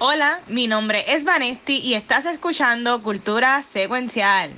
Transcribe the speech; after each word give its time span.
Hola, 0.00 0.42
mi 0.46 0.68
nombre 0.68 1.04
es 1.08 1.24
Vanesti 1.24 1.80
y 1.80 1.94
estás 1.94 2.24
escuchando 2.24 3.02
Cultura 3.02 3.64
Secuencial. 3.64 4.54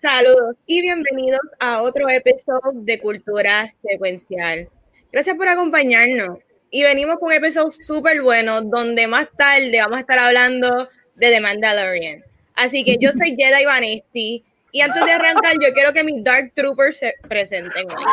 Saludos 0.00 0.54
y 0.66 0.80
bienvenidos 0.80 1.40
a 1.58 1.82
otro 1.82 2.08
episodio 2.08 2.60
de 2.72 3.00
Cultura 3.00 3.66
Secuencial. 3.82 4.68
Gracias 5.10 5.34
por 5.34 5.48
acompañarnos. 5.48 6.38
Y 6.70 6.84
venimos 6.84 7.18
con 7.18 7.28
un 7.28 7.34
episodio 7.34 7.70
súper 7.70 8.22
bueno 8.22 8.62
donde 8.62 9.06
más 9.08 9.28
tarde 9.36 9.76
vamos 9.80 9.96
a 9.96 10.00
estar 10.00 10.18
hablando 10.18 10.88
de 11.16 11.30
The 11.30 11.40
Mandalorian. 11.40 12.24
Así 12.54 12.84
que 12.84 12.96
yo 13.00 13.10
soy 13.10 13.34
Jedi 13.36 13.64
Vanesti 13.64 14.44
y 14.72 14.80
antes 14.80 15.04
de 15.04 15.12
arrancar 15.12 15.54
yo 15.54 15.72
quiero 15.72 15.92
que 15.92 16.04
mis 16.04 16.22
Dark 16.22 16.52
Troopers 16.54 16.98
se 16.98 17.14
presenten 17.28 17.86
hoy. 17.90 18.04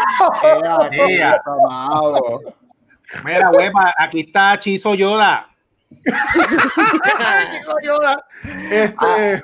Mira, 3.24 3.52
huepa, 3.52 3.94
aquí 3.98 4.22
está 4.22 4.58
Chizo 4.58 4.96
Yoda. 4.96 5.50
Chizo 7.52 7.76
Yoda. 7.84 8.26
Este, 8.72 9.42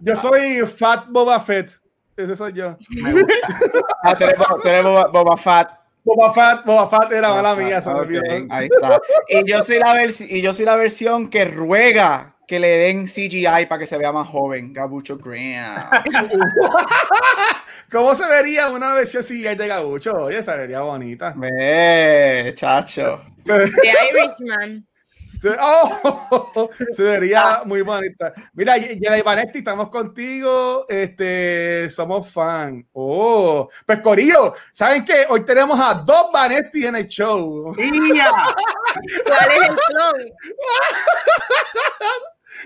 yo 0.00 0.14
soy 0.16 0.66
Fat 0.66 1.06
Boba 1.08 1.38
Fett. 1.40 1.70
Ese 2.16 2.34
soy 2.34 2.52
yo. 2.52 2.76
Ah, 4.02 4.16
tenemos 4.16 5.12
Boba 5.12 5.36
Fett. 5.36 5.68
Boba 5.68 5.77
Fett, 6.32 6.64
Boba 6.64 6.88
Fett 6.88 7.12
era 7.12 7.34
mala 7.34 7.54
mía, 7.54 7.80
se 7.80 7.90
Ahí 8.50 8.68
está. 8.70 9.00
Y 9.28 9.48
yo, 9.48 9.64
soy 9.64 9.78
la 9.78 10.04
y 10.04 10.42
yo 10.42 10.52
soy 10.52 10.64
la 10.64 10.76
versión 10.76 11.28
que 11.28 11.44
ruega 11.44 12.34
que 12.48 12.58
le 12.58 12.68
den 12.78 13.04
CGI 13.04 13.66
para 13.68 13.78
que 13.78 13.86
se 13.86 13.98
vea 13.98 14.10
más 14.10 14.26
joven, 14.26 14.72
Gabucho 14.72 15.18
Graham. 15.18 15.90
¿Cómo 17.92 18.14
se 18.14 18.26
vería 18.26 18.70
una 18.70 18.94
versión 18.94 19.22
CGI 19.22 19.54
de 19.54 19.68
Gabucho? 19.68 20.14
Oye, 20.14 20.42
se 20.42 20.56
vería 20.56 20.80
bonita. 20.80 21.34
Ve, 21.36 22.54
chacho. 22.56 23.22
The 23.44 23.54
Irishman. 23.54 24.87
Oh, 25.60 26.70
se 26.94 27.02
vería 27.02 27.62
muy 27.64 27.82
bonita. 27.82 28.32
Mira, 28.54 28.74
Jedi 28.74 29.22
Vanetti, 29.22 29.58
estamos 29.58 29.88
contigo. 29.90 30.86
Este, 30.88 31.88
somos 31.90 32.30
fan. 32.30 32.86
Oh, 32.92 33.68
pues 33.86 34.00
Corillo, 34.00 34.54
¿saben 34.72 35.04
qué? 35.04 35.26
Hoy 35.28 35.44
tenemos 35.44 35.78
a 35.78 35.94
dos 35.94 36.26
Vanetti 36.32 36.86
en 36.86 36.96
el 36.96 37.06
show. 37.06 37.72
¿Cuál 37.74 37.88
es 39.50 39.70
el 39.70 39.76
clon? 39.76 40.32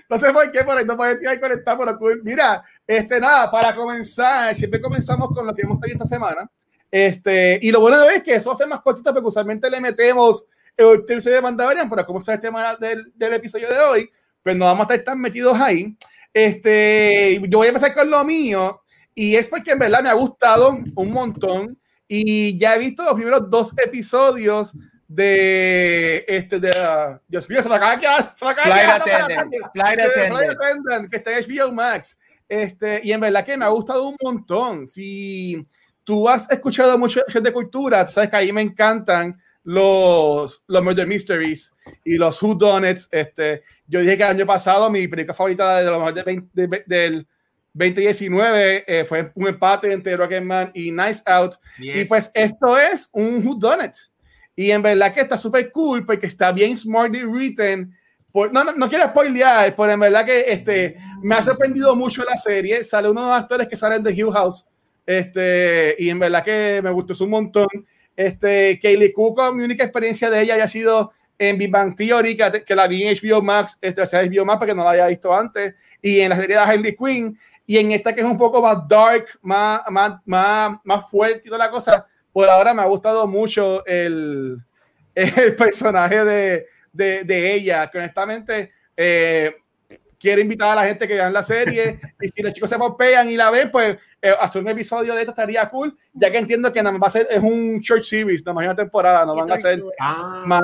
No 0.08 0.18
sé 0.18 0.32
por 0.32 0.50
qué, 0.50 0.64
por 0.64 0.78
ahí 0.78 0.86
no 0.86 0.96
Vanetti 0.96 1.26
hay 1.26 1.38
conectado, 1.38 1.78
pero 1.80 1.98
mira, 2.22 2.64
este, 2.86 3.20
nada, 3.20 3.50
para 3.50 3.74
comenzar, 3.74 4.54
siempre 4.54 4.80
comenzamos 4.80 5.28
con 5.34 5.46
lo 5.46 5.54
que 5.54 5.62
hemos 5.62 5.78
tenido 5.80 6.02
esta 6.02 6.16
semana. 6.16 6.50
Este, 6.90 7.58
y 7.60 7.70
lo 7.70 7.80
bueno 7.80 8.02
es 8.04 8.22
que 8.22 8.34
eso 8.34 8.52
hace 8.52 8.66
más 8.66 8.80
cortito 8.80 9.12
porque 9.12 9.28
usualmente 9.28 9.68
le 9.68 9.80
metemos 9.82 10.46
el 10.76 11.04
tercer 11.04 11.34
de 11.34 11.42
Mandalorian, 11.42 11.88
para 11.88 12.04
cómo 12.04 12.18
está 12.18 12.34
el 12.34 12.40
tema 12.40 12.76
del, 12.76 13.12
del, 13.14 13.32
episodio 13.34 13.68
de 13.68 13.78
hoy, 13.78 14.10
pues 14.42 14.56
no 14.56 14.64
vamos 14.64 14.88
a 14.88 14.94
estar 14.94 15.04
tan 15.12 15.20
metidos 15.20 15.58
ahí. 15.60 15.96
Este, 16.32 17.40
yo 17.48 17.58
voy 17.58 17.66
a 17.66 17.70
empezar 17.70 17.94
con 17.94 18.10
lo 18.10 18.24
mío, 18.24 18.82
y 19.14 19.36
es 19.36 19.48
porque 19.48 19.72
en 19.72 19.78
verdad 19.78 20.02
me 20.02 20.08
ha 20.08 20.14
gustado 20.14 20.78
un 20.94 21.12
montón, 21.12 21.78
y 22.08 22.58
ya 22.58 22.74
he 22.74 22.78
visto 22.78 23.02
los 23.04 23.14
primeros 23.14 23.48
dos 23.48 23.72
episodios 23.78 24.72
de 25.14 26.24
este 26.26 26.58
de 26.58 26.70
uh, 26.70 27.18
Dios 27.28 27.48
mío 27.48 27.60
se 27.60 27.68
me 27.68 27.74
acaba 27.74 27.92
de 27.92 28.00
quedar 28.00 28.32
se 28.34 28.44
me 28.44 28.50
acaba 28.50 28.66
Flight 28.66 28.90
Attendant 28.90 29.54
Flight 29.72 30.00
Attendant 30.00 31.10
que 31.10 31.16
está 31.16 31.38
en 31.38 31.44
HBO 31.44 31.72
Max. 31.72 32.18
Este 32.48 33.00
y 33.04 33.12
en 33.12 33.20
verdad 33.20 33.44
que 33.44 33.56
me 33.56 33.64
ha 33.64 33.68
gustado 33.68 34.08
un 34.08 34.16
montón. 34.22 34.88
Si 34.88 35.66
tú 36.04 36.28
has 36.28 36.50
escuchado 36.50 36.98
mucho 36.98 37.20
de 37.28 37.52
cultura 37.52 38.06
tú 38.06 38.12
sabes 38.12 38.30
que 38.30 38.36
ahí 38.36 38.52
me 38.52 38.62
encantan 38.62 39.40
los, 39.64 40.64
los 40.66 40.82
Murder 40.82 41.06
Mysteries 41.06 41.74
y 42.04 42.16
los 42.16 42.42
Who 42.42 42.54
Done 42.54 42.90
It. 42.90 42.98
Este, 43.10 43.62
yo 43.86 44.00
dije 44.00 44.16
que 44.16 44.24
el 44.24 44.30
año 44.30 44.46
pasado 44.46 44.90
mi 44.90 45.06
película 45.08 45.34
favorita 45.34 45.78
de, 45.78 45.84
lo 45.84 46.12
de, 46.12 46.42
de, 46.52 46.84
del 46.86 47.26
2019 47.74 48.84
eh, 48.86 49.04
fue 49.04 49.30
un 49.34 49.48
empate 49.48 49.92
entre 49.92 50.16
Rocketman 50.16 50.70
y 50.74 50.90
Nice 50.90 51.22
Out. 51.26 51.54
Y 51.78 52.04
pues 52.04 52.30
esto 52.34 52.78
es 52.78 53.08
un 53.12 53.46
Who 53.46 53.56
Done 53.56 53.86
It. 53.86 53.94
Y 54.54 54.70
en 54.70 54.82
verdad 54.82 55.14
que 55.14 55.20
está 55.20 55.38
súper 55.38 55.72
cool 55.72 56.04
porque 56.04 56.26
está 56.26 56.52
bien 56.52 56.76
smartly 56.76 57.24
written. 57.24 57.96
Por, 58.30 58.52
no, 58.52 58.64
no, 58.64 58.72
no, 58.72 58.88
quiero 58.88 59.04
spoilear, 59.08 59.74
pero 59.76 59.92
en 59.92 60.00
verdad 60.00 60.24
que 60.24 60.44
este, 60.48 60.96
me 61.22 61.34
ha 61.34 61.42
sorprendido 61.42 61.94
mucho 61.96 62.24
la 62.24 62.36
serie. 62.36 62.84
Sale 62.84 63.08
uno 63.08 63.22
de 63.22 63.28
los 63.28 63.38
actores 63.38 63.68
que 63.68 63.76
salen 63.76 64.02
de 64.02 64.12
Hill 64.12 64.32
House. 64.32 64.66
Este, 65.06 65.96
y 65.98 66.08
en 66.08 66.18
verdad 66.18 66.44
que 66.44 66.80
me 66.82 66.90
gustó 66.90 67.24
un 67.24 67.30
montón. 67.30 67.68
Este, 68.16 68.78
Kaylee 68.80 69.12
Cuoco, 69.12 69.52
mi 69.52 69.64
única 69.64 69.84
experiencia 69.84 70.30
de 70.30 70.42
ella 70.42 70.54
había 70.54 70.68
sido 70.68 71.12
en 71.38 71.58
Big 71.58 71.70
Bang 71.70 71.96
Theory, 71.96 72.36
que, 72.36 72.74
la 72.74 72.86
vi 72.86 73.04
en 73.04 73.16
HBO 73.16 73.42
Max, 73.42 73.78
este, 73.80 74.02
HBO 74.02 74.44
Max, 74.44 74.58
porque 74.58 74.74
no 74.74 74.84
la 74.84 74.90
había 74.90 75.06
visto 75.08 75.34
antes, 75.34 75.74
y 76.00 76.20
en 76.20 76.30
la 76.30 76.36
serie 76.36 76.56
de 76.56 76.62
Harley 76.62 76.96
Quinn, 76.96 77.38
y 77.66 77.78
en 77.78 77.92
esta 77.92 78.14
que 78.14 78.20
es 78.20 78.26
un 78.26 78.36
poco 78.36 78.62
más 78.62 78.86
dark, 78.86 79.26
más, 79.40 79.82
más, 79.88 80.20
más, 80.24 80.78
más 80.84 81.10
fuerte 81.10 81.42
y 81.44 81.48
toda 81.48 81.58
la 81.58 81.70
cosa, 81.70 82.06
por 82.32 82.48
ahora 82.48 82.74
me 82.74 82.82
ha 82.82 82.86
gustado 82.86 83.26
mucho 83.26 83.84
el, 83.86 84.58
el 85.14 85.56
personaje 85.56 86.24
de, 86.24 86.66
de, 86.92 87.24
de 87.24 87.54
ella, 87.54 87.90
que 87.90 87.98
honestamente 87.98 88.72
eh, 88.96 89.56
quiere 90.22 90.40
invitar 90.40 90.70
a 90.70 90.82
la 90.82 90.86
gente 90.86 91.08
que 91.08 91.14
vean 91.14 91.32
la 91.32 91.42
serie 91.42 91.98
y 92.20 92.28
si 92.28 92.42
los 92.42 92.54
chicos 92.54 92.70
se 92.70 92.78
pompean 92.78 93.28
y 93.28 93.36
la 93.36 93.50
ven, 93.50 93.72
pues 93.72 93.98
eh, 94.22 94.32
hacer 94.38 94.62
un 94.62 94.68
episodio 94.68 95.14
de 95.16 95.20
esto 95.22 95.32
estaría 95.32 95.68
cool, 95.68 95.98
ya 96.12 96.30
que 96.30 96.38
entiendo 96.38 96.72
que 96.72 96.80
nada 96.80 96.92
más 96.92 97.02
va 97.02 97.06
a 97.08 97.10
ser 97.10 97.26
es 97.28 97.42
un 97.42 97.80
short 97.80 98.04
series, 98.04 98.46
nada 98.46 98.54
más 98.54 98.64
una 98.64 98.76
temporada, 98.76 99.26
no 99.26 99.34
van 99.34 99.50
a 99.50 99.58
ser 99.58 99.82
ah. 100.00 100.44
más, 100.46 100.62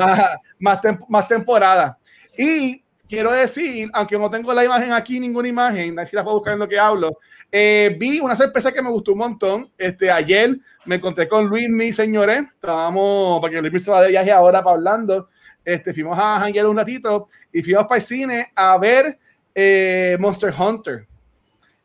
más, 0.60 0.80
más 1.08 1.26
temporada. 1.26 1.98
Y 2.38 2.84
quiero 3.08 3.32
decir, 3.32 3.90
aunque 3.94 4.16
no 4.16 4.30
tengo 4.30 4.54
la 4.54 4.64
imagen 4.64 4.92
aquí, 4.92 5.18
ninguna 5.18 5.48
imagen, 5.48 6.06
si 6.06 6.14
la 6.14 6.22
puedo 6.22 6.36
buscar 6.36 6.52
en 6.52 6.60
lo 6.60 6.68
que 6.68 6.78
hablo, 6.78 7.18
eh, 7.50 7.96
vi 7.98 8.20
una 8.20 8.36
sorpresa 8.36 8.70
que 8.70 8.80
me 8.80 8.90
gustó 8.90 9.12
un 9.12 9.18
montón. 9.18 9.72
Este, 9.76 10.08
ayer 10.08 10.56
me 10.84 10.96
encontré 10.96 11.28
con 11.28 11.46
Luis, 11.46 11.68
mi 11.68 11.92
señores, 11.92 12.44
estábamos, 12.54 13.40
porque 13.40 13.60
Luis 13.60 13.82
se 13.82 13.90
va 13.90 14.02
de 14.02 14.10
viaje 14.10 14.30
ahora 14.30 14.62
para 14.62 14.76
hablando, 14.76 15.30
este, 15.64 15.92
fuimos 15.92 16.16
a 16.16 16.38
janguear 16.38 16.66
un 16.66 16.76
ratito 16.76 17.26
y 17.52 17.60
fuimos 17.60 17.86
para 17.86 17.96
el 17.96 18.02
cine 18.02 18.52
a 18.54 18.78
ver 18.78 19.18
eh, 19.60 20.16
Monster 20.20 20.54
Hunter. 20.56 21.04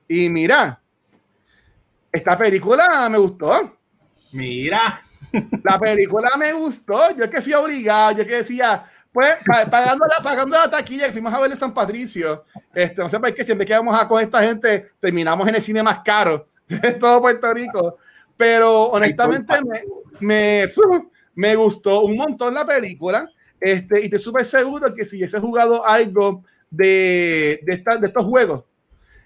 Y 0.08 0.30
mira, 0.30 0.80
esta 2.12 2.38
película 2.38 3.10
me 3.10 3.18
gustó. 3.18 3.80
Mira. 4.32 5.02
La 5.64 5.80
película 5.80 6.30
me 6.38 6.54
gustó. 6.54 7.16
Yo 7.16 7.24
es 7.24 7.32
que 7.32 7.42
fui 7.42 7.56
obligado, 7.56 8.12
yo 8.12 8.28
que 8.28 8.36
decía, 8.36 8.86
pues 9.12 9.38
pagando 9.72 10.06
la, 10.06 10.22
pagando 10.22 10.56
la 10.56 10.70
taquilla, 10.70 11.08
que 11.08 11.14
fuimos 11.14 11.34
a 11.34 11.40
ver 11.40 11.50
en 11.50 11.58
San 11.58 11.74
Patricio. 11.74 12.44
Este, 12.76 13.02
no 13.02 13.10
sé 13.10 13.20
por 13.20 13.34
qué 13.34 13.44
siempre 13.44 13.66
que 13.66 13.74
vamos 13.74 14.00
a 14.00 14.08
con 14.08 14.22
esta 14.22 14.44
gente, 14.44 14.92
terminamos 15.00 15.48
en 15.48 15.56
el 15.56 15.62
cine 15.62 15.82
más 15.82 16.02
caro 16.06 16.50
de 16.68 16.92
todo 16.92 17.22
Puerto 17.22 17.52
Rico. 17.52 17.98
Pero 18.38 18.84
honestamente 18.84 19.56
me, 19.64 19.82
me, 20.20 20.72
me 21.34 21.56
gustó 21.56 22.02
un 22.02 22.18
montón 22.18 22.54
la 22.54 22.68
película. 22.68 23.28
Este, 23.60 24.06
y 24.06 24.10
te 24.10 24.20
súper 24.20 24.46
seguro 24.46 24.94
que 24.94 25.06
si 25.06 25.18
hubiese 25.18 25.40
jugado 25.40 25.84
algo 25.84 26.44
de, 26.76 27.60
de, 27.64 27.84
de 28.00 28.08
estos 28.08 28.26
juegos, 28.26 28.64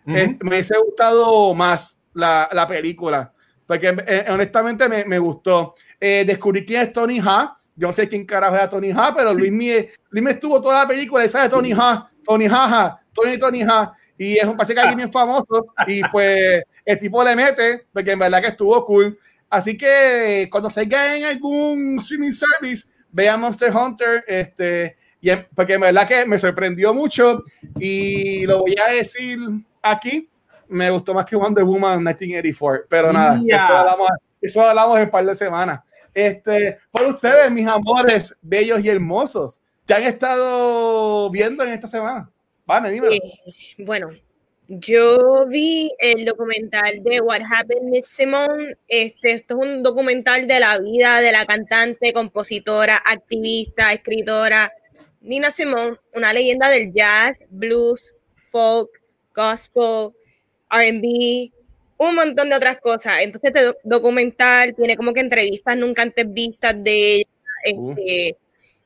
eh, 0.06 0.38
me 0.42 0.50
hubiese 0.50 0.78
gustado 0.78 1.54
más 1.54 1.98
la, 2.14 2.50
la 2.52 2.68
película, 2.68 3.34
porque 3.66 3.96
eh, 4.06 4.26
honestamente 4.30 4.88
me, 4.88 5.06
me 5.06 5.20
gustó. 5.20 5.76
Eh, 6.00 6.24
descubrí 6.26 6.66
quién 6.66 6.82
es 6.82 6.94
Tony 6.94 7.20
Ha. 7.20 7.58
Yo 7.76 7.88
no 7.88 7.94
sé 7.94 8.08
quién 8.08 8.26
carajo 8.26 8.56
era 8.56 8.70
Tony 8.70 8.92
Ha, 8.92 9.14
pero 9.16 9.34
Luis 9.34 9.52
me, 9.52 9.90
Luis 10.10 10.24
me 10.24 10.32
estuvo 10.32 10.62
toda 10.62 10.84
la 10.84 10.88
película 10.88 11.24
y 11.24 11.30
sabe 11.30 11.50
Tony 11.50 11.72
Ha, 11.74 12.10
Tony 12.24 12.48
Ha, 12.50 13.00
Tony 13.14 13.38
Tony 13.38 13.62
Ha. 13.64 13.94
Y 14.18 14.38
es 14.38 14.46
un 14.46 14.58
pase 14.58 14.74
que 14.74 14.96
bien 14.96 15.12
famoso. 15.12 15.74
Y 15.86 16.02
pues 16.10 16.64
el 16.84 17.00
tipo 17.00 17.24
le 17.24 17.36
mete, 17.36 17.88
porque 17.94 18.12
en 18.12 18.20
verdad 18.20 18.42
que 18.42 18.48
estuvo 18.48 18.86
cool. 18.86 19.18
Así 19.50 19.78
que 19.78 20.48
cuando 20.52 20.70
se 20.70 20.82
en 20.82 21.26
algún 21.26 21.98
streaming 22.00 22.32
service, 22.32 22.92
vean 23.12 23.40
Monster 23.40 23.72
Hunter. 23.76 24.24
Este, 24.28 24.98
y 25.22 25.32
porque 25.56 25.74
en 25.74 25.82
verdad 25.82 26.08
que 26.08 26.26
me 26.26 26.40
sorprendió 26.40 26.94
mucho 26.94 27.44
y 27.80 28.46
lo 28.46 28.60
voy 28.60 28.76
a 28.86 28.92
decir 28.94 29.40
aquí, 29.82 30.30
me 30.68 30.90
gustó 30.92 31.14
más 31.14 31.26
que 31.26 31.36
Wonder 31.36 31.64
Woman 31.64 32.00
1984, 32.00 32.86
pero 32.90 33.12
nada, 33.12 33.42
eso 34.42 34.62
hablamos, 34.62 34.98
en 34.98 35.04
un 35.04 35.10
par 35.10 35.26
de 35.26 35.36
semanas. 35.36 35.80
Este, 36.14 36.78
por 36.92 37.04
ustedes, 37.04 37.52
mis 37.52 37.68
amores 37.68 38.36
bellos 38.42 38.84
y 38.84 38.90
hermosos, 38.90 39.62
¿qué 39.86 39.94
han 39.94 40.04
estado 40.04 41.30
viendo 41.30 41.64
en 41.64 41.70
esta 41.70 41.88
semana? 41.88 42.30
Vale, 42.66 42.92
dime. 42.92 43.16
Eh, 43.16 43.22
bueno, 43.78 44.10
yo 44.68 45.46
vi 45.48 45.94
el 46.00 46.26
documental 46.26 47.02
de 47.04 47.22
What 47.22 47.42
Happened 47.50 47.90
Miss 47.90 48.08
Simone. 48.08 48.76
Este, 48.88 49.32
esto 49.34 49.60
es 49.60 49.68
un 49.68 49.84
documental 49.84 50.48
de 50.48 50.60
la 50.60 50.78
vida 50.80 51.22
de 51.22 51.32
la 51.32 51.46
cantante, 51.46 52.12
compositora, 52.12 52.98
activista, 52.98 53.94
escritora, 53.94 54.74
Nina 55.28 55.52
Simone, 55.52 55.98
una 56.14 56.32
leyenda 56.32 56.70
del 56.70 56.94
jazz, 56.94 57.44
blues, 57.50 58.16
folk, 58.50 58.90
gospel, 59.36 60.12
RB, 60.72 61.52
un 61.98 62.16
montón 62.16 62.50
de 62.50 62.56
otras 62.56 62.80
cosas. 62.80 63.20
Entonces, 63.22 63.52
este 63.54 63.78
documental 63.84 64.74
tiene 64.74 64.96
como 64.96 65.14
que 65.14 65.20
entrevistas 65.20 65.76
nunca 65.76 66.02
antes 66.02 66.26
vistas 66.32 66.82
de 66.82 67.16
ella. 67.16 67.30
Uh. 67.74 67.92
Este, 67.92 68.38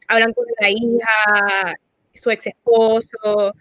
Hablan 0.08 0.34
con 0.34 0.46
la 0.60 0.70
hija, 0.70 1.76
su 2.14 2.32
ex 2.32 2.48
esposo. 2.48 3.54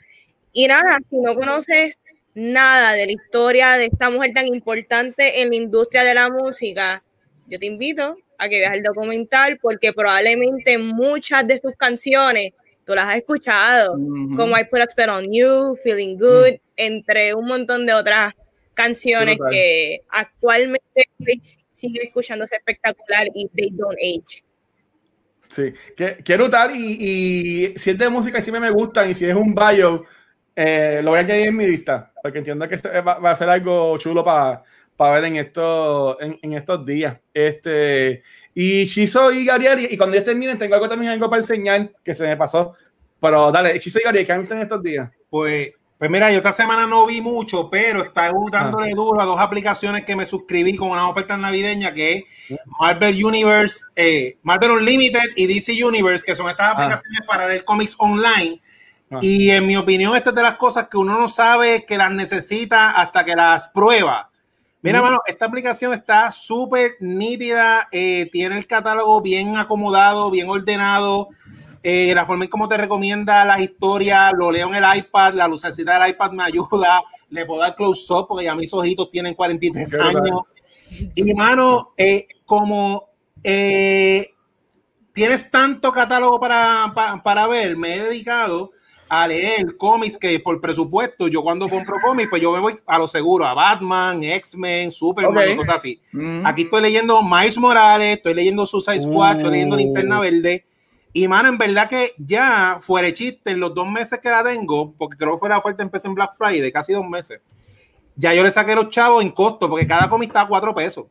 Y 0.52 0.66
nada, 0.66 0.98
si 1.08 1.18
no 1.18 1.34
conoces 1.34 1.96
nada 2.34 2.94
de 2.94 3.06
la 3.06 3.12
historia 3.12 3.76
de 3.76 3.86
esta 3.86 4.10
mujer 4.10 4.32
tan 4.34 4.46
importante 4.46 5.42
en 5.42 5.50
la 5.50 5.56
industria 5.56 6.02
de 6.02 6.14
la 6.14 6.28
música, 6.28 7.04
yo 7.46 7.58
te 7.58 7.66
invito 7.66 8.16
a 8.38 8.48
que 8.48 8.58
veas 8.58 8.74
el 8.74 8.82
documental 8.82 9.58
porque 9.58 9.92
probablemente 9.92 10.78
muchas 10.78 11.46
de 11.46 11.58
sus 11.58 11.76
canciones 11.76 12.52
tú 12.90 12.96
las 12.96 13.06
has 13.06 13.18
escuchado, 13.18 13.92
como 13.92 14.58
I 14.58 14.64
Put 14.64 14.80
a 14.80 14.88
Spell 14.88 15.10
on 15.10 15.32
You, 15.32 15.76
Feeling 15.80 16.16
Good, 16.16 16.58
entre 16.76 17.32
un 17.34 17.46
montón 17.46 17.86
de 17.86 17.94
otras 17.94 18.34
canciones 18.74 19.38
que 19.48 20.00
actualmente 20.08 21.08
siguen 21.70 22.08
escuchándose 22.08 22.56
espectacular 22.56 23.28
y 23.32 23.48
they 23.54 23.70
don't 23.70 23.96
age. 23.98 24.42
Sí, 25.48 25.72
qué 25.96 26.36
brutal. 26.36 26.74
Y, 26.74 26.96
y 27.70 27.78
si 27.78 27.90
es 27.90 27.98
de 27.98 28.08
música 28.08 28.38
y 28.38 28.42
siempre 28.42 28.60
me 28.60 28.70
gustan, 28.70 29.08
y 29.08 29.14
si 29.14 29.24
es 29.26 29.34
un 29.36 29.54
bio, 29.54 30.04
eh, 30.56 31.00
lo 31.04 31.10
voy 31.10 31.18
a 31.18 31.22
añadir 31.22 31.46
en 31.46 31.56
mi 31.56 31.68
lista, 31.68 32.12
porque 32.20 32.38
entiendo 32.38 32.68
que 32.68 32.76
va, 33.02 33.20
va 33.20 33.30
a 33.30 33.36
ser 33.36 33.48
algo 33.48 33.96
chulo 33.98 34.24
para 34.24 34.64
ver 35.08 35.24
en, 35.24 35.36
esto, 35.36 36.20
en, 36.20 36.38
en 36.42 36.52
estos 36.52 36.84
días. 36.84 37.18
Este, 37.32 38.22
y 38.54 38.84
Shizo 38.84 39.32
y 39.32 39.44
Gabriel, 39.44 39.88
y 39.90 39.96
cuando 39.96 40.16
ya 40.16 40.24
terminen, 40.24 40.58
tengo 40.58 40.74
algo 40.74 40.88
también 40.88 41.12
algo 41.12 41.30
para 41.30 41.40
enseñar 41.40 41.90
que 42.04 42.14
se 42.14 42.26
me 42.26 42.36
pasó. 42.36 42.74
Pero 43.20 43.50
dale, 43.52 43.78
Shizo 43.78 43.98
y 44.00 44.02
Gabriel, 44.02 44.26
¿qué 44.26 44.32
han 44.32 44.40
visto 44.40 44.54
en 44.54 44.60
estos 44.60 44.82
días? 44.82 45.10
Pues, 45.28 45.72
pues 46.00 46.10
mira, 46.10 46.30
yo 46.30 46.38
esta 46.38 46.52
semana 46.52 46.86
no 46.86 47.06
vi 47.06 47.20
mucho, 47.20 47.68
pero 47.68 48.02
está 48.02 48.32
dándole 48.50 48.90
duro 48.94 49.20
a 49.20 49.26
dos 49.26 49.38
aplicaciones 49.38 50.04
que 50.04 50.16
me 50.16 50.24
suscribí 50.24 50.74
con 50.74 50.90
unas 50.90 51.10
ofertas 51.10 51.38
navideñas 51.38 51.92
que 51.92 52.12
es 52.14 52.58
Marvel 52.80 53.22
Universe, 53.22 53.84
eh, 53.94 54.38
Marvel 54.42 54.70
Unlimited 54.70 55.36
y 55.36 55.46
DC 55.46 55.84
Universe, 55.84 56.24
que 56.24 56.34
son 56.34 56.48
estas 56.48 56.72
aplicaciones 56.72 57.20
para 57.26 57.46
leer 57.46 57.66
cómics 57.66 57.94
online. 57.98 58.62
Ah. 59.10 59.18
Y 59.20 59.50
en 59.50 59.66
mi 59.66 59.76
opinión, 59.76 60.16
esta 60.16 60.30
es 60.30 60.36
de 60.36 60.42
las 60.42 60.56
cosas 60.56 60.88
que 60.88 60.96
uno 60.96 61.18
no 61.18 61.28
sabe 61.28 61.84
que 61.84 61.98
las 61.98 62.10
necesita 62.10 62.92
hasta 62.92 63.22
que 63.22 63.36
las 63.36 63.68
prueba. 63.68 64.29
Mira, 64.82 65.02
mano, 65.02 65.18
esta 65.26 65.44
aplicación 65.44 65.92
está 65.92 66.30
súper 66.32 66.96
nítida, 67.00 67.88
eh, 67.92 68.28
tiene 68.32 68.56
el 68.56 68.66
catálogo 68.66 69.20
bien 69.20 69.56
acomodado, 69.56 70.30
bien 70.30 70.48
ordenado, 70.48 71.28
eh, 71.82 72.12
la 72.14 72.24
forma 72.24 72.44
en 72.44 72.50
cómo 72.50 72.66
te 72.68 72.78
recomienda 72.78 73.44
las 73.44 73.60
historias, 73.60 74.32
lo 74.38 74.50
leo 74.50 74.68
en 74.68 74.82
el 74.82 74.96
iPad, 74.98 75.34
la 75.34 75.48
lucecita 75.48 75.98
del 75.98 76.10
iPad 76.10 76.30
me 76.32 76.44
ayuda, 76.44 77.02
le 77.28 77.44
puedo 77.44 77.60
dar 77.60 77.76
close 77.76 78.10
up 78.12 78.26
porque 78.28 78.44
ya 78.46 78.54
mis 78.54 78.72
ojitos 78.72 79.10
tienen 79.10 79.34
43 79.34 79.94
Qué 79.96 80.00
años. 80.02 80.40
Y 81.14 81.34
mano, 81.34 81.92
eh, 81.98 82.26
como 82.46 83.10
eh, 83.44 84.30
tienes 85.12 85.50
tanto 85.50 85.92
catálogo 85.92 86.40
para, 86.40 86.90
pa- 86.94 87.22
para 87.22 87.46
ver, 87.46 87.76
me 87.76 87.94
he 87.96 88.00
dedicado 88.04 88.72
a 89.12 89.26
leer 89.26 89.76
cómics 89.76 90.16
que 90.16 90.38
por 90.38 90.60
presupuesto, 90.60 91.26
yo 91.26 91.42
cuando 91.42 91.68
compro 91.68 91.96
cómics, 92.00 92.30
pues 92.30 92.40
yo 92.40 92.52
me 92.52 92.60
voy 92.60 92.78
a 92.86 92.96
lo 92.98 93.08
seguro, 93.08 93.44
a 93.44 93.54
Batman, 93.54 94.22
X-Men, 94.22 94.92
Superman, 94.92 95.36
Ok. 95.36 95.52
y 95.52 95.56
cosas 95.56 95.74
así. 95.76 96.00
Mm. 96.12 96.46
Aquí 96.46 96.62
estoy 96.62 96.80
leyendo 96.82 97.20
Miles 97.22 97.58
Morales, 97.58 98.16
estoy 98.18 98.34
leyendo 98.34 98.64
Suicide 98.66 99.00
Squad, 99.00 99.38
estoy 99.38 99.50
leyendo 99.50 99.74
Uh. 99.74 99.78
Linterna 99.80 100.20
Verde. 100.20 100.64
Y 101.12 101.26
mano, 101.26 101.48
en 101.48 101.58
verdad 101.58 101.88
que 101.88 102.14
ya 102.18 102.78
fuera 102.80 103.06
de 103.08 103.14
chiste, 103.14 103.50
en 103.50 103.58
los 103.58 103.74
dos 103.74 103.90
meses 103.90 104.20
que 104.20 104.30
la 104.30 104.44
tengo, 104.44 104.92
porque 104.96 105.16
creo 105.18 105.32
que 105.34 105.38
fue 105.40 105.48
la 105.48 105.60
fuerte 105.60 105.82
empecé 105.82 106.06
en 106.06 106.14
Black 106.14 106.34
Friday, 106.38 106.70
casi 106.70 106.92
dos 106.92 107.04
meses, 107.04 107.40
ya 108.14 108.32
yo 108.32 108.44
le 108.44 108.50
saqué 108.52 108.76
los 108.76 108.90
chavos 108.90 109.22
en 109.24 109.30
costo, 109.30 109.68
porque 109.68 109.88
cada 109.88 110.08
cómic 110.08 110.28
está 110.30 110.42
a 110.42 110.46
cuatro 110.46 110.72
pesos. 110.72 111.06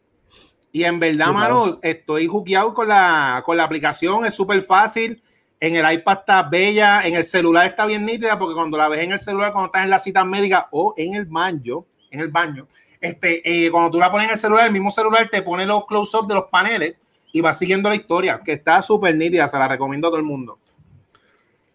Y 0.72 0.84
en 0.86 1.00
verdad, 1.01 1.25
Sí, 1.28 1.31
claro. 1.34 1.56
mano, 1.66 1.80
estoy 1.81 2.28
juqueado 2.28 2.74
con 2.74 2.88
la, 2.88 3.44
con 3.46 3.57
la 3.57 3.66
aplicación, 3.66 4.25
es 4.25 4.34
súper 4.36 4.62
fácil. 4.62 5.22
En 5.59 5.75
el 5.75 5.94
iPad 5.94 6.19
está 6.19 6.44
bella, 6.44 7.01
en 7.06 7.15
el 7.15 7.23
celular 7.23 7.65
está 7.65 7.85
bien 7.85 8.06
nítida, 8.06 8.39
porque 8.39 8.56
cuando 8.56 8.77
la 8.77 8.88
ves 8.88 9.03
en 9.03 9.11
el 9.11 9.19
celular, 9.19 9.51
cuando 9.51 9.67
estás 9.67 9.83
en 9.83 9.89
la 9.89 10.00
cita 10.00 10.23
médica 10.23 10.67
o 10.71 10.94
en 10.95 11.15
el 11.15 11.25
baño, 11.25 11.85
en 12.11 12.19
el 12.21 12.29
baño, 12.29 12.67
este, 13.01 13.65
eh, 13.65 13.69
cuando 13.69 13.91
tú 13.91 14.00
la 14.00 14.11
pones 14.11 14.27
en 14.27 14.33
el 14.33 14.38
celular, 14.38 14.65
el 14.67 14.71
mismo 14.71 14.89
celular 14.89 15.29
te 15.29 15.41
pone 15.41 15.65
los 15.65 15.85
close-up 15.85 16.27
de 16.27 16.35
los 16.35 16.45
paneles 16.45 16.95
y 17.31 17.41
va 17.41 17.53
siguiendo 17.53 17.89
la 17.89 17.95
historia, 17.95 18.39
que 18.44 18.53
está 18.53 18.81
súper 18.81 19.15
nítida, 19.15 19.47
se 19.50 19.57
la 19.57 19.67
recomiendo 19.67 20.07
a 20.07 20.11
todo 20.11 20.19
el 20.19 20.25
mundo. 20.25 20.59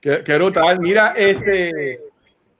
Qué, 0.01 0.23
qué 0.25 0.35
brutal. 0.37 0.81
Mira, 0.81 1.15
este. 1.17 2.01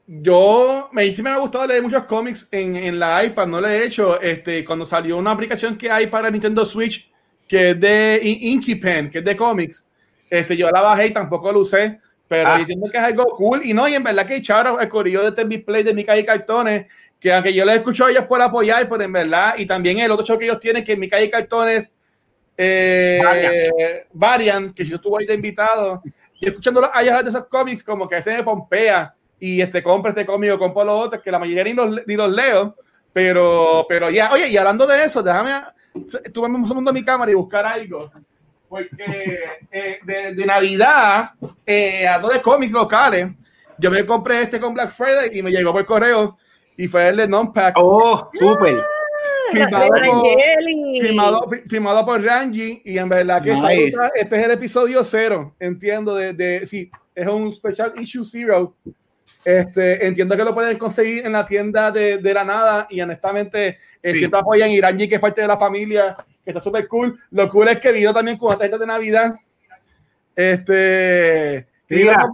Yo 0.07 0.91
me, 0.93 1.11
sí 1.15 1.23
me 1.23 1.31
ha 1.31 1.39
gustado 1.39 1.67
leer 1.67 1.83
muchos 1.83 2.05
cómics 2.05 2.47
en, 2.53 2.77
en 2.77 2.99
la 2.99 3.25
iPad, 3.25 3.47
no 3.47 3.59
lo 3.59 3.67
he 3.69 3.87
hecho. 3.87 4.21
Este, 4.21 4.63
cuando 4.63 4.85
salió 4.85 5.17
una 5.17 5.31
aplicación 5.31 5.79
que 5.79 5.91
hay 5.91 6.09
para 6.09 6.31
Nintendo 6.31 6.67
Switch, 6.67 7.11
que 7.49 7.71
es 7.71 7.81
de 7.81 8.21
In- 8.23 8.53
Inky 8.53 8.75
Pen, 8.75 9.09
que 9.09 9.21
es 9.21 9.25
de 9.25 9.35
cómics, 9.35 9.89
este, 10.39 10.57
yo 10.57 10.71
la 10.71 10.81
bajé 10.81 11.07
y 11.07 11.13
tampoco 11.13 11.53
lo 11.53 11.61
usé, 11.61 12.01
pero 12.29 12.49
Ah. 12.49 12.61
entiendo 12.61 12.91
que 12.91 12.99
es 12.99 13.05
algo 13.05 13.25
cool. 13.37 13.65
Y 13.65 13.73
no, 13.75 13.87
y 13.89 13.95
en 13.95 14.03
verdad 14.03 14.27
que 14.27 14.37
echaron 14.37 14.81
el 14.81 14.89
corillo 14.89 15.23
de 15.23 15.33
TV 15.33 15.59
Play 15.61 15.83
de 15.83 15.95
Mica 15.95 16.17
y 16.17 16.25
Cartones, 16.25 16.87
que 17.21 17.33
aunque 17.33 17.55
yo 17.55 17.65
les 17.65 17.77
escucho 17.77 18.07
a 18.07 18.11
ellos 18.11 18.25
por 18.25 18.41
apoyar, 18.43 18.89
pero 18.89 19.03
en 19.03 19.13
verdad, 19.13 19.55
y 19.57 19.67
también 19.67 19.99
el 19.99 20.11
otro 20.11 20.25
show 20.27 20.39
que 20.39 20.45
ellos 20.45 20.61
tienen, 20.61 20.85
que 20.85 20.97
Mica 20.97 21.21
y 21.23 21.31
Cartones 21.31 21.89
eh, 22.57 23.21
Varian. 23.23 23.63
Varian, 24.13 24.73
que 24.75 24.85
yo 24.85 24.97
estuve 24.97 25.19
ahí 25.21 25.27
de 25.27 25.35
invitado, 25.35 26.03
y 26.41 26.47
escuchando 26.47 26.89
a 26.93 27.03
ellos 27.03 27.25
de 27.25 27.31
esos 27.31 27.47
cómics, 27.47 27.83
como 27.83 28.09
que 28.09 28.21
se 28.23 28.37
me 28.37 28.43
pompea 28.43 29.15
y 29.41 29.61
este 29.61 29.83
compra 29.83 30.11
este 30.11 30.25
cómic 30.25 30.53
o 30.53 30.59
compro 30.59 30.85
los 30.85 31.07
otros, 31.07 31.23
que 31.23 31.31
la 31.31 31.39
mayoría 31.39 31.65
ni 31.65 31.73
los, 31.73 32.01
ni 32.07 32.15
los 32.15 32.31
leo, 32.31 32.77
pero, 33.13 33.87
pero 33.89 34.11
ya, 34.11 34.33
oye, 34.33 34.49
y 34.49 34.57
hablando 34.57 34.87
de 34.87 35.05
eso, 35.05 35.23
déjame, 35.23 35.53
tú 36.33 36.45
un 36.45 36.67
segundo 36.67 36.91
a 36.91 36.95
mi 36.95 37.05
cámara 37.05 37.31
y 37.31 37.35
buscar 37.35 37.65
algo, 37.67 38.11
porque 38.69 39.39
eh, 39.71 39.99
de, 40.03 40.35
de 40.35 40.47
Navidad, 40.47 41.31
eh, 41.67 42.07
hablando 42.07 42.35
de 42.35 42.43
cómics 42.43 42.73
locales, 42.73 43.29
yo 43.79 43.91
me 43.91 44.05
compré 44.07 44.43
este 44.43 44.59
con 44.61 44.75
Black 44.75 44.91
Friday 44.91 45.31
y 45.33 45.43
me 45.43 45.51
llegó 45.51 45.73
por 45.73 45.85
correo 45.87 46.37
y 46.77 46.87
fue 46.89 47.09
el 47.09 47.17
de 47.17 47.29
Non-Pack. 47.29 47.75
Oh, 47.79 48.31
súper. 48.35 48.77
firmado, 49.53 49.91
firmado, 51.01 51.51
firmado 51.69 52.07
por 52.07 52.23
Ranji 52.23 52.83
y 52.85 52.99
en 52.99 53.09
verdad 53.09 53.43
que 53.43 53.51
esta 53.53 53.69
Nice. 53.69 53.97
este 54.15 54.37
es 54.41 54.45
el 54.45 54.51
episodio 54.53 55.05
cero, 55.05 55.55
entiendo, 55.61 56.15
de, 56.15 56.33
de 56.33 56.67
sí, 56.67 56.91
es 57.15 57.27
un 57.27 57.53
special 57.53 57.93
issue 58.01 58.25
zero. 58.25 58.75
Este, 59.45 60.07
entiendo 60.07 60.37
que 60.37 60.45
lo 60.45 60.55
pueden 60.55 60.79
conseguir 60.79 61.27
en 61.27 61.33
la 61.33 61.45
tienda 61.45 61.91
de, 61.91 62.17
de 62.17 62.33
la 62.35 62.45
nada 62.45 62.87
y 62.89 63.01
honestamente 63.03 63.79
eh, 64.03 64.13
Sí. 64.13 64.19
siempre 64.21 64.41
apoyan 64.41 64.71
a 64.71 64.81
Ranji 64.89 65.07
que 65.09 65.17
es 65.17 65.21
parte 65.21 65.43
de 65.43 65.47
la 65.49 65.59
familia, 65.59 66.17
que 66.45 66.51
está 66.51 66.61
súper 66.61 66.87
cool. 66.89 67.19
Lo 67.31 67.49
cool 67.49 67.69
es 67.69 67.81
que 67.81 67.93
vino 67.93 68.13
también 68.13 68.37
con 68.39 68.49
una 68.49 68.59
tarjeta 68.59 68.79
de 68.79 68.87
Navidad. 68.87 69.35
Este, 70.37 71.67
Mira. 71.89 72.29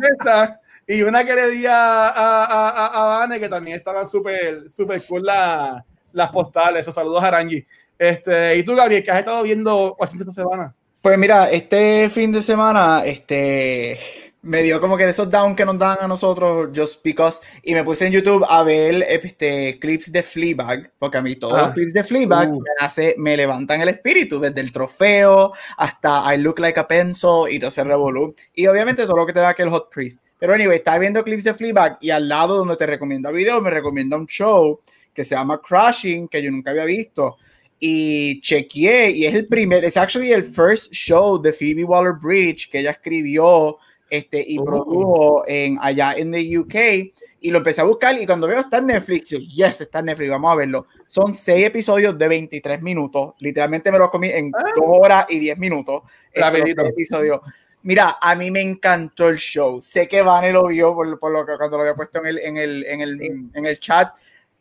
y 0.87 1.03
una 1.03 1.25
que 1.25 1.35
le 1.35 1.51
di 1.51 1.67
a, 1.67 2.09
a, 2.09 2.45
a, 2.45 2.87
a- 2.87 3.19
Vane, 3.21 3.39
que 3.39 3.49
también 3.49 3.77
estaban 3.77 4.07
súper 4.07 4.71
súper 4.71 5.03
cool 5.07 5.25
la- 5.25 5.85
las 6.13 6.31
postales. 6.31 6.81
Esos 6.81 6.95
saludos 6.95 7.23
a 7.23 7.31
Ranji. 7.31 7.65
Este, 7.99 8.57
y 8.57 8.65
tú, 8.65 8.75
Gabriel, 8.75 9.05
que 9.05 9.11
has 9.11 9.19
estado 9.19 9.43
viendo 9.43 9.97
haciendo 10.01 10.29
esta 10.29 10.43
semana. 10.43 10.75
Pues 11.03 11.19
mira, 11.19 11.51
este 11.51 12.09
fin 12.11 12.33
de 12.33 12.43
semana, 12.43 13.03
este, 13.05 13.99
me 14.43 14.63
dio 14.63 14.81
como 14.81 14.97
que 14.97 15.05
de 15.05 15.11
esos 15.11 15.29
down 15.29 15.55
que 15.55 15.65
nos 15.65 15.77
dan 15.79 15.99
a 16.01 16.09
nosotros, 16.09 16.71
just 16.75 17.03
because, 17.05 17.41
y 17.63 17.75
me 17.75 17.85
puse 17.85 18.07
en 18.07 18.13
YouTube 18.13 18.45
a 18.49 18.63
ver 18.63 19.03
este, 19.09 19.79
clips 19.79 20.11
de 20.11 20.23
Fleabag, 20.23 20.93
porque 20.99 21.19
a 21.19 21.23
mí 21.23 21.37
todos 21.37 21.55
Ah. 21.59 21.63
los 21.67 21.75
clips 21.75 21.93
de 21.93 22.05
Fleabag 22.05 22.51
Uh. 22.51 22.61
me, 22.61 22.71
hace, 22.79 23.15
me 23.19 23.37
levantan 23.37 23.81
el 23.83 23.89
espíritu, 23.91 24.41
desde 24.41 24.61
el 24.61 24.73
trofeo 24.73 25.53
hasta 25.77 26.35
I 26.35 26.39
look 26.39 26.59
like 26.59 26.81
a 26.81 26.89
pencil 26.89 27.45
y 27.51 27.59
todo 27.59 27.69
ese 27.69 27.85
revolú, 27.85 28.35
y 28.55 28.67
obviamente 28.67 29.05
todo 29.05 29.17
lo 29.17 29.27
que 29.27 29.33
te 29.35 29.41
da 29.41 29.55
que 29.55 29.63
el 29.63 29.69
Hot 29.71 29.91
Priest. 29.93 30.23
Pero 30.39 30.55
anyway, 30.55 30.79
estaba 30.79 30.97
viendo 30.99 31.23
clips 31.23 31.45
de 31.45 31.53
Fleabag 31.53 31.99
y 32.01 32.09
al 32.11 32.27
lado 32.27 32.57
donde 32.57 32.77
te 32.77 32.87
recomienda 32.87 33.31
videos, 33.31 33.61
me 33.63 33.69
recomienda 33.71 34.17
un 34.17 34.27
show 34.27 34.81
que 35.13 35.23
se 35.23 35.35
llama 35.35 35.61
Crushing, 35.61 36.29
que 36.29 36.43
yo 36.43 36.51
nunca 36.51 36.71
había 36.71 36.85
visto 36.87 37.37
y 37.79 38.41
chequeé 38.43 39.11
y 39.11 39.25
es 39.27 39.35
el 39.35 39.47
primer, 39.47 39.85
es 39.87 39.97
actually 39.97 40.33
el 40.33 40.45
first 40.45 40.93
show 40.93 41.41
de 41.41 41.51
Phoebe 41.53 41.83
Waller 41.85 42.13
Bridge 42.13 42.69
que 42.71 42.79
ella 42.81 42.91
escribió 42.91 43.79
este, 44.11 44.45
y 44.47 44.59
Oh. 44.59 44.65
produjo 44.65 45.45
en, 45.47 45.79
allá 45.81 46.13
en 46.15 46.33
the 46.33 46.59
UK 46.59 47.15
y 47.41 47.51
lo 47.51 47.59
empecé 47.59 47.81
a 47.81 47.85
buscar 47.85 48.21
y 48.21 48.27
cuando 48.27 48.47
veo 48.47 48.61
está 48.61 48.79
en 48.79 48.87
Netflix, 48.89 49.31
yo, 49.31 49.39
yes, 49.39 49.81
está 49.81 50.01
en 50.01 50.07
Netflix, 50.07 50.31
vamos 50.31 50.53
a 50.53 50.57
verlo. 50.57 50.87
Son 51.07 51.33
seis 51.33 51.65
episodios 51.65 52.19
de 52.19 52.29
23 52.29 52.83
minutos, 52.83 53.35
literalmente 53.39 53.91
me 53.91 53.99
los 53.99 54.11
comí 54.11 54.29
en 54.29 54.53
Ah. 54.55 54.65
dos 54.77 54.85
horas 54.87 55.27
y 55.31 55.39
10 55.39 55.57
minutos. 55.57 56.03
Rapidito. 56.35 56.85
episodios. 56.85 57.41
Mira, 57.83 58.19
a 58.21 58.35
mí 58.35 58.51
me 58.51 58.61
encantó 58.61 59.29
el 59.31 59.39
show. 59.39 59.81
Sé 59.81 60.07
que 60.07 60.21
Vane 60.21 60.53
lo 60.53 60.67
vio 60.67 60.95
por, 60.95 61.19
por 61.19 61.33
lo 61.33 61.47
que 61.47 61.57
cuando 61.57 61.79
lo 61.79 61.85
había 61.85 61.95
puesto 61.95 62.19
en 62.19 62.27
el, 62.27 62.39
en 62.41 62.57
el, 62.59 62.85
en 62.85 63.01
el, 63.01 63.23
en 63.55 63.65
el 63.67 63.79
chat. 63.81 64.13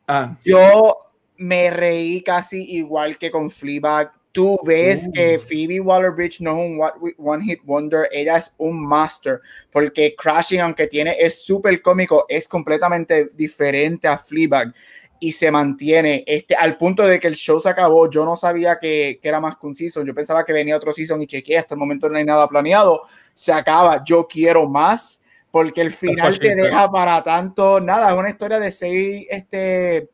Ah, 0.08 0.38
Yo 0.46 0.98
me 1.36 1.70
reí 1.70 2.22
casi 2.22 2.64
igual 2.78 3.18
que 3.18 3.30
con 3.30 3.52
Fleabag 3.52 4.14
tú 4.32 4.60
ves 4.66 5.08
Uh. 5.08 5.12
que 5.12 5.40
Phoebe 5.40 5.80
Waller-Bridge 5.80 6.42
no 6.42 6.52
es 6.52 6.70
un 6.70 7.16
one 7.18 7.44
hit 7.46 7.60
wonder, 7.64 8.08
ella 8.12 8.38
es 8.38 8.54
un 8.58 8.86
master, 8.86 9.42
porque 9.72 10.16
Crashing, 10.16 10.62
aunque 10.62 10.88
tiene, 10.88 11.16
es 11.20 11.44
súper 11.44 11.82
cómico, 11.82 12.26
es 12.28 12.48
completamente 12.48 13.32
diferente 13.34 14.08
a 14.08 14.18
Fleabag 14.18 14.74
y 15.20 15.32
se 15.32 15.52
mantiene 15.52 16.24
este, 16.26 16.56
al 16.56 16.78
punto 16.78 17.06
de 17.06 17.20
que 17.20 17.28
el 17.28 17.36
show 17.36 17.60
se 17.60 17.70
acabó. 17.70 18.10
Yo 18.10 18.24
no 18.24 18.36
sabía 18.36 18.80
que, 18.80 19.20
que 19.22 19.28
era 19.28 19.40
más 19.40 19.58
que 19.58 19.68
un 19.68 19.76
season, 19.76 20.06
yo 20.06 20.16
pensaba 20.16 20.46
que 20.46 20.54
venía 20.54 20.78
otro 20.78 20.94
season 20.94 21.22
y 21.22 21.28
chequeé, 21.28 21.58
hasta 21.58 21.76
el 21.76 21.80
momento 21.80 22.10
no 22.10 22.18
hay 22.18 22.26
nada 22.26 22.48
planeado. 22.48 23.04
Se 23.34 23.52
acaba, 23.52 24.04
yo 24.06 24.28
quiero 24.28 24.68
más, 24.68 25.22
porque 25.52 25.82
el 25.82 25.92
final 25.92 26.40
te 26.40 26.56
deja 26.56 26.90
para 26.90 27.24
tanto. 27.24 27.82
Nada, 27.82 28.10
es 28.12 28.18
una 28.18 28.30
historia 28.30 28.60
de 28.60 28.72
seis, 28.72 29.28
este 29.30 30.10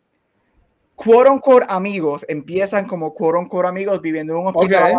quote 0.95 1.29
unquote 1.29 1.65
amigos 1.69 2.25
empiezan 2.27 2.87
como 2.87 3.13
quote 3.13 3.37
unquote 3.37 3.67
amigos 3.67 4.01
viviendo 4.01 4.33
en 4.33 4.39
un 4.39 4.47
hospital, 4.47 4.93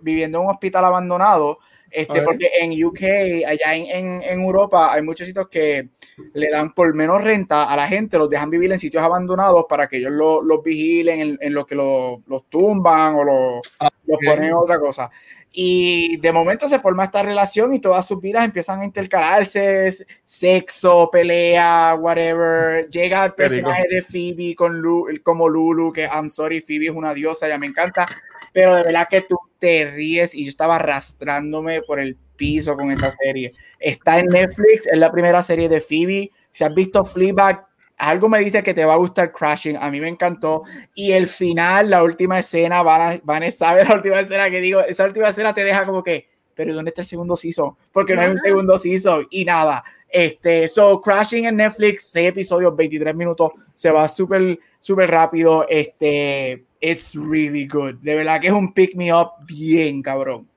viviendo 0.00 0.38
en 0.38 0.44
un 0.44 0.50
hospital 0.50 0.84
abandonado. 0.84 1.58
Este, 1.92 2.20
porque 2.24 2.48
en 2.60 2.84
UK, 2.84 3.00
allá 3.48 3.74
en, 3.74 3.86
en, 3.86 4.22
en 4.22 4.40
Europa, 4.40 4.92
hay 4.92 5.02
muchos 5.02 5.26
sitios 5.26 5.48
que 5.48 5.88
le 6.34 6.48
dan 6.48 6.72
por 6.72 6.94
menos 6.94 7.20
renta 7.20 7.64
a 7.64 7.74
la 7.74 7.88
gente, 7.88 8.16
los 8.16 8.30
dejan 8.30 8.48
vivir 8.48 8.70
en 8.70 8.78
sitios 8.78 9.02
abandonados 9.02 9.64
para 9.68 9.88
que 9.88 9.96
ellos 9.96 10.12
lo- 10.12 10.40
los 10.40 10.62
vigilen 10.62 11.18
en, 11.18 11.38
en 11.40 11.52
lo 11.52 11.66
que 11.66 11.74
lo- 11.74 12.22
los 12.28 12.44
tumban 12.48 13.16
o 13.16 13.24
lo- 13.24 13.60
los 14.06 14.18
ponen 14.24 14.44
en 14.44 14.54
otra 14.54 14.78
cosa. 14.78 15.10
Y 15.52 16.16
de 16.18 16.32
momento 16.32 16.68
se 16.68 16.78
forma 16.78 17.04
esta 17.04 17.22
relación 17.24 17.72
y 17.74 17.80
todas 17.80 18.06
sus 18.06 18.20
vidas 18.20 18.44
empiezan 18.44 18.80
a 18.80 18.84
intercalarse, 18.84 19.90
sexo, 20.24 21.10
pelea, 21.10 21.96
whatever. 21.98 22.88
Llega 22.88 23.24
el 23.24 23.32
personaje 23.32 23.86
de 23.90 24.02
Phoebe 24.02 24.54
con 24.54 24.80
Lu- 24.80 25.08
como 25.24 25.48
Lulu, 25.48 25.92
que 25.92 26.04
I'm 26.04 26.28
sorry, 26.28 26.60
Phoebe 26.60 26.86
es 26.86 26.92
una 26.92 27.14
diosa, 27.14 27.48
ya 27.48 27.58
me 27.58 27.66
encanta, 27.66 28.06
pero 28.52 28.76
de 28.76 28.84
verdad 28.84 29.08
que 29.10 29.22
tú 29.22 29.36
te 29.58 29.90
ríes 29.90 30.34
y 30.36 30.44
yo 30.44 30.50
estaba 30.50 30.76
arrastrándome 30.76 31.82
por 31.82 31.98
el 31.98 32.16
piso 32.36 32.76
con 32.76 32.92
esta 32.92 33.10
serie. 33.10 33.52
Está 33.78 34.20
en 34.20 34.26
Netflix, 34.26 34.86
es 34.86 34.98
la 34.98 35.10
primera 35.10 35.42
serie 35.42 35.68
de 35.68 35.80
Phoebe. 35.80 36.30
Si 36.52 36.62
has 36.64 36.72
visto 36.72 37.04
Fleabag, 37.04 37.66
algo 38.00 38.30
me 38.30 38.40
dice 38.40 38.62
que 38.62 38.72
te 38.72 38.84
va 38.84 38.94
a 38.94 38.96
gustar 38.96 39.30
Crashing. 39.30 39.76
A 39.76 39.90
mí 39.90 40.00
me 40.00 40.08
encantó. 40.08 40.62
Y 40.94 41.12
el 41.12 41.28
final, 41.28 41.90
la 41.90 42.02
última 42.02 42.38
escena, 42.38 42.82
van 42.82 43.00
a, 43.00 43.20
van 43.22 43.42
a 43.42 43.50
saber 43.50 43.88
la 43.88 43.96
última 43.96 44.20
escena 44.20 44.50
que 44.50 44.60
digo. 44.60 44.80
Esa 44.80 45.04
última 45.04 45.28
escena 45.28 45.52
te 45.52 45.62
deja 45.62 45.84
como 45.84 46.02
que, 46.02 46.26
pero 46.54 46.72
¿dónde 46.72 46.88
está 46.88 47.02
el 47.02 47.06
segundo 47.06 47.36
season? 47.36 47.76
Porque 47.92 48.16
no 48.16 48.22
hay 48.22 48.28
un 48.28 48.38
segundo 48.38 48.78
season 48.78 49.26
y 49.30 49.44
nada. 49.44 49.84
Este, 50.08 50.66
so 50.66 51.00
Crashing 51.00 51.44
en 51.44 51.56
Netflix, 51.56 52.04
6 52.10 52.28
episodios, 52.30 52.74
23 52.74 53.14
minutos, 53.14 53.52
se 53.74 53.90
va 53.90 54.08
súper, 54.08 54.58
súper 54.80 55.10
rápido. 55.10 55.66
Este, 55.68 56.64
it's 56.80 57.14
really 57.14 57.66
good. 57.66 57.96
De 58.00 58.14
verdad 58.14 58.40
que 58.40 58.46
es 58.46 58.52
un 58.54 58.72
pick 58.72 58.94
me 58.94 59.12
up 59.12 59.32
bien 59.46 60.02
cabrón. 60.02 60.48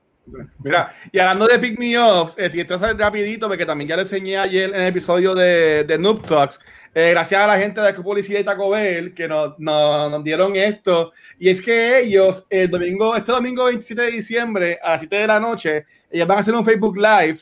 Mira, 0.62 0.90
y 1.12 1.18
hablando 1.18 1.46
de 1.46 1.58
Pick 1.58 1.78
Me 1.78 1.98
Ups, 1.98 2.38
eh, 2.38 2.48
quiero 2.50 2.76
hacer 2.76 2.96
rapidito 2.96 3.46
porque 3.46 3.66
también 3.66 3.88
ya 3.88 3.96
le 3.96 4.02
enseñé 4.02 4.38
ayer 4.38 4.70
en 4.70 4.80
el 4.80 4.86
episodio 4.86 5.34
de, 5.34 5.84
de 5.84 5.98
Noob 5.98 6.26
Talks. 6.26 6.60
Eh, 6.94 7.10
gracias 7.10 7.40
a 7.40 7.46
la 7.46 7.58
gente 7.58 7.80
de 7.80 7.92
Publicidad 7.94 8.40
y 8.40 8.44
Taco 8.44 8.70
Bell 8.70 9.12
que 9.12 9.26
nos, 9.26 9.58
nos, 9.58 10.10
nos 10.10 10.22
dieron 10.22 10.54
esto. 10.54 11.12
Y 11.38 11.48
es 11.48 11.60
que 11.60 12.00
ellos, 12.00 12.46
el 12.48 12.70
domingo, 12.70 13.16
este 13.16 13.32
domingo 13.32 13.64
27 13.64 14.02
de 14.02 14.10
diciembre, 14.12 14.78
a 14.82 14.92
las 14.92 15.00
7 15.00 15.16
de 15.16 15.26
la 15.26 15.40
noche, 15.40 15.84
ellos 16.10 16.26
van 16.28 16.38
a 16.38 16.40
hacer 16.40 16.54
un 16.54 16.64
Facebook 16.64 16.96
Live 16.96 17.40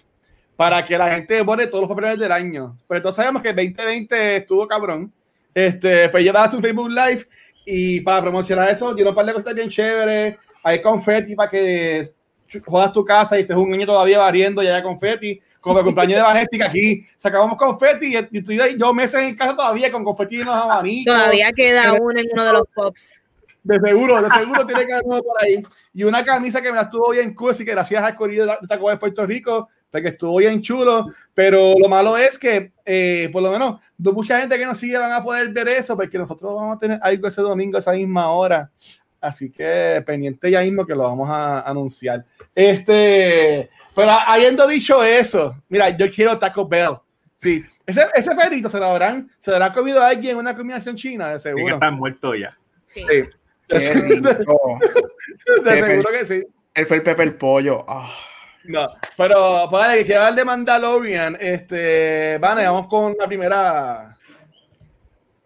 para 0.56 0.84
que 0.84 0.96
la 0.96 1.10
gente 1.10 1.42
vote 1.42 1.66
todos 1.66 1.82
los 1.82 1.88
papeles 1.88 2.18
del 2.18 2.32
año. 2.32 2.74
Pero 2.88 3.02
todos 3.02 3.16
sabemos 3.16 3.42
que 3.42 3.50
el 3.50 3.56
2020 3.56 4.36
estuvo 4.36 4.66
cabrón. 4.66 5.12
Este, 5.54 6.08
pues 6.08 6.22
ellos 6.22 6.32
van 6.32 6.44
a 6.44 6.46
hacer 6.46 6.56
un 6.56 6.62
Facebook 6.62 6.90
Live 6.90 7.26
y 7.64 8.00
para 8.00 8.22
promocionar 8.22 8.70
eso, 8.70 8.94
dieron 8.94 9.10
un 9.10 9.16
par 9.16 9.26
de 9.26 9.34
cosas 9.34 9.54
bien 9.54 9.68
chéveres. 9.68 10.36
Hay 10.62 10.80
confeti 10.80 11.34
para 11.34 11.50
que 11.50 12.04
jodas 12.64 12.92
tu 12.92 13.04
casa 13.04 13.36
y 13.36 13.42
estés 13.42 13.56
un 13.56 13.70
niño 13.70 13.86
todavía 13.86 14.18
variendo 14.18 14.62
y 14.62 14.66
haya 14.66 14.82
confeti, 14.82 15.40
como 15.62 15.78
el 15.78 15.84
cumpleaños 15.84 16.16
de 16.16 16.22
Vanetti, 16.22 16.58
que 16.58 16.64
aquí 16.64 17.06
sacamos 17.16 17.56
confeti 17.56 18.16
y, 18.16 18.38
y 18.38 18.42
tú 18.42 18.50
y 18.50 18.58
yo 18.76 18.92
meses 18.92 19.22
en 19.22 19.36
casa 19.36 19.54
todavía 19.56 19.90
con 19.90 20.04
confeti 20.04 20.36
y 20.36 20.40
unos 20.40 20.56
abanicos. 20.56 21.14
Todavía 21.14 21.52
queda 21.52 21.94
uno 21.94 22.18
en 22.18 22.26
uno 22.32 22.44
de 22.44 22.52
los 22.52 22.64
pops. 22.74 23.22
De 23.62 23.78
seguro, 23.78 24.20
de 24.20 24.28
seguro 24.28 24.66
tiene 24.66 24.86
que 24.86 24.92
haber 24.92 25.06
uno 25.06 25.22
por 25.22 25.42
ahí. 25.42 25.62
Y 25.94 26.02
una 26.02 26.24
camisa 26.24 26.60
que 26.60 26.70
me 26.70 26.76
la 26.76 26.82
estuvo 26.82 27.10
bien 27.10 27.32
cool, 27.32 27.52
así 27.52 27.64
que 27.64 27.70
gracias 27.70 28.02
al 28.02 28.16
corrido 28.16 28.44
de 28.44 28.66
Taco 28.66 28.90
de 28.90 28.96
Puerto 28.96 29.24
Rico, 29.24 29.68
porque 29.88 30.08
estuvo 30.08 30.36
bien 30.38 30.60
chulo. 30.60 31.06
Pero 31.32 31.74
lo 31.78 31.88
malo 31.88 32.16
es 32.16 32.36
que, 32.36 32.72
eh, 32.84 33.30
por 33.32 33.40
lo 33.40 33.52
menos, 33.52 33.80
no 33.98 34.12
mucha 34.12 34.40
gente 34.40 34.58
que 34.58 34.66
nos 34.66 34.78
sigue 34.78 34.98
van 34.98 35.12
a 35.12 35.22
poder 35.22 35.48
ver 35.50 35.68
eso, 35.68 35.96
porque 35.96 36.18
nosotros 36.18 36.52
vamos 36.56 36.76
a 36.76 36.78
tener 36.80 36.98
algo 37.00 37.28
ese 37.28 37.40
domingo 37.40 37.76
a 37.76 37.78
esa 37.78 37.92
misma 37.92 38.30
hora. 38.30 38.68
Así 39.22 39.50
que 39.50 40.02
pendiente 40.04 40.50
ya 40.50 40.60
mismo 40.62 40.84
que 40.84 40.94
lo 40.96 41.04
vamos 41.04 41.30
a 41.30 41.60
anunciar. 41.60 42.24
Este, 42.54 43.70
pero 43.94 44.10
habiendo 44.10 44.66
dicho 44.66 45.02
eso, 45.02 45.56
mira, 45.68 45.88
yo 45.96 46.10
quiero 46.10 46.38
Taco 46.38 46.66
Bell. 46.66 46.96
Sí, 47.36 47.64
ese, 47.86 48.06
ese 48.14 48.34
perrito 48.34 48.68
se 48.68 48.78
lo 48.78 48.86
habrán, 48.86 49.30
se 49.38 49.50
lo 49.50 49.56
habrá 49.56 49.72
comido 49.72 50.02
a 50.02 50.08
alguien 50.08 50.32
en 50.32 50.38
una 50.38 50.56
combinación 50.56 50.96
china, 50.96 51.28
de 51.30 51.38
Tiene 51.38 51.54
que 51.54 51.60
seguro. 51.60 51.74
estar 51.74 51.92
muerto 51.92 52.34
ya. 52.34 52.56
Sí. 52.84 53.04
Sí. 53.08 53.22
Qué 53.68 53.78
rico. 53.94 54.78
De 55.64 55.70
Qué 55.72 55.82
seguro 55.84 56.08
que 56.10 56.24
sí. 56.24 56.44
Él 56.74 56.86
fue 56.86 56.96
el 56.96 57.02
Pepe 57.02 57.22
el 57.22 57.34
Pollo. 57.36 57.84
Ah. 57.88 58.10
No, 58.64 58.88
pero 59.16 59.68
para 59.70 59.94
que 59.94 60.04
quiero 60.04 60.20
hablar 60.20 60.34
de 60.34 60.44
Mandalorian, 60.44 61.36
este, 61.40 62.38
vale, 62.38 62.64
vamos 62.64 62.86
con 62.88 63.14
la 63.18 63.26
primera. 63.26 64.11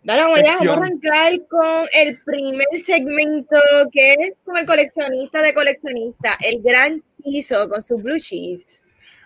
Dale, 0.06 0.22
vamos 0.22 0.38
allá, 0.38 0.56
vamos 0.58 0.68
a 0.68 0.72
arrancar 0.75 1.32
con 1.48 1.86
el 1.92 2.20
primer 2.22 2.66
segmento 2.80 3.56
que 3.90 4.12
es 4.12 4.34
con 4.44 4.56
el 4.56 4.64
coleccionista 4.64 5.42
de 5.42 5.52
coleccionista, 5.52 6.38
el 6.40 6.62
gran 6.62 7.02
Chizo 7.25 7.68
con 7.68 7.82
su 7.82 7.96
blue 7.96 8.20
cheese. 8.20 8.84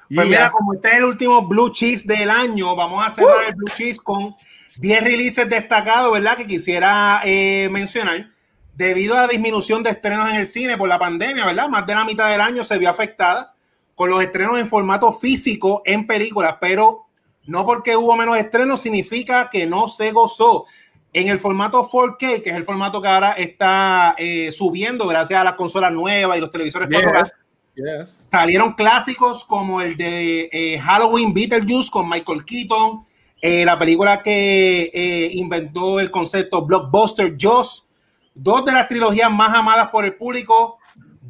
Pues 0.08 0.26
Yeah. 0.26 0.38
mira, 0.38 0.50
como 0.50 0.72
este 0.72 0.88
es 0.88 0.94
el 0.94 1.04
último 1.04 1.46
Blue 1.46 1.70
Cheese 1.70 2.06
del 2.06 2.30
año, 2.30 2.74
vamos 2.74 3.06
a 3.06 3.10
cerrar 3.10 3.44
el 3.46 3.54
Blue 3.54 3.68
Cheese 3.76 4.00
con 4.00 4.34
10 4.78 5.04
releases 5.04 5.50
destacados, 5.50 6.12
¿verdad? 6.14 6.38
Que 6.38 6.46
quisiera 6.46 7.20
eh, 7.26 7.68
mencionar. 7.70 8.30
Debido 8.74 9.14
a 9.18 9.22
la 9.22 9.28
disminución 9.28 9.82
de 9.82 9.90
estrenos 9.90 10.30
en 10.30 10.36
el 10.36 10.46
cine 10.46 10.78
por 10.78 10.88
la 10.88 10.98
pandemia, 10.98 11.44
¿verdad? 11.44 11.68
Más 11.68 11.86
de 11.86 11.94
la 11.94 12.06
mitad 12.06 12.30
del 12.30 12.40
año 12.40 12.64
se 12.64 12.78
vio 12.78 12.88
afectada 12.88 13.54
con 13.94 14.08
los 14.08 14.22
estrenos 14.22 14.58
en 14.58 14.66
formato 14.66 15.12
físico 15.12 15.82
en 15.84 16.06
películas, 16.06 16.56
pero 16.58 17.09
no 17.46 17.64
porque 17.64 17.96
hubo 17.96 18.16
menos 18.16 18.36
estrenos 18.36 18.80
significa 18.80 19.48
que 19.50 19.66
no 19.66 19.88
se 19.88 20.12
gozó. 20.12 20.66
En 21.12 21.28
el 21.28 21.40
formato 21.40 21.88
4K, 21.88 22.42
que 22.42 22.50
es 22.50 22.56
el 22.56 22.64
formato 22.64 23.02
que 23.02 23.08
ahora 23.08 23.32
está 23.32 24.14
eh, 24.16 24.52
subiendo 24.52 25.08
gracias 25.08 25.40
a 25.40 25.44
las 25.44 25.54
consolas 25.54 25.92
nuevas 25.92 26.38
y 26.38 26.40
los 26.40 26.52
televisores 26.52 26.88
4K, 26.88 27.24
Yes. 27.24 27.34
Yes. 27.74 28.22
Salieron 28.24 28.74
clásicos 28.74 29.44
como 29.44 29.80
el 29.80 29.96
de 29.96 30.48
eh, 30.52 30.78
Halloween 30.78 31.32
Beetlejuice 31.32 31.90
con 31.90 32.08
Michael 32.08 32.44
Keaton, 32.44 33.04
eh, 33.40 33.64
la 33.64 33.78
película 33.78 34.22
que 34.22 34.90
eh, 34.92 35.30
inventó 35.34 35.98
el 36.00 36.10
concepto 36.10 36.64
Blockbuster 36.64 37.36
Jaws, 37.38 37.88
dos 38.34 38.64
de 38.64 38.72
las 38.72 38.88
trilogías 38.88 39.30
más 39.30 39.56
amadas 39.56 39.88
por 39.90 40.04
el 40.04 40.14
público, 40.14 40.78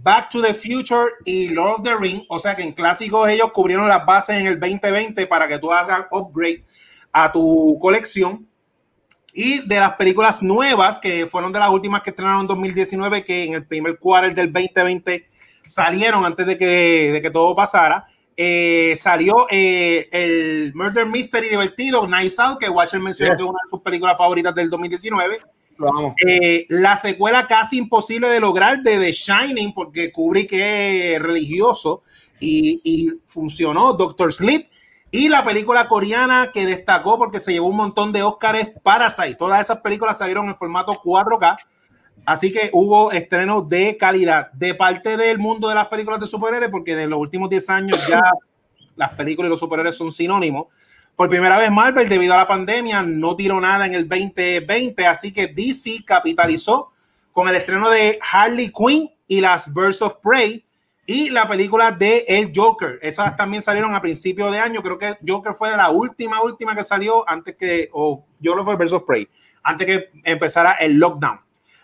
Back 0.03 0.31
to 0.31 0.43
the 0.43 0.55
Future 0.55 1.11
y 1.25 1.49
Lord 1.49 1.81
of 1.81 1.83
the 1.83 1.97
Ring. 1.97 2.23
O 2.29 2.39
sea 2.39 2.55
que 2.55 2.63
en 2.63 2.73
clásicos 2.73 3.29
ellos 3.29 3.53
cubrieron 3.53 3.89
las 3.89 4.05
bases 4.07 4.37
en 4.41 4.47
el 4.47 4.59
2020 4.59 5.27
para 5.27 5.47
que 5.49 5.59
tú 5.59 5.73
hagas 5.73 6.07
upgrade 6.11 6.65
a 7.13 7.31
tu 7.31 7.79
colección. 7.81 8.47
Y 9.33 9.67
de 9.67 9.77
las 9.79 9.95
películas 9.95 10.43
nuevas, 10.43 10.99
que 10.99 11.27
fueron 11.27 11.53
de 11.53 11.61
las 11.61 11.71
últimas 11.71 12.03
que 12.03 12.11
estrenaron 12.11 12.41
en 12.43 12.47
2019, 12.49 13.25
que 13.25 13.45
en 13.45 13.55
el 13.55 13.65
primer 13.65 13.99
quarter 13.99 14.35
del 14.35 14.53
2020 14.53 15.25
salieron 15.67 16.25
antes 16.25 16.47
de 16.47 16.59
que, 16.59 17.11
de 17.13 17.23
que 17.23 17.31
todo 17.31 17.55
pasara. 17.55 18.07
Eh, 18.37 18.95
salió 18.97 19.47
eh, 19.51 20.09
el 20.11 20.73
Murder 20.75 21.07
Mystery 21.07 21.49
divertido, 21.49 22.09
Nice 22.09 22.41
Out, 22.41 22.59
que 22.59 22.69
Watcher 22.69 22.99
mencionó 22.99 23.33
Yes. 23.33 23.37
que 23.37 23.43
es 23.43 23.49
una 23.49 23.59
de 23.65 23.71
sus 23.71 23.83
películas 23.83 24.17
favoritas 24.17 24.55
del 24.55 24.71
2019. 24.71 25.41
Eh, 26.27 26.67
la 26.69 26.97
secuela 26.97 27.47
casi 27.47 27.79
imposible 27.79 28.29
de 28.29 28.41
lograr 28.41 28.83
de 28.83 28.99
The 28.99 29.13
Shining, 29.13 29.73
porque 29.73 30.13
Kubrick 30.13 30.53
es 30.53 31.21
religioso 31.21 32.03
y, 32.39 33.13
funcionó, 33.27 33.93
Doctor 33.95 34.33
Sleep. 34.33 34.69
Y 35.13 35.29
la 35.29 35.45
película 35.45 35.89
coreana 35.89 36.51
que 36.53 36.67
destacó 36.67 37.19
porque 37.19 37.41
se 37.41 37.53
llevó 37.53 37.67
un 37.67 37.77
montón 37.77 38.13
de 38.13 38.23
Oscars, 38.23 38.69
Parasite. 38.83 39.35
Todas 39.35 39.61
esas 39.61 39.81
películas 39.81 40.19
salieron 40.19 40.49
en 40.49 40.57
formato 40.57 40.93
4K. 40.93 41.57
Así 42.25 42.53
que 42.53 42.71
hubo 42.73 43.11
estrenos 43.11 43.69
de 43.69 43.97
calidad 43.97 44.53
de 44.53 44.75
parte 44.75 45.17
del 45.17 45.39
mundo 45.39 45.69
de 45.69 45.75
las 45.75 45.89
películas 45.89 46.21
de 46.21 46.27
superhéroes, 46.27 46.71
porque 46.71 46.95
de 46.95 47.09
los 47.09 47.19
últimos 47.19 47.51
10 47.51 47.71
años 47.71 48.07
ya 48.07 48.23
las 48.95 49.15
películas 49.15 49.49
y 49.49 49.51
los 49.51 49.61
superhéroes 49.61 49.97
son 49.97 50.13
sinónimos. 50.13 50.67
Por 51.21 51.29
primera 51.29 51.59
vez 51.59 51.71
Marvel, 51.71 52.09
debido 52.09 52.33
a 52.33 52.39
la 52.39 52.49
pandemia, 52.49 53.03
no 53.03 53.37
tiró 53.37 53.61
nada 53.61 53.85
en 53.85 53.93
el 53.93 54.09
2020, 54.09 55.07
así 55.07 55.31
que 55.35 55.49
DC 55.49 56.03
capitalizó 56.07 56.93
con 57.31 57.47
el 57.47 57.57
estreno 57.57 57.91
de 57.91 58.19
Harley 58.33 58.73
Quinn 58.73 59.11
y 59.29 59.43
las 59.43 59.71
Birds 59.71 60.01
of 60.01 60.15
Prey 60.23 60.65
y 61.05 61.29
la 61.29 61.47
película 61.47 61.91
de 61.91 62.25
El 62.27 62.53
Joker. 62.57 62.99
Esas 63.03 63.37
también 63.37 63.63
salieron 63.63 63.95
a 63.95 64.01
principio 64.01 64.51
de 64.51 64.61
año. 64.61 64.83
Creo 64.83 64.99
que 64.99 65.19
Joker 65.29 65.53
fue 65.53 65.71
de 65.71 65.77
la 65.77 65.91
última, 65.91 66.41
última 66.41 66.75
que 66.75 66.85
salió 66.85 67.29
antes 67.29 67.55
que, 67.55 67.91
o 67.93 68.25
Joker 68.43 68.65
fue 68.65 68.77
Birds 68.79 68.95
of 68.95 69.03
Prey, 69.03 69.29
antes 69.63 69.87
que 69.87 70.11
empezara 70.25 70.73
el 70.81 70.99
lockdown. 70.99 71.39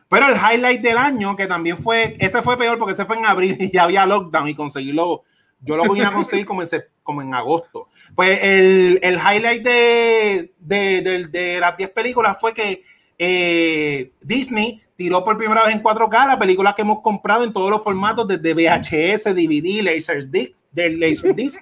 Pero 0.08 0.28
el 0.28 0.36
highlight 0.36 0.80
del 0.80 0.96
año, 0.96 1.36
que 1.36 1.46
también 1.46 1.76
fue, 1.76 2.16
ese 2.20 2.40
fue 2.40 2.56
peor 2.56 2.78
porque 2.78 2.92
ese 2.92 3.04
fue 3.04 3.18
en 3.18 3.26
abril 3.26 3.54
y 3.60 3.70
ya 3.70 3.82
había 3.82 4.06
lockdown 4.06 4.48
y 4.48 4.54
conseguirlo, 4.54 5.24
yo 5.66 5.76
lo 5.76 5.84
voy 5.84 6.00
a 6.00 6.12
conseguir 6.12 6.46
como 6.46 6.62
en, 6.62 6.68
sep- 6.68 6.88
como 7.02 7.22
en 7.22 7.34
agosto. 7.34 7.88
Pues 8.14 8.38
el, 8.42 8.98
el 9.02 9.14
highlight 9.16 9.62
de, 9.62 10.54
de, 10.58 11.02
de- 11.02 11.26
de 11.26 11.60
las 11.60 11.76
10 11.76 11.90
películas 11.90 12.36
fue 12.40 12.54
que 12.54 12.82
eh, 13.18 14.12
Disney 14.20 14.82
tiró 14.96 15.24
por 15.24 15.36
primera 15.36 15.64
vez 15.64 15.74
en 15.74 15.82
4K 15.82 16.26
la 16.26 16.38
película 16.38 16.74
que 16.74 16.82
hemos 16.82 17.00
comprado 17.02 17.44
en 17.44 17.52
todos 17.52 17.70
los 17.70 17.82
formatos, 17.84 18.26
desde 18.28 18.54
VHS, 18.54 19.34
DVD, 19.34 19.82
Laserdisc, 19.82 20.64
del 20.72 20.98
Laserdisc, 21.00 21.60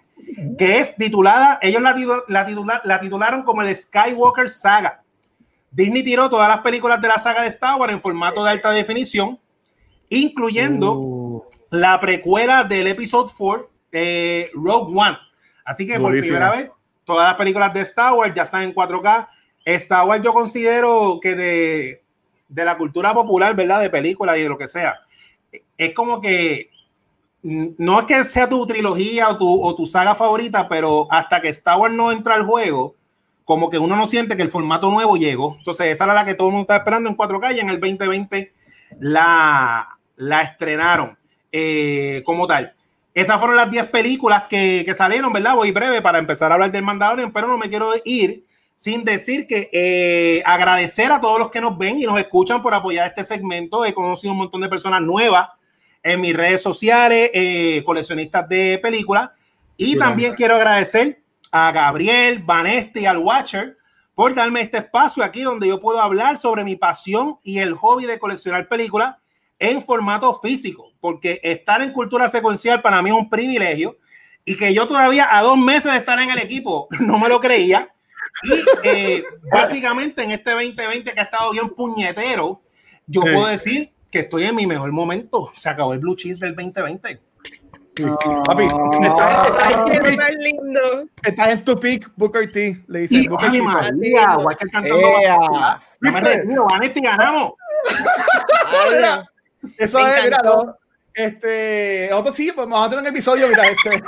que 0.56 0.78
es 0.78 0.94
titulada, 0.96 1.58
ellos 1.62 1.82
la, 1.82 1.94
la, 2.28 2.46
titula- 2.46 2.80
la 2.84 3.00
titularon 3.00 3.42
como 3.42 3.62
el 3.62 3.74
Skywalker 3.74 4.48
Saga. 4.48 5.02
Disney 5.70 6.04
tiró 6.04 6.30
todas 6.30 6.48
las 6.48 6.60
películas 6.60 7.00
de 7.00 7.08
la 7.08 7.18
saga 7.18 7.42
de 7.42 7.48
Star 7.48 7.80
Wars 7.80 7.92
en 7.92 8.00
formato 8.00 8.44
de 8.44 8.50
alta 8.50 8.70
definición, 8.70 9.40
incluyendo 10.08 10.92
Uh, 10.94 11.42
la 11.70 11.98
precuela 11.98 12.62
del 12.62 12.86
episodio 12.86 13.32
4, 13.36 13.70
eh, 13.94 14.50
Rogue 14.52 14.92
One. 14.94 15.16
Así 15.64 15.86
que 15.86 15.98
por 15.98 16.10
primera 16.10 16.50
vez, 16.50 16.70
todas 17.04 17.28
las 17.28 17.36
películas 17.36 17.72
de 17.72 17.80
Star 17.82 18.12
Wars 18.12 18.34
ya 18.34 18.42
están 18.42 18.64
en 18.64 18.74
4K. 18.74 19.28
Star 19.64 20.06
Wars 20.06 20.22
yo 20.22 20.34
considero 20.34 21.20
que 21.22 21.34
de, 21.34 22.02
de 22.48 22.64
la 22.64 22.76
cultura 22.76 23.14
popular, 23.14 23.54
¿verdad? 23.54 23.80
De 23.80 23.88
películas 23.88 24.36
y 24.36 24.42
de 24.42 24.48
lo 24.48 24.58
que 24.58 24.68
sea, 24.68 25.00
es 25.78 25.94
como 25.94 26.20
que 26.20 26.70
no 27.42 28.00
es 28.00 28.06
que 28.06 28.24
sea 28.24 28.48
tu 28.48 28.66
trilogía 28.66 29.28
o 29.28 29.38
tu, 29.38 29.62
o 29.62 29.74
tu 29.74 29.86
saga 29.86 30.14
favorita, 30.14 30.68
pero 30.68 31.06
hasta 31.10 31.40
que 31.40 31.50
Star 31.50 31.78
Wars 31.78 31.94
no 31.94 32.10
entra 32.10 32.34
al 32.34 32.44
juego, 32.44 32.96
como 33.44 33.68
que 33.68 33.78
uno 33.78 33.96
no 33.96 34.06
siente 34.06 34.36
que 34.36 34.42
el 34.42 34.48
formato 34.48 34.90
nuevo 34.90 35.16
llegó. 35.16 35.56
Entonces, 35.58 35.88
esa 35.88 36.04
era 36.04 36.14
la 36.14 36.24
que 36.24 36.34
todo 36.34 36.48
el 36.48 36.54
mundo 36.54 36.62
estaba 36.62 36.78
esperando 36.78 37.10
en 37.10 37.16
4K 37.16 37.56
y 37.56 37.60
en 37.60 37.68
el 37.68 37.80
2020 37.80 38.52
la, 39.00 39.98
la 40.16 40.42
estrenaron 40.42 41.18
eh, 41.52 42.22
como 42.24 42.46
tal. 42.46 42.74
Esas 43.14 43.38
fueron 43.38 43.56
las 43.56 43.70
10 43.70 43.86
películas 43.86 44.44
que, 44.50 44.82
que 44.84 44.92
salieron, 44.92 45.32
¿verdad? 45.32 45.54
Voy 45.54 45.70
breve 45.70 46.02
para 46.02 46.18
empezar 46.18 46.50
a 46.50 46.54
hablar 46.54 46.72
del 46.72 46.82
Mandalorian, 46.82 47.32
pero 47.32 47.46
no 47.46 47.56
me 47.56 47.70
quiero 47.70 47.92
ir 48.04 48.44
sin 48.76 49.04
decir 49.04 49.46
que 49.46 49.70
eh, 49.72 50.42
agradecer 50.44 51.12
a 51.12 51.20
todos 51.20 51.38
los 51.38 51.50
que 51.50 51.60
nos 51.60 51.78
ven 51.78 51.98
y 51.98 52.04
nos 52.04 52.18
escuchan 52.18 52.60
por 52.60 52.74
apoyar 52.74 53.06
este 53.06 53.22
segmento. 53.22 53.84
He 53.84 53.94
conocido 53.94 54.32
un 54.32 54.38
montón 54.38 54.60
de 54.60 54.68
personas 54.68 55.00
nuevas 55.00 55.48
en 56.02 56.20
mis 56.20 56.36
redes 56.36 56.60
sociales, 56.60 57.30
eh, 57.32 57.82
coleccionistas 57.86 58.48
de 58.48 58.78
películas. 58.82 59.30
Y 59.76 59.92
Sí, 59.92 59.98
también 59.98 60.34
quiero 60.34 60.56
agradecer 60.56 61.22
a 61.50 61.70
Gabriel, 61.72 62.40
Vanesti 62.40 63.00
y 63.00 63.06
al 63.06 63.18
Watcher 63.18 63.78
por 64.14 64.34
darme 64.34 64.60
este 64.60 64.78
espacio 64.78 65.24
aquí 65.24 65.42
donde 65.42 65.68
yo 65.68 65.80
puedo 65.80 66.00
hablar 66.00 66.36
sobre 66.36 66.64
mi 66.64 66.76
pasión 66.76 67.38
y 67.42 67.58
el 67.58 67.74
hobby 67.74 68.06
de 68.06 68.18
coleccionar 68.18 68.68
películas 68.68 69.16
en 69.70 69.82
formato 69.82 70.38
físico, 70.40 70.92
porque 71.00 71.40
estar 71.42 71.82
en 71.82 71.92
cultura 71.92 72.28
secuencial 72.28 72.82
para 72.82 73.02
mí 73.02 73.10
es 73.10 73.16
un 73.16 73.28
privilegio 73.30 73.96
y 74.44 74.56
que 74.56 74.72
yo 74.74 74.86
todavía 74.86 75.28
a 75.30 75.42
dos 75.42 75.56
meses 75.58 75.92
de 75.92 75.98
estar 75.98 76.18
en 76.20 76.30
el 76.30 76.38
equipo 76.38 76.88
no 77.00 77.18
me 77.18 77.28
lo 77.28 77.40
creía. 77.40 77.88
Y 78.42 78.52
eh, 78.82 79.24
básicamente 79.52 80.22
en 80.22 80.32
este 80.32 80.50
2020 80.50 81.12
que 81.12 81.20
ha 81.20 81.24
estado 81.24 81.50
bien 81.52 81.68
puñetero, 81.70 82.60
yo 83.06 83.22
Sí. 83.22 83.28
puedo 83.32 83.46
decir 83.46 83.92
que 84.10 84.20
estoy 84.20 84.44
en 84.44 84.54
mi 84.54 84.66
mejor 84.66 84.90
momento. 84.92 85.52
Se 85.56 85.68
acabó 85.68 85.92
el 85.92 85.98
blue 86.00 86.16
cheese 86.16 86.38
del 86.38 86.54
2020. 86.54 87.20
Papi, 88.44 88.64
estás, 88.64 89.46
estás 89.46 89.72
en 89.72 89.84
tu 89.84 89.90
pick, 90.08 90.18
más 90.18 90.32
lindo. 90.34 90.80
estás 91.22 91.48
en 91.48 91.64
tu 91.64 91.78
pick, 91.78 92.10
Booker 92.16 92.50
T. 92.50 92.82
Le 92.88 93.00
dicen 93.00 93.22
Y, 93.22 93.28
Booker 93.28 93.52
T. 93.52 93.62
María, 93.62 94.38
Watcher 94.38 94.68
cantando. 94.68 94.98
¡Ea! 95.20 95.80
Ya 96.02 96.10
me 96.10 96.20
retiro, 96.20 96.66
ganamos. 97.02 97.52
Eso 99.78 99.98
Me 99.98 100.16
es, 100.16 100.24
mira, 100.24 100.38
no, 100.44 100.76
este, 101.14 102.08
nosotros 102.10 102.34
sí, 102.34 102.52
pues 102.52 102.68
vamos 102.68 102.86
a 102.86 102.90
tener 102.90 103.02
un 103.02 103.08
episodio, 103.08 103.48
mira, 103.48 103.62
este. 103.68 103.90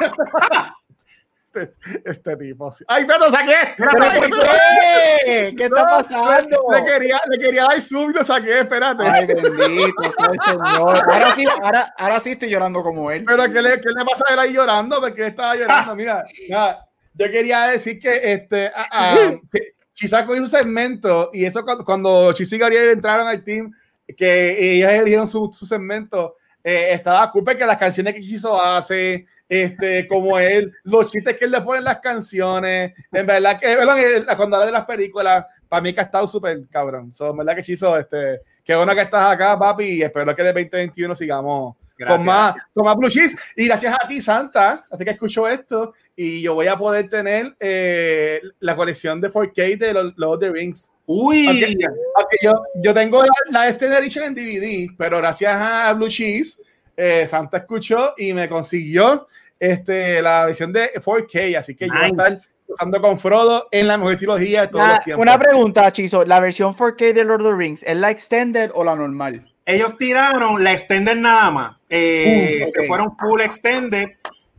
Este, 1.56 1.74
este 2.04 2.36
tipo. 2.36 2.70
¡Ay, 2.86 3.06
pero 3.06 3.30
saqué! 3.30 3.54
¿Pero 3.78 3.90
por 3.90 4.30
qué? 4.30 5.54
¿Qué 5.56 5.64
está 5.64 5.84
pasando? 5.84 6.66
Le, 6.70 6.78
le 6.78 6.84
quería, 6.84 7.20
le 7.30 7.38
quería 7.38 7.62
dar 7.62 7.80
zoom 7.80 8.10
y 8.10 8.14
lo 8.14 8.24
saqué, 8.24 8.60
espérate. 8.60 9.04
Ay, 9.06 9.26
bendito 9.26 10.02
Señor. 10.44 11.10
Ahora 11.10 11.34
sí, 11.34 11.44
ahora, 11.62 11.94
ahora 11.96 12.20
sí 12.20 12.32
estoy 12.32 12.50
llorando 12.50 12.82
como 12.82 13.10
él. 13.10 13.24
Pero 13.26 13.44
¿qué 13.44 13.62
le, 13.62 13.80
qué 13.80 13.88
le 13.88 14.04
pasa 14.04 14.24
a 14.28 14.34
él 14.34 14.38
ahí 14.40 14.52
llorando? 14.52 15.00
Porque 15.00 15.22
él 15.22 15.28
estaba 15.28 15.56
llorando. 15.56 15.94
Mira, 15.96 16.24
mira, 16.46 16.86
yo 17.14 17.30
quería 17.30 17.66
decir 17.68 17.98
que 17.98 18.32
este 18.32 18.70
ah, 18.74 18.88
ah, 18.92 19.30
que 19.50 19.76
Chisaco 19.94 20.34
hizo 20.34 20.42
un 20.42 20.50
segmento 20.50 21.30
y 21.32 21.46
eso 21.46 21.64
cuando, 21.64 21.84
cuando 21.84 22.32
Chis 22.34 22.52
y 22.52 22.58
Gabriel 22.58 22.90
entraron 22.90 23.26
al 23.26 23.42
team, 23.42 23.72
que 24.16 24.76
ellos 24.76 24.90
eligieron 24.90 25.28
su, 25.28 25.50
su 25.52 25.66
segmento, 25.66 26.36
eh, 26.62 26.92
estaba 26.92 27.30
culpa 27.30 27.54
que 27.54 27.64
las 27.64 27.76
canciones 27.76 28.14
que 28.14 28.20
Chiso 28.20 28.60
hace, 28.60 29.26
este, 29.48 30.06
como 30.08 30.38
él, 30.38 30.72
los 30.82 31.10
chistes 31.10 31.36
que 31.36 31.44
él 31.44 31.52
le 31.52 31.60
pone 31.60 31.78
en 31.78 31.84
las 31.84 32.00
canciones, 32.00 32.92
en 33.12 33.26
verdad 33.26 33.58
que 33.58 33.68
perdón, 33.68 33.98
eh, 33.98 34.24
cuando 34.36 34.56
habla 34.56 34.66
de 34.66 34.72
las 34.72 34.84
películas, 34.84 35.46
para 35.68 35.80
mí 35.80 35.92
que 35.92 36.00
ha 36.00 36.04
estado 36.04 36.26
súper 36.26 36.66
cabrón. 36.68 37.14
So, 37.14 37.30
en 37.30 37.36
verdad 37.36 37.56
que 37.56 37.62
Chiso, 37.62 37.96
este, 37.96 38.40
qué 38.64 38.74
bueno 38.74 38.94
que 38.94 39.02
estás 39.02 39.32
acá, 39.32 39.58
papi, 39.58 39.84
y 39.84 40.02
espero 40.02 40.34
que 40.34 40.42
de 40.42 40.52
2021 40.52 41.14
sigamos 41.14 41.76
Gracias. 41.98 42.16
con 42.18 42.26
más, 42.26 42.54
con 42.74 42.84
más 42.84 42.96
blue 42.96 43.08
cheese. 43.08 43.36
Y 43.56 43.66
gracias 43.66 43.94
a 43.94 44.06
ti, 44.06 44.20
Santa, 44.20 44.84
así 44.90 45.04
que 45.04 45.10
escucho 45.10 45.48
esto 45.48 45.94
y 46.14 46.40
yo 46.42 46.54
voy 46.54 46.66
a 46.66 46.76
poder 46.76 47.08
tener 47.08 47.56
eh, 47.60 48.40
la 48.60 48.76
colección 48.76 49.20
de 49.20 49.30
4K 49.30 49.78
de 49.78 49.92
los 49.94 50.12
Lord 50.16 50.34
of 50.34 50.40
the 50.40 50.50
Rings. 50.50 50.92
Uy. 51.06 51.46
Aunque 51.48 52.36
yo, 52.42 52.54
yo 52.82 52.94
tengo 52.94 53.22
la, 53.22 53.32
la 53.50 53.68
Extended 53.68 53.98
Edition 53.98 54.24
en 54.24 54.34
DVD, 54.34 54.94
pero 54.98 55.18
gracias 55.18 55.52
a 55.54 55.92
Blue 55.94 56.08
Cheese, 56.08 56.62
eh, 56.96 57.26
Santa 57.26 57.58
escuchó 57.58 58.14
y 58.16 58.32
me 58.34 58.48
consiguió 58.48 59.26
este, 59.58 60.20
la 60.22 60.46
versión 60.46 60.72
de 60.72 60.92
4K, 60.94 61.56
así 61.58 61.74
que 61.74 61.86
yo 61.86 61.92
voy 61.94 62.02
a 62.04 62.06
estar 62.08 62.30
Nice. 62.32 62.48
usando 62.68 63.00
con 63.00 63.18
Frodo 63.18 63.68
en 63.70 63.86
la 63.88 63.96
mejor 63.98 64.16
trilogía 64.16 64.62
de 64.62 64.68
todos 64.68 64.84
Una, 64.84 64.94
los 64.96 65.04
tiempos. 65.04 65.22
una 65.22 65.38
pregunta, 65.38 65.92
Chizo. 65.92 66.24
¿La 66.24 66.40
versión 66.40 66.74
4K 66.74 67.12
de 67.14 67.24
Lord 67.24 67.42
of 67.42 67.52
the 67.52 67.56
Rings 67.56 67.82
es 67.84 67.96
la 67.96 68.10
extended 68.10 68.70
o 68.74 68.82
la 68.84 68.94
normal? 68.96 69.50
Ellos 69.66 69.96
tiraron 69.98 70.62
la 70.64 70.72
extended 70.72 71.16
nada 71.16 71.50
más. 71.50 71.76
Eh, 71.90 72.64
Uh. 72.64 72.70
Se 72.74 72.86
fueron 72.86 73.16
full 73.18 73.40
extended. 73.42 74.12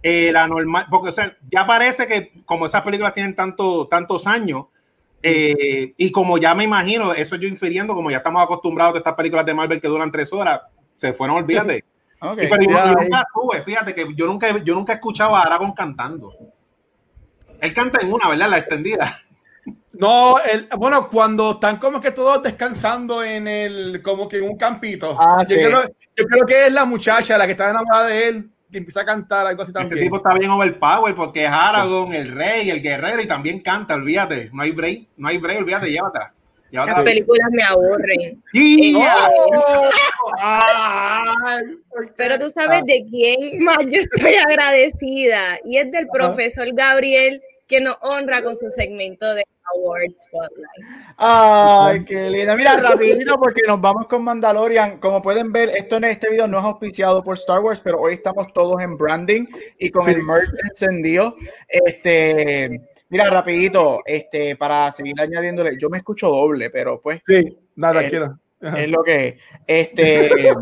eh, 0.03 0.31
la 0.31 0.47
normal, 0.47 0.85
porque 0.89 1.09
o 1.09 1.11
sea, 1.11 1.35
ya 1.51 1.65
parece 1.65 2.05
que 2.07 2.31
como 2.45 2.65
esas 2.67 2.83
películas 2.83 3.13
tienen 3.13 3.35
tanto, 3.35 3.87
tantos 3.87 4.27
años, 4.27 4.65
eh, 5.23 5.93
y 5.97 6.11
como 6.11 6.37
ya 6.37 6.53
me 6.55 6.63
imagino, 6.63 7.13
eso 7.13 7.35
yo 7.35 7.47
infiriendo, 7.47 7.95
como 7.95 8.11
ya 8.11 8.17
estamos 8.17 8.41
acostumbrados 8.43 8.93
a 8.95 8.97
estas 8.99 9.15
películas 9.15 9.45
de 9.45 9.53
Marvel 9.55 9.81
que 9.81 9.87
duran 9.87 10.11
tres 10.11 10.31
horas, 10.31 10.61
se 10.95 11.13
fueron, 11.13 11.37
olvídate. 11.37 11.83
Ok. 12.19 12.41
Y 12.41 12.47
pero 12.47 12.63
yo, 12.63 12.95
nunca 12.95 13.23
tuve, 13.31 13.61
fíjate 13.61 13.93
que 13.93 14.07
yo 14.15 14.25
nunca, 14.25 14.57
yo 14.63 14.73
nunca 14.73 14.93
he 14.93 14.95
escuchado 14.95 15.35
a 15.35 15.41
Aragorn 15.43 15.73
cantando. 15.73 16.33
Él 17.61 17.73
canta 17.73 17.99
en 18.01 18.11
una, 18.11 18.29
¿verdad? 18.29 18.49
La 18.49 18.57
extendida. 18.57 19.15
No, 19.93 20.35
el, 20.39 20.67
bueno, 20.77 21.09
cuando 21.09 21.51
están 21.51 21.77
como 21.77 21.99
que 22.01 22.11
todos 22.11 22.43
descansando 22.43 23.23
en 23.23 23.47
el, 23.47 24.01
como 24.03 24.27
que 24.27 24.37
en 24.37 24.43
un 24.43 24.57
campito. 24.57 25.15
Ah, 25.19 25.43
yo, 25.47 25.55
sí. 25.55 25.63
creo, 25.63 25.81
yo 26.15 26.25
creo 26.25 26.45
que 26.45 26.67
es 26.67 26.71
la 26.73 26.85
muchacha 26.85 27.37
la 27.37 27.45
que 27.45 27.51
está 27.53 27.69
enamorada 27.69 28.07
de 28.07 28.27
él, 28.27 28.49
que 28.71 28.77
empieza 28.77 29.01
a 29.01 29.05
cantar 29.05 29.47
algo 29.47 29.63
así 29.63 29.71
Ese 29.71 29.79
también. 29.79 30.03
tipo 30.03 30.17
está 30.17 30.33
bien 30.35 30.51
overpower 30.51 31.15
porque 31.15 31.45
es 31.45 31.49
Aragorn, 31.51 32.13
el 32.13 32.31
rey, 32.35 32.69
el 32.69 32.81
guerrero 32.81 33.21
y 33.21 33.27
también 33.27 33.61
canta, 33.61 33.95
olvídate. 33.95 34.49
No 34.53 34.61
hay 34.61 34.71
break, 34.71 35.07
no 35.17 35.29
hay 35.29 35.37
break, 35.37 35.59
olvídate, 35.59 35.89
llévatela. 35.89 36.33
Llévatela. 36.69 37.03
películas 37.05 37.47
me 37.51 37.63
aburren. 37.63 38.43
Y- 38.51 38.93
¡Oh! 38.97 39.89
Pero 42.15 42.37
tú 42.37 42.49
sabes 42.49 42.83
de 42.85 43.05
quién 43.09 43.63
más 43.63 43.79
yo 43.89 43.99
estoy 44.01 44.35
agradecida 44.35 45.59
y 45.63 45.77
es 45.77 45.89
del 45.91 46.07
profesor 46.07 46.67
Gabriel 46.73 47.41
que 47.67 47.81
nos 47.81 47.97
honra 48.01 48.41
con 48.43 48.57
su 48.57 48.69
segmento 48.71 49.33
de 49.35 49.43
Award 49.75 50.11
Spotlight. 50.17 51.15
Ay, 51.17 52.05
qué 52.05 52.29
lindo. 52.29 52.55
Mira, 52.55 52.77
rapidito 52.77 53.37
porque 53.37 53.61
nos 53.67 53.81
vamos 53.81 54.07
con 54.07 54.23
Mandalorian. 54.23 54.99
Como 54.99 55.21
pueden 55.21 55.51
ver, 55.51 55.69
esto 55.69 55.97
en 55.97 56.05
este 56.05 56.29
video 56.29 56.47
no 56.47 56.59
es 56.59 56.63
auspiciado 56.63 57.23
por 57.23 57.35
Star 57.35 57.59
Wars, 57.59 57.81
pero 57.83 57.99
hoy 57.99 58.13
estamos 58.13 58.51
todos 58.53 58.81
en 58.81 58.97
branding 58.97 59.45
y 59.77 59.89
con 59.91 60.03
Sí. 60.03 60.11
el 60.11 60.23
merch 60.23 60.49
encendido. 60.69 61.35
Este, 61.67 62.81
mira, 63.09 63.29
rapidito, 63.29 63.99
este, 64.05 64.55
para 64.55 64.89
seguir 64.93 65.19
añadiéndole, 65.19 65.77
yo 65.77 65.89
me 65.89 65.97
escucho 65.97 66.29
doble, 66.29 66.69
pero 66.69 67.01
pues 67.01 67.21
Sí, 67.25 67.57
nada, 67.75 67.99
tranquilo. 67.99 68.39
Ajá. 68.61 68.79
es 68.79 68.89
lo 68.89 69.03
que 69.03 69.27
es. 69.27 69.35
Este 69.67 70.29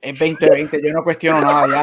es 0.00 0.18
2020, 0.18 0.80
yo 0.82 0.92
no 0.94 1.04
cuestiono 1.04 1.40
nada 1.40 1.66
ya. 1.68 1.82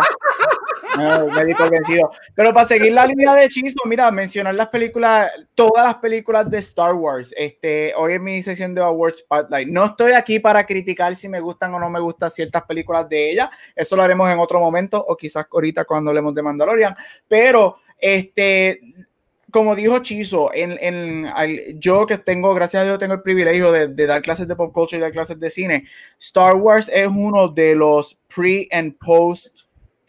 No, 0.98 1.28
me 1.28 1.46
di 1.46 1.54
vencido. 1.54 2.10
Pero 2.36 2.54
para 2.54 2.68
seguir 2.68 2.94
la 2.94 3.06
línea 3.06 3.34
de 3.34 3.46
hechizo, 3.46 3.80
mira, 3.86 4.10
mencionar 4.12 4.56
las 4.56 4.70
películas, 4.70 5.32
todas 5.56 5.86
las 5.86 5.96
películas 5.96 6.50
de 6.50 6.58
Star 6.60 6.94
Wars. 6.94 7.34
Este, 7.38 7.94
hoy 7.96 8.14
en 8.14 8.24
mi 8.24 8.42
sección 8.44 8.74
de 8.74 8.82
Awards 8.82 9.20
Spotlight. 9.20 9.68
No 9.68 9.86
estoy 9.86 10.14
aquí 10.14 10.40
para 10.40 10.66
criticar 10.66 11.16
si 11.16 11.30
me 11.30 11.40
gustan 11.40 11.74
o 11.74 11.80
no 11.80 11.90
me 11.90 12.00
gustan 12.00 12.32
ciertas 12.32 12.64
películas 12.64 13.08
de 13.08 13.32
ella. 13.32 13.52
Eso 13.76 13.96
lo 13.96 14.04
haremos 14.04 14.30
en 14.30 14.40
otro 14.40 14.60
momento 14.60 15.04
o 15.08 15.16
quizás 15.16 15.46
ahorita 15.52 15.86
cuando 15.86 16.10
hablemos 16.10 16.34
de 16.34 16.42
Mandalorian. 16.42 16.96
Pero 17.28 17.78
este 17.98 18.80
como 19.52 19.76
dijo 19.76 20.00
Chizo, 20.00 20.54
en, 20.54 20.78
en, 20.80 21.80
yo 21.80 22.06
que 22.06 22.18
tengo, 22.18 22.54
gracias 22.54 22.82
a 22.82 22.86
Dios, 22.86 23.00
tengo 23.00 23.16
el 23.16 23.22
privilegio 23.22 23.72
de, 23.72 23.88
de, 23.88 24.06
dar 24.06 24.22
clases 24.22 24.48
de 24.48 24.56
pop 24.56 24.72
culture 24.72 24.98
y 24.98 25.02
dar 25.02 25.12
clases 25.12 25.40
de 25.40 25.50
cine. 25.50 25.86
Star 26.20 26.56
Wars 26.56 26.90
es 26.94 27.08
uno 27.08 27.48
de 27.48 27.76
los 27.76 28.20
pre 28.28 28.68
and 28.72 28.96
post 28.98 29.48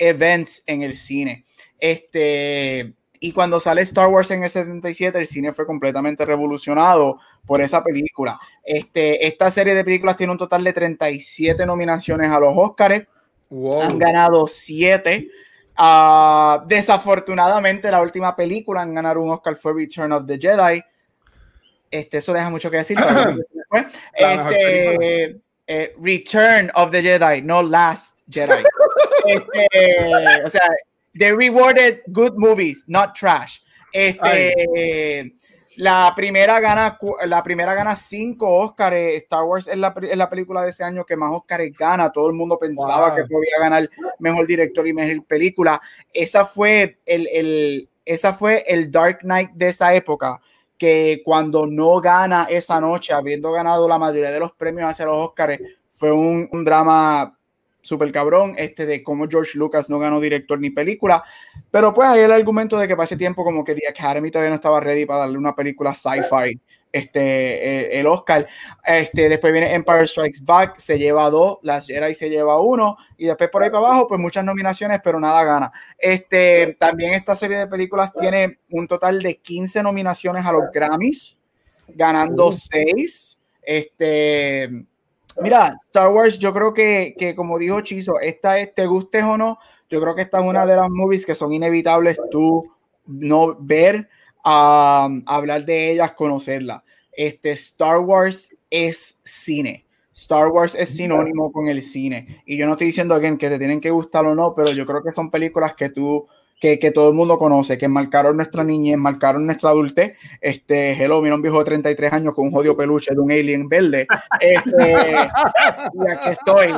events 0.01 0.63
en 0.67 0.83
el 0.83 0.97
cine. 0.97 1.45
Este, 1.79 2.95
y 3.21 3.33
cuando 3.33 3.61
sale 3.61 3.83
Star 3.83 4.09
Wars 4.09 4.31
en 4.31 4.43
el 4.43 4.51
77, 4.51 5.19
el 5.19 5.27
cine 5.27 5.53
fue 5.53 5.67
completamente 5.67 6.25
revolucionado 6.25 7.19
por 7.47 7.61
esa 7.61 7.85
película. 7.85 8.41
Este, 8.65 9.27
esta 9.27 9.51
serie 9.51 9.75
de 9.75 9.85
películas 9.85 10.17
tiene 10.17 10.33
un 10.33 10.39
total 10.39 10.65
de 10.65 10.73
37 10.73 11.67
nominaciones 11.67 12.31
a 12.31 12.41
los 12.41 12.55
Oscars. 12.57 13.07
Han 13.83 13.99
ganado 13.99 14.47
7. 14.47 15.29
Uh, 15.79 16.67
desafortunadamente, 16.67 17.91
la 17.91 18.01
última 18.01 18.35
película 18.35 18.83
en 18.83 18.95
ganar 18.95 19.19
un 19.19 19.31
Oscar 19.31 19.57
fue 19.57 19.75
Return 19.75 20.13
of 20.13 20.27
the 20.27 20.39
Jedi. 20.39 20.83
Este, 21.91 22.19
eso 22.19 22.33
deja 22.33 22.49
mucho 22.49 22.71
que 22.71 22.79
decir. 22.79 22.97
este, 24.15 25.41
eh, 25.67 25.95
Return 26.01 26.71
of 26.75 26.91
the 26.91 27.03
Jedi, 27.03 27.43
no 27.43 27.63
Last 27.63 28.20
Jedi. 28.31 28.63
Este, 29.27 30.45
o 30.45 30.51
sea, 30.51 30.69
they 31.19 31.33
rewarded 31.33 32.01
good 32.09 32.35
movies, 32.37 32.85
not 32.87 33.15
trash. 33.15 33.61
Este, 33.93 35.35
la 35.77 36.13
primera 36.15 36.61
gana, 36.61 36.99
la 37.27 37.43
primera 37.43 37.75
gana 37.75 37.97
cinco 37.97 38.49
Oscars. 38.59 39.15
Star 39.23 39.45
Wars 39.45 39.67
es 39.67 39.77
la, 39.77 39.95
es 40.03 40.17
la, 40.17 40.29
película 40.29 40.63
de 40.63 40.71
ese 40.71 40.85
año 40.85 41.05
que 41.05 41.17
más 41.17 41.33
Oscars 41.33 41.73
gana. 41.77 42.11
Todo 42.11 42.29
el 42.29 42.35
mundo 42.35 42.59
pensaba 42.59 43.15
que 43.15 43.25
podía 43.25 43.59
ganar 43.59 43.89
mejor 44.19 44.47
director 44.47 44.87
y 44.87 44.93
mejor 44.93 45.25
película. 45.25 45.81
Esa 46.13 46.45
fue 46.45 46.99
el, 47.07 47.27
el, 47.29 47.89
esa 48.05 48.33
fue 48.33 48.65
el 48.67 48.91
Dark 48.91 49.21
Knight 49.21 49.53
de 49.53 49.69
esa 49.69 49.95
época. 49.95 50.41
Que 50.77 51.21
cuando 51.25 51.67
no 51.67 52.01
gana 52.01 52.47
esa 52.49 52.81
noche, 52.81 53.13
habiendo 53.13 53.53
ganado 53.53 53.87
la 53.87 53.99
mayoría 53.99 54.31
de 54.31 54.41
los 54.41 54.53
premios 54.53 54.89
hacia 54.89 55.05
los 55.07 55.29
Oscars, 55.29 55.61
fue 55.89 56.11
un, 56.11 56.49
un 56.53 56.65
drama 56.65 57.39
súper 57.83 58.13
cabrón, 58.13 58.55
este 58.59 58.87
de 58.87 59.03
cómo 59.03 59.29
George 59.29 59.59
Lucas 59.59 59.89
no 59.89 59.99
ganó 59.99 60.21
director 60.21 60.59
ni 60.61 60.71
película, 60.71 61.25
pero 61.71 61.93
pues 61.95 62.09
hay 62.09 62.21
el 62.21 62.33
argumento 62.33 62.79
de 62.79 62.87
que 62.87 62.97
para 62.97 63.05
ese 63.05 63.17
tiempo 63.17 63.45
como 63.45 63.65
que 63.65 63.75
The 63.75 63.89
Academy 63.89 64.31
todavía 64.31 64.51
no 64.51 64.57
estaba 64.57 64.81
ready 64.81 65.07
para 65.07 65.21
darle 65.21 65.39
una 65.39 65.55
película 65.55 65.95
sci-fi 65.95 66.61
este, 66.93 67.99
el, 67.99 68.07
Oscar. 68.07 68.47
Este, 68.85 69.29
después 69.29 69.53
viene 69.53 69.75
Empire 69.75 70.07
Strikes 70.07 70.41
Back, 70.43 70.79
se 70.79 70.99
lleva 70.99 71.31
dos, 71.31 71.59
Las 71.63 71.87
Jedi 71.87 72.15
se 72.15 72.29
lleva 72.29 72.61
uno, 72.61 72.97
y 73.17 73.27
después 73.27 73.51
por 73.51 73.63
ahí 73.63 73.71
para 73.71 73.87
abajo, 73.87 74.09
pues 74.09 74.21
muchas 74.21 74.45
nominaciones, 74.45 75.01
pero 75.03 75.21
nada 75.21 75.45
gana. 75.45 75.73
Este, 75.99 76.77
también 76.79 77.15
esta 77.15 77.37
serie 77.37 77.59
de 77.59 77.67
películas 77.67 78.13
tiene 78.19 78.59
un 78.71 78.87
total 78.87 79.23
de 79.23 79.37
15 79.37 79.83
nominaciones 79.83 80.45
a 80.45 80.53
los 80.53 80.65
Grammys, 80.73 81.39
ganando 81.89 82.53
6. 82.53 83.39
Este, 83.63 84.69
Mira, 85.41 85.77
Star 85.87 86.11
Wars, 86.11 86.39
yo 86.39 86.53
creo 86.53 86.75
que, 86.75 87.15
que 87.19 87.35
como 87.35 87.59
dijo 87.59 87.81
Chizo, 87.81 88.19
esta 88.21 88.59
es, 88.59 88.75
te 88.75 88.87
gustes 88.87 89.25
o 89.25 89.37
no, 89.37 89.59
yo 89.89 90.01
creo 90.01 90.15
que 90.15 90.23
esta 90.23 90.39
es 90.39 90.45
una 90.45 90.67
de 90.67 90.77
las 90.77 90.89
movies 90.89 91.27
que 91.27 91.35
son 91.35 91.53
inevitables 91.53 92.19
tú 92.31 92.65
no 93.07 93.57
ver, 93.59 94.09
um, 94.45 95.23
hablar 95.27 95.65
de 95.65 95.93
ellas, 95.93 96.13
conocerla. 96.13 96.85
Este 97.13 97.51
Star 97.53 97.99
Wars 97.99 98.55
es 98.71 99.19
cine. 99.25 99.87
Star 100.15 100.49
Wars 100.49 100.75
es 100.75 100.91
sinónimo 100.91 101.51
con 101.51 101.69
el 101.69 101.83
cine. 101.83 102.43
Y 102.45 102.57
yo 102.57 102.67
no 102.67 102.73
estoy 102.73 102.89
diciendo 102.89 103.15
again, 103.15 103.39
que 103.39 103.49
te 103.49 103.59
tienen 103.59 103.81
que 103.81 103.91
gustar 103.91 104.25
o 104.27 104.35
no, 104.35 104.55
pero 104.55 104.71
yo 104.71 104.87
creo 104.87 105.03
que 105.03 105.13
son 105.13 105.31
películas 105.31 105.75
que 105.75 105.89
tú 105.89 106.27
que, 106.61 106.79
que, 106.79 106.91
todo 106.91 107.09
el 107.09 107.15
mundo 107.15 107.39
conoce, 107.39 107.79
que 107.79 107.89
marcaron 107.89 108.37
nuestra 108.37 108.63
niñez, 108.63 108.99
marcaron 108.99 109.47
nuestra 109.47 109.71
adultez. 109.71 110.17
Este, 110.41 110.93
hello, 110.93 111.23
mira 111.23 111.35
un 111.35 111.43
viejo 111.43 111.59
de 111.59 111.65
33 111.65 112.13
años 112.13 112.35
con 112.35 112.47
un 112.47 112.53
jodido 112.53 112.77
peluche 112.77 113.15
de 113.15 113.21
un 113.21 113.33
alien 113.33 113.69
verde. 113.69 114.07
Este, 114.39 115.17
y 115.95 116.11
aquí 116.11 116.29
estoy. 116.29 116.75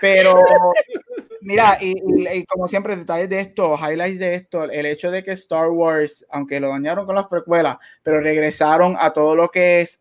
Pero, 0.00 0.40
mira, 1.40 1.78
y, 1.80 1.94
y, 2.32 2.44
como 2.44 2.68
siempre, 2.68 2.96
detalles 2.96 3.28
de 3.28 3.40
esto, 3.40 3.76
highlights 3.76 4.18
de 4.18 4.34
esto, 4.34 4.64
el 4.64 4.86
hecho 4.86 5.10
de 5.10 5.24
que 5.24 5.32
Star 5.32 5.68
Wars, 5.68 6.24
aunque 6.30 6.60
lo 6.60 6.68
dañaron 6.68 7.04
con 7.04 7.16
las 7.16 7.26
precuelas, 7.26 7.78
pero 8.02 8.20
regresaron 8.20 8.96
a 8.98 9.12
todo 9.12 9.34
lo 9.34 9.50
que 9.50 9.80
es 9.80 10.00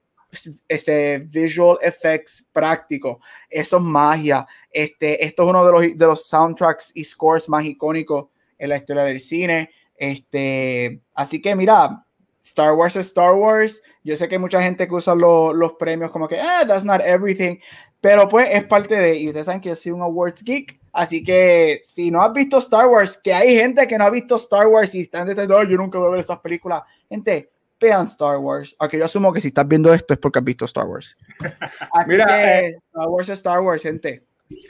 este 0.68 1.20
visual 1.20 1.78
effects 1.82 2.48
práctico, 2.52 3.20
eso 3.50 3.78
es 3.78 3.84
magia. 3.84 4.46
Este, 4.72 5.24
esto 5.24 5.44
es 5.44 5.50
uno 5.50 5.66
de 5.66 5.72
los, 5.72 5.82
de 5.98 6.06
los 6.06 6.28
soundtracks 6.28 6.92
y 6.96 7.04
scores 7.04 7.48
más 7.48 7.64
icónicos 7.64 8.33
en 8.64 8.70
la 8.70 8.78
historia 8.78 9.04
del 9.04 9.20
cine. 9.20 9.72
Este, 9.96 11.02
así 11.14 11.42
que 11.42 11.56
mira, 11.56 12.06
Star 12.42 12.74
Wars 12.74 12.96
es 12.96 13.08
Star 13.08 13.34
Wars. 13.34 13.82
Yo 14.04 14.16
sé 14.16 14.28
que 14.28 14.36
hay 14.36 14.40
mucha 14.40 14.62
gente 14.62 14.88
que 14.88 14.96
usa 14.96 15.16
los 15.16 15.74
premios 15.74 16.12
como 16.12 16.28
que, 16.28 16.40
ah, 16.40 16.64
that's 16.66 16.86
not 16.86 17.02
everything, 17.02 17.58
pero 18.00 18.28
pues 18.28 18.48
es 18.52 18.64
parte 18.66 18.96
de, 18.96 19.18
y 19.18 19.28
ustedes 19.28 19.46
saben 19.46 19.62
que 19.62 19.70
yo 19.70 19.76
soy 19.76 19.92
un 19.92 20.02
awards 20.02 20.44
geek, 20.44 20.78
así 20.92 21.24
que 21.24 21.80
si 21.82 22.12
no 22.12 22.22
has 22.22 22.34
visto 22.34 22.58
Star 22.58 22.88
Wars, 22.88 23.18
que 23.18 23.34
hay 23.34 23.56
gente 23.56 23.88
que 23.88 23.98
no 23.98 24.04
ha 24.04 24.10
visto 24.10 24.36
Star 24.36 24.68
Wars 24.68 24.94
y 24.96 25.02
están 25.02 25.28
diciendo, 25.28 25.58
oh, 25.58 25.64
yo 25.64 25.78
nunca 25.78 26.00
voy 26.00 26.08
a 26.08 26.12
ver 26.12 26.20
esas 26.20 26.40
películas, 26.40 26.84
gente, 27.10 27.50
vean 27.80 28.06
Star 28.06 28.38
Wars, 28.38 28.76
aunque 28.80 28.98
yo 28.98 29.06
asumo 29.06 29.32
que 29.32 29.40
si 29.40 29.50
estás 29.50 29.68
viendo 29.68 29.94
esto 29.94 30.14
es 30.14 30.20
porque 30.20 30.40
has 30.40 30.46
visto 30.46 30.66
Star 30.66 30.86
Wars. 30.86 31.16
Mira, 32.08 32.62
eh, 32.62 32.78
Star 32.88 33.08
Wars 33.08 33.30
es 33.30 33.38
Star 33.38 33.62
Wars, 33.62 33.84
gente. 33.84 34.24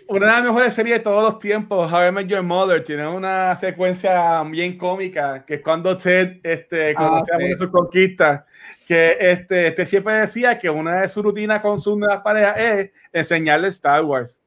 Una 0.07 0.27
de 0.27 0.31
las 0.33 0.43
mejores 0.43 0.73
series 0.73 0.97
de 0.97 1.03
todos 1.03 1.23
los 1.23 1.39
tiempos, 1.39 1.91
How 1.91 2.07
I 2.07 2.11
Met 2.11 2.27
Your 2.27 2.43
Mother, 2.43 2.83
tiene 2.83 3.07
una 3.07 3.55
secuencia 3.55 4.43
bien 4.43 4.77
cómica, 4.77 5.43
que 5.45 5.55
es 5.55 5.61
cuando 5.61 5.97
Ted 5.97 6.39
este, 6.43 6.93
conoce 6.93 7.31
ah, 7.33 7.53
a 7.53 7.57
su 7.57 7.71
conquista, 7.71 8.45
que 8.85 9.17
este, 9.19 9.67
este 9.67 9.85
siempre 9.85 10.13
decía 10.13 10.59
que 10.59 10.69
una 10.69 11.01
de 11.01 11.09
sus 11.09 11.23
rutinas 11.23 11.61
con 11.61 11.79
sus 11.79 11.97
nuevas 11.97 12.21
parejas 12.21 12.59
es 12.59 12.91
enseñarle 13.11 13.69
Star 13.69 14.03
Wars. 14.03 14.41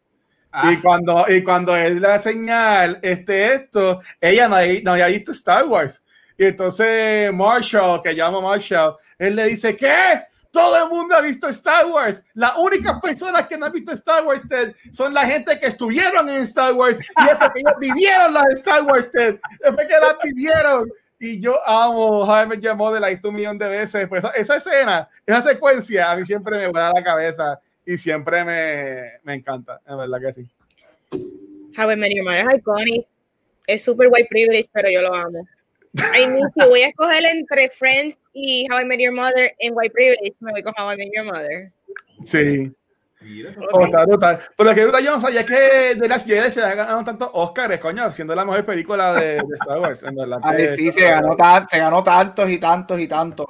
Y, 0.53 0.75
ah. 0.75 0.79
cuando, 0.83 1.25
y 1.29 1.43
cuando 1.43 1.77
él 1.77 2.01
le 2.01 2.15
enseñar 2.15 2.99
este, 3.03 3.55
esto, 3.55 4.01
ella 4.21 4.49
no, 4.49 4.57
no 4.85 4.93
había 4.93 5.09
visto 5.09 5.33
Star 5.33 5.67
Wars. 5.67 6.03
Y 6.39 6.45
entonces 6.45 7.33
Marshall, 7.33 8.01
que 8.03 8.15
llama 8.15 8.41
Marshall, 8.41 8.97
él 9.19 9.37
le 9.37 9.47
dice, 9.47 9.77
¿qué? 9.77 10.23
Todo 10.57 10.85
el 10.85 10.89
mundo 10.89 11.15
ha 11.15 11.21
visto 11.21 11.49
Star 11.49 11.87
Wars. 11.87 12.23
La 12.33 12.57
única 12.57 12.99
persona 13.01 13.47
que 13.47 13.59
no 13.59 13.67
ha 13.67 13.69
visto 13.69 13.93
Star 13.93 14.25
Wars, 14.25 14.49
Ted, 14.49 14.75
son 14.91 15.13
la 15.13 15.27
gente 15.27 15.61
que 15.61 15.67
estuvieron 15.67 16.29
en 16.31 16.37
Star 16.43 16.73
Wars 16.73 16.99
y 17.01 17.31
es 17.31 17.37
porque 17.39 17.61
ellos 17.61 17.75
vivieron 17.79 18.33
la 18.33 18.43
Star 18.55 18.83
Wars, 18.83 19.11
Ted. 19.11 19.39
Es 19.63 19.71
porque 19.71 19.93
la 19.93 20.17
vivieron. 20.23 20.91
Y 21.19 21.41
yo 21.41 21.57
amo 21.67 22.27
Jaime 22.27 22.59
llamó 22.59 22.93
de 22.93 23.01
la 23.01 23.09
un 23.23 23.35
millón 23.35 23.59
de 23.59 23.69
veces. 23.69 24.09
Pues 24.09 24.25
esa, 24.35 24.57
escena, 24.57 25.09
esa 25.27 25.43
secuencia, 25.43 26.11
a 26.11 26.17
mí 26.17 26.25
siempre 26.25 26.57
me 26.57 26.69
vuela 26.69 26.93
la 26.95 27.05
cabeza 27.05 27.61
y 27.85 27.99
siempre 27.99 28.43
me, 28.43 29.13
me 29.25 29.35
encanta. 29.35 29.81
Es 29.87 29.97
verdad 29.97 30.21
que 30.21 30.33
sí. 30.33 30.49
I 31.13 31.97
Met 31.97 32.13
es 32.13 32.55
iconic. 32.57 33.07
Es 33.67 33.85
super 33.85 34.09
white 34.11 34.29
privilege, 34.31 34.71
pero 34.73 34.89
yo 34.91 35.03
lo 35.03 35.15
amo. 35.15 35.47
Ay, 36.13 36.27
si 36.55 36.69
voy 36.69 36.83
a 36.83 36.89
escoger 36.89 37.25
entre 37.25 37.71
Friends 37.71 38.19
y 38.33 38.67
How 38.71 38.81
I 38.81 38.85
Met 38.85 39.01
Your 39.01 39.15
Mother 39.15 39.55
en 39.59 39.73
White 39.75 39.93
Privilege, 39.93 40.35
me 40.41 40.53
voy 40.53 40.63
con 40.63 40.75
How 40.77 40.93
I 40.93 40.97
Met 40.97 41.09
Your 41.15 41.25
Mother. 41.25 41.73
Sí. 42.25 42.73
Total, 43.73 44.07
total. 44.07 44.41
Pero 44.57 44.71
lo 44.71 44.75
que 44.75 45.05
yo 45.05 45.13
no 45.13 45.21
sabía 45.21 45.45
que 45.45 45.95
de 45.97 46.09
las 46.09 46.25
Jedi 46.25 46.51
se 46.51 46.63
ha 46.63 46.75
ganado 46.75 47.03
tantos 47.03 47.31
Oscars, 47.33 47.79
coño, 47.81 48.13
siendo 48.13 48.35
la 48.35 48.45
mejor 48.45 48.65
película 48.65 49.15
de, 49.15 49.37
de 49.37 49.55
Star 49.55 49.81
Wars. 49.81 50.03
En 50.03 50.15
verdad, 50.15 50.39
Ay, 50.43 50.77
sí, 50.77 50.93
se 50.93 51.09
ganó, 51.09 51.35
tan, 51.35 51.69
se 51.69 51.79
ganó 51.79 52.03
tantos 52.03 52.49
y 52.49 52.59
tantos 52.59 53.01
y 53.01 53.09
tantos. 53.09 53.47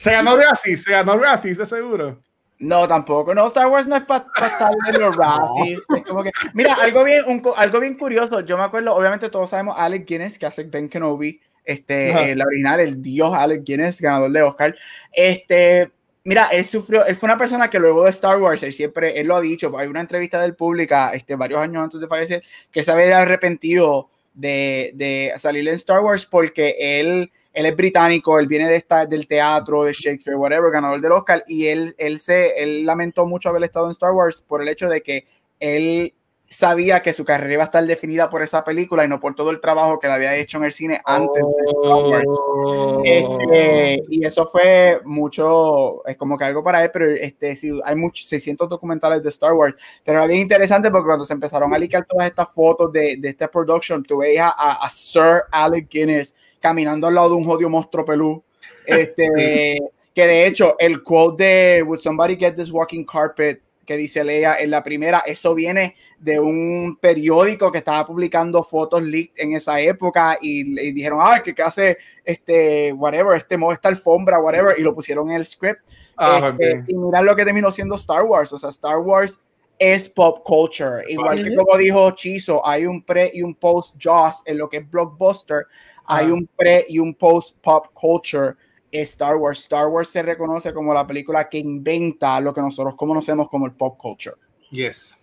Se 0.00 0.12
ganó 0.12 0.36
Razzies, 0.36 0.84
se 0.84 0.92
ganó 0.92 1.18
Razzies, 1.18 1.58
de 1.58 1.66
seguro. 1.66 2.20
No, 2.58 2.86
tampoco. 2.86 3.34
No, 3.34 3.48
Star 3.48 3.66
Wars 3.66 3.86
no 3.88 3.96
es 3.96 4.04
para 4.04 4.24
pa 4.24 4.46
estar 4.46 4.72
en 4.88 5.00
los 5.00 5.16
Razzies. 5.16 5.82
Es 5.96 6.04
como 6.04 6.22
que, 6.22 6.30
mira, 6.54 6.74
algo 6.80 7.04
bien, 7.04 7.24
un, 7.26 7.42
algo 7.56 7.80
bien 7.80 7.98
curioso. 7.98 8.40
Yo 8.40 8.56
me 8.56 8.64
acuerdo, 8.64 8.94
obviamente 8.94 9.28
todos 9.28 9.50
sabemos 9.50 9.74
Alec 9.76 10.06
Guinness, 10.06 10.38
que 10.38 10.46
hace 10.46 10.64
Ben 10.64 10.88
Kenobi 10.88 11.40
este, 11.64 12.32
el 12.32 12.42
original, 12.42 12.80
el 12.80 13.02
dios 13.02 13.32
Alec 13.34 13.62
Guinness, 13.64 14.00
ganador 14.00 14.30
de 14.30 14.42
Oscar. 14.42 14.76
Este, 15.12 15.90
mira, 16.24 16.48
él 16.52 16.64
sufrió, 16.64 17.04
él 17.06 17.16
fue 17.16 17.28
una 17.28 17.38
persona 17.38 17.70
que 17.70 17.78
luego 17.78 18.04
de 18.04 18.10
Star 18.10 18.40
Wars, 18.40 18.62
él 18.62 18.72
siempre, 18.72 19.18
él 19.18 19.26
lo 19.26 19.36
ha 19.36 19.40
dicho, 19.40 19.76
hay 19.78 19.88
una 19.88 20.00
entrevista 20.00 20.40
del 20.40 20.54
pública, 20.54 21.10
este, 21.12 21.36
varios 21.36 21.60
años 21.60 21.84
antes 21.84 22.00
de 22.00 22.08
fallecer, 22.08 22.42
que 22.70 22.82
se 22.82 22.90
había 22.90 23.18
arrepentido 23.18 24.10
de, 24.34 24.92
de 24.94 25.32
salir 25.36 25.68
en 25.68 25.74
Star 25.74 26.00
Wars 26.00 26.26
porque 26.26 26.76
él, 26.78 27.30
él 27.52 27.66
es 27.66 27.76
británico, 27.76 28.38
él 28.38 28.46
viene 28.46 28.68
de 28.68 28.76
esta, 28.76 29.06
del 29.06 29.26
teatro, 29.26 29.84
de 29.84 29.92
Shakespeare, 29.92 30.36
whatever, 30.36 30.70
ganador 30.70 31.00
del 31.00 31.12
Oscar, 31.12 31.44
y 31.46 31.66
él, 31.66 31.94
él, 31.98 32.18
se, 32.18 32.62
él 32.62 32.84
lamentó 32.84 33.26
mucho 33.26 33.48
haber 33.48 33.64
estado 33.64 33.86
en 33.86 33.92
Star 33.92 34.12
Wars 34.12 34.42
por 34.42 34.62
el 34.62 34.68
hecho 34.68 34.88
de 34.88 35.02
que 35.02 35.26
él 35.60 36.14
sabía 36.52 37.00
que 37.00 37.14
su 37.14 37.24
carrera 37.24 37.54
iba 37.54 37.62
a 37.62 37.66
estar 37.66 37.84
definida 37.84 38.28
por 38.28 38.42
esa 38.42 38.62
película 38.62 39.04
y 39.04 39.08
no 39.08 39.18
por 39.18 39.34
todo 39.34 39.50
el 39.50 39.60
trabajo 39.60 39.98
que 39.98 40.06
le 40.06 40.12
había 40.12 40.36
hecho 40.36 40.58
en 40.58 40.64
el 40.64 40.72
cine 40.72 41.00
antes 41.06 41.42
de 41.42 41.64
Star 41.64 42.04
Wars. 42.04 43.02
Este, 43.04 44.02
y 44.10 44.24
eso 44.24 44.46
fue 44.46 45.00
mucho, 45.04 46.06
es 46.06 46.16
como 46.16 46.36
que 46.36 46.44
algo 46.44 46.62
para 46.62 46.84
él, 46.84 46.90
pero 46.92 47.10
este, 47.10 47.56
sí, 47.56 47.72
hay 47.84 47.96
muchos 47.96 48.28
600 48.28 48.68
documentales 48.68 49.22
de 49.22 49.30
Star 49.30 49.54
Wars, 49.54 49.74
pero 50.04 50.18
era 50.18 50.26
bien 50.26 50.40
interesante 50.40 50.90
porque 50.90 51.06
cuando 51.06 51.24
se 51.24 51.32
empezaron 51.32 51.72
a 51.72 51.78
licar 51.78 52.04
todas 52.04 52.28
estas 52.28 52.52
fotos 52.52 52.92
de, 52.92 53.16
de 53.16 53.28
esta 53.30 53.50
production, 53.50 54.02
tú 54.02 54.18
veías 54.18 54.52
a, 54.54 54.84
a, 54.84 54.88
Sir 54.90 55.44
Alec 55.50 55.88
Guinness 55.88 56.34
caminando 56.60 57.06
al 57.06 57.14
lado 57.14 57.30
de 57.30 57.34
un 57.36 57.44
jodido 57.44 57.70
monstruo 57.70 58.04
pelú. 58.04 58.42
Este, 58.86 59.78
que 60.14 60.26
de 60.26 60.46
hecho, 60.46 60.76
el 60.78 61.02
quote 61.02 61.44
de 61.44 61.82
Would 61.82 62.00
somebody 62.00 62.36
get 62.36 62.54
this 62.54 62.70
walking 62.70 63.04
carpet 63.06 63.62
que 63.92 63.98
dice 63.98 64.24
Leia 64.24 64.56
en 64.56 64.70
la 64.70 64.82
primera, 64.82 65.22
eso 65.26 65.54
viene 65.54 65.94
de 66.18 66.40
un 66.40 66.96
periódico 67.00 67.70
que 67.70 67.78
estaba 67.78 68.06
publicando 68.06 68.62
fotos 68.62 69.02
leaked 69.02 69.32
en 69.36 69.52
esa 69.52 69.78
época 69.80 70.38
y, 70.40 70.60
y 70.80 70.92
dijeron, 70.92 71.18
ah, 71.22 71.42
que, 71.42 71.54
que 71.54 71.62
hace 71.62 71.98
este, 72.24 72.92
whatever, 72.92 73.36
este 73.36 73.56
modo, 73.56 73.72
esta 73.72 73.88
alfombra, 73.88 74.40
whatever, 74.40 74.78
y 74.78 74.82
lo 74.82 74.94
pusieron 74.94 75.30
en 75.30 75.36
el 75.36 75.44
script. 75.44 75.80
Ah, 76.16 76.54
Este, 76.58 76.78
ok. 76.78 76.84
Y 76.88 76.94
mirar 76.94 77.24
lo 77.24 77.36
que 77.36 77.44
terminó 77.44 77.70
siendo 77.70 77.96
Star 77.96 78.22
Wars, 78.24 78.52
o 78.52 78.58
sea, 78.58 78.70
Star 78.70 78.98
Wars 78.98 79.40
es 79.78 80.08
pop 80.08 80.42
culture, 80.44 81.02
igual 81.08 81.42
que 81.42 81.54
como 81.56 81.76
dijo 81.76 82.10
Chizo, 82.12 82.64
hay 82.66 82.86
un 82.86 83.02
pre 83.02 83.30
y 83.34 83.42
un 83.42 83.54
post 83.54 83.96
Joss 84.02 84.42
en 84.46 84.58
lo 84.58 84.68
que 84.68 84.76
es 84.78 84.90
blockbuster, 84.90 85.66
hay 86.06 86.26
Ah. 86.28 86.32
un 86.34 86.48
pre 86.56 86.86
y 86.88 86.98
un 86.98 87.14
post 87.14 87.56
pop 87.60 87.88
culture 87.92 88.54
Star 88.92 89.36
Wars. 89.36 89.58
Star 89.60 89.86
Wars 89.88 90.08
se 90.10 90.22
reconoce 90.22 90.72
como 90.72 90.92
la 90.94 91.06
película 91.06 91.48
que 91.48 91.58
inventa 91.58 92.38
lo 92.40 92.52
que 92.52 92.60
nosotros 92.60 92.94
conocemos 92.96 93.48
como 93.48 93.66
el 93.66 93.72
pop 93.72 93.96
culture. 93.98 94.36
Yes. 94.70 95.18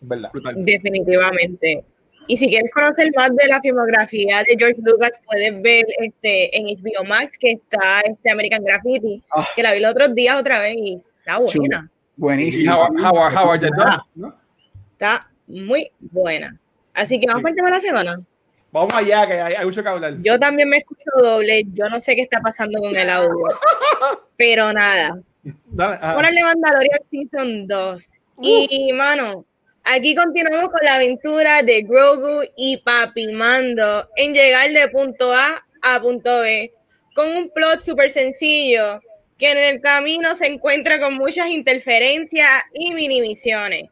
¿Verdad? 0.00 0.30
Brutal. 0.32 0.54
Definitivamente. 0.64 1.84
Y 2.28 2.36
si 2.36 2.48
quieres 2.48 2.70
conocer 2.74 3.10
más 3.16 3.30
de 3.36 3.46
la 3.46 3.60
filmografía 3.60 4.38
de 4.42 4.56
George 4.58 4.80
Lucas, 4.84 5.12
puedes 5.24 5.62
ver 5.62 5.84
este 6.00 6.56
en 6.58 6.66
HBO 6.66 7.04
Max 7.04 7.38
que 7.38 7.52
está 7.52 8.00
este 8.00 8.30
American 8.30 8.64
Graffiti, 8.64 9.22
Ah. 9.30 9.46
que 9.54 9.62
la 9.62 9.72
vi 9.72 9.80
los 9.80 9.92
otros 9.92 10.12
días 10.14 10.36
otra 10.36 10.60
vez 10.60 10.74
y 10.76 11.00
está 11.20 11.38
buena. 11.38 11.88
Y 11.88 12.20
Buenísimo. 12.20 12.74
Howard, 12.74 13.34
Howard. 13.36 13.64
Está 14.92 15.30
muy 15.46 15.90
buena. 16.00 16.58
Así 16.94 17.20
que 17.20 17.26
vamos 17.26 17.40
Sí. 17.40 17.42
para 17.42 17.50
el 17.50 17.56
tema 17.56 17.68
de 17.68 17.74
la 17.74 17.80
semana. 17.80 18.20
Vamos 18.76 18.92
allá, 18.92 19.26
que 19.26 19.32
hay, 19.40 19.54
hay 19.54 19.64
mucho 19.64 19.82
que 19.82 19.88
hablar. 19.88 20.16
Yo 20.20 20.38
también 20.38 20.68
me 20.68 20.76
escucho 20.76 21.10
doble. 21.16 21.64
Yo 21.72 21.88
no 21.88 21.98
sé 21.98 22.14
qué 22.14 22.20
está 22.20 22.40
pasando 22.40 22.78
con 22.78 22.94
el 22.94 23.08
audio. 23.08 23.46
Pero 24.36 24.70
nada. 24.70 25.18
Ponerle 25.74 26.42
Mandalorian 26.42 27.00
Season 27.10 27.66
2. 27.66 28.08
Y, 28.42 28.92
mano, 28.92 29.46
aquí 29.82 30.14
continuamos 30.14 30.68
con 30.68 30.80
la 30.82 30.96
aventura 30.96 31.62
de 31.62 31.84
Grogu 31.84 32.42
y 32.54 32.76
Papi 32.76 33.32
Mando 33.32 34.10
en 34.14 34.34
llegar 34.34 34.70
de 34.70 34.88
punto 34.88 35.32
A 35.32 35.64
a 35.80 36.00
punto 36.02 36.40
B 36.40 36.70
con 37.14 37.34
un 37.34 37.48
plot 37.48 37.80
súper 37.80 38.10
sencillo 38.10 39.00
que 39.38 39.52
en 39.52 39.58
el 39.58 39.80
camino 39.80 40.34
se 40.34 40.48
encuentra 40.48 41.00
con 41.00 41.14
muchas 41.14 41.48
interferencias 41.48 42.50
y 42.74 42.92
mini 42.92 43.22
misiones. 43.22 43.84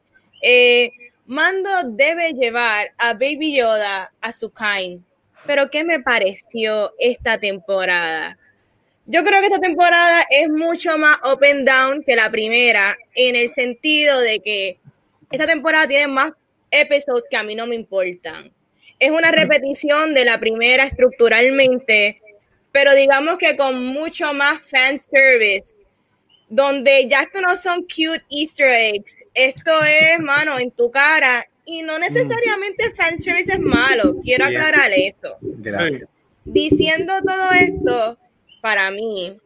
Eh, 0.43 0.91
Mando 1.27 1.71
debe 1.85 2.35
llevar 2.35 2.93
a 2.99 3.15
Baby 3.15 3.57
Yoda 3.57 4.13
a 4.21 4.33
su 4.33 4.53
kind. 4.53 5.03
Pero 5.47 5.71
¿qué 5.71 5.83
me 5.83 6.01
pareció 6.01 6.93
esta 6.99 7.39
temporada? 7.39 8.39
Yo 9.07 9.25
creo 9.25 9.41
que 9.41 9.47
esta 9.47 9.61
temporada 9.61 10.25
es 10.31 10.49
mucho 10.49 10.99
más 10.99 11.19
up 11.25 11.41
and 11.43 11.67
down 11.67 12.03
que 12.03 12.17
la 12.17 12.31
primera, 12.31 12.97
en 13.15 13.37
el 13.37 13.49
sentido 13.49 14.21
de 14.21 14.41
que 14.41 14.79
esta 15.31 15.47
temporada 15.47 15.87
tiene 15.87 16.09
más 16.09 16.33
episodios 16.71 17.25
que 17.31 17.37
a 17.37 17.43
mí 17.43 17.55
no 17.55 17.67
me 17.67 17.75
importan. 17.75 18.53
Es 18.99 19.11
una 19.11 19.31
repetición 19.31 20.15
de 20.15 20.25
la 20.25 20.39
primera 20.39 20.85
estructuralmente, 20.85 22.21
pero 22.71 22.95
digamos 22.95 23.39
que 23.39 23.57
con 23.57 23.85
mucho 23.87 24.33
más 24.35 24.63
fan 24.63 24.99
service, 24.99 25.75
donde 26.55 27.09
ya 27.09 27.23
esto 27.23 27.41
no 27.41 27.57
son 27.57 27.83
cute 27.83 28.25
easter 28.31 28.69
eggs, 28.69 29.25
esto 29.35 29.73
es, 29.83 30.21
mano, 30.21 30.57
en 30.59 30.71
tu 30.71 30.89
cara, 30.89 31.45
y 31.65 31.83
no 31.83 31.99
necesariamente 31.99 32.95
fan 32.95 33.19
service 33.19 33.53
es 33.53 33.59
malo, 33.59 34.21
quiero 34.23 34.45
aclarar 34.45 34.91
eso 34.93 35.37
Gracias. 35.41 36.09
diciendo 36.45 37.15
todo 37.27 37.51
esto, 37.53 38.19
para 38.61 38.91
mí, 38.93 39.37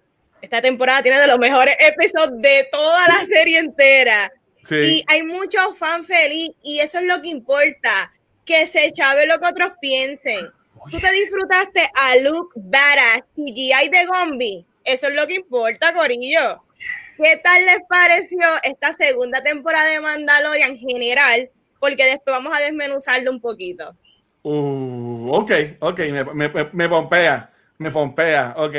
esta 0.43 0.61
temporada 0.61 1.03
tiene 1.03 1.19
de 1.19 1.27
los 1.27 1.39
mejores 1.39 1.77
episodios 1.81 2.43
de 2.43 2.69
toda 2.71 3.07
la 3.09 3.27
serie 3.27 3.59
entera. 3.59 4.31
Sí. 4.65 4.77
Y 4.77 5.05
hay 5.09 5.23
muchos 5.23 5.79
fans 5.79 6.07
feliz 6.07 6.51
y 6.63 6.81
eso 6.81 6.99
es 6.99 7.07
lo 7.07 7.23
que 7.23 7.29
importa, 7.29 8.13
que 8.45 8.67
se 8.67 8.93
chave 8.93 9.27
lo 9.27 9.41
que 9.41 9.49
otros 9.49 9.73
piensen. 9.81 10.51
Tú 10.91 10.99
te 11.01 11.11
disfrutaste 11.11 11.81
a 11.95 12.17
Luke 12.17 12.53
Badass, 12.55 13.23
CGI 13.35 13.89
de 13.91 14.07
Gombi. 14.07 14.67
Eso 14.85 15.09
es 15.09 15.15
lo 15.15 15.27
que 15.27 15.35
importa, 15.35 15.93
Corillo. 15.93 16.63
¿Qué 17.19 17.41
tal 17.43 17.65
les 17.67 17.79
pareció 17.89 18.39
esta 18.63 18.93
segunda 18.93 19.43
temporada 19.43 19.87
de 19.91 20.01
Mandalorian 20.01 20.71
en 20.71 20.79
general? 20.79 21.51
Porque 21.81 22.05
después 22.05 22.37
vamos 22.37 22.57
a 22.57 22.61
desmenuzarlo 22.61 23.31
un 23.31 23.41
poquito. 23.41 23.95
Uh, 24.43 25.31
ok, 25.33 25.51
ok, 25.81 25.99
me, 26.13 26.25
me, 26.25 26.49
me- 26.73 26.89
pompea, 26.89 27.51
me 27.79 27.91
pompea, 27.91 28.55
ok. 28.57 28.75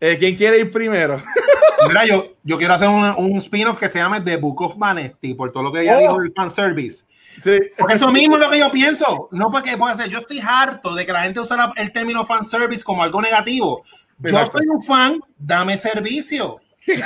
Eh, 0.00 0.16
¿Quién 0.18 0.36
quiere 0.36 0.58
ir 0.58 0.70
primero? 0.70 1.22
Mira, 1.88 2.04
yo, 2.04 2.32
yo 2.42 2.58
quiero 2.58 2.74
hacer 2.74 2.88
un, 2.88 3.04
un 3.16 3.36
spin-off 3.38 3.78
que 3.78 3.88
se 3.88 3.98
llame 3.98 4.20
The 4.20 4.36
Book 4.36 4.60
of 4.62 4.76
Vanity, 4.76 5.34
por 5.34 5.52
todo 5.52 5.62
lo 5.62 5.72
que 5.72 5.84
ya 5.84 5.96
Oh. 5.96 6.00
dijo 6.00 6.20
el 6.20 6.32
fanservice. 6.34 7.04
Sí. 7.40 7.58
Porque 7.78 7.94
eso 7.94 8.10
mismo 8.10 8.36
es 8.36 8.40
lo 8.42 8.50
que 8.50 8.58
yo 8.58 8.70
pienso. 8.70 9.28
No 9.30 9.50
porque 9.50 9.76
puede 9.76 9.94
ser. 9.94 10.08
Yo 10.08 10.18
estoy 10.18 10.40
harto 10.40 10.94
de 10.94 11.04
que 11.06 11.12
la 11.12 11.22
gente 11.22 11.38
usa 11.40 11.56
la- 11.56 11.72
el 11.76 11.92
término 11.92 12.24
fanservice 12.26 12.82
como 12.82 13.02
algo 13.02 13.20
negativo. 13.22 13.84
Yo 14.18 14.30
Exacto. 14.30 14.58
soy 14.58 14.66
un 14.68 14.82
fan, 14.82 15.20
dame 15.38 15.76
servicio. 15.76 16.58
Esa 16.86 17.04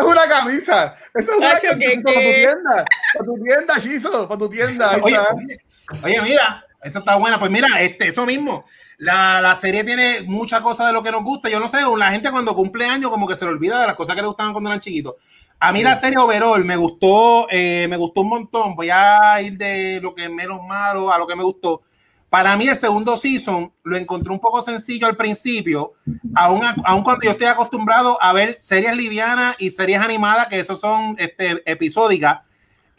es 0.00 0.04
una 0.04 0.28
camisa. 0.28 0.94
Esa 1.14 1.32
es 1.32 1.38
una 1.38 1.54
Nacho, 1.54 1.68
camisa 1.70 1.90
¿qué- 1.90 2.00
para 2.04 2.04
tu 2.04 2.20
tienda. 2.20 2.84
Para 3.14 3.24
tu 3.24 3.34
tienda, 3.44 3.78
Shizo. 3.78 4.28
Para 4.28 4.38
tu 4.38 4.48
tienda. 4.48 4.90
Ahí 4.94 5.00
Oye, 5.02 5.14
está. 5.14 5.34
oye, 5.34 5.58
oye, 6.04 6.22
mira, 6.22 6.64
esa 6.82 6.98
está 7.00 7.16
buena. 7.16 7.38
Pues 7.38 7.50
mira, 7.50 7.68
este, 7.80 8.08
eso 8.08 8.26
mismo. 8.26 8.64
La, 8.98 9.40
la 9.40 9.54
serie 9.54 9.84
tiene 9.84 10.22
muchas 10.22 10.60
cosas 10.60 10.88
de 10.88 10.92
lo 10.92 11.02
que 11.02 11.12
nos 11.12 11.22
gusta. 11.22 11.48
Yo 11.48 11.60
no 11.60 11.68
sé, 11.68 11.78
la 11.96 12.10
gente 12.10 12.30
cuando 12.30 12.54
cumple 12.54 12.86
años 12.86 13.10
como 13.10 13.28
que 13.28 13.36
se 13.36 13.44
le 13.44 13.52
olvida 13.52 13.80
de 13.80 13.86
las 13.86 13.96
cosas 13.96 14.14
que 14.16 14.22
le 14.22 14.28
gustaban 14.28 14.52
cuando 14.52 14.70
eran 14.70 14.80
chiquitos. 14.80 15.14
A 15.60 15.72
mí 15.72 15.82
la 15.82 15.96
serie 15.96 16.18
overall 16.18 16.64
me 16.64 16.76
gustó, 16.76 17.48
eh, 17.50 17.86
me 17.90 17.96
gustó 17.96 18.20
un 18.20 18.28
montón. 18.28 18.76
Voy 18.76 18.90
a 18.90 19.40
ir 19.42 19.56
de 19.56 19.98
lo 20.00 20.14
que 20.14 20.24
es 20.24 20.30
menos 20.30 20.60
malo 20.62 21.12
a 21.12 21.18
lo 21.18 21.26
que 21.26 21.34
me 21.34 21.42
gustó. 21.42 21.82
Para 22.30 22.56
mí 22.56 22.68
el 22.68 22.76
segundo 22.76 23.16
season 23.16 23.72
lo 23.84 23.96
encontré 23.96 24.32
un 24.32 24.38
poco 24.38 24.60
sencillo 24.60 25.06
al 25.06 25.16
principio, 25.16 25.92
aun, 26.34 26.60
aun 26.84 27.02
cuando 27.02 27.24
yo 27.24 27.30
estoy 27.30 27.46
acostumbrado 27.46 28.22
a 28.22 28.32
ver 28.34 28.58
series 28.60 28.94
livianas 28.94 29.56
y 29.58 29.70
series 29.70 29.98
animadas, 29.98 30.48
que 30.48 30.60
eso 30.60 30.74
son 30.74 31.16
este, 31.18 31.62
episódicas. 31.64 32.40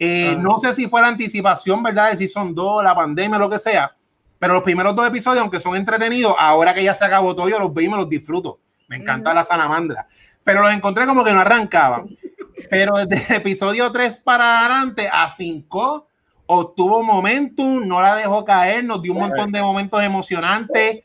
Eh, 0.00 0.34
Ah. 0.34 0.40
No 0.40 0.58
sé 0.58 0.72
si 0.72 0.88
fue 0.88 1.02
la 1.02 1.08
anticipación, 1.08 1.82
¿verdad? 1.82 2.10
De 2.10 2.16
Season 2.16 2.54
2, 2.54 2.82
la 2.82 2.94
pandemia, 2.94 3.38
lo 3.38 3.50
que 3.50 3.58
sea. 3.58 3.94
Pero 4.38 4.54
los 4.54 4.62
primeros 4.62 4.96
dos 4.96 5.06
episodios, 5.06 5.42
aunque 5.42 5.60
son 5.60 5.76
entretenidos, 5.76 6.34
ahora 6.38 6.72
que 6.72 6.82
ya 6.82 6.94
se 6.94 7.04
acabó 7.04 7.34
todo, 7.34 7.48
yo 7.50 7.58
los 7.58 7.72
veo 7.72 7.84
y 7.84 7.88
me 7.90 7.98
los 7.98 8.08
disfruto. 8.08 8.58
Me 8.88 8.96
encanta 8.96 9.34
la 9.34 9.44
salamandra. 9.44 10.08
Pero 10.42 10.62
los 10.62 10.72
encontré 10.72 11.06
como 11.06 11.22
que 11.22 11.32
no 11.32 11.40
arrancaban. 11.40 12.08
Pero 12.70 12.96
desde 12.96 13.34
el 13.34 13.40
episodio 13.40 13.92
3 13.92 14.16
para 14.24 14.60
adelante, 14.60 15.08
afincó, 15.12 16.08
obtuvo 16.52 17.00
momentum, 17.04 17.86
no 17.86 18.02
la 18.02 18.16
dejó 18.16 18.44
caer, 18.44 18.82
nos 18.84 19.00
dio 19.00 19.12
un 19.12 19.20
montón 19.20 19.52
de 19.52 19.62
momentos 19.62 20.02
emocionantes. 20.02 21.04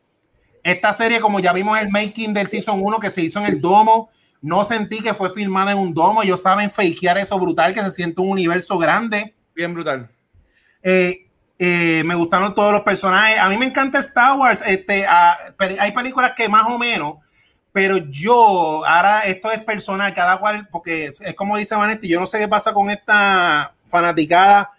Esta 0.64 0.92
serie, 0.92 1.20
como 1.22 1.40
ya 1.40 1.54
vimos 1.54 1.80
el 1.80 1.90
making 1.90 2.34
del 2.34 2.48
Season 2.48 2.80
1 2.82 3.00
que 3.00 3.12
se 3.12 3.22
hizo 3.22 3.38
en 3.40 3.46
el 3.46 3.62
domo, 3.62 4.10
no 4.42 4.64
sentí 4.64 5.02
que 5.02 5.14
fue 5.14 5.32
filmada 5.32 5.74
en 5.74 5.78
un 5.78 5.94
domo. 5.94 6.24
Ellos 6.24 6.42
saben 6.42 6.72
fakear 6.72 7.20
eso 7.20 7.38
brutal, 7.38 7.76
que 7.76 7.82
se 7.84 7.92
siente 7.92 8.22
un 8.22 8.30
universo 8.30 8.76
grande. 8.80 9.36
Bien 9.54 9.72
brutal. 9.72 10.10
Eh, 10.82 11.28
eh, 11.60 12.02
me 12.06 12.16
gustaron 12.16 12.56
todos 12.56 12.72
los 12.72 12.82
personajes. 12.82 13.38
A 13.40 13.48
mí 13.48 13.58
me 13.60 13.68
encanta 13.68 14.00
Star 14.00 14.40
Wars. 14.40 14.64
Este, 14.66 15.06
pe- 15.58 15.78
hay 15.80 15.92
películas 15.92 16.32
que 16.36 16.50
más 16.50 16.66
o 16.72 16.80
menos, 16.80 17.18
pero 17.72 17.98
yo, 17.98 18.84
ahora 18.84 19.22
esto 19.22 19.52
es 19.52 19.64
personal, 19.64 20.12
cada 20.16 20.38
cual, 20.40 20.68
porque 20.72 21.06
es, 21.06 21.22
es 21.22 21.36
como 21.36 21.56
dice 21.56 21.76
Vanetti, 21.76 22.08
yo 22.08 22.20
no 22.20 22.26
sé 22.26 22.40
qué 22.40 22.48
pasa 22.48 22.74
con 22.74 22.90
esta 22.90 23.76
fanaticada 23.88 24.72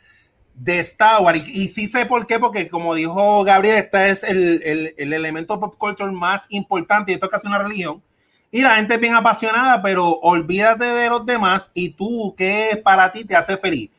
de 0.56 0.80
Star 0.80 1.22
Wars. 1.22 1.42
Y, 1.46 1.64
y 1.64 1.68
sí 1.68 1.86
sé 1.88 2.06
por 2.06 2.26
qué, 2.26 2.38
porque 2.38 2.68
como 2.68 2.94
dijo 2.94 3.44
Gabriel, 3.44 3.76
este 3.76 4.10
es 4.10 4.24
el, 4.24 4.62
el, 4.64 4.94
el 4.96 5.12
elemento 5.12 5.60
pop 5.60 5.76
culture 5.78 6.10
más 6.12 6.46
importante 6.50 7.12
y 7.12 7.14
esto 7.14 7.26
es 7.26 7.32
casi 7.32 7.46
una 7.46 7.58
religión. 7.58 8.02
Y 8.50 8.62
la 8.62 8.76
gente 8.76 8.94
es 8.94 9.00
bien 9.00 9.14
apasionada, 9.14 9.82
pero 9.82 10.08
olvídate 10.20 10.84
de 10.84 11.08
los 11.10 11.26
demás 11.26 11.70
y 11.74 11.90
tú, 11.90 12.34
¿qué 12.36 12.80
para 12.82 13.12
ti 13.12 13.24
te 13.24 13.36
hace 13.36 13.56
feliz? 13.56 13.90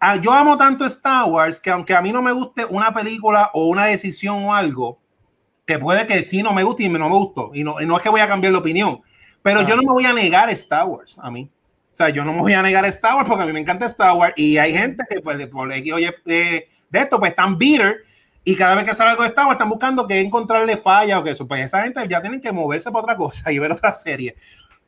Ah, 0.00 0.16
yo 0.16 0.32
amo 0.32 0.56
tanto 0.56 0.84
Star 0.86 1.24
Wars 1.26 1.60
que 1.60 1.70
aunque 1.70 1.94
a 1.94 2.00
mí 2.02 2.12
no 2.12 2.22
me 2.22 2.32
guste 2.32 2.64
una 2.64 2.92
película 2.94 3.50
o 3.52 3.66
una 3.68 3.86
decisión 3.86 4.44
o 4.44 4.54
algo, 4.54 4.98
que 5.66 5.78
puede 5.78 6.06
que 6.06 6.24
sí 6.24 6.42
no 6.42 6.52
me 6.52 6.62
guste 6.62 6.84
y 6.84 6.88
no 6.88 7.08
me 7.08 7.16
gustó, 7.16 7.50
y 7.52 7.62
no, 7.64 7.80
y 7.80 7.86
no 7.86 7.96
es 7.96 8.02
que 8.02 8.08
voy 8.08 8.20
a 8.20 8.28
cambiar 8.28 8.52
la 8.52 8.60
opinión, 8.60 9.02
pero 9.42 9.60
Ah. 9.60 9.64
yo 9.66 9.76
no 9.76 9.82
me 9.82 9.92
voy 9.92 10.04
a 10.06 10.12
negar 10.12 10.48
Star 10.50 10.86
Wars 10.86 11.18
a 11.22 11.30
mí. 11.30 11.50
O 11.98 12.04
sea, 12.04 12.10
yo 12.10 12.24
no 12.24 12.32
me 12.32 12.42
voy 12.42 12.52
a 12.52 12.62
negar 12.62 12.84
Star 12.84 13.16
Wars 13.16 13.26
porque 13.26 13.42
a 13.42 13.46
mí 13.46 13.52
me 13.52 13.58
encanta 13.58 13.86
Star 13.86 14.16
Wars 14.16 14.32
y 14.36 14.56
hay 14.56 14.72
gente 14.72 15.04
que 15.10 15.20
pues, 15.20 15.44
por 15.48 15.72
X 15.72 15.92
o 15.92 15.98
Y 15.98 16.04
de, 16.24 16.68
de 16.90 16.98
esto 17.00 17.18
pues 17.18 17.32
están 17.32 17.58
bitter 17.58 18.04
y 18.44 18.54
cada 18.54 18.76
vez 18.76 18.84
que 18.84 18.94
sale 18.94 19.10
algo 19.10 19.24
de 19.24 19.30
Star 19.30 19.46
Wars 19.46 19.56
están 19.56 19.68
buscando 19.68 20.06
que 20.06 20.20
encontrarle 20.20 20.76
falla 20.76 21.18
o 21.18 21.24
que 21.24 21.32
eso. 21.32 21.48
Pues 21.48 21.64
esa 21.64 21.82
gente 21.82 22.06
ya 22.06 22.20
tienen 22.20 22.40
que 22.40 22.52
moverse 22.52 22.92
para 22.92 23.02
otra 23.02 23.16
cosa 23.16 23.50
y 23.52 23.58
ver 23.58 23.72
otra 23.72 23.92
serie. 23.92 24.36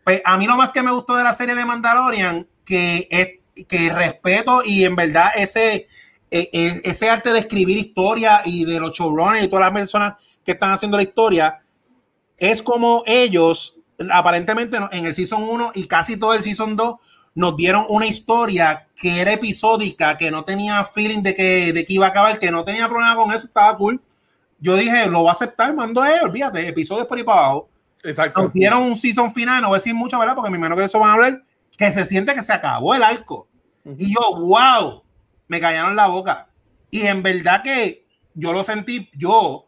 Pues 0.04 0.22
a 0.24 0.38
mí 0.38 0.46
lo 0.46 0.54
más 0.54 0.70
que 0.70 0.82
me 0.82 0.92
gustó 0.92 1.16
de 1.16 1.24
la 1.24 1.34
serie 1.34 1.56
de 1.56 1.64
Mandalorian, 1.64 2.46
que 2.64 3.08
es 3.10 3.66
que 3.66 3.92
respeto 3.92 4.62
y 4.64 4.84
en 4.84 4.94
verdad 4.94 5.32
ese, 5.34 5.88
eh, 6.30 6.48
eh, 6.52 6.80
ese 6.84 7.10
arte 7.10 7.32
de 7.32 7.40
escribir 7.40 7.76
historia 7.76 8.42
y 8.44 8.64
de 8.64 8.78
los 8.78 8.92
showrunners 8.92 9.42
y 9.42 9.48
todas 9.48 9.66
las 9.66 9.72
personas 9.72 10.14
que 10.44 10.52
están 10.52 10.70
haciendo 10.70 10.96
la 10.96 11.02
historia, 11.02 11.58
es 12.38 12.62
como 12.62 13.02
ellos, 13.04 13.79
aparentemente 14.12 14.78
en 14.92 15.06
el 15.06 15.14
Season 15.14 15.42
1 15.42 15.72
y 15.74 15.86
casi 15.86 16.16
todo 16.16 16.34
el 16.34 16.42
Season 16.42 16.76
2, 16.76 16.96
nos 17.34 17.56
dieron 17.56 17.84
una 17.88 18.06
historia 18.06 18.88
que 18.96 19.20
era 19.20 19.32
episódica, 19.32 20.16
que 20.16 20.30
no 20.30 20.44
tenía 20.44 20.84
feeling 20.84 21.22
de 21.22 21.34
que, 21.34 21.72
de 21.72 21.84
que 21.84 21.92
iba 21.92 22.06
a 22.06 22.10
acabar, 22.10 22.38
que 22.38 22.50
no 22.50 22.64
tenía 22.64 22.88
problema 22.88 23.16
con 23.16 23.32
eso, 23.32 23.46
estaba 23.46 23.76
cool. 23.76 24.00
Yo 24.58 24.76
dije, 24.76 25.08
lo 25.08 25.20
voy 25.20 25.28
a 25.28 25.32
aceptar, 25.32 25.74
mando 25.74 26.04
él, 26.04 26.20
olvídate, 26.22 26.66
episodios 26.68 27.06
por 27.06 27.18
ahí 27.18 27.24
para 27.24 27.38
abajo. 27.38 27.68
Exacto. 28.02 28.42
Nos 28.42 28.52
dieron 28.52 28.82
un 28.82 28.96
season 28.96 29.32
final, 29.32 29.62
no 29.62 29.68
voy 29.68 29.76
a 29.76 29.78
decir 29.78 29.94
mucho, 29.94 30.18
¿verdad? 30.18 30.34
Porque 30.34 30.50
me 30.50 30.56
imagino 30.56 30.76
que 30.76 30.84
eso 30.84 30.98
van 30.98 31.10
a 31.10 31.12
hablar, 31.14 31.42
que 31.76 31.90
se 31.92 32.04
siente 32.04 32.34
que 32.34 32.42
se 32.42 32.52
acabó 32.52 32.94
el 32.94 33.02
arco. 33.02 33.48
Y 33.84 34.12
yo, 34.12 34.20
wow, 34.38 35.02
me 35.48 35.60
callaron 35.60 35.96
la 35.96 36.06
boca. 36.06 36.48
Y 36.90 37.06
en 37.06 37.22
verdad 37.22 37.62
que 37.62 38.06
yo 38.34 38.52
lo 38.52 38.62
sentí, 38.62 39.08
yo, 39.14 39.66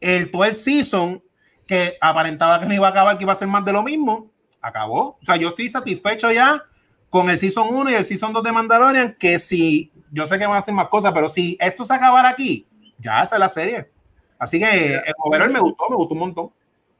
el 0.00 0.30
todo 0.30 0.44
el 0.44 0.54
season 0.54 1.22
que 1.68 1.98
aparentaba 2.00 2.58
que 2.58 2.66
no 2.66 2.74
iba 2.74 2.88
a 2.88 2.90
acabar, 2.90 3.16
que 3.18 3.24
iba 3.24 3.32
a 3.32 3.36
ser 3.36 3.46
más 3.46 3.64
de 3.64 3.72
lo 3.72 3.82
mismo, 3.82 4.30
acabó. 4.60 5.18
O 5.20 5.24
sea, 5.24 5.36
yo 5.36 5.50
estoy 5.50 5.68
satisfecho 5.68 6.32
ya 6.32 6.64
con 7.10 7.28
el 7.28 7.38
Season 7.38 7.68
1 7.70 7.90
y 7.90 7.94
el 7.94 8.04
Season 8.04 8.32
2 8.32 8.42
de 8.42 8.52
Mandalorian, 8.52 9.16
que 9.18 9.38
si, 9.38 9.92
yo 10.10 10.26
sé 10.26 10.38
que 10.38 10.46
van 10.46 10.56
a 10.56 10.60
hacer 10.60 10.74
más 10.74 10.88
cosas, 10.88 11.12
pero 11.12 11.28
si 11.28 11.58
esto 11.60 11.84
se 11.84 11.92
acabara 11.92 12.30
aquí, 12.30 12.66
ya 12.98 13.20
hace 13.20 13.38
la 13.38 13.50
serie. 13.50 13.90
Así 14.38 14.58
que 14.58 14.94
el 14.94 15.14
overall 15.18 15.52
me 15.52 15.60
gustó, 15.60 15.84
me 15.90 15.96
gustó 15.96 16.14
un 16.14 16.20
montón. 16.20 16.50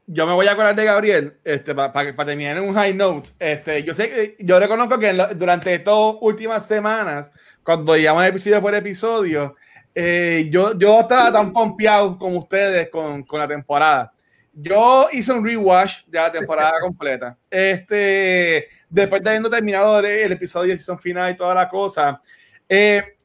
Yo 0.05 0.25
me 0.27 0.33
voy 0.33 0.47
a 0.47 0.51
acordar 0.51 0.75
de 0.75 0.85
Gabriel, 0.85 1.37
este, 1.43 1.73
para 1.73 2.25
terminar 2.25 2.57
en 2.57 2.63
un 2.63 2.73
high 2.73 2.93
note. 2.93 3.31
Este, 3.39 3.83
yo 3.83 3.93
sé 3.93 4.35
yo 4.39 4.59
reconozco 4.59 4.99
que 4.99 5.13
durante 5.35 5.73
estas 5.73 5.95
últimas 6.21 6.65
semanas, 6.65 7.31
cuando 7.63 7.95
llevamos 7.97 8.25
episodio 8.25 8.61
por 8.61 8.73
episodio, 8.75 9.55
eh, 9.95 10.47
yo, 10.51 10.77
yo 10.77 10.99
estaba 10.99 11.31
tan 11.31 11.51
pompeado 11.51 12.17
como 12.17 12.39
ustedes 12.39 12.89
con, 12.89 13.23
con 13.23 13.39
la 13.39 13.47
temporada. 13.47 14.13
Yo 14.61 15.07
hice 15.11 15.31
un 15.31 15.45
rewatch 15.45 16.05
de 16.05 16.19
la 16.19 16.31
temporada 16.31 16.79
completa. 16.81 17.37
Este, 17.49 18.67
después 18.89 19.23
de 19.23 19.29
habiendo 19.29 19.49
terminado 19.49 19.99
el 19.99 20.31
episodio 20.31 20.73
de 20.73 20.79
season 20.79 20.99
final 20.99 21.31
y 21.31 21.35
toda 21.35 21.55
la 21.55 21.69
cosa. 21.69 22.21
Eh, 22.67 23.15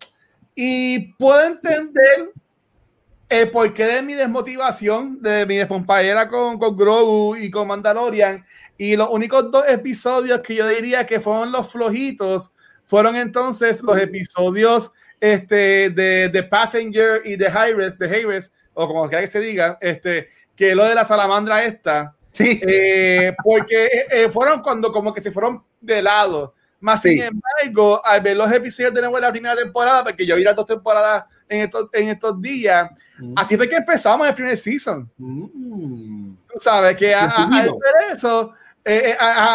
y 0.55 1.13
puedo 1.15 1.45
entender 1.45 2.33
el 3.29 3.51
porqué 3.51 3.85
de 3.85 4.03
mi 4.03 4.15
desmotivación, 4.15 5.21
de 5.21 5.45
mi 5.45 5.57
despompayera 5.57 6.29
con, 6.29 6.59
con 6.59 6.77
Grogu 6.77 7.35
y 7.37 7.51
con 7.51 7.67
Mandalorian. 7.67 8.45
Y 8.79 8.97
los 8.97 9.09
únicos 9.09 9.51
dos 9.51 9.65
episodios 9.67 10.41
que 10.41 10.55
yo 10.55 10.69
diría 10.69 11.05
que 11.05 11.19
fueron 11.19 11.51
los 11.51 11.73
flojitos 11.73 12.55
fueron 12.87 13.17
entonces 13.17 13.83
los 13.83 13.97
episodios 13.99 14.93
este, 15.21 15.91
de, 15.91 16.29
de 16.29 16.43
Passenger 16.45 17.23
y 17.25 17.37
de 17.37 17.47
Hyres, 17.47 17.99
de 17.99 18.09
Hyres, 18.09 18.53
o 18.75 18.87
como 18.87 19.09
quiera 19.09 19.23
que 19.23 19.31
se 19.31 19.41
diga, 19.41 19.79
este, 19.81 20.29
que 20.57 20.75
lo 20.75 20.85
de 20.85 20.95
la 20.95 21.05
salamandra 21.05 21.65
esta. 21.65 22.15
Sí. 22.31 22.61
Eh, 22.67 23.35
porque 23.45 23.85
eh, 23.85 24.07
eh, 24.11 24.29
fueron 24.29 24.61
cuando 24.61 24.93
como 24.93 25.15
que 25.15 25.21
se 25.21 25.31
fueron 25.31 25.63
de 25.81 26.03
lado. 26.03 26.55
Más 26.81 27.01
sin 27.01 27.23
embargo, 27.23 28.05
al 28.05 28.21
ver 28.21 28.37
los 28.37 28.51
episodios 28.53 28.93
de 28.93 29.01
nuevo 29.01 29.17
de 29.17 29.23
la 29.23 29.31
primera 29.31 29.57
temporada, 29.57 30.05
porque 30.05 30.27
yo 30.27 30.37
vi 30.37 30.43
las 30.43 30.57
dos 30.57 30.67
temporadas 30.67 31.25
en 31.49 31.63
estos, 31.63 31.89
en 31.93 32.09
estos 32.11 32.43
días, 32.43 32.91
mm. 33.19 33.33
así 33.37 33.57
fue 33.57 33.69
que 33.69 33.77
empezamos 33.77 34.29
el 34.29 34.35
primer 34.35 34.57
season. 34.57 35.11
Mm. 35.17 36.35
Tú 36.47 36.61
sabes 36.61 36.95
que 36.97 37.15
al 37.15 37.31
ver 37.49 38.13
eso, 38.13 38.53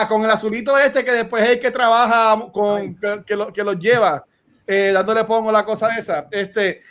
con 0.08 0.24
el 0.24 0.32
azulito 0.32 0.76
este 0.76 1.06
que 1.06 1.12
después 1.12 1.44
es 1.44 1.50
el 1.50 1.60
que 1.60 1.70
trabaja 1.70 2.50
con, 2.52 2.96
que, 2.96 3.24
que, 3.28 3.36
lo, 3.36 3.54
que 3.54 3.64
los 3.64 3.78
lleva, 3.78 4.26
dándole 4.66 5.24
pongo 5.26 5.52
la 5.52 5.64
cosa 5.64 5.96
esa, 5.98 6.28
este, 6.32 6.82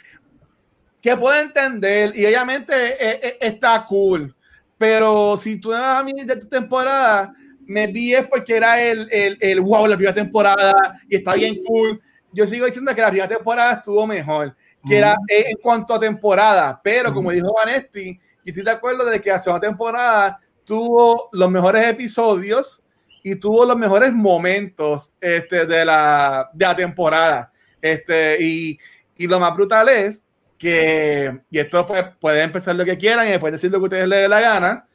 que 1.08 1.16
puede 1.16 1.42
entender 1.42 2.12
y 2.14 2.26
obviamente 2.26 3.46
está 3.46 3.84
cool 3.86 4.34
pero 4.78 5.36
si 5.36 5.56
tú 5.56 5.74
a 5.74 6.02
mí 6.04 6.12
de 6.24 6.36
tu 6.36 6.46
temporada, 6.46 7.34
me 7.66 7.88
vi 7.88 8.14
es 8.14 8.26
porque 8.28 8.56
era 8.56 8.80
el, 8.80 9.08
el, 9.10 9.36
el 9.40 9.60
wow, 9.60 9.86
la 9.86 9.96
primera 9.96 10.14
temporada 10.14 11.00
y 11.08 11.16
está 11.16 11.34
bien 11.34 11.62
cool. 11.66 12.00
Yo 12.32 12.46
sigo 12.46 12.64
diciendo 12.64 12.94
que 12.94 13.00
la 13.02 13.08
primera 13.08 13.28
temporada 13.28 13.72
estuvo 13.74 14.06
mejor, 14.06 14.56
que 14.86 14.96
era 14.96 15.16
en 15.26 15.56
cuanto 15.60 15.92
a 15.92 16.00
temporada, 16.00 16.80
pero 16.82 17.12
como 17.12 17.32
dijo 17.32 17.52
Vanesti, 17.52 18.18
y 18.44 18.50
estoy 18.50 18.64
de 18.64 18.70
acuerdo 18.70 19.04
de 19.04 19.20
que 19.20 19.30
la 19.30 19.38
segunda 19.38 19.66
temporada 19.66 20.38
tuvo 20.64 21.28
los 21.32 21.50
mejores 21.50 21.84
episodios 21.86 22.82
y 23.24 23.34
tuvo 23.34 23.64
los 23.64 23.76
mejores 23.76 24.12
momentos 24.12 25.12
este, 25.20 25.66
de, 25.66 25.84
la, 25.84 26.48
de 26.52 26.64
la 26.64 26.76
temporada. 26.76 27.52
Este, 27.82 28.36
y, 28.40 28.78
y 29.16 29.26
lo 29.26 29.40
más 29.40 29.54
brutal 29.54 29.88
es 29.88 30.24
que, 30.58 31.40
y 31.50 31.58
esto 31.58 31.86
pues, 31.86 32.04
puede 32.18 32.42
empezar 32.42 32.74
lo 32.74 32.84
que 32.84 32.98
quieran 32.98 33.26
y 33.26 33.30
después 33.30 33.52
decir 33.52 33.70
lo 33.70 33.78
que 33.78 33.84
ustedes 33.84 34.08
les 34.08 34.22
dé 34.22 34.28
la 34.28 34.40
gana, 34.40 34.86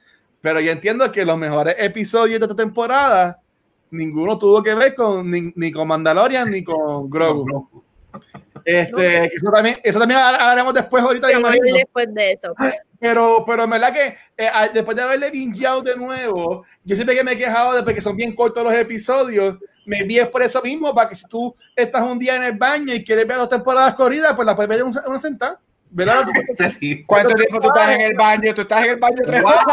pero 0.42 0.60
yo 0.60 0.72
entiendo 0.72 1.12
que 1.12 1.26
los 1.26 1.38
mejores 1.38 1.76
episodios 1.80 2.40
de 2.40 2.46
esta 2.46 2.56
temporada, 2.56 3.40
ninguno 3.92 4.38
tuvo 4.38 4.62
que 4.62 4.76
ver 4.76 4.94
con 4.94 5.30
ni, 5.30 5.54
ni 5.56 5.72
con 5.72 5.88
Mandalorian 5.88 6.50
ni 6.50 6.64
con 6.64 7.10
Grogu. 7.10 7.84
Este, 8.66 9.26
eso 9.26 9.52
también, 9.52 9.78
eso 9.84 10.00
también 10.00 10.20
hablaremos 10.20 10.74
después 10.74 11.04
ahorita. 11.04 11.28
después 11.28 12.14
de 12.14 12.32
eso. 12.32 12.54
Pero, 13.00 13.44
pero 13.46 13.64
en 13.66 13.70
verdad 13.70 13.94
que 13.94 14.18
eh, 14.38 14.50
después 14.74 14.96
de 14.96 15.04
haberle 15.04 15.32
bingeado 15.32 15.82
de 15.82 15.96
nuevo, 15.96 16.66
yo 16.84 16.96
siempre 16.96 17.16
que 17.16 17.24
me 17.24 17.34
he 17.34 17.38
quejado 17.38 17.82
de 17.82 17.94
que 17.94 18.02
son 18.02 18.16
bien 18.16 18.34
cortos 18.34 18.64
los 18.64 18.74
episodios, 18.74 19.58
me 19.86 20.04
vi 20.04 20.20
es 20.20 20.28
por 20.28 20.44
eso 20.44 20.62
mismo, 20.62 20.94
para 20.94 21.10
que 21.10 21.16
si 21.16 21.28
tú 21.28 21.56
estás 21.76 22.04
un 22.04 22.20
día 22.20 22.36
en 22.36 22.44
el 22.44 22.58
baño 22.58 22.94
y 22.94 23.04
quieres 23.04 23.28
ver 23.28 23.38
dos 23.38 23.50
temporadas 23.50 23.96
corridas, 23.96 24.34
pues 24.36 24.46
la 24.46 24.56
puedes 24.56 24.70
ver 24.70 24.84
una, 24.84 25.04
una 25.08 25.20
sentada. 25.20 25.60
¿Verdad? 25.96 26.26
¿Cuánto 27.06 27.36
tiempo 27.36 27.62
tú 27.62 27.68
estás 27.68 27.92
en 27.92 28.02
el 28.02 28.16
baño? 28.16 28.54
¿Tú 28.56 28.62
estás 28.62 28.84
en 28.84 28.92
el 28.92 29.00
baño 29.00 29.18
tres 29.24 29.44
horas 29.44 29.66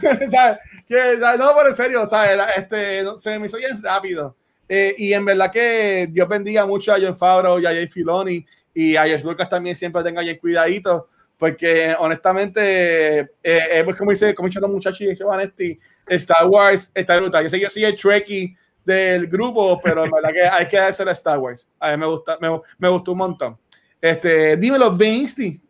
¿Sabes? 0.30 0.58
Que, 0.88 1.16
No, 1.38 1.52
pero 1.56 1.68
en 1.68 1.74
serio, 1.74 2.04
¿sabes? 2.04 2.36
Este, 2.56 3.04
se 3.20 3.38
me 3.38 3.46
hizo 3.46 3.58
bien 3.58 3.80
rápido. 3.80 4.34
Eh, 4.68 4.94
y 4.98 5.12
en 5.12 5.24
verdad 5.24 5.52
que 5.52 6.08
Dios 6.10 6.28
bendiga 6.28 6.66
mucho 6.66 6.92
a 6.92 6.98
John 7.00 7.16
Favreau 7.16 7.60
y 7.60 7.66
a 7.66 7.70
Jay 7.70 7.86
Filoni 7.86 8.44
y 8.74 8.96
a 8.96 9.04
George 9.04 9.24
Lucas 9.24 9.48
también 9.48 9.76
siempre 9.76 10.02
tenga 10.02 10.20
bien 10.20 10.36
cuidadito, 10.36 11.08
porque 11.38 11.94
honestamente, 11.98 13.20
eh, 13.20 13.28
eh, 13.42 13.82
pues 13.84 13.96
como 13.96 14.10
dice, 14.10 14.34
como 14.34 14.48
dicen 14.48 14.62
los 14.62 14.70
muchachos 14.70 15.00
y 15.00 15.22
Vanesti, 15.22 15.78
Star 16.08 16.46
Wars 16.46 16.90
está 16.92 17.16
brutal. 17.18 17.44
Yo 17.44 17.50
sé 17.50 17.56
que 17.56 17.62
yo 17.62 17.70
soy 17.70 17.84
el 17.84 17.96
Trekkie 17.96 18.56
del 18.88 19.26
grupo, 19.26 19.78
pero 19.82 20.04
en 20.04 20.10
verdad 20.10 20.30
que 20.32 20.42
hay 20.42 20.66
que 20.66 20.78
hacer 20.78 21.06
Star 21.08 21.38
Wars. 21.38 21.68
A 21.78 21.90
mí 21.90 21.98
me 21.98 22.06
gusta, 22.06 22.38
me, 22.40 22.48
me 22.78 22.88
gustó 22.88 23.12
un 23.12 23.18
montón. 23.18 23.58
Este, 24.00 24.56
dímelo, 24.56 24.90
Vinci. 24.92 25.60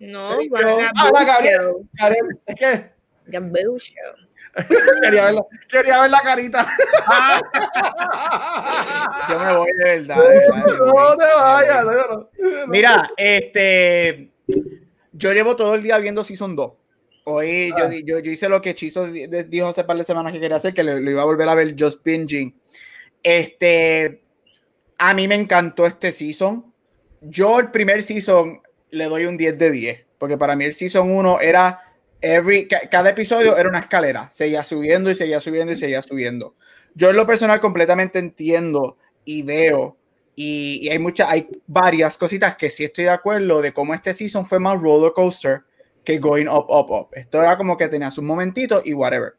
No, 0.00 0.30
ah, 0.30 1.24
Gabriel, 1.92 2.40
es 2.46 2.54
que 2.54 2.92
quería, 5.02 5.24
ver 5.24 5.34
la, 5.34 5.46
quería 5.68 6.00
ver 6.00 6.10
la 6.10 6.20
carita. 6.20 6.66
Yo 9.28 9.38
me 9.38 9.56
voy 9.56 9.72
de 9.72 9.84
verdad. 9.84 10.16
no 10.86 11.16
te 11.16 11.24
vayas. 11.36 11.86
Mira, 12.68 13.10
este, 13.16 14.30
yo 15.12 15.32
llevo 15.32 15.56
todo 15.56 15.74
el 15.74 15.82
día 15.82 15.98
viendo 15.98 16.24
Season 16.24 16.56
2. 16.56 16.72
Hoy 17.30 17.68
yo, 17.68 17.84
ah. 17.84 17.90
yo, 18.04 18.18
yo, 18.20 18.32
hice 18.32 18.48
lo 18.48 18.62
que 18.62 18.74
Chizo 18.74 19.06
dijo 19.06 19.66
hace 19.66 19.84
par 19.84 19.98
de 19.98 20.04
semanas 20.04 20.32
que 20.32 20.40
quería 20.40 20.56
hacer, 20.56 20.72
que 20.72 20.82
lo, 20.82 20.98
iba 20.98 21.20
a 21.20 21.26
volver 21.26 21.46
a 21.46 21.54
ver 21.54 21.74
just 21.78 22.02
binging. 22.02 22.58
Este, 23.22 24.22
a 24.96 25.12
mí 25.12 25.28
me 25.28 25.34
encantó 25.34 25.84
este 25.84 26.10
season. 26.10 26.72
Yo 27.20 27.58
el 27.58 27.70
primer 27.70 28.02
season 28.02 28.62
le 28.90 29.04
doy 29.04 29.26
un 29.26 29.36
10 29.36 29.58
de 29.58 29.70
10, 29.70 30.06
porque 30.16 30.38
para 30.38 30.56
mí 30.56 30.64
el 30.64 30.72
season 30.72 31.10
1 31.10 31.40
era 31.42 31.82
every, 32.22 32.66
cada 32.66 33.10
episodio 33.10 33.58
era 33.58 33.68
una 33.68 33.80
escalera, 33.80 34.30
seguía 34.32 34.64
subiendo 34.64 35.10
y 35.10 35.14
seguía 35.14 35.40
subiendo 35.40 35.74
y 35.74 35.76
seguía 35.76 36.00
subiendo. 36.00 36.54
Yo 36.94 37.10
en 37.10 37.16
lo 37.16 37.26
personal 37.26 37.60
completamente 37.60 38.18
entiendo 38.18 38.96
y 39.26 39.42
veo 39.42 39.98
y, 40.34 40.78
y 40.80 40.88
hay 40.88 40.98
muchas, 40.98 41.30
hay 41.30 41.46
varias 41.66 42.16
cositas 42.16 42.56
que 42.56 42.70
sí 42.70 42.84
estoy 42.84 43.04
de 43.04 43.10
acuerdo 43.10 43.60
de 43.60 43.74
cómo 43.74 43.92
este 43.92 44.14
season 44.14 44.46
fue 44.46 44.58
más 44.58 44.80
roller 44.80 45.12
coaster 45.12 45.67
que 46.08 46.18
going 46.18 46.46
up, 46.46 46.64
up, 46.70 46.90
up. 46.90 47.08
Esto 47.12 47.42
era 47.42 47.58
como 47.58 47.76
que 47.76 47.86
tenías 47.86 48.16
un 48.16 48.24
momentito 48.24 48.80
y 48.82 48.94
whatever. 48.94 49.34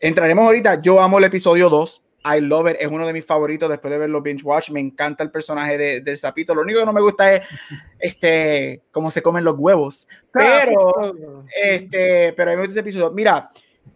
Entraremos 0.00 0.46
ahorita. 0.46 0.80
Yo 0.80 0.98
amo 0.98 1.18
el 1.18 1.24
episodio 1.24 1.68
2. 1.68 2.04
I 2.34 2.40
love 2.40 2.70
it. 2.70 2.76
Es 2.80 2.88
uno 2.88 3.06
de 3.06 3.12
mis 3.12 3.26
favoritos 3.26 3.68
después 3.68 3.92
de 3.92 3.98
verlo 3.98 4.22
binge 4.22 4.42
watch. 4.42 4.70
Me 4.70 4.80
encanta 4.80 5.22
el 5.22 5.30
personaje 5.30 5.76
de, 5.76 6.00
del 6.00 6.16
sapito. 6.16 6.54
Lo 6.54 6.62
único 6.62 6.80
que 6.80 6.86
no 6.86 6.94
me 6.94 7.02
gusta 7.02 7.34
es 7.34 7.46
este 7.98 8.84
cómo 8.90 9.10
se 9.10 9.20
comen 9.20 9.44
los 9.44 9.56
huevos. 9.58 10.08
Pero, 10.32 11.44
este, 11.62 12.32
pero 12.32 12.50
hay 12.50 12.56
muchos 12.56 12.76
episodios. 12.78 13.12
Mira, 13.12 13.50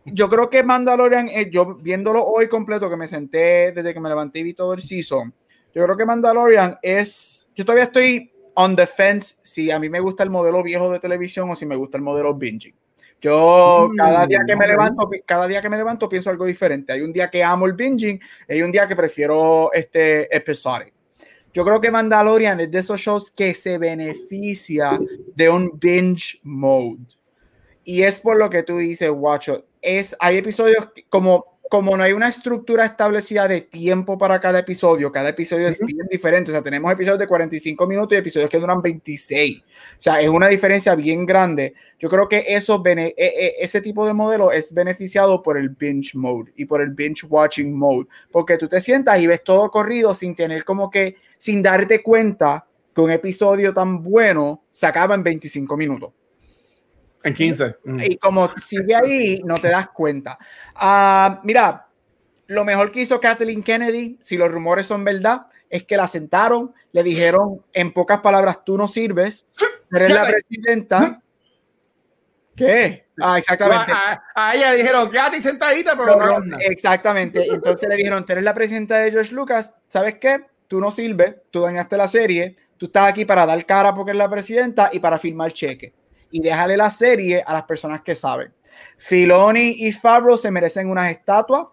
yo 0.05 0.28
creo 0.28 0.51
que 0.51 0.62
Mandalorian, 0.62 1.28
eh, 1.28 1.49
yo 1.51 1.74
viéndolo 1.76 2.22
hoy 2.22 2.51
completo, 2.51 2.90
que 2.90 2.97
me 2.99 3.09
senté 3.09 3.72
desde 3.72 3.94
que 3.94 4.01
me 4.01 4.11
levanté 4.11 4.40
y 4.40 4.42
vi 4.42 4.53
todo 4.53 4.74
el 4.74 4.82
season, 4.82 5.32
yo 5.74 5.84
creo 5.84 5.97
que 5.97 6.05
Mandalorian 6.05 6.76
es. 6.82 7.49
Yo 7.57 7.64
todavía 7.64 7.84
estoy 7.84 8.30
on 8.61 8.76
the 8.76 8.86
fence 8.86 9.38
si 9.42 9.70
a 9.70 9.78
mí 9.78 9.88
me 9.88 10.00
gusta 10.00 10.22
el 10.22 10.30
modelo 10.30 10.62
viejo 10.62 10.90
de 10.90 11.00
televisión 11.00 11.50
o 11.50 11.56
si 11.56 11.66
me 11.66 11.76
gusta 11.76 11.96
el 11.96 12.04
modelo 12.04 12.34
binging. 12.34 12.74
Yo 13.20 13.90
cada 13.96 14.26
día 14.26 14.40
que 14.46 14.56
me 14.56 14.66
mm. 14.66 14.70
levanto, 14.70 15.11
cada 15.26 15.46
día 15.46 15.61
que 15.61 15.68
me 15.68 15.76
levanto 15.76 16.08
pienso 16.08 16.30
algo 16.30 16.46
diferente. 16.46 16.92
Hay 16.92 17.02
un 17.02 17.12
día 17.12 17.28
que 17.30 17.44
amo 17.44 17.66
el 17.66 17.74
binging, 17.74 18.20
hay 18.48 18.62
un 18.62 18.72
día 18.72 18.86
que 18.86 18.96
prefiero 18.96 19.72
este 19.72 20.34
episodic. 20.34 20.92
Yo 21.52 21.64
creo 21.64 21.80
que 21.80 21.90
Mandalorian 21.90 22.61
es 22.61 22.70
de 22.70 22.78
esos 22.78 23.00
shows 23.00 23.30
que 23.30 23.54
se 23.54 23.76
beneficia 23.76 24.98
de 25.34 25.50
un 25.50 25.72
binge 25.74 26.38
mode. 26.44 27.16
Y 27.82 28.02
es 28.02 28.20
por 28.20 28.36
lo 28.36 28.48
que 28.48 28.62
tú 28.62 28.78
dices, 28.78 29.11
Guacho. 29.11 29.66
Es, 29.82 30.16
hay 30.20 30.36
episodios 30.36 30.90
como, 31.08 31.59
como 31.70 31.96
no 31.96 32.02
hay 32.02 32.12
una 32.12 32.26
estructura 32.28 32.84
establecida 32.84 33.46
de 33.46 33.60
tiempo 33.60 34.18
para 34.18 34.40
cada 34.40 34.58
episodio, 34.58 35.12
cada 35.12 35.28
episodio 35.28 35.68
es 35.68 35.78
bien 35.78 36.08
diferente. 36.10 36.50
O 36.50 36.54
sea, 36.54 36.62
tenemos 36.62 36.92
episodios 36.92 37.20
de 37.20 37.28
45 37.28 37.86
minutos 37.86 38.12
y 38.12 38.18
episodios 38.18 38.50
que 38.50 38.58
duran 38.58 38.82
26. 38.82 39.60
O 39.60 39.62
sea, 40.02 40.20
es 40.20 40.28
una 40.28 40.48
diferencia 40.48 40.96
bien 40.96 41.24
grande. 41.24 41.74
Yo 41.96 42.08
creo 42.08 42.28
que 42.28 42.42
eso, 42.44 42.82
e- 42.84 43.14
e- 43.16 43.54
ese 43.60 43.80
tipo 43.80 44.04
de 44.04 44.12
modelo 44.12 44.50
es 44.50 44.74
beneficiado 44.74 45.40
por 45.44 45.56
el 45.56 45.68
binge 45.68 46.18
mode 46.18 46.50
y 46.56 46.64
por 46.64 46.82
el 46.82 46.90
binge 46.90 47.24
watching 47.28 47.72
mode. 47.72 48.08
Porque 48.32 48.56
tú 48.56 48.66
te 48.66 48.80
sientas 48.80 49.20
y 49.20 49.28
ves 49.28 49.44
todo 49.44 49.70
corrido 49.70 50.12
sin 50.12 50.34
tener 50.34 50.64
como 50.64 50.90
que, 50.90 51.18
sin 51.38 51.62
darte 51.62 52.02
cuenta 52.02 52.66
que 52.92 53.00
un 53.00 53.12
episodio 53.12 53.72
tan 53.72 54.02
bueno 54.02 54.64
se 54.72 54.86
acaba 54.86 55.14
en 55.14 55.22
25 55.22 55.76
minutos. 55.76 56.10
En 57.22 57.34
15. 57.34 57.76
Mm. 57.84 58.00
Y 58.00 58.16
como 58.16 58.48
sigue 58.56 58.94
ahí, 58.94 59.42
no 59.44 59.56
te 59.56 59.68
das 59.68 59.88
cuenta. 59.88 60.38
Ah, 60.74 61.40
mira, 61.44 61.86
lo 62.46 62.64
mejor 62.64 62.90
que 62.90 63.02
hizo 63.02 63.20
Kathleen 63.20 63.62
Kennedy, 63.62 64.18
si 64.20 64.36
los 64.36 64.50
rumores 64.50 64.86
son 64.86 65.04
verdad, 65.04 65.46
es 65.68 65.84
que 65.84 65.96
la 65.96 66.08
sentaron, 66.08 66.74
le 66.92 67.02
dijeron 67.02 67.62
en 67.72 67.92
pocas 67.92 68.18
palabras, 68.20 68.64
tú 68.64 68.76
no 68.76 68.88
sirves, 68.88 69.46
eres 69.92 70.10
la 70.10 70.26
presidenta. 70.26 71.22
¿Qué? 72.56 73.06
Ah, 73.20 73.38
exactamente. 73.38 73.92
A, 73.92 74.22
a 74.34 74.54
ella 74.54 74.72
dijeron, 74.72 75.10
quédate 75.10 75.40
sentadita, 75.40 75.96
pero 75.96 76.16
no 76.16 76.40
no, 76.40 76.56
exactamente. 76.58 77.46
Entonces 77.46 77.88
le 77.88 77.96
dijeron, 77.96 78.24
tú 78.26 78.32
eres 78.32 78.44
la 78.44 78.54
presidenta 78.54 78.98
de 78.98 79.12
George 79.12 79.32
Lucas, 79.32 79.72
¿sabes 79.88 80.16
qué? 80.16 80.46
Tú 80.66 80.80
no 80.80 80.90
sirves, 80.90 81.36
tú 81.50 81.60
dañaste 81.60 81.96
la 81.96 82.08
serie, 82.08 82.56
tú 82.76 82.86
estás 82.86 83.08
aquí 83.08 83.24
para 83.24 83.46
dar 83.46 83.64
cara 83.64 83.94
porque 83.94 84.10
eres 84.10 84.18
la 84.18 84.28
presidenta 84.30 84.90
y 84.92 84.98
para 84.98 85.18
firmar 85.18 85.52
cheque. 85.52 85.92
Y 86.31 86.41
déjale 86.41 86.76
la 86.76 86.91
serie 86.91 87.43
a 87.47 87.53
las 87.53 87.64
personas 87.64 88.03
que 88.03 88.14
saben. 88.14 88.53
Filoni 88.97 89.74
y 89.78 89.93
Favreau 89.93 90.37
se 90.37 90.51
merecen 90.51 90.89
unas 90.89 91.11
estatuas. 91.11 91.66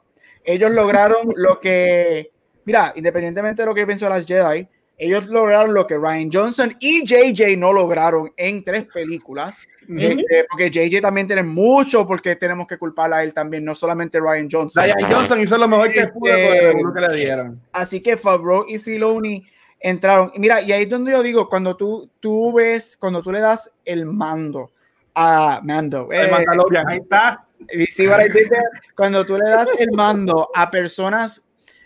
Ellos 0.43 0.71
lograron 0.71 1.27
lo 1.35 1.59
que, 1.59 2.31
mira, 2.65 2.93
independientemente 2.95 3.61
de 3.61 3.65
lo 3.65 3.75
que 3.75 3.85
pienso 3.85 4.05
de 4.05 4.11
las 4.11 4.25
Jedi, 4.25 4.67
ellos 4.99 5.27
lograron 5.27 5.75
lo 5.75 5.85
que 5.85 5.95
Ryan 5.95 6.31
Johnson 6.31 6.75
y 6.79 7.05
JJ 7.05 7.55
no 7.55 7.71
lograron 7.71 8.33
en 8.35 8.63
tres 8.63 8.85
películas. 8.85 9.67
Este, 9.87 10.45
porque 10.49 10.69
JJ 10.71 10.99
también 11.01 11.27
tiene 11.27 11.43
mucho 11.43 12.05
porque 12.07 12.35
tenemos 12.35 12.65
que 12.67 12.77
culparla 12.77 13.17
a 13.17 13.23
él 13.23 13.33
también, 13.33 13.63
no 13.63 13.75
solamente 13.75 14.19
Ryan 14.19 14.49
Johnson. 14.51 14.83
Ryan 14.83 15.11
Johnson 15.11 15.39
hizo 15.41 15.57
lo 15.57 15.67
mejor 15.67 15.91
que 15.93 16.07
pudo 16.07 16.31
con 16.33 16.39
el 16.41 16.53
Este- 16.55 16.71
seguro 16.71 16.93
que 16.93 16.99
le 17.01 17.13
dieron. 17.15 17.61
Así 17.71 18.01
que 18.01 18.17
Favreau 18.17 18.65
y 18.67 18.79
Filoni 18.79 19.45
entraron. 19.79 20.31
Y 20.33 20.39
mira, 20.39 20.61
y 20.61 20.71
ahí 20.71 20.83
es 20.83 20.89
donde 20.89 21.11
yo 21.11 21.23
digo, 21.23 21.49
cuando 21.49 21.75
tú, 21.75 22.09
tú 22.19 22.53
ves, 22.53 22.97
cuando 22.97 23.21
tú 23.21 23.31
le 23.31 23.39
das 23.39 23.71
el 23.85 24.05
mando 24.05 24.71
a 25.17 25.61
Mando, 25.63 26.09
El 26.11 26.27
eh, 26.27 26.31
Mandalorian. 26.31 26.87
Ahí 26.87 26.99
está. 26.99 27.43
cuando 28.95 29.25
tú 29.25 29.35
le 29.35 29.49
das 29.49 29.69
el 29.79 29.91
mando 29.91 30.49
a 30.53 30.69
personas, 30.69 31.43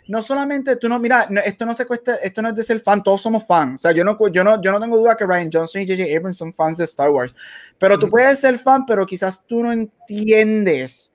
no 0.07 0.21
solamente 0.21 0.75
tú 0.75 0.89
no, 0.89 0.99
mira, 0.99 1.27
no, 1.29 1.39
esto 1.39 1.65
no 1.65 1.73
se 1.73 1.85
cuesta, 1.85 2.15
esto 2.15 2.41
no 2.41 2.49
es 2.49 2.55
de 2.55 2.63
ser 2.63 2.81
fan, 2.81 3.01
todos 3.01 3.21
somos 3.21 3.47
fans. 3.47 3.77
O 3.77 3.79
sea, 3.79 3.91
yo 3.93 4.03
no, 4.03 4.17
yo 4.27 4.43
no, 4.43 4.61
yo 4.61 4.71
no 4.71 4.81
tengo 4.81 4.97
duda 4.97 5.15
que 5.15 5.25
Ryan 5.25 5.49
Johnson 5.51 5.81
y 5.81 5.87
J.J. 5.87 6.17
Abrams 6.17 6.37
son 6.37 6.51
fans 6.51 6.77
de 6.77 6.83
Star 6.83 7.09
Wars, 7.09 7.33
pero 7.77 7.97
tú 7.97 8.09
puedes 8.09 8.39
ser 8.39 8.59
fan, 8.59 8.85
pero 8.85 9.05
quizás 9.05 9.45
tú 9.45 9.63
no 9.63 9.71
entiendes 9.71 11.10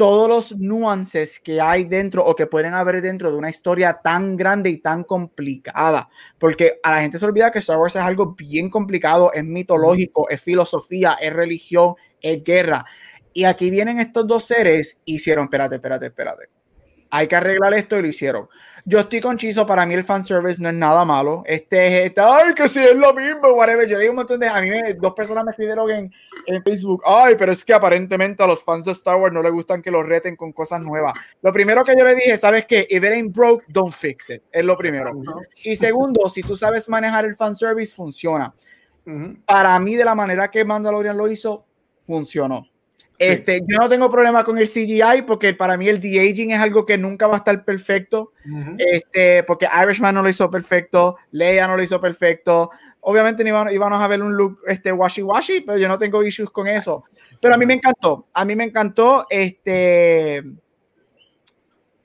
todos 0.00 0.30
los 0.30 0.56
nuances 0.56 1.38
que 1.38 1.60
hay 1.60 1.84
dentro 1.84 2.24
o 2.24 2.34
que 2.34 2.46
pueden 2.46 2.72
haber 2.72 3.02
dentro 3.02 3.30
de 3.30 3.36
una 3.36 3.50
historia 3.50 4.00
tan 4.02 4.34
grande 4.34 4.70
y 4.70 4.78
tan 4.78 5.04
complicada. 5.04 6.08
Porque 6.38 6.80
a 6.82 6.92
la 6.92 7.02
gente 7.02 7.18
se 7.18 7.26
olvida 7.26 7.50
que 7.50 7.58
Star 7.58 7.76
Wars 7.76 7.96
es 7.96 8.00
algo 8.00 8.34
bien 8.34 8.70
complicado, 8.70 9.30
es 9.34 9.44
mitológico, 9.44 10.26
es 10.30 10.40
filosofía, 10.40 11.18
es 11.20 11.30
religión, 11.30 11.96
es 12.22 12.42
guerra. 12.42 12.86
Y 13.34 13.44
aquí 13.44 13.68
vienen 13.68 14.00
estos 14.00 14.26
dos 14.26 14.44
seres 14.44 15.02
y 15.04 15.16
hicieron, 15.16 15.44
espérate, 15.44 15.74
espérate, 15.74 16.06
espérate. 16.06 16.44
Hay 17.10 17.28
que 17.28 17.36
arreglar 17.36 17.74
esto 17.74 17.98
y 17.98 18.00
lo 18.00 18.08
hicieron. 18.08 18.48
Yo 18.84 18.98
estoy 19.00 19.20
con 19.20 19.36
Chizo, 19.36 19.66
para 19.66 19.84
mí 19.86 19.94
el 19.94 20.04
fanservice 20.04 20.60
no 20.62 20.68
es 20.68 20.74
nada 20.74 21.04
malo. 21.04 21.42
Este 21.46 21.86
es, 21.86 22.06
este, 22.06 22.20
ay, 22.20 22.54
que 22.54 22.68
si 22.68 22.78
es 22.80 22.94
lo 22.94 23.12
mismo, 23.14 23.48
whatever. 23.52 23.88
Yo 23.88 23.98
digo 23.98 24.10
un 24.10 24.16
montón 24.16 24.40
de, 24.40 24.48
a 24.48 24.60
mí 24.60 24.70
me- 24.70 24.94
dos 24.94 25.12
personas 25.14 25.44
me 25.44 25.50
escribieron 25.50 25.90
en, 25.90 26.12
en 26.46 26.62
Facebook, 26.62 27.02
ay, 27.04 27.34
pero 27.38 27.52
es 27.52 27.64
que 27.64 27.72
aparentemente 27.74 28.42
a 28.42 28.46
los 28.46 28.64
fans 28.64 28.84
de 28.84 28.92
Star 28.92 29.16
Wars 29.20 29.32
no 29.34 29.42
les 29.42 29.52
gustan 29.52 29.82
que 29.82 29.90
los 29.90 30.06
reten 30.06 30.36
con 30.36 30.52
cosas 30.52 30.80
nuevas. 30.82 31.12
Lo 31.42 31.52
primero 31.52 31.84
que 31.84 31.94
yo 31.96 32.04
le 32.04 32.14
dije, 32.14 32.36
¿sabes 32.36 32.66
qué? 32.66 32.86
If 32.88 33.04
it 33.04 33.10
ain't 33.12 33.34
broke, 33.36 33.64
don't 33.68 33.92
fix 33.92 34.30
it. 34.30 34.42
Es 34.50 34.64
lo 34.64 34.76
primero. 34.76 35.10
Y 35.64 35.76
segundo, 35.76 36.28
si 36.28 36.42
tú 36.42 36.56
sabes 36.56 36.88
manejar 36.88 37.24
el 37.24 37.36
fanservice, 37.36 37.94
funciona. 37.94 38.54
Para 39.44 39.78
mí, 39.80 39.96
de 39.96 40.04
la 40.04 40.14
manera 40.14 40.48
que 40.50 40.64
Mandalorian 40.64 41.16
lo 41.16 41.28
hizo, 41.28 41.66
funcionó. 42.00 42.66
Este, 43.20 43.60
yo 43.66 43.76
no 43.78 43.88
tengo 43.90 44.10
problema 44.10 44.42
con 44.44 44.56
el 44.56 44.66
CGI 44.66 45.22
porque 45.26 45.52
para 45.52 45.76
mí 45.76 45.86
el 45.86 46.00
de-aging 46.00 46.52
es 46.52 46.58
algo 46.58 46.86
que 46.86 46.96
nunca 46.96 47.26
va 47.26 47.34
a 47.34 47.36
estar 47.36 47.66
perfecto. 47.66 48.32
Este, 48.78 49.42
porque 49.42 49.68
Irishman 49.82 50.14
no 50.14 50.22
lo 50.22 50.30
hizo 50.30 50.50
perfecto, 50.50 51.18
Leia 51.30 51.66
no 51.66 51.76
lo 51.76 51.82
hizo 51.82 52.00
perfecto. 52.00 52.70
Obviamente 53.02 53.44
no 53.44 53.50
íbamos, 53.50 53.72
íbamos 53.74 54.00
a 54.00 54.08
ver 54.08 54.22
un 54.22 54.34
look 54.34 54.60
este, 54.66 54.90
washy-washy, 54.90 55.64
pero 55.66 55.76
yo 55.76 55.86
no 55.86 55.98
tengo 55.98 56.22
issues 56.24 56.48
con 56.48 56.66
eso. 56.66 57.04
Pero 57.42 57.54
a 57.54 57.58
mí 57.58 57.66
me 57.66 57.74
encantó. 57.74 58.26
A 58.32 58.42
mí 58.46 58.56
me 58.56 58.64
encantó. 58.64 59.26
Este, 59.28 60.42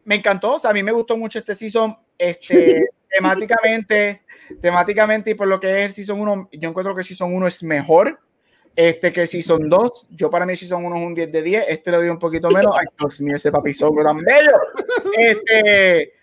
me 0.03 0.15
encantó. 0.15 0.55
O 0.55 0.59
sea, 0.59 0.71
a 0.71 0.73
mí 0.73 0.83
me 0.83 0.91
gustó 0.91 1.15
mucho 1.15 1.39
este 1.39 1.55
season. 1.55 1.95
Este, 2.17 2.89
temáticamente, 3.09 4.23
temáticamente 4.61 5.31
y 5.31 5.35
por 5.35 5.47
lo 5.47 5.61
que 5.61 5.69
es 5.69 5.85
el 5.85 5.91
season 5.91 6.19
1, 6.19 6.49
yo 6.51 6.69
encuentro 6.69 6.93
que 6.93 7.01
el 7.01 7.07
season 7.07 7.33
1 7.33 7.47
es 7.47 7.63
mejor 7.63 8.19
este 8.75 9.13
que 9.13 9.21
el 9.21 9.27
Season 9.27 9.69
2, 9.69 10.07
yo 10.11 10.29
para 10.29 10.45
mí 10.45 10.53
el 10.53 10.57
Season 10.57 10.83
1 10.83 10.95
es 10.95 11.05
un 11.05 11.15
10 11.15 11.31
de 11.31 11.41
10, 11.41 11.65
este 11.69 11.91
lo 11.91 11.97
doy 11.97 12.09
un 12.09 12.19
poquito 12.19 12.49
menos, 12.49 12.75
ay 12.77 12.85
Dios 12.97 13.21
mío, 13.21 13.35
ese 13.35 13.51
papizongo 13.51 14.03
tan 14.03 14.17
bello, 14.17 14.51
este, 15.17 16.13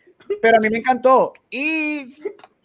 pero 0.41 0.59
a 0.59 0.61
mí 0.61 0.69
me 0.69 0.79
encantó, 0.79 1.33
y 1.49 2.09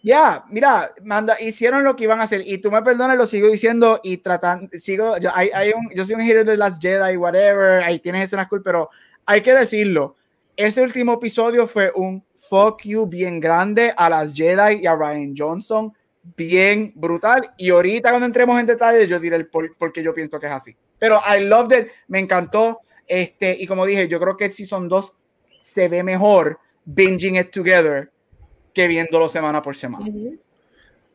ya, 0.02 0.44
mira, 0.50 0.92
manda, 1.04 1.40
hicieron 1.40 1.84
lo 1.84 1.96
que 1.96 2.04
iban 2.04 2.20
a 2.20 2.24
hacer, 2.24 2.42
y 2.46 2.58
tú 2.58 2.70
me 2.70 2.82
perdonas, 2.82 3.16
lo 3.16 3.26
sigo 3.26 3.48
diciendo, 3.48 4.00
y 4.02 4.18
tratando, 4.18 4.68
sigo, 4.78 5.16
yo, 5.18 5.30
hay, 5.34 5.50
hay 5.54 5.70
un, 5.70 5.88
yo 5.94 6.04
soy 6.04 6.16
un 6.16 6.22
hater 6.22 6.44
de 6.44 6.56
las 6.56 6.78
Jedi, 6.78 7.16
whatever, 7.16 7.82
ahí 7.82 7.98
tienes 7.98 8.24
escenas 8.24 8.48
cool, 8.48 8.62
pero 8.62 8.90
hay 9.24 9.40
que 9.40 9.54
decirlo, 9.54 10.16
ese 10.56 10.82
último 10.82 11.14
episodio 11.14 11.66
fue 11.66 11.92
un 11.94 12.22
fuck 12.34 12.82
you 12.82 13.06
bien 13.06 13.40
grande 13.40 13.94
a 13.96 14.10
las 14.10 14.34
Jedi 14.34 14.82
y 14.82 14.86
a 14.86 14.96
Ryan 14.96 15.34
Johnson, 15.36 15.92
bien 16.36 16.92
brutal. 16.94 17.52
Y 17.56 17.70
ahorita 17.70 18.10
cuando 18.10 18.26
entremos 18.26 18.58
en 18.58 18.66
detalle, 18.66 19.06
yo 19.06 19.18
diré 19.18 19.36
el 19.36 19.46
por, 19.46 19.76
por 19.76 19.92
qué 19.92 20.02
yo 20.02 20.14
pienso 20.14 20.38
que 20.38 20.46
es 20.46 20.52
así. 20.52 20.76
Pero 20.98 21.20
I 21.28 21.44
loved 21.44 21.78
it, 21.78 21.88
me 22.08 22.18
encantó. 22.18 22.80
Este, 23.06 23.56
y 23.58 23.66
como 23.66 23.86
dije, 23.86 24.08
yo 24.08 24.20
creo 24.20 24.36
que 24.36 24.46
el 24.46 24.52
Season 24.52 24.88
2 24.88 25.14
se 25.60 25.88
ve 25.88 26.02
mejor 26.02 26.58
binging 26.84 27.36
it 27.36 27.50
together 27.50 28.10
que 28.72 28.86
viéndolo 28.86 29.28
semana 29.28 29.62
por 29.62 29.76
semana. 29.76 30.06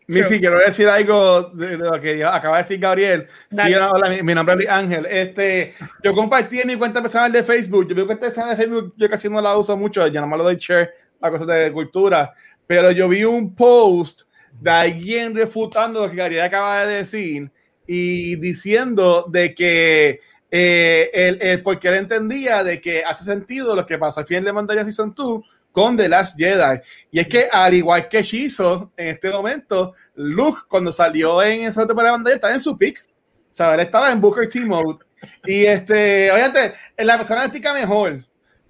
Missy, 0.08 0.40
quiero 0.40 0.60
decir 0.60 0.88
algo 0.88 1.44
de, 1.44 1.78
lo 1.78 2.00
que 2.02 2.24
acaba 2.24 2.58
de 2.58 2.64
decir 2.64 2.80
Gabriel. 2.80 3.28
Sí, 3.50 3.74
hola, 3.74 4.10
mi, 4.10 4.22
mi 4.22 4.34
nombre 4.36 4.56
es 4.60 4.70
Ángel. 4.70 5.06
Este, 5.06 5.74
yo 6.04 6.14
compartí 6.14 6.60
en 6.60 6.68
mi 6.68 6.76
cuenta 6.76 7.02
personal 7.02 7.32
de 7.32 7.44
Facebook. 7.44 7.88
Yo 7.88 7.96
mi 7.96 8.06
cuenta 8.06 8.26
personal 8.26 8.50
de 8.50 8.58
Facebook, 8.58 8.94
yo 8.98 9.10
casi 9.10 9.30
no 9.30 9.42
la 9.42 9.58
uso 9.58 9.78
mucho, 9.78 10.06
ya 10.08 10.20
no 10.20 10.28
me 10.28 10.38
lo 10.38 10.44
doy 10.44 10.58
share 10.58 10.94
a 11.22 11.30
cosas 11.30 11.48
de 11.48 11.72
cultura. 11.72 12.34
Pero 12.68 12.92
yo 12.92 13.08
vi 13.08 13.24
un 13.24 13.56
post 13.56 14.24
de 14.62 14.70
alguien 14.70 15.36
refutando 15.36 16.02
lo 16.06 16.10
que 16.12 16.18
Gabriel 16.18 16.44
acaba 16.44 16.86
de 16.86 16.96
decir 16.98 17.52
y 17.88 18.36
diciendo 18.38 19.26
de 19.30 19.54
que 19.54 20.20
eh, 20.52 21.10
el, 21.14 21.42
el- 21.42 21.64
porque 21.64 21.88
él 21.90 21.96
entendía 21.96 22.64
de 22.64 22.80
que 22.80 23.04
hace 23.04 23.24
sentido 23.24 23.76
lo 23.76 23.86
que 23.86 23.98
pasó 23.98 24.20
al 24.22 24.26
final 24.26 24.44
de 24.46 24.54
Mandalorian 24.54 24.86
Season 24.92 25.14
2 25.16 25.44
con 25.72 25.98
The 25.98 26.08
Last 26.08 26.38
Jedi. 26.38 26.80
Y 27.12 27.20
es 27.20 27.28
que, 27.28 27.48
al 27.52 27.74
igual 27.74 28.08
que 28.08 28.22
Shizo, 28.22 28.92
en 28.96 29.08
este 29.08 29.32
momento, 29.32 29.94
Luke, 30.16 30.62
cuando 30.70 30.92
salió 30.92 31.42
en 31.42 31.62
esa 31.66 31.88
temporada 31.88 32.12
de 32.12 32.18
Mandalorian, 32.20 32.38
estaba 32.38 32.54
en 32.54 32.60
su 32.60 32.78
peak. 32.78 33.04
O 33.50 33.54
sea, 33.54 33.74
él 33.74 33.80
estaba 33.82 34.12
en 34.12 34.22
Booker 34.22 34.48
T 34.48 34.60
mode. 34.62 35.00
Y 35.46 35.66
este, 35.66 36.32
obviamente, 36.32 36.74
la 36.98 37.18
persona 37.18 37.44
explica 37.44 37.74
mejor. 37.74 38.24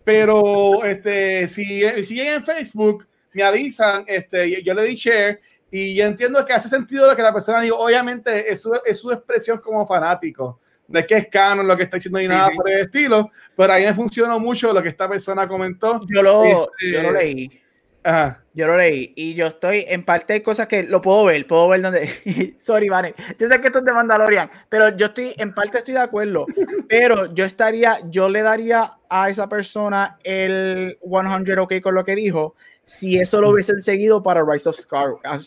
Pero 0.04 0.84
este, 0.84 1.48
si 1.48 1.82
si 1.82 2.04
siguen 2.04 2.28
en 2.36 2.44
Facebook, 2.44 3.08
me 3.34 3.44
avisan, 3.44 4.04
este, 4.08 4.48
y 4.48 4.64
yo 4.64 4.74
le 4.74 4.84
di 4.84 4.96
share. 4.96 5.40
Y 5.76 5.96
yo 5.96 6.06
entiendo 6.06 6.46
que 6.46 6.54
hace 6.54 6.70
sentido 6.70 7.08
lo 7.08 7.16
que 7.16 7.24
la 7.24 7.34
persona 7.34 7.60
dijo. 7.60 7.76
Obviamente, 7.78 8.52
es 8.52 8.62
su, 8.62 8.80
es 8.86 9.00
su 9.00 9.12
expresión 9.12 9.58
como 9.58 9.88
fanático. 9.88 10.60
No 10.88 11.00
es 11.00 11.08
que 11.08 11.16
es 11.16 11.28
canon 11.30 11.68
lo 11.68 11.76
que 11.76 11.82
está 11.82 11.98
diciendo 11.98 12.20
ni 12.20 12.28
nada 12.28 12.52
sí. 12.52 12.56
por 12.56 12.70
el 12.70 12.82
estilo, 12.82 13.32
pero 13.58 13.74
a 13.74 13.80
mí 13.80 13.86
me 13.86 13.94
funcionó 13.96 14.40
mucho 14.40 14.72
lo 14.72 14.84
que 14.84 14.90
esta 14.90 15.10
persona 15.10 15.48
comentó. 15.48 16.00
Yo 16.08 16.22
lo, 16.22 16.44
Este- 16.44 16.92
yo 16.92 17.02
lo 17.02 17.12
leí. 17.14 17.60
Ajá. 18.04 18.44
Yo 18.54 18.68
lo 18.68 18.78
leí 18.78 19.14
y 19.16 19.34
yo 19.34 19.48
estoy 19.48 19.86
en 19.88 20.06
parte 20.06 20.34
de 20.34 20.44
cosas 20.44 20.68
que 20.68 20.84
lo 20.84 21.02
puedo 21.02 21.26
ver, 21.26 21.48
puedo 21.48 21.68
ver 21.70 21.82
donde. 21.82 22.56
Sorry, 22.60 22.88
Vane. 22.88 23.16
Yo 23.40 23.48
sé 23.48 23.60
que 23.60 23.68
esto 23.68 23.80
es 23.80 23.86
de 23.86 23.94
Mandalorian, 23.94 24.52
pero 24.70 24.96
yo 24.96 25.08
estoy 25.08 25.34
en 25.38 25.56
parte 25.56 25.80
estoy 25.80 25.96
de 25.96 26.02
acuerdo. 26.02 26.46
Pero 26.88 27.34
yo 27.34 27.46
estaría, 27.46 28.00
yo 28.12 28.30
le 28.30 28.44
daría 28.44 28.92
a 29.10 29.30
esa 29.30 29.50
persona 29.50 30.20
el 30.24 31.00
100 31.02 31.60
ok 31.60 31.74
con 31.82 31.96
lo 31.96 32.04
que 32.04 32.16
dijo. 32.16 32.54
Si 32.86 33.18
eso 33.18 33.40
lo 33.40 33.52
hubiesen 33.52 33.80
seguido 33.80 34.22
para 34.22 34.44
Rise 34.44 34.70
of, 34.70 34.76
Sky, 34.76 34.96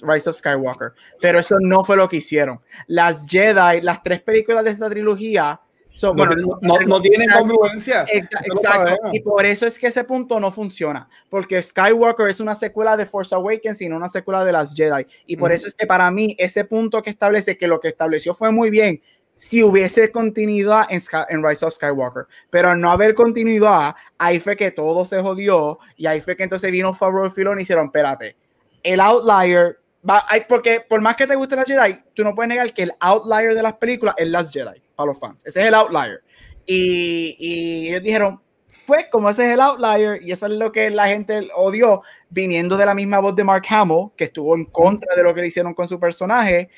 Rise 0.03 0.31
of 0.31 0.37
Skywalker. 0.37 0.93
Pero 1.21 1.39
eso 1.39 1.57
no 1.61 1.85
fue 1.85 1.97
lo 1.97 2.09
que 2.09 2.17
hicieron. 2.17 2.61
Las 2.87 3.27
Jedi, 3.29 3.83
las 3.83 4.03
tres 4.03 4.23
películas 4.23 4.65
de 4.65 4.71
esta 4.71 4.89
trilogía, 4.89 5.61
No, 6.03 6.15
bueno, 6.15 6.59
no, 6.61 6.79
no 6.81 7.01
tienen 7.01 7.29
congruencia. 7.31 8.05
Exacto. 8.09 8.97
Y 9.13 9.21
por 9.21 9.47
eso 9.47 9.67
es 9.67 9.79
que 9.79 9.87
ese 9.87 10.05
punto 10.05 10.39
no 10.41 10.51
funciona. 10.51 11.09
Porque 11.29 11.63
Skywalker 11.63 12.29
es 12.29 12.41
una 12.41 12.55
secuela 12.55 12.97
de 12.97 13.07
Force 13.07 13.35
Awakens 13.35 13.81
y 13.83 13.89
no 13.89 13.97
una 13.97 14.09
secuela 14.09 14.45
de 14.45 14.53
las 14.53 14.75
Jedi. 14.75 15.07
Y 15.27 15.37
por 15.37 15.53
eso 15.53 15.67
es 15.67 15.75
que 15.75 15.87
para 15.87 16.11
mí 16.11 16.35
ese 16.39 16.65
punto 16.65 17.03
que 17.03 17.11
establece 17.11 17.57
que 17.57 17.67
lo 17.67 17.81
que 17.81 17.89
estableció 17.89 18.35
fue 18.35 18.51
muy 18.51 18.71
bien 18.71 19.01
si 19.37 19.63
hubiese 19.63 20.11
continuidad 20.11 20.87
en, 20.89 21.01
Sky- 21.01 21.27
en 21.29 21.47
Rise 21.47 21.65
of 21.65 21.75
Skywalker. 21.75 22.27
Pero 22.51 22.71
al 22.71 22.81
no 22.81 22.91
haber 22.91 23.15
continuidad, 23.15 23.95
ahí 24.19 24.41
fue 24.41 24.57
que 24.57 24.71
todo 24.71 25.05
se 25.05 25.21
jodió. 25.21 25.79
Y 25.97 26.07
ahí 26.07 26.21
fue 26.21 26.37
que 26.37 26.43
entonces 26.43 26.73
vino 26.73 26.93
Favreau 26.95 27.27
y 27.27 27.31
Filoni 27.31 27.61
y 27.61 27.63
hicieron, 27.63 27.87
espérate, 27.87 28.35
el 28.83 28.99
outlier... 29.01 29.79
Va, 30.09 30.23
porque 30.49 30.81
por 30.89 31.01
más 31.01 31.17
que 31.17 31.27
te 31.27 31.35
guste 31.35 31.57
la 31.57 31.65
Jedi, 31.65 32.01
tú 32.15 32.23
no 32.23 32.35
puedes 32.35 32.49
negar 32.49 32.73
que 32.73 32.85
el 32.85 32.93
outlier 33.01 33.55
de 33.55 33.63
las 33.63 33.75
películas 33.75 34.15
es 34.17 34.29
las 34.31 34.53
Jedi, 34.53 34.81
para 34.95 35.09
los 35.09 35.19
fans. 35.19 35.45
Ese 35.45 35.61
es 35.61 35.67
el 35.67 35.75
outlier. 35.75 36.23
Y, 36.65 37.37
y 37.39 37.89
ellos 37.89 38.03
dijeron, 38.05 38.41
pues 38.87 39.07
como 39.11 39.29
ese 39.29 39.47
es 39.47 39.55
el 39.55 39.61
outlier 39.61 40.23
y 40.23 40.31
eso 40.31 40.47
es 40.47 40.53
lo 40.53 40.71
que 40.71 40.91
la 40.91 41.09
gente 41.09 41.49
odió, 41.57 42.03
viniendo 42.31 42.77
de 42.77 42.87
la 42.87 42.95
misma 42.95 43.19
voz 43.19 43.35
de 43.35 43.43
Mark 43.43 43.65
Hamill, 43.69 44.11
que 44.17 44.25
estuvo 44.25 44.55
en 44.55 44.65
contra 44.67 45.13
de 45.17 45.25
lo 45.25 45.35
que 45.35 45.41
le 45.41 45.49
hicieron 45.49 45.75
con 45.75 45.89
su 45.89 45.99
personaje, 45.99 46.71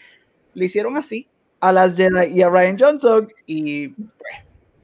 le 0.55 0.65
hicieron 0.65 0.97
así 0.97 1.29
a 1.61 1.73
las 1.73 1.97
Jedi 1.97 2.27
y 2.35 2.43
a 2.43 2.49
Ryan 2.49 2.79
Johnson 2.79 3.33
y 3.47 3.95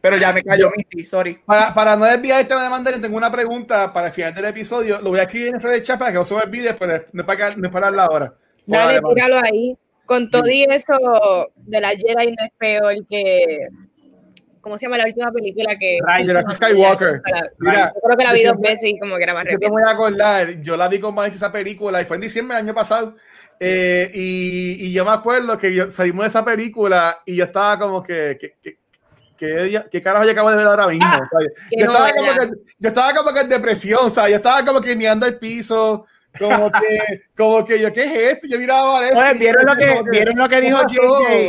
pero 0.05 0.18
ya 0.18 0.35
me 0.35 0.45
cayó 0.45 0.70
Misty, 0.77 1.03
sorry. 1.07 1.41
Para, 1.47 1.72
para 1.72 1.97
no 1.97 2.05
desviar 2.05 2.43
el 2.43 2.47
tema 2.47 2.62
de 2.62 2.68
Mandarin, 2.68 3.01
tengo 3.01 3.16
una 3.16 3.33
pregunta 3.33 3.91
para 3.91 4.09
el 4.09 4.12
final 4.12 4.35
del 4.35 4.45
episodio. 4.45 5.01
Lo 5.01 5.09
voy 5.09 5.18
a 5.18 5.22
escribir 5.22 5.49
en 5.49 5.55
el 5.55 5.62
de 5.62 5.83
chat 5.83 5.99
para 5.99 6.12
que 6.12 6.18
no 6.18 6.27
se 6.27 6.35
me 6.35 6.43
olvide, 6.43 6.75
pero 6.75 7.07
no 7.11 7.22
es 7.22 7.27
para, 7.27 7.57
no 7.57 7.66
es 7.66 7.72
para 7.72 7.87
hablar 7.87 8.11
ahora. 8.11 8.35
Dale, 8.66 9.01
tíralo 9.01 9.41
ahí. 9.43 9.79
Con 10.05 10.29
todo 10.29 10.47
y 10.51 10.64
eso 10.64 10.93
de 11.57 11.81
la 11.81 11.89
Jedi 11.89 12.37
no 12.37 12.45
es 12.45 12.53
peor 12.59 12.95
que. 13.09 13.66
¿Cómo 14.64 14.78
se 14.78 14.86
llama 14.86 14.98
la 14.98 15.04
última 15.04 15.30
película 15.30 15.76
que. 15.78 15.98
Rise 16.04 16.36
of 16.36 16.54
Skywalker. 16.54 17.22
Yo 17.26 17.32
Mira, 17.58 17.92
creo 18.02 18.16
que 18.16 18.24
la 18.24 18.32
vi 18.32 18.42
yo 18.42 18.52
dos 18.52 18.60
veces 18.60 18.84
y 18.88 18.98
como 18.98 19.16
que 19.16 19.22
era 19.22 19.34
más 19.34 19.44
Yo 19.44 19.50
te 19.50 19.54
rápido. 19.66 19.70
voy 19.70 19.82
a 19.86 19.90
acordar, 19.90 20.60
yo 20.62 20.76
la 20.76 20.88
vi 20.88 20.98
con 20.98 21.14
Vanessa 21.14 21.36
esa 21.36 21.52
película 21.52 22.00
y 22.00 22.06
fue 22.06 22.16
en 22.16 22.22
diciembre 22.22 22.56
del 22.56 22.64
año 22.66 22.74
pasado. 22.74 23.14
eh, 23.60 24.10
y, 24.14 24.86
y 24.86 24.92
yo 24.92 25.04
me 25.04 25.12
acuerdo 25.12 25.56
que 25.58 25.72
yo, 25.74 25.90
salimos 25.90 26.24
de 26.24 26.28
esa 26.28 26.44
película 26.44 27.18
y 27.26 27.36
yo 27.36 27.44
estaba 27.44 27.78
como 27.78 28.02
que. 28.02 28.36
que, 28.40 28.56
que 28.60 28.78
que, 29.36 29.82
¿Qué 29.90 30.00
carajo 30.00 30.24
yo 30.24 30.30
acabo 30.30 30.50
de 30.50 30.56
ver 30.56 30.66
ahora 30.66 30.86
mismo? 30.86 31.10
O 31.10 31.40
sea, 31.40 31.48
que 31.68 31.76
yo, 31.80 31.86
no, 31.86 31.92
estaba 31.92 32.12
como 32.12 32.26
¿verdad? 32.32 32.48
que, 32.50 32.72
yo 32.78 32.88
estaba 32.88 33.14
como 33.14 33.32
que 33.34 33.40
en 33.40 33.48
depresión, 33.48 34.00
o 34.04 34.08
sea, 34.10 34.28
yo 34.28 34.36
estaba 34.36 34.64
como 34.64 34.80
que 34.80 34.94
mirando 34.94 35.26
el 35.26 35.38
piso, 35.40 36.06
como 36.38 36.70
que, 36.70 37.22
como 37.36 37.64
que 37.64 37.80
yo, 37.80 37.92
¿qué 37.92 38.04
es 38.04 38.32
esto? 38.34 38.46
Yo 38.48 38.58
miraba 38.60 39.00
a 39.00 39.30
Oye, 39.30 39.38
¿vieron 39.40 39.64
lo 39.66 39.74
que, 39.74 40.02
¿vieron 40.08 40.38
lo 40.38 40.48
que 40.48 40.60
dijo 40.60 40.78
¿Qué? 40.86 40.94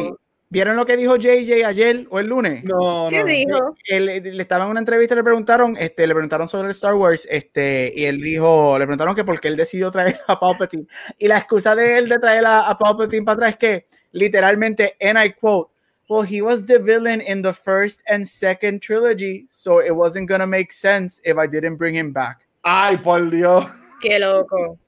JJ? 0.09 0.15
¿Vieron 0.55 0.77
lo 0.77 0.85
que 0.85 0.95
dijo 0.95 1.17
JJ 1.17 1.65
ayer 1.65 2.07
o 2.09 2.17
el 2.19 2.27
lunes? 2.27 2.63
No, 2.63 3.07
¿Qué 3.09 3.19
no. 3.19 3.25
dijo? 3.25 3.75
él, 3.87 4.07
él 4.07 4.39
estaba 4.39 4.63
en 4.63 4.71
una 4.71 4.79
entrevista 4.79 5.13
y 5.13 5.17
le 5.17 5.23
preguntaron, 5.25 5.75
este, 5.77 6.07
le 6.07 6.13
preguntaron 6.13 6.47
sobre 6.47 6.71
Star 6.71 6.93
Wars, 6.93 7.27
este, 7.29 7.91
y 7.93 8.05
él 8.05 8.21
dijo, 8.21 8.79
le 8.79 8.85
preguntaron 8.85 9.13
que 9.15 9.25
por 9.25 9.41
qué 9.41 9.49
él 9.49 9.57
decidió 9.57 9.91
traer 9.91 10.17
a 10.27 10.39
Palpatine. 10.39 10.87
Y 11.17 11.27
la 11.27 11.39
excusa 11.39 11.75
de 11.75 11.97
él 11.97 12.07
de 12.07 12.19
traer 12.19 12.45
a, 12.45 12.69
a 12.69 12.77
Palpatine 12.77 13.25
para 13.25 13.35
atrás 13.35 13.49
es 13.51 13.57
que, 13.57 13.87
literalmente, 14.13 14.95
and 15.01 15.17
I 15.21 15.33
quote, 15.33 15.69
well, 16.07 16.25
he 16.25 16.41
was 16.41 16.65
the 16.67 16.79
villain 16.79 17.19
in 17.19 17.41
the 17.41 17.53
first 17.53 18.01
and 18.09 18.25
second 18.25 18.79
trilogy, 18.81 19.45
so 19.49 19.81
it 19.81 19.91
wasn't 19.91 20.29
gonna 20.29 20.47
make 20.47 20.71
sense 20.71 21.19
if 21.25 21.35
I 21.37 21.47
didn't 21.47 21.75
bring 21.77 21.95
him 21.95 22.13
back. 22.13 22.47
Ay, 22.63 22.95
por 22.95 23.29
Dios. 23.29 23.65
Qué 24.01 24.19
loco. 24.19 24.79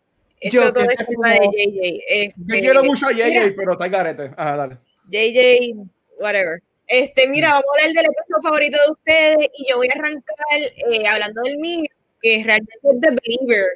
Yo 0.49 0.61
Esto 0.61 0.73
todo 0.73 0.83
que 0.87 0.93
es 0.97 1.05
culpa 1.07 1.29
de 1.31 1.37
como- 1.39 1.51
JJ. 1.51 2.03
Este, 2.07 2.33
Yo 2.37 2.59
quiero 2.61 2.83
mucho 2.85 3.07
a 3.07 3.11
JJ, 3.11 3.27
mira, 3.27 3.53
pero 3.57 3.71
está 3.73 3.85
el 3.85 3.91
garete. 3.91 4.31
Ajá, 4.37 4.55
dale. 4.55 4.77
JJ, 5.09 5.73
whatever. 6.19 6.61
Este, 6.87 7.27
mira, 7.27 7.49
vamos 7.51 7.65
a 7.67 7.81
hablar 7.85 7.95
del 7.95 8.05
episodio 8.11 8.41
favorito 8.43 8.77
de 8.85 8.91
ustedes 8.93 9.49
y 9.57 9.69
yo 9.69 9.77
voy 9.77 9.87
a 9.89 9.99
arrancar 9.99 10.35
eh, 10.91 11.07
hablando 11.07 11.41
del 11.43 11.57
mío, 11.57 11.83
que 12.21 12.41
realmente 12.45 12.73
es 12.81 13.01
The 13.01 13.09
Believer. 13.11 13.67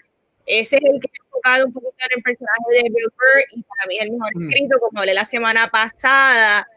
Ese 0.45 0.77
es 0.77 0.81
el 0.83 0.99
que 0.99 1.07
ha 1.07 1.25
enfocado 1.25 1.65
un 1.67 1.73
poquito 1.73 1.95
en 2.09 2.17
el 2.17 2.23
personaje 2.23 2.65
de 2.71 2.81
Bill 2.83 3.05
Burr 3.15 3.43
y 3.51 3.63
para 3.63 3.85
mí 3.87 3.97
es 3.97 4.05
el 4.05 4.11
mejor 4.11 4.31
Mm. 4.35 4.49
escrito, 4.49 4.79
como 4.79 4.99
hablé 4.99 5.13
la 5.13 5.25
semana 5.25 5.69
pasada. 5.69 6.67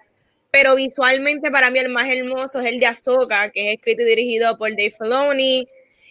Pero 0.51 0.75
visualmente 0.77 1.51
para 1.51 1.71
mí 1.71 1.79
el 1.79 1.89
más 1.89 2.09
hermoso 2.09 2.61
es 2.61 2.67
el 2.67 2.79
de 2.81 2.87
Ahsoka, 2.87 3.51
que 3.51 3.71
es 3.71 3.77
escrito 3.77 4.03
y 4.03 4.07
dirigido 4.07 4.57
por 4.59 4.71
Dave 4.71 4.91
Filoni. 4.93 5.69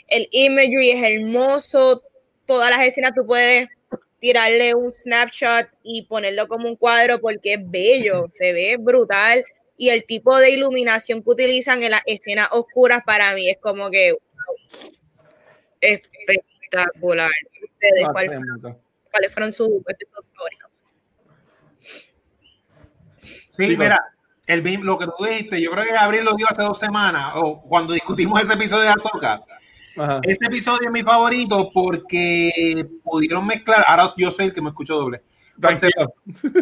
El 0.07 0.27
imagery 0.31 0.91
es 0.91 1.03
hermoso. 1.03 2.01
Todas 2.45 2.69
las 2.69 2.85
escenas 2.85 3.13
tú 3.15 3.25
puedes 3.25 3.69
tirarle 4.23 4.73
un 4.73 4.89
snapshot 4.89 5.67
y 5.83 6.03
ponerlo 6.03 6.47
como 6.47 6.69
un 6.69 6.77
cuadro 6.77 7.19
porque 7.19 7.55
es 7.55 7.59
bello, 7.61 8.27
se 8.31 8.53
ve 8.53 8.77
brutal. 8.79 9.43
Y 9.75 9.89
el 9.89 10.05
tipo 10.05 10.37
de 10.37 10.51
iluminación 10.51 11.21
que 11.21 11.29
utilizan 11.29 11.83
en 11.83 11.91
las 11.91 12.03
escenas 12.05 12.47
oscuras 12.51 13.01
para 13.05 13.33
mí 13.33 13.49
es 13.49 13.57
como 13.59 13.91
que 13.91 14.13
wow, 14.13 14.91
espectacular. 15.81 17.31
¿Ustedes, 17.63 18.05
Ah, 18.05 18.11
cuál-. 18.13 18.77
¿Cuáles 19.11 19.33
fueron 19.33 19.51
sus 19.51 19.67
episodios 19.89 20.31
favoritos? 20.37 20.71
Sí, 23.57 23.75
mira, 23.77 23.99
el, 24.47 24.63
lo 24.83 24.97
que 24.97 25.07
tú 25.17 25.25
dijiste, 25.25 25.61
yo 25.61 25.71
creo 25.71 25.83
que 25.83 25.91
Gabriel 25.91 26.23
lo 26.23 26.35
dio 26.35 26.47
hace 26.49 26.61
dos 26.61 26.79
semanas, 26.79 27.33
o 27.35 27.61
cuando 27.61 27.93
discutimos 27.93 28.41
ese 28.41 28.53
episodio 28.53 28.83
de 28.83 28.89
Azoka. 28.89 29.43
Ajá. 29.97 30.19
Ese 30.23 30.45
episodio 30.45 30.87
es 30.87 30.91
mi 30.91 31.03
favorito 31.03 31.71
porque 31.73 32.87
pudieron 33.03 33.45
mezclar, 33.45 33.83
ahora 33.87 34.13
yo 34.17 34.31
soy 34.31 34.47
el 34.47 34.53
que 34.53 34.61
me 34.61 34.69
escucho 34.69 34.95
doble, 34.95 35.21
Tranquilo. 35.59 36.13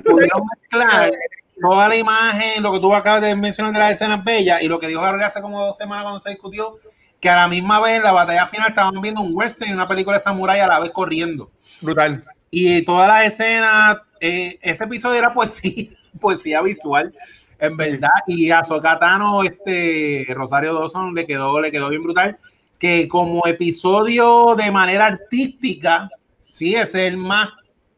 pudieron 0.06 0.44
mezclar 0.54 1.12
toda 1.62 1.88
la 1.88 1.96
imagen, 1.96 2.64
lo 2.64 2.72
que 2.74 2.80
tú 2.80 2.94
acabas 2.94 3.22
de 3.22 3.36
mencionar 3.36 3.72
de 3.74 3.80
las 3.80 3.92
escenas 3.92 4.24
bellas 4.24 4.62
y 4.62 4.68
lo 4.68 4.80
que 4.80 4.88
dijo 4.88 5.02
Gabriel 5.02 5.28
hace 5.28 5.42
como 5.42 5.66
dos 5.66 5.78
semanas 5.78 6.04
cuando 6.04 6.20
se 6.20 6.32
discutió, 6.32 6.80
que 7.20 7.30
a 7.30 7.36
la 7.36 7.48
misma 7.48 7.80
vez 7.80 7.98
en 7.98 8.04
la 8.04 8.12
batalla 8.12 8.48
final 8.48 8.70
estaban 8.70 9.00
viendo 9.00 9.22
un 9.22 9.32
western 9.36 9.70
y 9.70 9.74
una 9.74 9.88
película 9.88 10.18
de 10.18 10.24
samurái 10.24 10.60
a 10.60 10.68
la 10.68 10.80
vez 10.80 10.92
corriendo. 10.92 11.52
Brutal. 11.80 12.26
Y 12.50 12.82
todas 12.84 13.08
las 13.08 13.28
escenas, 13.28 13.98
eh, 14.20 14.58
ese 14.62 14.84
episodio 14.84 15.20
era 15.20 15.34
poesía, 15.34 15.90
poesía 16.20 16.62
visual, 16.62 17.14
en 17.60 17.78
verdad. 17.78 18.10
Y 18.26 18.50
a 18.50 18.64
Sokatano, 18.64 19.44
este 19.44 20.26
Rosario 20.30 20.74
Dawson 20.74 21.14
le 21.14 21.28
quedó, 21.28 21.62
le 21.62 21.72
quedó 21.72 21.90
bien 21.90 22.04
brutal. 22.04 22.38
Que 22.82 23.08
como 23.08 23.46
episodio 23.46 24.56
de 24.56 24.72
manera 24.72 25.06
artística, 25.06 26.10
sí, 26.52 26.74
ese 26.74 27.06
es 27.06 27.14
el 27.14 27.18
más 27.18 27.50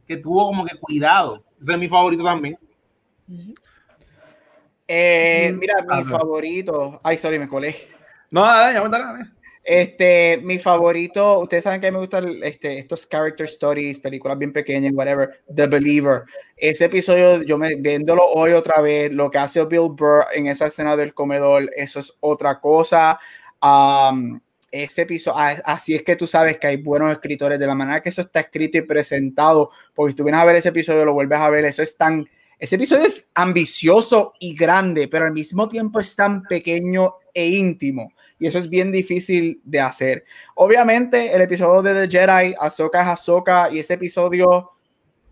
que 0.05 0.17
tuvo 0.17 0.47
como 0.47 0.65
que 0.65 0.77
cuidado. 0.77 1.41
Ese 1.61 1.71
es 1.71 1.79
mi 1.79 1.87
favorito 1.87 2.21
también. 2.21 2.59
Eh, 4.85 5.55
mira, 5.57 5.75
mi 5.87 6.03
favorito. 6.03 6.99
Ay, 7.01 7.17
sorry, 7.17 7.39
me 7.39 7.47
colé. 7.47 7.87
No, 8.29 8.43
ya, 8.43 8.81
dale. 8.89 9.29
Este, 9.63 10.41
mi 10.43 10.59
favorito, 10.59 11.39
ustedes 11.39 11.63
saben 11.63 11.79
que 11.79 11.89
me 11.89 11.99
gustan 11.99 12.43
este, 12.43 12.79
estos 12.79 13.07
character 13.07 13.45
stories, 13.45 14.01
películas 14.01 14.37
bien 14.37 14.51
pequeñas, 14.51 14.91
whatever. 14.93 15.41
The 15.55 15.67
Believer. 15.67 16.23
Ese 16.57 16.85
episodio, 16.85 17.41
yo 17.43 17.57
me 17.57 17.75
viéndolo 17.75 18.25
hoy 18.25 18.51
otra 18.51 18.81
vez, 18.81 19.09
lo 19.13 19.31
que 19.31 19.37
hace 19.37 19.63
Bill 19.63 19.91
Burr 19.91 20.25
en 20.35 20.47
esa 20.47 20.65
escena 20.65 20.97
del 20.97 21.13
comedor, 21.13 21.69
eso 21.77 22.01
es 22.01 22.13
otra 22.19 22.59
cosa. 22.59 23.17
Um, 23.61 24.41
ese 24.73 25.03
episodio, 25.03 25.37
así 25.65 25.93
es 25.93 26.01
que 26.01 26.15
tú 26.15 26.25
sabes 26.25 26.57
que 26.57 26.65
hay 26.65 26.77
buenos 26.77 27.11
escritores, 27.11 27.59
de 27.59 27.67
la 27.67 27.75
manera 27.75 28.01
que 28.01 28.09
eso 28.09 28.21
está 28.21 28.39
escrito 28.39 28.79
y 28.79 28.81
presentado, 28.81 29.69
porque 29.93 30.11
si 30.11 30.17
tú 30.17 30.23
vienes 30.23 30.41
a 30.41 30.45
ver 30.45 30.55
ese 30.55 30.69
episodio, 30.69 31.05
lo 31.05 31.13
vuelves 31.13 31.39
a 31.39 31.49
ver, 31.51 31.63
eso 31.65 31.83
es 31.83 31.95
tan, 31.95 32.27
ese 32.57 32.75
episodio 32.75 33.05
es 33.05 33.29
ambicioso 33.35 34.33
y 34.39 34.55
grande, 34.55 35.07
pero 35.07 35.25
al 35.25 35.33
mismo 35.33 35.69
tiempo 35.69 35.99
es 35.99 36.15
tan 36.15 36.41
pequeño 36.43 37.13
e 37.33 37.47
íntimo. 37.49 38.13
Y 38.39 38.47
eso 38.47 38.57
es 38.57 38.67
bien 38.67 38.91
difícil 38.91 39.61
de 39.63 39.79
hacer. 39.79 40.25
Obviamente, 40.55 41.33
el 41.33 41.41
episodio 41.41 41.83
de 41.83 42.07
The 42.07 42.17
Jedi, 42.17 42.55
Ahsoka 42.59 43.01
es 43.01 43.07
Ahsoka, 43.07 43.69
y 43.71 43.77
ese 43.77 43.93
episodio, 43.93 44.71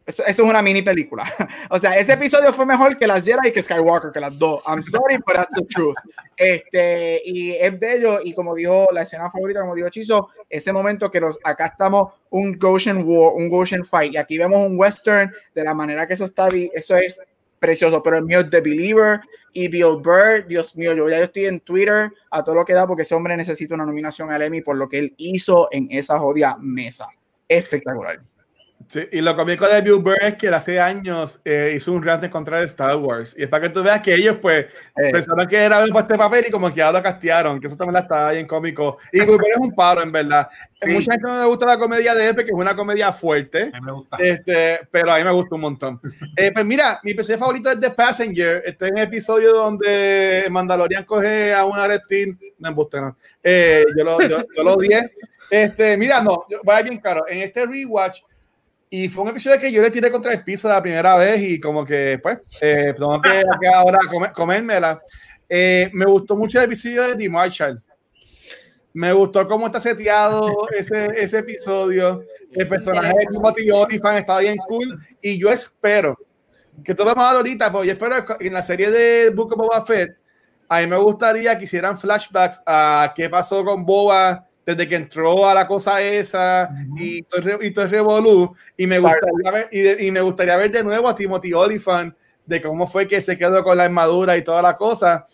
eso, 0.05 0.23
eso 0.25 0.43
es 0.43 0.49
una 0.49 0.61
mini 0.61 0.81
película. 0.81 1.25
o 1.69 1.77
sea, 1.77 1.97
ese 1.97 2.13
episodio 2.13 2.51
fue 2.51 2.65
mejor 2.65 2.97
que 2.97 3.07
las 3.07 3.25
Jedi 3.25 3.49
y 3.49 3.51
que 3.51 3.61
Skywalker, 3.61 4.11
que 4.11 4.19
las 4.19 4.37
dos. 4.37 4.61
I'm 4.65 4.81
sorry, 4.81 5.17
but 5.17 5.35
that's 5.35 5.55
the 5.55 5.65
truth. 5.65 5.95
Este, 6.35 7.21
y 7.23 7.51
es 7.51 7.79
bello, 7.79 8.19
y 8.23 8.33
como 8.33 8.55
dijo 8.55 8.87
la 8.91 9.03
escena 9.03 9.29
favorita, 9.29 9.61
como 9.61 9.75
dijo 9.75 9.89
Chizo, 9.89 10.29
ese 10.49 10.73
momento 10.73 11.11
que 11.11 11.19
los, 11.19 11.37
acá 11.43 11.67
estamos 11.67 12.13
un 12.31 12.57
Goshen 12.57 13.03
War, 13.05 13.33
un 13.35 13.49
Goshen 13.49 13.85
Fight, 13.85 14.13
y 14.13 14.17
aquí 14.17 14.37
vemos 14.37 14.65
un 14.65 14.77
western 14.77 15.31
de 15.53 15.63
la 15.63 15.73
manera 15.73 16.07
que 16.07 16.13
eso 16.13 16.25
está, 16.25 16.47
eso 16.73 16.97
es 16.97 17.19
precioso, 17.59 18.01
pero 18.01 18.17
el 18.17 18.25
mío 18.25 18.39
es 18.39 18.49
The 18.49 18.59
Believer 18.59 19.21
y 19.53 19.67
Bill 19.67 19.97
Burr, 20.01 20.47
Dios 20.47 20.75
mío, 20.75 20.95
yo 20.95 21.07
ya 21.07 21.19
estoy 21.19 21.45
en 21.45 21.59
Twitter 21.59 22.11
a 22.31 22.43
todo 22.43 22.55
lo 22.55 22.65
que 22.65 22.73
da 22.73 22.87
porque 22.87 23.03
ese 23.03 23.13
hombre 23.13 23.37
necesita 23.37 23.75
una 23.75 23.85
nominación 23.85 24.31
al 24.31 24.41
Emmy 24.41 24.61
por 24.61 24.77
lo 24.77 24.89
que 24.89 24.97
él 24.97 25.13
hizo 25.17 25.67
en 25.71 25.87
esa 25.91 26.17
jodida 26.17 26.57
mesa. 26.59 27.07
Espectacular. 27.47 28.19
Sí, 28.87 29.07
y 29.11 29.21
lo 29.21 29.35
cómico 29.35 29.67
de 29.67 29.81
Bill 29.81 29.95
Burr 29.99 30.17
es 30.21 30.35
que 30.35 30.47
hace 30.49 30.79
años 30.79 31.39
eh, 31.45 31.73
hizo 31.75 31.91
un 31.93 32.03
rant 32.03 32.23
en 32.23 32.29
contra 32.29 32.59
de 32.59 32.65
Star 32.65 32.95
Wars. 32.97 33.35
Y 33.37 33.43
es 33.43 33.49
para 33.49 33.63
que 33.67 33.73
tú 33.73 33.83
veas 33.83 34.01
que 34.01 34.13
ellos, 34.15 34.37
pues, 34.41 34.65
Eh. 34.97 35.11
pensaron 35.11 35.47
que 35.47 35.57
era 35.57 35.85
para 35.87 35.99
este 36.01 36.17
papel 36.17 36.45
y 36.47 36.51
como 36.51 36.69
que 36.69 36.75
ya 36.75 36.91
lo 36.91 37.01
castearon, 37.01 37.59
que 37.59 37.67
eso 37.67 37.75
también 37.77 38.01
está 38.03 38.31
bien 38.31 38.47
cómico. 38.47 38.97
Y 39.11 39.19
Bill 39.19 39.31
Burr 39.37 39.47
es 39.51 39.57
un 39.57 39.73
paro, 39.75 40.01
en 40.01 40.11
verdad. 40.11 40.47
Sí. 40.81 40.89
Mucha 40.91 41.11
gente 41.13 41.27
no 41.27 41.39
le 41.39 41.45
gusta 41.47 41.65
la 41.65 41.77
comedia 41.77 42.13
de 42.15 42.27
él 42.29 42.35
porque 42.35 42.49
es 42.51 42.55
una 42.57 42.75
comedia 42.75 43.11
fuerte. 43.13 43.71
A 43.73 43.79
mí 43.79 43.85
me 43.85 43.91
gusta. 43.91 44.17
Este, 44.19 44.79
pero 44.89 45.11
a 45.13 45.17
mí 45.17 45.23
me 45.23 45.31
gusta 45.31 45.55
un 45.55 45.61
montón. 45.61 46.01
Eh, 46.35 46.51
pues 46.51 46.65
mira, 46.65 46.99
mi 47.03 47.11
episodio 47.11 47.37
favorito 47.39 47.69
es 47.69 47.79
The 47.79 47.91
Passenger. 47.91 48.63
Este 48.65 48.85
es 48.87 48.91
un 48.91 48.97
episodio 48.97 49.53
donde 49.53 50.47
Mandalorian 50.49 51.05
coge 51.05 51.53
a 51.53 51.65
una 51.65 51.87
reptil. 51.87 52.37
No 52.57 52.69
embuste, 52.69 52.99
no. 53.01 53.15
Eh, 53.43 53.83
yo, 53.97 54.03
lo, 54.03 54.21
yo, 54.21 54.43
yo 54.55 54.63
lo 54.63 54.73
odié. 54.73 55.11
Este, 55.49 55.97
mira, 55.97 56.21
no, 56.21 56.45
yo- 56.49 56.59
voy 56.63 56.75
a 56.75 56.79
ir 56.79 56.85
bien 56.89 56.99
claro. 57.01 57.25
En 57.27 57.41
este 57.41 57.65
rewatch, 57.65 58.21
y 58.93 59.07
fue 59.09 59.23
un 59.23 59.29
episodio 59.29 59.57
que 59.59 59.71
yo 59.71 59.81
le 59.81 59.89
tiré 59.89 60.11
contra 60.11 60.33
el 60.33 60.43
piso 60.43 60.67
la 60.67 60.81
primera 60.81 61.15
vez 61.15 61.41
y 61.41 61.59
como 61.61 61.85
que, 61.85 62.19
pues, 62.21 62.39
eh, 62.61 62.93
tengo 62.95 63.21
que, 63.21 63.41
que 63.61 63.67
ahora 63.69 63.99
comer- 64.11 64.33
comérmela. 64.33 65.01
Eh, 65.47 65.89
me 65.93 66.05
gustó 66.05 66.35
mucho 66.35 66.59
el 66.59 66.65
episodio 66.65 67.07
de 67.07 67.15
The 67.15 67.29
Marshall. 67.29 67.81
Me 68.93 69.13
gustó 69.13 69.47
cómo 69.47 69.67
está 69.67 69.79
seteado 69.79 70.51
ese, 70.77 71.05
ese 71.15 71.39
episodio. 71.39 72.21
El 72.51 72.67
personaje 72.67 73.13
de 73.17 73.25
Timothy 73.31 73.71
Olyphant 73.71 74.19
está 74.19 74.39
bien 74.39 74.57
cool. 74.67 74.99
Y 75.21 75.39
yo 75.39 75.49
espero 75.49 76.17
que 76.83 76.93
todo 76.93 77.07
vamos 77.15 77.23
a 77.23 77.37
ahorita, 77.37 77.71
porque 77.71 77.87
yo 77.87 77.93
espero 77.93 78.25
que 78.25 78.45
en 78.47 78.53
la 78.53 78.61
serie 78.61 78.91
de 78.91 79.29
Book 79.29 79.53
of 79.53 79.59
Boba 79.59 79.85
Fett, 79.85 80.17
a 80.67 80.81
mí 80.81 80.87
me 80.87 80.97
gustaría 80.97 81.57
que 81.57 81.63
hicieran 81.63 81.97
flashbacks 81.97 82.61
a 82.65 83.13
qué 83.15 83.29
pasó 83.29 83.63
con 83.63 83.85
Boba 83.85 84.45
desde 84.75 84.89
que 84.89 84.95
entró 84.95 85.47
a 85.47 85.53
la 85.53 85.67
cosa 85.67 86.01
esa 86.01 86.69
y 86.97 87.21
todo, 87.23 87.41
y 87.61 87.67
el 87.67 87.89
revolú. 87.89 88.55
Y 88.77 88.87
me, 88.87 88.99
gustaría 88.99 89.51
ver, 89.51 89.69
y, 89.71 89.79
de- 89.81 90.05
y 90.05 90.11
me 90.11 90.21
gustaría 90.21 90.55
ver 90.57 90.71
de 90.71 90.83
nuevo 90.83 91.07
a 91.07 91.15
Timothy 91.15 91.53
Olyphant 91.53 92.15
de 92.45 92.61
cómo 92.61 92.87
fue 92.87 93.07
que 93.07 93.21
se 93.21 93.37
quedó 93.37 93.63
con 93.63 93.77
la 93.77 93.83
armadura 93.83 94.35
y 94.37 94.43
toda 94.43 94.61
la 94.61 94.75
cosa. 94.75 95.27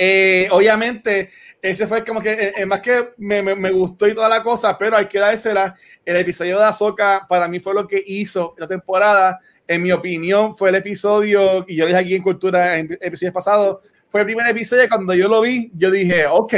Eh, 0.00 0.46
obviamente, 0.52 1.30
ese 1.60 1.86
fue 1.88 2.04
como 2.04 2.20
que, 2.20 2.32
eh, 2.32 2.52
eh, 2.58 2.66
más 2.66 2.80
que 2.80 3.08
me, 3.16 3.42
me- 3.42 3.56
me 3.56 3.70
gustó 3.70 4.06
y 4.06 4.14
toda 4.14 4.28
la 4.28 4.42
cosa, 4.42 4.78
pero 4.78 4.96
hay 4.96 5.06
que 5.06 5.18
dársela. 5.18 5.74
El 6.04 6.16
episodio 6.16 6.58
de 6.58 6.64
Ahsoka 6.66 7.26
para 7.28 7.48
mí 7.48 7.58
fue 7.58 7.74
lo 7.74 7.86
que 7.88 8.02
hizo 8.06 8.54
la 8.58 8.68
temporada. 8.68 9.40
En 9.66 9.82
mi 9.82 9.90
opinión, 9.92 10.56
fue 10.56 10.68
el 10.70 10.76
episodio, 10.76 11.64
y 11.66 11.74
yo 11.76 11.84
le 11.84 11.88
dije 11.90 12.00
aquí 12.00 12.14
en 12.14 12.22
Cultura 12.22 12.78
en 12.78 12.96
episodios 13.00 13.34
pasados, 13.34 13.84
fue 14.08 14.20
el 14.20 14.26
primer 14.26 14.48
episodio 14.48 14.88
cuando 14.88 15.12
yo 15.14 15.28
lo 15.28 15.40
vi, 15.42 15.70
yo 15.74 15.90
dije, 15.90 16.26
ok, 16.26 16.54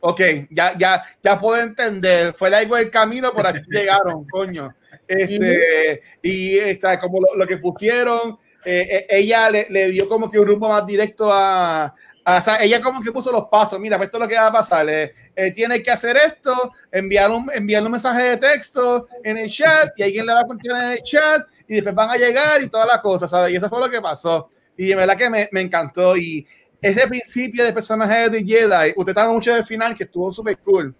ok, 0.00 0.20
ya, 0.50 0.76
ya, 0.78 1.02
ya 1.22 1.38
puedo 1.38 1.60
entender, 1.62 2.34
fue 2.34 2.54
algo 2.54 2.76
del 2.76 2.90
camino, 2.90 3.32
por 3.32 3.46
aquí 3.46 3.60
llegaron, 3.70 4.24
coño. 4.26 4.74
Este, 5.06 6.02
y 6.22 6.58
está 6.58 6.98
como 6.98 7.20
lo, 7.20 7.36
lo 7.36 7.46
que 7.46 7.58
pusieron, 7.58 8.38
eh, 8.64 8.86
eh, 8.90 9.06
ella 9.10 9.48
le, 9.50 9.66
le 9.70 9.90
dio 9.90 10.08
como 10.08 10.28
que 10.30 10.38
un 10.40 10.46
rumbo 10.48 10.68
más 10.68 10.84
directo 10.86 11.32
a, 11.32 11.84
a- 12.24 12.36
o 12.38 12.40
sea, 12.40 12.56
ella 12.60 12.80
como 12.82 13.00
que 13.02 13.12
puso 13.12 13.30
los 13.30 13.46
pasos, 13.48 13.78
mira, 13.78 13.96
pues 13.96 14.08
esto 14.08 14.18
es 14.18 14.22
lo 14.22 14.28
que 14.28 14.34
va 14.34 14.48
a 14.48 14.52
pasar, 14.52 14.88
eh, 14.88 15.12
eh, 15.34 15.52
tiene 15.52 15.80
que 15.82 15.90
hacer 15.92 16.16
esto, 16.16 16.72
enviar 16.90 17.30
un, 17.30 17.48
enviar 17.54 17.84
un 17.84 17.92
mensaje 17.92 18.22
de 18.30 18.36
texto 18.36 19.06
en 19.22 19.36
el 19.38 19.48
chat 19.48 19.90
y 19.96 20.02
alguien 20.02 20.26
le 20.26 20.34
va 20.34 20.40
a 20.40 20.46
contestar 20.46 20.84
en 20.86 20.90
el 20.92 21.02
chat 21.02 21.46
y 21.68 21.74
después 21.74 21.94
van 21.94 22.10
a 22.10 22.16
llegar 22.16 22.60
y 22.62 22.68
todas 22.68 22.88
las 22.88 23.00
cosas, 23.00 23.30
¿sabes? 23.30 23.52
Y 23.52 23.56
eso 23.56 23.68
fue 23.68 23.78
lo 23.80 23.88
que 23.90 24.00
pasó. 24.00 24.50
Y 24.76 24.88
de 24.88 24.94
verdad 24.96 25.16
que 25.16 25.30
me, 25.30 25.48
me 25.52 25.60
encantó 25.62 26.16
y 26.16 26.46
ese 26.88 27.06
principio 27.06 27.64
de 27.64 27.72
personaje 27.72 28.28
de 28.28 28.44
Jedi, 28.44 28.92
usted 28.96 29.10
estaba 29.10 29.32
mucho 29.32 29.54
del 29.54 29.64
final 29.64 29.94
que 29.94 30.04
estuvo 30.04 30.32
súper 30.32 30.58
cool, 30.58 30.94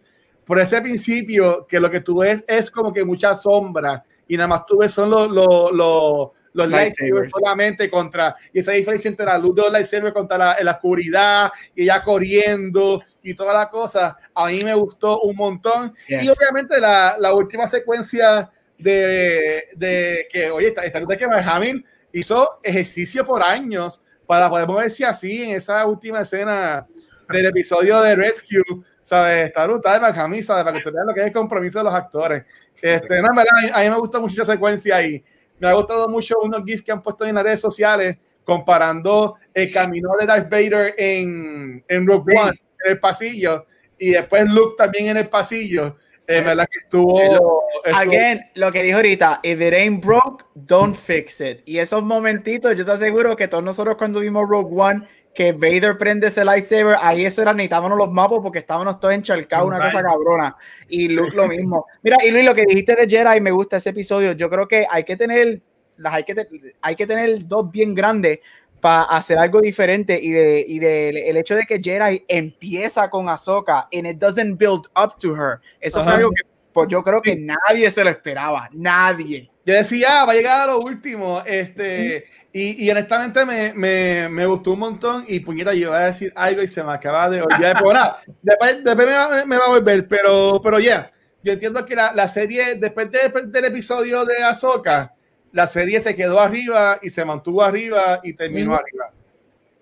por 0.45 0.61
ese 0.61 0.81
principio 0.81 1.67
que 1.67 1.81
lo 1.81 1.91
que 1.91 2.01
tú 2.01 2.19
ves 2.19 2.45
es 2.47 2.71
como 2.71 2.93
que 2.93 3.05
mucha 3.05 3.35
sombra 3.35 4.05
y 4.29 4.37
nada 4.37 4.49
más 4.49 4.67
tú 4.67 4.79
ves 4.79 4.93
son 4.93 5.11
los, 5.11 5.29
los, 5.31 5.73
los, 5.73 6.29
los 6.53 6.69
lightsabers 6.69 7.31
solamente 7.31 7.91
contra, 7.91 8.35
y 8.53 8.61
esa 8.61 8.73
diferencia 8.73 9.09
entre 9.09 9.27
la 9.27 9.39
luz 9.39 9.55
de 9.55 9.63
los 9.63 9.73
lightsabers 9.73 10.13
contra 10.13 10.39
la, 10.39 10.57
la 10.63 10.73
oscuridad 10.73 11.51
y 11.75 11.83
ella 11.83 12.03
corriendo 12.03 13.03
y 13.23 13.35
toda 13.35 13.53
la 13.53 13.69
cosa, 13.69 14.17
a 14.35 14.47
mí 14.47 14.61
me 14.65 14.75
gustó 14.75 15.19
un 15.21 15.35
montón. 15.35 15.93
Yes. 16.07 16.23
Y 16.23 16.29
obviamente 16.29 16.81
la, 16.81 17.17
la 17.19 17.35
última 17.35 17.67
secuencia 17.67 18.51
de, 18.79 19.65
de 19.75 20.29
que, 20.31 20.51
oye, 20.51 20.69
esta, 20.69 20.83
esta 20.83 21.01
ruta 21.01 21.17
que 21.17 21.27
Mark 21.27 21.45
Hamill 21.45 21.85
hizo 22.13 22.61
ejercicio 22.63 23.27
por 23.27 23.43
años 23.43 24.01
para 24.27 24.49
poder 24.51 24.67
moverse 24.67 25.05
así 25.05 25.43
en 25.43 25.51
esa 25.57 25.87
última 25.87 26.21
escena 26.21 26.87
del 27.29 27.47
episodio 27.47 28.01
de 28.01 28.15
Rescue, 28.15 28.63
¿sabes? 29.03 29.47
Está 29.47 29.67
brutal 29.67 30.05
Hamill, 30.05 30.45
¿sabes? 30.45 30.65
Para 30.65 30.73
que 30.75 30.79
ustedes 30.79 30.95
vean 30.95 31.07
lo 31.07 31.15
que 31.15 31.21
es 31.21 31.27
el 31.27 31.33
compromiso 31.33 31.79
de 31.79 31.85
los 31.85 31.95
actores. 31.95 32.45
Este, 32.81 33.23
no, 33.23 33.29
verdad, 33.35 33.47
a 33.73 33.81
mí- 33.83 33.91
me 33.91 33.99
gusta 33.99 34.21
mucho 34.21 34.43
esa 34.43 34.53
secuencia 34.53 35.03
y 35.03 35.25
me 35.59 35.69
ha 35.69 35.73
gustado 35.73 36.09
mucho 36.09 36.37
unos 36.43 36.63
GIFs 36.65 36.83
que 36.83 36.93
han 36.93 37.03
puesto 37.03 37.25
en 37.25 37.35
las 37.35 37.45
redes 37.45 37.61
sociales 37.61 38.17
comparando 38.45 39.37
el 39.53 39.73
camino 39.73 40.11
de 40.19 40.27
Darth 40.27 40.49
Vader 40.51 40.95
en, 40.99 41.85
en 41.89 42.07
Rogue. 42.07 42.35
One, 42.39 42.61
en 42.85 42.93
el 42.93 43.01
pasillo, 43.01 43.67
y 43.99 44.11
después 44.11 44.49
Luke 44.49 44.75
también 44.77 45.09
en 45.09 45.17
el 45.17 45.29
pasillo. 45.29 45.97
En 46.29 46.45
verdad 46.45 46.67
que 46.71 46.79
estuvo... 46.81 47.21
estuvo- 47.21 47.63
Again, 47.95 48.41
lo 48.55 48.73
que 48.73 48.83
dijo 48.83 48.97
ahorita, 48.97 49.41
if 49.43 49.61
it 49.61 49.73
ain't 49.75 50.05
broke, 50.05 50.45
don't 50.55 50.95
fix 50.97 51.41
it. 51.41 51.61
Y 51.67 51.79
esos 51.79 52.03
momentitos, 52.03 52.75
yo 52.77 52.85
te 52.85 52.93
aseguro 52.93 53.37
que 53.37 53.47
todos 53.49 53.63
nosotros 53.63 53.97
cuando 53.97 54.21
vimos 54.21 54.49
Rogue 54.49 54.75
One, 54.75 55.09
que 55.35 55.53
Vader 55.53 55.99
prende 55.99 56.29
ese 56.29 56.45
lightsaber, 56.45 56.97
ahí 57.01 57.25
eso 57.27 57.43
era, 57.43 57.53
necesitábamos 57.53 57.99
los 57.99 58.11
mapos 58.11 58.41
porque 58.43 58.59
estábamos 58.61 58.99
todos 58.99 59.15
encharcados, 59.15 59.69
una 59.69 59.77
cosa 59.79 60.03
cabrona. 60.03 60.57
Y 60.89 61.09
Luke 61.09 61.37
lo 61.37 61.47
mismo. 61.47 61.87
Mira, 62.03 62.17
y 62.27 62.31
Luis, 62.31 62.45
lo 62.45 62.55
que 62.55 62.65
dijiste 62.65 62.97
de 62.97 63.07
Jedi, 63.09 63.41
me 63.41 63.51
gusta 63.51 63.77
ese 63.77 63.91
episodio. 63.91 64.33
Yo 64.33 64.49
creo 64.49 64.67
que 64.67 64.87
hay 64.91 65.05
que 65.05 65.15
tener, 65.15 65.61
las 65.99 66.15
hay 66.15 66.25
que, 66.25 66.49
hay 66.81 66.97
que 66.97 67.07
tener 67.07 67.47
dos 67.47 67.71
bien 67.71 67.95
grandes 67.95 68.39
para 68.81 69.03
hacer 69.05 69.39
algo 69.39 69.61
diferente 69.61 70.19
y 70.21 70.31
de, 70.31 70.65
y 70.67 70.79
de 70.79 71.09
el 71.31 71.37
hecho 71.37 71.55
de 71.57 71.65
que 71.65 71.81
Jedi 71.83 72.25
empieza 72.29 73.09
con 73.11 73.29
Ahsoka 73.29 73.89
and 73.93 74.07
it 74.07 74.19
doesn't 74.19 74.59
build 74.59 74.87
up 74.97 75.19
to 75.19 75.35
her. 75.35 75.61
Eso 75.81 76.03
fue 76.03 76.09
Ajá. 76.13 76.17
algo 76.19 76.31
que 76.31 76.43
pues, 76.73 76.89
yo 76.91 77.03
creo 77.03 77.23
que 77.23 77.35
nadie 77.37 77.91
se 77.91 78.05
lo 78.05 78.11
esperaba, 78.11 78.69
nadie. 78.73 79.51
Yo 79.65 79.75
decía, 79.75 80.21
ah, 80.23 80.25
va 80.27 80.33
a 80.33 80.35
llegar 80.37 80.61
a 80.61 80.67
lo 80.73 80.81
último. 80.81 81.43
Este, 81.45 82.27
y, 82.53 82.85
y 82.85 82.91
honestamente 82.91 83.45
me, 83.45 83.73
me, 83.75 84.29
me 84.29 84.47
gustó 84.47 84.73
un 84.75 84.81
montón. 84.81 85.25
Y 85.27 85.41
puñeta, 85.41 85.73
yo 85.73 85.89
iba 85.89 85.99
a 85.99 86.05
decir 86.07 86.33
algo 86.37 86.63
y 86.63 86.69
se 86.69 86.85
me 86.85 86.93
acaba 86.93 87.29
de 87.31 87.43
olvidar. 87.43 87.77
Pero 87.79 87.93
nada, 87.93 88.21
después, 88.43 88.85
después 88.85 89.07
me, 89.09 89.15
va, 89.15 89.45
me 89.47 89.57
va 89.59 89.65
a 89.65 89.69
volver. 89.71 90.07
Pero, 90.07 90.61
pero 90.63 90.79
ya, 90.79 91.11
yo 91.43 91.53
entiendo 91.55 91.85
que 91.85 91.97
la, 91.97 92.13
la 92.13 92.29
serie, 92.29 92.77
después 92.77 93.11
de- 93.11 93.33
del 93.47 93.65
episodio 93.65 94.25
de 94.25 94.37
Ahsoka, 94.45 95.15
la 95.57 95.67
serie 95.67 96.01
se 96.01 96.15
quedó 96.15 96.39
arriba 96.39 96.99
y 97.01 97.09
se 97.09 97.25
mantuvo 97.25 97.63
arriba 97.63 98.21
y 98.23 98.35
terminó 98.35 98.75
arriba. 98.75 99.11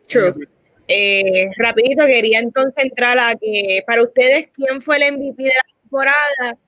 True. 0.06 0.32
Eh, 0.86 1.48
rapidito, 1.56 2.06
quería 2.06 2.38
entonces 2.38 2.84
entrar 2.84 3.18
a 3.18 3.34
que 3.34 3.82
para 3.84 4.04
ustedes, 4.04 4.50
¿quién 4.54 4.80
fue 4.80 4.98
el 4.98 5.16
MVP 5.16 5.42
de 5.42 5.48
la 5.48 5.80
temporada? 5.80 6.58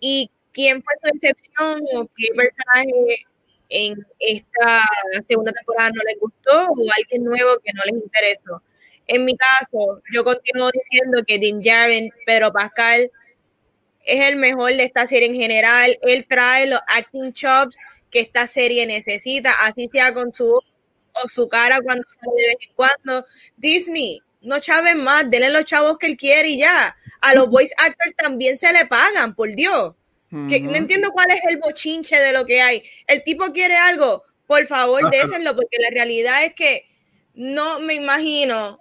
¿Y 0.00 0.30
quién 0.50 0.82
fue 0.82 0.94
su 1.02 1.18
decepción 1.18 1.82
o 1.94 2.08
qué 2.16 2.28
personaje 2.34 3.26
en 3.68 3.98
esta 4.18 4.86
segunda 5.28 5.52
temporada 5.52 5.90
no 5.90 6.02
les 6.08 6.18
gustó 6.18 6.68
o 6.70 6.86
alguien 6.96 7.22
nuevo 7.22 7.58
que 7.62 7.72
no 7.74 7.82
les 7.84 8.02
interesó? 8.02 8.62
En 9.08 9.26
mi 9.26 9.36
caso, 9.36 10.00
yo 10.10 10.24
continúo 10.24 10.70
diciendo 10.72 11.22
que 11.26 11.38
Dean 11.38 11.62
Jaren, 11.62 12.10
pero 12.24 12.50
Pascal 12.50 13.10
es 14.06 14.26
el 14.26 14.36
mejor 14.36 14.70
de 14.72 14.84
esta 14.84 15.06
serie 15.06 15.28
en 15.28 15.34
general. 15.34 15.98
Él 16.00 16.26
trae 16.26 16.66
los 16.66 16.80
acting 16.86 17.30
chops 17.34 17.76
que 18.14 18.20
esta 18.20 18.46
serie 18.46 18.86
necesita, 18.86 19.50
así 19.64 19.88
sea 19.88 20.14
con 20.14 20.32
su 20.32 20.46
o 20.46 21.28
su 21.28 21.48
cara 21.48 21.80
cuando 21.82 22.04
sale 22.06 22.42
de 22.42 22.46
vez 22.46 22.56
en 22.68 22.74
cuando. 22.76 23.26
Disney, 23.56 24.20
no 24.40 24.60
chaven 24.60 24.98
más, 25.02 25.28
denle 25.28 25.50
los 25.50 25.64
chavos 25.64 25.98
que 25.98 26.06
él 26.06 26.16
quiere 26.16 26.50
y 26.50 26.58
ya. 26.58 26.96
A 27.20 27.34
los 27.34 27.48
voice 27.48 27.74
actors 27.76 28.14
también 28.16 28.56
se 28.56 28.72
le 28.72 28.86
pagan, 28.86 29.34
por 29.34 29.52
Dios. 29.56 29.94
Que 30.48 30.60
no 30.60 30.76
entiendo 30.76 31.10
cuál 31.10 31.30
es 31.30 31.40
el 31.48 31.58
bochinche 31.58 32.16
de 32.16 32.32
lo 32.32 32.44
que 32.44 32.60
hay. 32.60 32.84
El 33.06 33.22
tipo 33.24 33.52
quiere 33.52 33.76
algo, 33.76 34.22
por 34.46 34.64
favor, 34.66 35.10
désenlo, 35.10 35.56
porque 35.56 35.78
la 35.80 35.90
realidad 35.90 36.44
es 36.44 36.54
que 36.54 36.88
no 37.34 37.80
me 37.80 37.94
imagino 37.94 38.80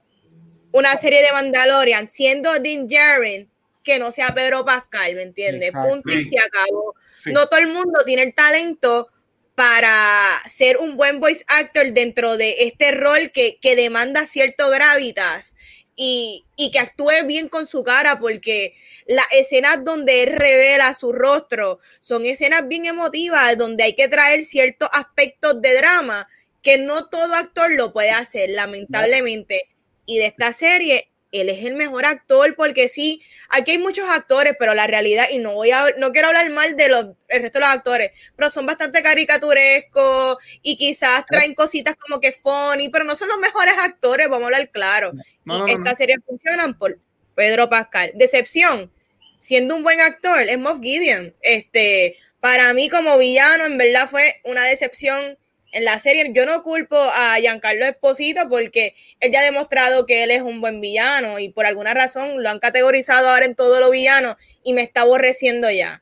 una 0.71 0.95
serie 0.95 1.21
de 1.21 1.31
Mandalorian 1.31 2.07
siendo 2.07 2.59
Din 2.59 2.87
Djarin 2.87 3.49
que 3.83 3.99
no 3.99 4.11
sea 4.11 4.33
Pedro 4.33 4.63
Pascal, 4.63 5.15
¿me 5.15 5.23
entiendes? 5.23 5.71
Punto 5.71 6.11
y 6.11 6.23
se 6.23 6.39
acabó. 6.39 6.95
Sí. 7.17 7.31
No 7.31 7.47
todo 7.47 7.59
el 7.59 7.67
mundo 7.67 8.01
tiene 8.05 8.23
el 8.23 8.33
talento 8.33 9.09
para 9.55 10.41
ser 10.47 10.77
un 10.77 10.97
buen 10.97 11.19
voice 11.19 11.43
actor 11.47 11.91
dentro 11.93 12.37
de 12.37 12.55
este 12.59 12.91
rol 12.91 13.31
que, 13.31 13.57
que 13.61 13.75
demanda 13.75 14.25
cierto 14.25 14.69
gravitas 14.69 15.55
y, 15.95 16.45
y 16.55 16.71
que 16.71 16.79
actúe 16.79 17.25
bien 17.25 17.49
con 17.49 17.65
su 17.65 17.83
cara, 17.83 18.19
porque 18.19 18.73
las 19.05 19.27
escenas 19.31 19.83
donde 19.83 20.23
él 20.23 20.35
revela 20.35 20.93
su 20.93 21.11
rostro 21.11 21.79
son 21.99 22.25
escenas 22.25 22.67
bien 22.67 22.85
emotivas, 22.85 23.57
donde 23.57 23.83
hay 23.83 23.93
que 23.93 24.07
traer 24.07 24.43
ciertos 24.43 24.89
aspectos 24.91 25.61
de 25.61 25.75
drama 25.75 26.27
que 26.63 26.77
no 26.77 27.09
todo 27.09 27.35
actor 27.35 27.71
lo 27.71 27.93
puede 27.93 28.11
hacer, 28.11 28.49
lamentablemente. 28.49 29.69
Y 30.05 30.17
de 30.17 30.27
esta 30.27 30.53
serie, 30.53 31.09
él 31.33 31.49
es 31.49 31.65
el 31.65 31.75
mejor 31.75 32.05
actor 32.05 32.55
porque 32.55 32.87
sí, 32.87 33.21
aquí 33.49 33.71
hay 33.71 33.77
muchos 33.77 34.07
actores, 34.07 34.53
pero 34.57 34.73
la 34.73 34.87
realidad, 34.87 35.27
y 35.31 35.39
no 35.39 35.53
voy 35.53 35.71
a, 35.71 35.87
no 35.97 36.11
quiero 36.11 36.29
hablar 36.29 36.49
mal 36.51 36.77
de 36.77 36.89
los, 36.89 37.07
el 37.27 37.41
resto 37.41 37.59
de 37.59 37.65
los 37.65 37.73
actores, 37.73 38.11
pero 38.35 38.49
son 38.49 38.65
bastante 38.65 39.03
caricaturescos 39.03 40.37
y 40.61 40.77
quizás 40.77 41.25
traen 41.25 41.55
cositas 41.55 41.95
como 41.95 42.19
que 42.19 42.31
funny, 42.31 42.89
pero 42.89 43.03
no 43.03 43.15
son 43.15 43.29
los 43.29 43.39
mejores 43.39 43.73
actores, 43.77 44.29
vamos 44.29 44.43
a 44.43 44.55
hablar 44.55 44.71
claro. 44.71 45.11
No, 45.43 45.55
y 45.55 45.59
no, 45.59 45.59
no, 45.59 45.67
esta 45.67 45.91
no. 45.91 45.95
serie 45.95 46.15
funcionan 46.25 46.77
por 46.77 46.99
Pedro 47.35 47.69
Pascal. 47.69 48.11
Decepción, 48.15 48.91
siendo 49.39 49.75
un 49.75 49.83
buen 49.83 49.99
actor, 49.99 50.43
es 50.43 50.57
Moff 50.57 50.79
Gideon. 50.81 51.35
Este, 51.41 52.17
para 52.39 52.73
mí 52.73 52.89
como 52.89 53.17
villano, 53.17 53.65
en 53.65 53.77
verdad 53.77 54.09
fue 54.09 54.39
una 54.43 54.63
decepción 54.63 55.37
en 55.73 55.83
la 55.83 55.99
serie. 55.99 56.31
Yo 56.33 56.45
no 56.45 56.63
culpo 56.63 56.95
a 56.95 57.37
Giancarlo 57.39 57.85
Esposito 57.85 58.47
porque 58.49 58.95
él 59.19 59.31
ya 59.31 59.41
ha 59.41 59.43
demostrado 59.43 60.05
que 60.05 60.23
él 60.23 60.31
es 60.31 60.41
un 60.41 60.61
buen 60.61 60.79
villano 60.79 61.39
y 61.39 61.49
por 61.49 61.65
alguna 61.65 61.93
razón 61.93 62.41
lo 62.41 62.49
han 62.49 62.59
categorizado 62.59 63.29
ahora 63.29 63.45
en 63.45 63.55
todo 63.55 63.79
lo 63.79 63.89
villano 63.89 64.37
y 64.63 64.73
me 64.73 64.81
está 64.83 65.01
aborreciendo 65.01 65.69
ya. 65.69 66.01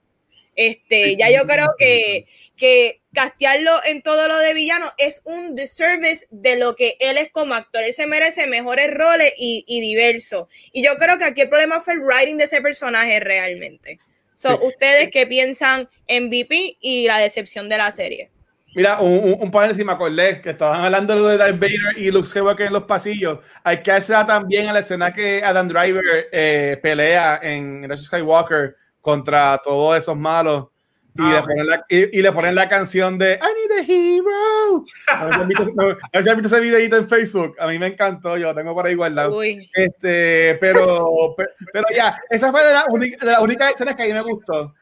Este, 0.55 1.15
ya 1.15 1.29
yo 1.31 1.47
creo 1.47 1.75
que, 1.77 2.25
que 2.57 2.99
castearlo 3.13 3.71
en 3.85 4.01
todo 4.01 4.27
lo 4.27 4.37
de 4.37 4.53
villano 4.53 4.85
es 4.97 5.21
un 5.23 5.55
disservice 5.55 6.27
de 6.29 6.57
lo 6.57 6.75
que 6.75 6.97
él 6.99 7.17
es 7.17 7.31
como 7.31 7.53
actor. 7.53 7.83
Él 7.83 7.93
se 7.93 8.05
merece 8.05 8.47
mejores 8.47 8.93
roles 8.93 9.33
y, 9.37 9.63
y 9.65 9.79
diversos. 9.79 10.47
Y 10.73 10.83
yo 10.83 10.97
creo 10.97 11.17
que 11.17 11.23
aquí 11.23 11.41
el 11.41 11.49
problema 11.49 11.79
fue 11.79 11.93
el 11.93 12.01
writing 12.01 12.37
de 12.37 12.43
ese 12.43 12.61
personaje 12.61 13.19
realmente. 13.19 13.99
So, 14.35 14.59
Sí. 14.59 14.67
¿Ustedes 14.67 15.09
qué 15.11 15.27
piensan 15.27 15.89
en 16.07 16.29
VP 16.29 16.77
y 16.81 17.07
la 17.07 17.19
decepción 17.19 17.69
de 17.69 17.77
la 17.77 17.91
serie? 17.91 18.29
Mira, 18.73 18.99
un, 19.01 19.37
un, 19.39 19.51
paréntesis, 19.51 19.85
me 19.85 19.91
acordé 19.91 20.39
que 20.41 20.51
estaban 20.51 20.81
hablando 20.81 21.27
de 21.27 21.37
Darth 21.37 21.59
Vader 21.59 21.97
y 21.97 22.09
Luke 22.11 22.27
Skywalker 22.27 22.67
en 22.67 22.73
los 22.73 22.83
pasillos. 22.83 23.39
Hay 23.63 23.81
que 23.81 23.91
hacer 23.91 24.25
también 24.25 24.69
a 24.69 24.73
la 24.73 24.79
escena 24.79 25.13
que 25.13 25.43
Adam 25.43 25.67
Driver 25.67 26.29
eh, 26.31 26.79
pelea 26.81 27.39
en 27.43 27.91
of 27.91 27.99
Skywalker 27.99 28.75
contra 29.01 29.59
todos 29.63 29.97
esos 29.97 30.15
malos 30.15 30.67
y, 31.17 31.21
Ah, 31.21 31.33
le 31.35 31.41
ponen 31.41 31.67
la, 31.67 31.85
y, 31.89 32.19
y 32.19 32.21
le 32.21 32.31
ponen 32.31 32.55
la 32.55 32.69
canción 32.69 33.17
de 33.17 33.33
I 33.33 33.37
need 33.39 33.79
a 33.79 33.91
hero. 33.91 34.83
A 35.07 35.25
ver 35.25 35.33
si 36.23 36.29
han 36.29 36.37
visto- 36.37 36.55
ese 36.55 36.59
videito 36.61 36.95
en 36.95 37.09
Facebook. 37.09 37.55
A 37.59 37.67
mí 37.67 37.77
me 37.77 37.87
encantó, 37.87 38.37
yo 38.37 38.47
lo 38.47 38.55
tengo 38.55 38.73
por 38.73 38.85
ahí 38.87 38.95
guardado. 38.95 39.35
Uy, 39.37 39.69
Este, 39.73 40.57
pero, 40.61 41.33
pe- 41.37 41.49
pero 41.73 41.85
ya, 41.93 42.17
esa 42.29 42.49
fue 42.51 42.63
de 42.63 42.71
las 42.71 42.85
única- 42.87 43.25
de 43.25 43.31
las 43.33 43.41
únicas 43.41 43.71
escenas 43.71 43.95
que 43.97 44.03
a 44.03 44.05
mí 44.05 44.13
me 44.13 44.21
gustó. 44.21 44.73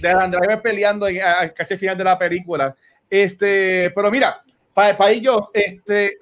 De 0.00 0.08
Adam 0.08 0.32
Driver 0.32 0.60
peleando 0.60 1.06
en- 1.06 1.22
a- 1.22 1.48
casi 1.50 1.74
al 1.74 1.78
final 1.80 1.96
de 1.96 2.04
la 2.04 2.18
película. 2.18 2.74
Este, 3.10 3.90
pero 3.94 4.10
mira, 4.10 4.42
para 4.74 4.96
pa 4.96 5.12
ir 5.12 5.22
yo, 5.22 5.50
este, 5.52 6.18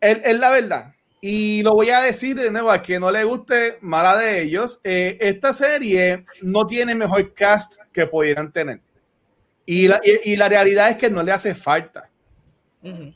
es, 0.00 0.18
es 0.22 0.38
la 0.38 0.50
verdad. 0.50 0.94
Y 1.20 1.62
lo 1.62 1.72
voy 1.72 1.88
a 1.90 2.00
decir 2.00 2.36
de 2.36 2.50
nuevo, 2.50 2.70
a 2.70 2.82
que 2.82 3.00
no 3.00 3.10
le 3.10 3.24
guste, 3.24 3.78
mala 3.80 4.18
de 4.18 4.42
ellos. 4.42 4.80
eh, 4.84 5.16
esta 5.20 5.52
serie 5.54 6.26
no 6.42 6.66
tiene 6.66 6.94
mejor 6.94 7.32
cast 7.32 7.80
que 7.92 8.06
pudieran 8.06 8.52
tener. 8.52 8.80
Y 9.64 9.88
la, 9.88 10.00
y, 10.04 10.32
y 10.32 10.36
la 10.36 10.48
realidad 10.48 10.90
es 10.90 10.96
que 10.96 11.08
no 11.08 11.22
le 11.22 11.32
hace 11.32 11.54
falta. 11.54 12.10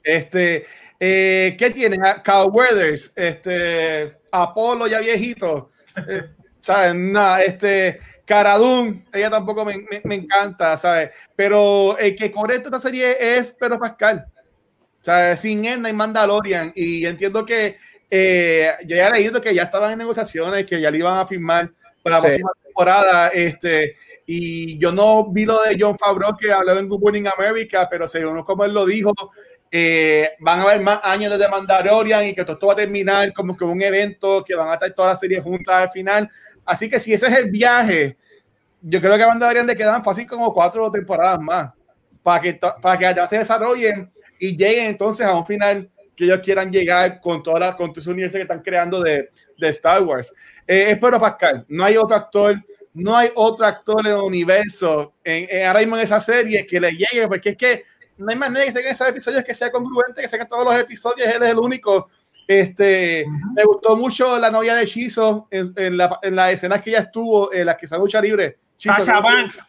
Este, 0.03 0.65
eh, 0.99 1.55
¿qué 1.59 1.71
tienen? 1.71 2.03
A 2.03 2.23
Carl 2.23 2.49
Weathers, 2.51 3.13
este, 3.15 4.17
Apolo 4.33 4.87
ya 4.87 5.01
viejito, 5.01 5.73
eh, 6.09 6.31
¿sabes? 6.63 6.95
Nada, 6.95 7.43
este, 7.43 8.01
Caradun, 8.29 9.05
ella 9.13 9.31
tampoco 9.31 9.65
me, 9.65 9.79
me- 9.79 10.03
me 10.05 10.15
encanta, 10.17 10.77
¿sabes? 10.77 11.11
Pero 11.35 11.97
el 11.99 12.15
que 12.15 12.31
correcto 12.31 12.69
esta 12.69 12.79
serie 12.79 13.17
es 13.19 13.53
Pedro 13.53 13.79
Pascal. 13.79 14.27
¿sabes? 15.01 15.41
Sin 15.41 15.63
no 15.81 15.87
hay 15.87 15.93
Mandalorian. 15.95 16.73
Y 16.75 17.07
entiendo 17.07 17.45
que 17.45 17.77
eh, 18.11 18.71
yo 18.85 18.97
ya 18.97 19.09
he 19.09 19.13
leído 19.13 19.41
que 19.41 19.55
ya 19.55 19.63
estaban 19.63 19.93
en 19.93 19.99
negociaciones, 19.99 20.67
que 20.67 20.81
ya 20.81 20.91
le 20.91 20.99
iban 20.99 21.19
a 21.19 21.27
firmar 21.27 21.71
para 22.03 22.17
la 22.17 22.21
Sí. 22.21 22.27
próxima 22.27 22.51
temporada. 22.65 23.29
Este, 23.29 23.97
y 24.27 24.77
yo 24.79 24.93
no 24.93 25.31
vi 25.33 25.47
lo 25.47 25.63
de 25.63 25.77
John 25.81 25.97
Favreau 25.97 26.37
que 26.37 26.53
habló 26.53 26.77
en 26.79 26.89
Good 26.89 27.01
Morning 27.01 27.25
America, 27.39 27.89
pero 27.91 28.07
según 28.07 28.43
como 28.43 28.65
él 28.65 28.75
lo 28.75 28.85
dijo, 28.85 29.13
eh, 29.71 30.31
van 30.41 30.59
a 30.61 30.63
haber 30.65 30.81
más 30.81 31.01
años 31.05 31.39
de 31.39 31.49
Mandalorian 31.49 32.27
y 32.27 32.35
que 32.35 32.43
todo 32.43 32.55
esto 32.55 32.67
va 32.67 32.73
a 32.75 32.77
terminar 32.77 33.33
como 33.33 33.57
que 33.57 33.65
un 33.65 33.81
evento, 33.81 34.45
que 34.45 34.55
van 34.55 34.69
a 34.69 34.75
estar 34.75 34.91
todas 34.93 35.13
las 35.13 35.21
series 35.21 35.43
juntas 35.43 35.75
al 35.75 35.91
final. 35.91 36.31
Así 36.69 36.87
que 36.87 36.99
si 36.99 37.15
ese 37.15 37.27
es 37.29 37.33
el 37.33 37.51
viaje, 37.51 38.19
yo 38.83 39.01
creo 39.01 39.17
que 39.17 39.23
a 39.23 39.29
Mandalorian 39.29 39.67
le 39.67 39.75
quedan 39.75 40.05
fácil 40.05 40.27
como 40.27 40.53
cuatro 40.53 40.91
temporadas 40.91 41.41
más 41.41 41.73
para 42.23 42.43
que, 42.43 42.61
para 42.83 42.99
que 42.99 43.07
allá 43.07 43.27
se 43.27 43.39
desarrollen 43.39 44.13
y 44.39 44.55
lleguen 44.55 44.85
entonces 44.85 45.27
a 45.27 45.35
un 45.35 45.47
final 45.47 45.91
que 46.15 46.25
ellos 46.25 46.41
quieran 46.41 46.71
llegar 46.71 47.23
con 47.23 47.43
toda 47.43 47.59
la 47.59 47.75
con 47.75 47.91
todo 47.91 48.01
ese 48.01 48.11
universo 48.11 48.37
que 48.37 48.43
están 48.43 48.61
creando 48.61 49.01
de, 49.01 49.31
de 49.57 49.69
Star 49.69 50.03
Wars. 50.03 50.31
Eh, 50.67 50.91
es 50.91 50.99
Pedro 50.99 51.19
Pascal, 51.19 51.65
no 51.69 51.85
hay 51.85 51.97
otro 51.97 52.15
actor, 52.15 52.57
no 52.93 53.17
hay 53.17 53.31
otro 53.35 53.65
actor 53.65 54.07
en 54.07 54.13
el 54.13 54.19
universo 54.19 55.15
en, 55.25 55.47
en 55.49 55.67
ahora 55.67 55.81
mismo 55.81 55.97
en 55.97 56.03
esa 56.03 56.21
serie 56.21 56.67
que 56.67 56.79
le 56.79 56.91
llegue, 56.91 57.27
porque 57.27 57.49
es 57.49 57.57
que 57.57 57.83
no 58.19 58.27
hay 58.29 58.37
manera 58.37 58.67
que 58.67 58.73
se 58.73 58.81
hagan 58.81 58.93
esos 58.93 59.09
episodios 59.09 59.43
que 59.43 59.55
sea 59.55 59.73
congruente, 59.73 60.21
que 60.21 60.29
se 60.29 60.37
hagan 60.37 60.49
todos 60.49 60.67
los 60.67 60.77
episodios, 60.77 61.35
él 61.35 61.43
es 61.43 61.51
el 61.51 61.59
único. 61.59 62.11
Este, 62.49 63.27
Me 63.55 63.63
gustó 63.63 63.95
mucho 63.95 64.39
la 64.39 64.51
novia 64.51 64.75
de 64.75 64.87
Shizo 64.87 65.49
en, 65.51 65.75
en, 65.77 65.99
la, 65.99 66.19
en 66.23 66.35
las 66.35 66.53
escenas 66.53 66.81
que 66.81 66.89
ella 66.89 67.01
estuvo, 67.01 67.53
en 67.53 67.67
las 67.67 67.77
que 67.77 67.87
sale 67.87 68.01
lucha 68.01 68.23
libre. 68.23 68.59
Shizo, 68.79 69.05
Sasha 69.05 69.21
Banks. 69.21 69.65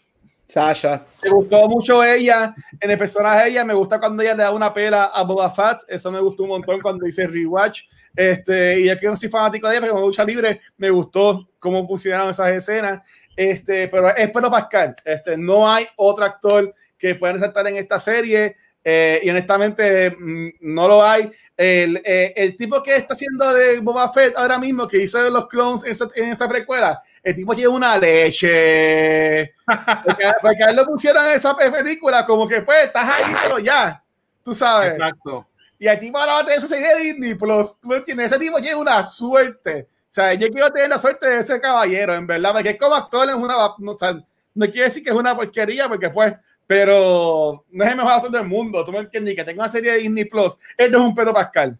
Sasha. 0.47 1.05
me 1.21 1.29
gustó 1.29 1.67
mucho 1.67 2.03
ella, 2.03 2.55
en 2.79 2.89
el 2.89 2.97
personaje 2.97 3.43
de 3.43 3.49
ella, 3.51 3.65
me 3.65 3.73
gusta 3.73 3.99
cuando 3.99 4.23
ella 4.23 4.33
le 4.33 4.43
da 4.43 4.51
una 4.51 4.73
pela 4.73 5.11
a 5.13 5.23
Boba 5.23 5.51
Fett, 5.51 5.81
eso 5.87 6.09
me 6.09 6.19
gustó 6.19 6.43
un 6.43 6.49
montón 6.49 6.81
cuando 6.81 7.05
hice 7.05 7.27
rewatch, 7.27 7.81
este, 8.15 8.79
y 8.79 8.85
ya 8.85 8.97
que 8.97 9.05
no 9.05 9.15
soy 9.15 9.29
fanático 9.29 9.67
de 9.67 9.75
ella, 9.75 9.81
pero 9.81 9.93
con 9.93 10.01
lucha 10.03 10.23
libre 10.23 10.59
me 10.77 10.89
gustó 10.89 11.49
cómo 11.59 11.85
funcionaron 11.85 12.31
esas 12.31 12.49
escenas, 12.49 13.01
este, 13.35 13.89
pero 13.89 14.07
es 14.15 14.31
Pedro 14.31 14.49
Pascal, 14.49 14.95
este, 15.05 15.37
no 15.37 15.71
hay 15.71 15.85
otro 15.97 16.25
actor 16.25 16.73
que 16.97 17.13
pueda 17.13 17.33
resaltar 17.33 17.67
en 17.67 17.77
esta 17.77 17.99
serie, 17.99 18.55
eh, 18.83 19.19
y 19.23 19.29
honestamente 19.29 20.11
mm, 20.11 20.49
no 20.61 20.87
lo 20.87 21.03
hay. 21.03 21.31
El, 21.55 22.01
eh, 22.05 22.33
el 22.35 22.55
tipo 22.55 22.81
que 22.81 22.95
está 22.95 23.13
haciendo 23.13 23.53
de 23.53 23.79
Boba 23.79 24.11
Fett 24.11 24.37
ahora 24.37 24.57
mismo, 24.57 24.87
que 24.87 25.03
hizo 25.03 25.29
los 25.29 25.47
clones 25.47 25.83
en 25.83 25.91
esa, 25.91 26.07
en 26.15 26.29
esa 26.29 26.47
precuela, 26.47 27.01
el 27.21 27.35
tipo 27.35 27.53
tiene 27.53 27.69
una 27.69 27.97
leche. 27.97 29.55
Porque, 30.05 30.25
porque 30.41 30.63
a 30.63 30.69
él 30.69 30.75
lo 30.75 30.85
pusieron 30.85 31.23
en 31.25 31.33
esa 31.33 31.55
película 31.55 32.25
como 32.25 32.47
que 32.47 32.61
pues 32.61 32.85
estás 32.85 33.07
ahí, 33.07 33.35
pero 33.43 33.59
ya, 33.59 34.03
tú 34.43 34.53
sabes. 34.53 34.93
Exacto. 34.93 35.47
Y 35.77 35.87
el 35.87 35.99
tipo 35.99 36.17
ahora 36.17 36.33
va 36.33 36.39
a 36.39 36.43
tener 36.43 36.57
esa 36.57 36.67
serie 36.67 36.95
de 36.95 37.03
Disney 37.03 37.35
Plus, 37.35 37.79
tú 37.79 37.93
entiendes, 37.93 38.31
ese 38.31 38.39
tipo 38.39 38.59
tiene 38.59 38.75
una 38.75 39.03
suerte. 39.03 39.87
O 40.09 40.13
sea, 40.13 40.33
yo 40.33 40.47
quiero 40.49 40.71
tener 40.71 40.89
la 40.89 40.97
suerte 40.97 41.27
de 41.27 41.37
ese 41.37 41.61
caballero, 41.61 42.15
en 42.15 42.25
verdad, 42.25 42.51
porque 42.51 42.77
como 42.77 42.95
actor 42.95 43.29
es 43.29 43.35
una, 43.35 43.55
no, 43.77 43.91
o 43.91 43.97
sea, 43.97 44.13
no 44.55 44.65
quiere 44.65 44.85
decir 44.85 45.03
que 45.03 45.11
es 45.11 45.15
una 45.15 45.35
porquería, 45.35 45.87
porque 45.87 46.09
pues, 46.09 46.33
pero 46.69 47.65
no 47.71 47.83
es 47.83 47.89
el 47.89 47.97
mejor 47.97 48.11
actor 48.11 48.29
del 48.29 48.45
mundo, 48.45 48.83
tú 48.85 48.91
me 48.91 48.99
entiendes, 48.99 49.33
que 49.33 49.43
tenga 49.43 49.63
una 49.63 49.69
serie 49.71 49.91
de 49.91 49.97
Disney 49.97 50.25
Plus, 50.25 50.55
él 50.77 50.91
no 50.91 50.99
es 50.99 51.03
un 51.03 51.15
Pedro 51.15 51.33
Pascal. 51.33 51.75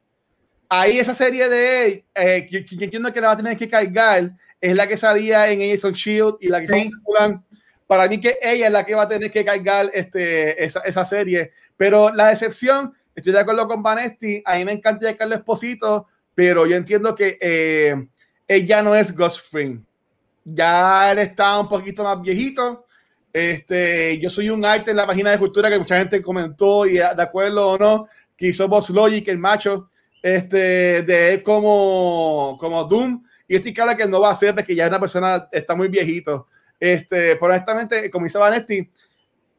Ahí 0.68 0.98
esa 0.98 1.14
serie 1.14 1.48
de 1.48 1.86
él, 1.86 2.04
eh, 2.16 2.48
que, 2.50 2.66
que 2.66 2.86
entiendo 2.86 3.14
que 3.14 3.22
la 3.22 3.28
va 3.28 3.34
a 3.34 3.38
tener 3.38 3.56
que 3.56 3.70
cargar, 3.70 4.32
es 4.60 4.76
la 4.76 4.88
que 4.88 4.98
salía 4.98 5.48
en 5.48 5.62
Agents 5.62 5.94
Shield 5.94 6.38
y 6.40 6.48
la 6.48 6.62
que 6.62 6.66
Sí. 6.66 6.92
son 7.20 7.46
para 7.86 8.08
mí 8.08 8.20
que 8.20 8.40
ella 8.42 8.66
es 8.66 8.72
la 8.72 8.84
que 8.84 8.96
va 8.96 9.04
a 9.04 9.08
tener 9.08 9.30
que 9.30 9.46
cargar 9.46 9.92
este, 9.94 10.64
esa, 10.64 10.80
esa 10.80 11.06
serie. 11.06 11.52
Pero 11.78 12.12
la 12.12 12.30
decepción, 12.30 12.92
estoy 13.16 13.32
de 13.32 13.40
acuerdo 13.42 13.68
con 13.68 13.84
Vanesti, 13.84 14.42
a 14.44 14.58
mí 14.58 14.66
me 14.66 14.72
encanta 14.72 15.16
Carlos 15.16 15.38
Esposito, 15.38 16.08
pero 16.34 16.66
yo 16.66 16.76
entiendo 16.76 17.14
que 17.14 17.38
eh, 17.40 18.08
él 18.48 18.66
ya 18.66 18.82
no 18.82 18.96
es 18.96 19.16
Ghost 19.16 19.52
Fring. 19.52 19.84
Ya 20.44 21.12
él 21.12 21.20
está 21.20 21.60
un 21.60 21.70
poquito 21.70 22.04
más 22.04 22.20
viejito. 22.24 22.88
Este, 23.32 24.18
yo 24.20 24.30
soy 24.30 24.50
un 24.50 24.66
arte 24.66 24.92
en 24.92 24.98
la 24.98 25.06
página 25.08 25.32
de 25.32 25.38
cultura 25.40 25.70
que 25.70 25.78
mucha 25.80 25.98
gente 25.98 26.22
comentó 26.22 26.86
y 26.86 26.94
de 26.94 27.04
acuerdo 27.22 27.68
o 27.70 27.78
no, 27.78 28.08
que 28.36 28.48
hizo 28.48 28.68
Boss 28.68 28.90
Logic, 28.90 29.28
el 29.28 29.38
macho, 29.38 29.90
este, 30.22 31.04
de 31.04 31.34
él 31.34 31.44
como, 31.44 32.58
como 32.60 32.84
Doom. 32.86 33.24
Y 33.48 33.56
estoy 33.56 33.74
claro 33.74 33.96
que 33.98 34.08
no 34.08 34.22
va 34.22 34.32
a 34.32 34.36
ser 34.36 34.54
porque 34.56 34.76
ya 34.76 34.84
es 34.86 34.90
una 34.90 35.00
persona, 35.00 35.48
está 35.52 35.76
muy 35.76 35.88
viejito. 35.88 36.48
Este, 36.80 37.36
pero 37.36 37.48
honestamente, 37.54 38.10
como 38.10 38.26
dice 38.26 38.38
Vanetti, 38.38 38.90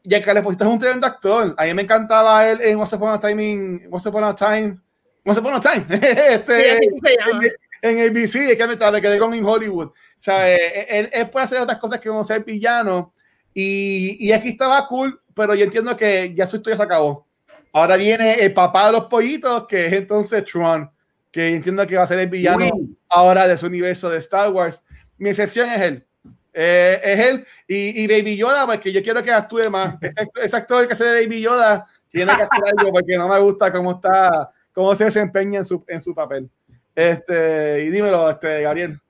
ya 0.05 0.23
que 0.23 0.31
Esposito 0.31 0.64
es 0.64 0.71
un 0.71 0.79
tremendo 0.79 1.07
actor. 1.07 1.55
A 1.57 1.64
mí 1.64 1.75
me 1.75 1.83
encantaba 1.83 2.49
él 2.49 2.61
en 2.62 2.79
Once 2.79 2.97
Upon 2.97 3.11
a 3.12 3.21
Time, 3.21 3.45
in- 3.51 3.89
Once 3.91 4.09
Upon 4.09 4.25
a 4.25 4.35
Time, 4.35 4.79
Once 5.25 5.41
Upon 5.41 5.55
a 5.55 5.61
Time, 5.61 5.85
este, 5.91 6.81
llama. 7.27 7.43
en 7.83 8.01
ABC, 8.11 8.37
es 8.37 8.57
que 8.57 8.66
me, 8.66 8.77
me 8.93 9.03
quedé 9.03 9.18
con 9.18 9.35
en 9.35 9.45
Hollywood. 9.45 9.89
O 9.89 9.95
sea, 10.18 10.51
eh, 10.55 10.87
él, 10.89 11.11
él 11.12 11.29
puede 11.31 11.45
hacer 11.45 11.61
otras 11.61 11.79
cosas 11.79 12.01
que 12.01 12.09
como 12.09 12.25
ser 12.25 12.43
villano. 12.45 13.12
Y, 13.55 14.16
y 14.20 14.32
aquí 14.32 14.51
estaba 14.51 14.86
cool, 14.86 15.20
pero 15.34 15.55
yo 15.55 15.64
entiendo 15.64 15.96
que 15.96 16.34
ya 16.34 16.46
su 16.46 16.57
historia 16.57 16.76
se 16.76 16.82
acabó. 16.82 17.26
Ahora 17.72 17.96
viene 17.96 18.34
el 18.34 18.53
papá 18.53 18.86
de 18.86 18.92
los 18.92 19.05
pollitos, 19.05 19.66
que 19.66 19.86
es 19.86 19.92
entonces 19.92 20.44
Tron, 20.44 20.90
que 21.30 21.48
entiendo 21.48 21.86
que 21.86 21.96
va 21.96 22.03
a 22.03 22.07
ser 22.07 22.18
el 22.18 22.28
villano 22.28 22.68
Uy. 22.74 22.96
ahora 23.09 23.46
de 23.46 23.57
su 23.57 23.66
universo 23.66 24.11
de 24.11 24.18
Star 24.18 24.51
Wars. 24.51 24.84
Mi 25.18 25.30
excepción 25.30 25.70
es 25.70 25.80
él. 25.80 26.07
Eh, 26.53 27.01
es 27.05 27.20
él 27.20 27.46
y, 27.68 28.03
y 28.03 28.07
Baby 28.09 28.36
Yoda, 28.36 28.66
porque 28.66 28.92
yo 28.92 29.03
quiero 29.03 29.22
que 29.22 29.30
actúe 29.30 29.70
más. 29.70 29.94
Ese, 30.03 30.28
ese 30.42 30.57
actor 30.57 30.86
que 30.86 30.94
hace 30.94 31.05
de 31.05 31.24
Baby 31.24 31.42
Yoda 31.42 31.86
tiene 32.11 32.34
que 32.34 32.42
hacer 32.42 32.62
algo 32.76 32.92
porque 32.92 33.16
no 33.16 33.28
me 33.28 33.38
gusta 33.38 33.72
cómo 33.72 33.92
está, 33.92 34.51
cómo 34.72 34.94
se 34.94 35.05
desempeña 35.05 35.61
en 35.61 35.64
su, 35.64 35.84
en 35.86 36.03
su 36.03 36.12
papel. 36.14 36.51
Este, 36.94 37.84
y 37.84 37.90
dímelo, 37.90 38.28
este, 38.28 38.62
Gabriel. 38.62 39.01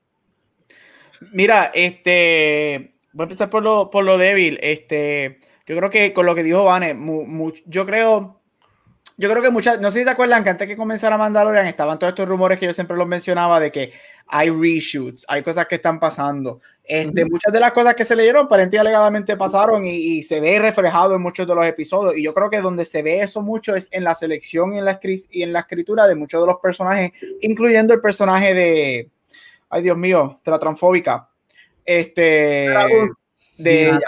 Mira, 1.31 1.71
este, 1.73 2.93
voy 3.13 3.23
a 3.23 3.25
empezar 3.25 3.49
por 3.49 3.63
lo, 3.63 3.89
por 3.89 4.03
lo 4.03 4.17
débil. 4.17 4.59
Este, 4.61 5.39
yo 5.65 5.77
creo 5.77 5.89
que 5.89 6.13
con 6.13 6.25
lo 6.25 6.35
que 6.35 6.43
dijo 6.43 6.63
Vane, 6.63 6.93
mu- 6.93 7.25
mu- 7.25 7.53
yo 7.65 7.85
creo, 7.85 8.39
yo 9.17 9.29
creo 9.29 9.41
que 9.41 9.49
muchas, 9.49 9.79
no 9.79 9.91
sé 9.91 9.99
si 9.99 10.05
te 10.05 10.11
acuerdan 10.11 10.43
que 10.43 10.49
antes 10.49 10.67
que 10.67 10.77
comenzara 10.77 11.17
Mandalorian 11.17 11.67
estaban 11.67 11.99
todos 11.99 12.11
estos 12.11 12.27
rumores 12.27 12.59
que 12.59 12.65
yo 12.65 12.73
siempre 12.73 12.97
los 12.97 13.07
mencionaba 13.07 13.59
de 13.59 13.71
que 13.71 13.91
hay 14.27 14.49
reshoots, 14.49 15.25
hay 15.27 15.43
cosas 15.43 15.67
que 15.67 15.75
están 15.75 15.99
pasando. 15.99 16.61
Este, 16.83 17.25
Muchas 17.25 17.53
de 17.53 17.59
las 17.59 17.71
cosas 17.73 17.95
que 17.95 18.03
se 18.03 18.15
leyeron 18.15 18.45
aparentemente 18.45 18.79
alegadamente 18.79 19.37
pasaron 19.37 19.85
y, 19.85 19.91
y 19.95 20.23
se 20.23 20.39
ve 20.41 20.57
reflejado 20.59 21.15
en 21.15 21.21
muchos 21.21 21.47
de 21.47 21.53
los 21.55 21.65
episodios. 21.65 22.17
Y 22.17 22.23
yo 22.23 22.33
creo 22.33 22.49
que 22.49 22.59
donde 22.59 22.83
se 22.85 23.03
ve 23.03 23.21
eso 23.21 23.41
mucho 23.41 23.75
es 23.75 23.87
en 23.91 24.03
la 24.03 24.15
selección 24.15 24.73
y 24.73 24.79
en 24.79 24.85
la, 24.85 24.99
y 25.03 25.43
en 25.43 25.53
la 25.53 25.59
escritura 25.59 26.07
de 26.07 26.15
muchos 26.15 26.41
de 26.41 26.47
los 26.47 26.57
personajes, 26.59 27.11
incluyendo 27.41 27.93
el 27.93 28.01
personaje 28.01 28.53
de, 28.53 29.09
ay 29.69 29.83
Dios 29.83 29.97
mío, 29.97 30.39
de 30.43 30.51
la 30.51 30.59
transfóbica, 30.59 31.29
este, 31.99 32.69
de, 33.57 33.99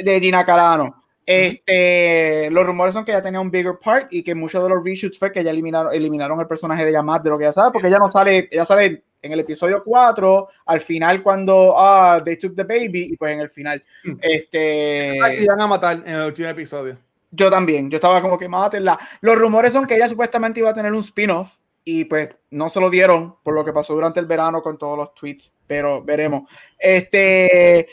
de 0.00 0.20
Gina 0.20 0.44
Carano. 0.44 1.04
Este, 1.26 2.50
los 2.50 2.66
rumores 2.66 2.92
son 2.92 3.04
que 3.04 3.12
ya 3.12 3.22
tenía 3.22 3.40
un 3.40 3.50
bigger 3.50 3.78
part 3.82 4.12
y 4.12 4.22
que 4.22 4.34
muchos 4.34 4.62
de 4.62 4.68
los 4.68 4.84
reshoots 4.84 5.18
fue 5.18 5.32
que 5.32 5.42
ya 5.42 5.50
eliminaron, 5.50 5.92
eliminaron 5.94 6.38
el 6.40 6.46
personaje 6.46 6.84
de 6.84 6.92
Yamat 6.92 7.22
de 7.22 7.30
lo 7.30 7.38
que 7.38 7.44
ya 7.44 7.52
sabe, 7.52 7.72
porque 7.72 7.88
ella 7.88 7.98
no 7.98 8.10
sale, 8.10 8.48
ella 8.50 8.64
sale 8.64 9.04
en 9.22 9.32
el 9.32 9.40
episodio 9.40 9.82
4, 9.82 10.48
al 10.66 10.80
final 10.80 11.22
cuando 11.22 11.72
ah, 11.76 12.20
they 12.22 12.36
took 12.36 12.54
the 12.54 12.64
baby, 12.64 13.08
y 13.10 13.16
pues 13.16 13.32
en 13.32 13.40
el 13.40 13.48
final. 13.48 13.82
Mm. 14.04 14.12
Este, 14.20 15.16
Y 15.38 15.46
van 15.46 15.60
a 15.62 15.66
matar 15.66 16.02
en 16.04 16.14
el 16.14 16.26
último 16.26 16.48
episodio. 16.48 16.98
yo 17.30 17.50
también, 17.50 17.90
yo 17.90 17.96
estaba 17.96 18.20
como 18.20 18.38
que 18.38 18.48
mátenla. 18.48 18.98
Los 19.22 19.36
rumores 19.36 19.72
son 19.72 19.86
que 19.86 19.96
ella 19.96 20.08
supuestamente 20.08 20.60
iba 20.60 20.70
a 20.70 20.74
tener 20.74 20.92
un 20.92 21.00
spin-off 21.00 21.56
y 21.84 22.04
pues 22.04 22.30
no 22.50 22.70
se 22.70 22.80
lo 22.80 22.88
dieron 22.88 23.36
por 23.42 23.54
lo 23.54 23.64
que 23.64 23.72
pasó 23.72 23.94
durante 23.94 24.20
el 24.20 24.26
verano 24.26 24.62
con 24.62 24.78
todos 24.78 24.96
los 24.96 25.14
tweets, 25.14 25.54
pero 25.66 26.02
veremos. 26.02 26.50
Este, 26.78 27.88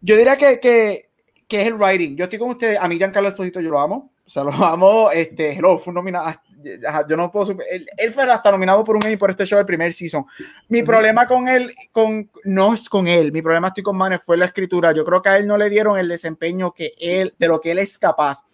yo 0.00 0.16
diría 0.16 0.36
que, 0.36 0.58
que, 0.58 1.10
que 1.46 1.60
es 1.60 1.66
el 1.66 1.74
writing. 1.74 2.16
Yo 2.16 2.24
estoy 2.24 2.38
con 2.38 2.50
ustedes, 2.50 2.78
a 2.80 2.88
mí 2.88 2.96
Giancarlo 2.96 3.28
Esposito 3.28 3.60
yo 3.60 3.70
lo 3.70 3.80
amo, 3.80 4.12
o 4.26 4.30
sea, 4.30 4.42
lo 4.42 4.52
amo, 4.52 5.10
este, 5.10 5.52
hello, 5.52 5.78
fue 5.78 5.92
nominado, 5.92 6.34
yo 7.08 7.16
no 7.16 7.30
puedo, 7.30 7.56
él 7.70 8.12
fue 8.12 8.24
hasta 8.24 8.50
nominado 8.50 8.82
por 8.82 8.96
un 8.96 9.04
Emmy 9.04 9.16
por 9.16 9.30
este 9.30 9.46
show 9.46 9.58
el 9.58 9.66
primer 9.66 9.92
season. 9.92 10.24
Mi 10.68 10.82
problema 10.82 11.26
con 11.26 11.48
él, 11.48 11.74
con, 11.92 12.28
no 12.44 12.74
es 12.74 12.88
con 12.88 13.06
él, 13.06 13.30
mi 13.30 13.42
problema 13.42 13.68
estoy 13.68 13.82
con 13.82 13.96
Manes 13.96 14.22
fue 14.24 14.36
la 14.36 14.46
escritura. 14.46 14.92
Yo 14.92 15.04
creo 15.04 15.22
que 15.22 15.28
a 15.28 15.36
él 15.36 15.46
no 15.46 15.56
le 15.56 15.70
dieron 15.70 15.98
el 15.98 16.08
desempeño 16.08 16.72
que 16.72 16.94
él, 16.98 17.34
de 17.38 17.48
lo 17.48 17.60
que 17.60 17.72
él 17.72 17.78
es 17.78 17.98
capaz. 17.98 18.44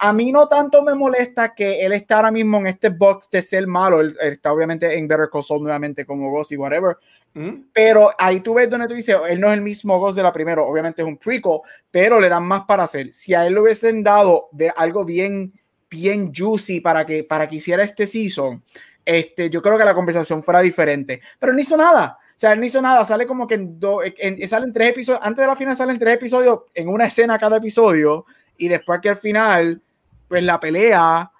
A 0.00 0.12
mí 0.12 0.30
no 0.30 0.46
tanto 0.48 0.82
me 0.82 0.94
molesta 0.94 1.54
que 1.54 1.84
él 1.84 1.92
está 1.92 2.16
ahora 2.16 2.30
mismo 2.30 2.58
en 2.58 2.68
este 2.68 2.88
box 2.88 3.28
de 3.30 3.42
ser 3.42 3.66
malo. 3.66 4.00
Él, 4.00 4.16
él 4.20 4.32
está 4.32 4.52
obviamente 4.52 4.96
en 4.96 5.08
Better 5.08 5.28
Call 5.32 5.42
Saul 5.42 5.62
nuevamente 5.62 6.04
como 6.06 6.30
Ghost 6.30 6.52
y 6.52 6.56
whatever. 6.56 6.96
¿Mm? 7.34 7.64
Pero 7.72 8.10
ahí 8.18 8.40
tú 8.40 8.54
ves 8.54 8.70
donde 8.70 8.86
tú 8.86 8.94
dices, 8.94 9.16
él 9.28 9.40
no 9.40 9.48
es 9.48 9.54
el 9.54 9.60
mismo 9.60 9.98
Ghost 9.98 10.16
de 10.16 10.22
la 10.22 10.32
primera. 10.32 10.62
Obviamente 10.62 11.02
es 11.02 11.08
un 11.08 11.16
prequel, 11.18 11.60
pero 11.90 12.20
le 12.20 12.28
dan 12.28 12.44
más 12.44 12.62
para 12.64 12.84
hacer. 12.84 13.12
Si 13.12 13.34
a 13.34 13.46
él 13.46 13.54
le 13.54 13.60
hubiesen 13.60 14.02
dado 14.02 14.48
de 14.52 14.70
algo 14.76 15.04
bien, 15.04 15.52
bien 15.90 16.32
juicy 16.34 16.80
para 16.80 17.04
que, 17.04 17.24
para 17.24 17.48
que 17.48 17.56
hiciera 17.56 17.82
este 17.82 18.06
season, 18.06 18.62
este, 19.04 19.50
yo 19.50 19.60
creo 19.62 19.76
que 19.78 19.84
la 19.84 19.94
conversación 19.94 20.42
fuera 20.42 20.60
diferente. 20.60 21.20
Pero 21.38 21.52
no 21.52 21.60
hizo 21.60 21.76
nada. 21.76 22.18
O 22.20 22.40
sea, 22.40 22.52
él 22.52 22.60
no 22.60 22.66
hizo 22.66 22.80
nada. 22.80 23.04
Sale 23.04 23.26
como 23.26 23.46
que 23.46 23.54
en, 23.54 23.80
do- 23.80 24.00
en, 24.04 24.48
salen 24.48 24.72
tres 24.72 24.90
episodios. 24.90 25.20
Antes 25.24 25.42
de 25.42 25.46
la 25.48 25.56
final 25.56 25.74
salen 25.74 25.98
tres 25.98 26.14
episodios 26.14 26.60
en 26.72 26.88
una 26.88 27.06
escena 27.06 27.36
cada 27.38 27.56
episodio. 27.56 28.26
Y 28.56 28.68
después 28.68 29.00
que 29.00 29.08
al 29.08 29.16
final, 29.16 29.80
pues 30.28 30.42
la 30.42 30.60
pelea. 30.60 31.30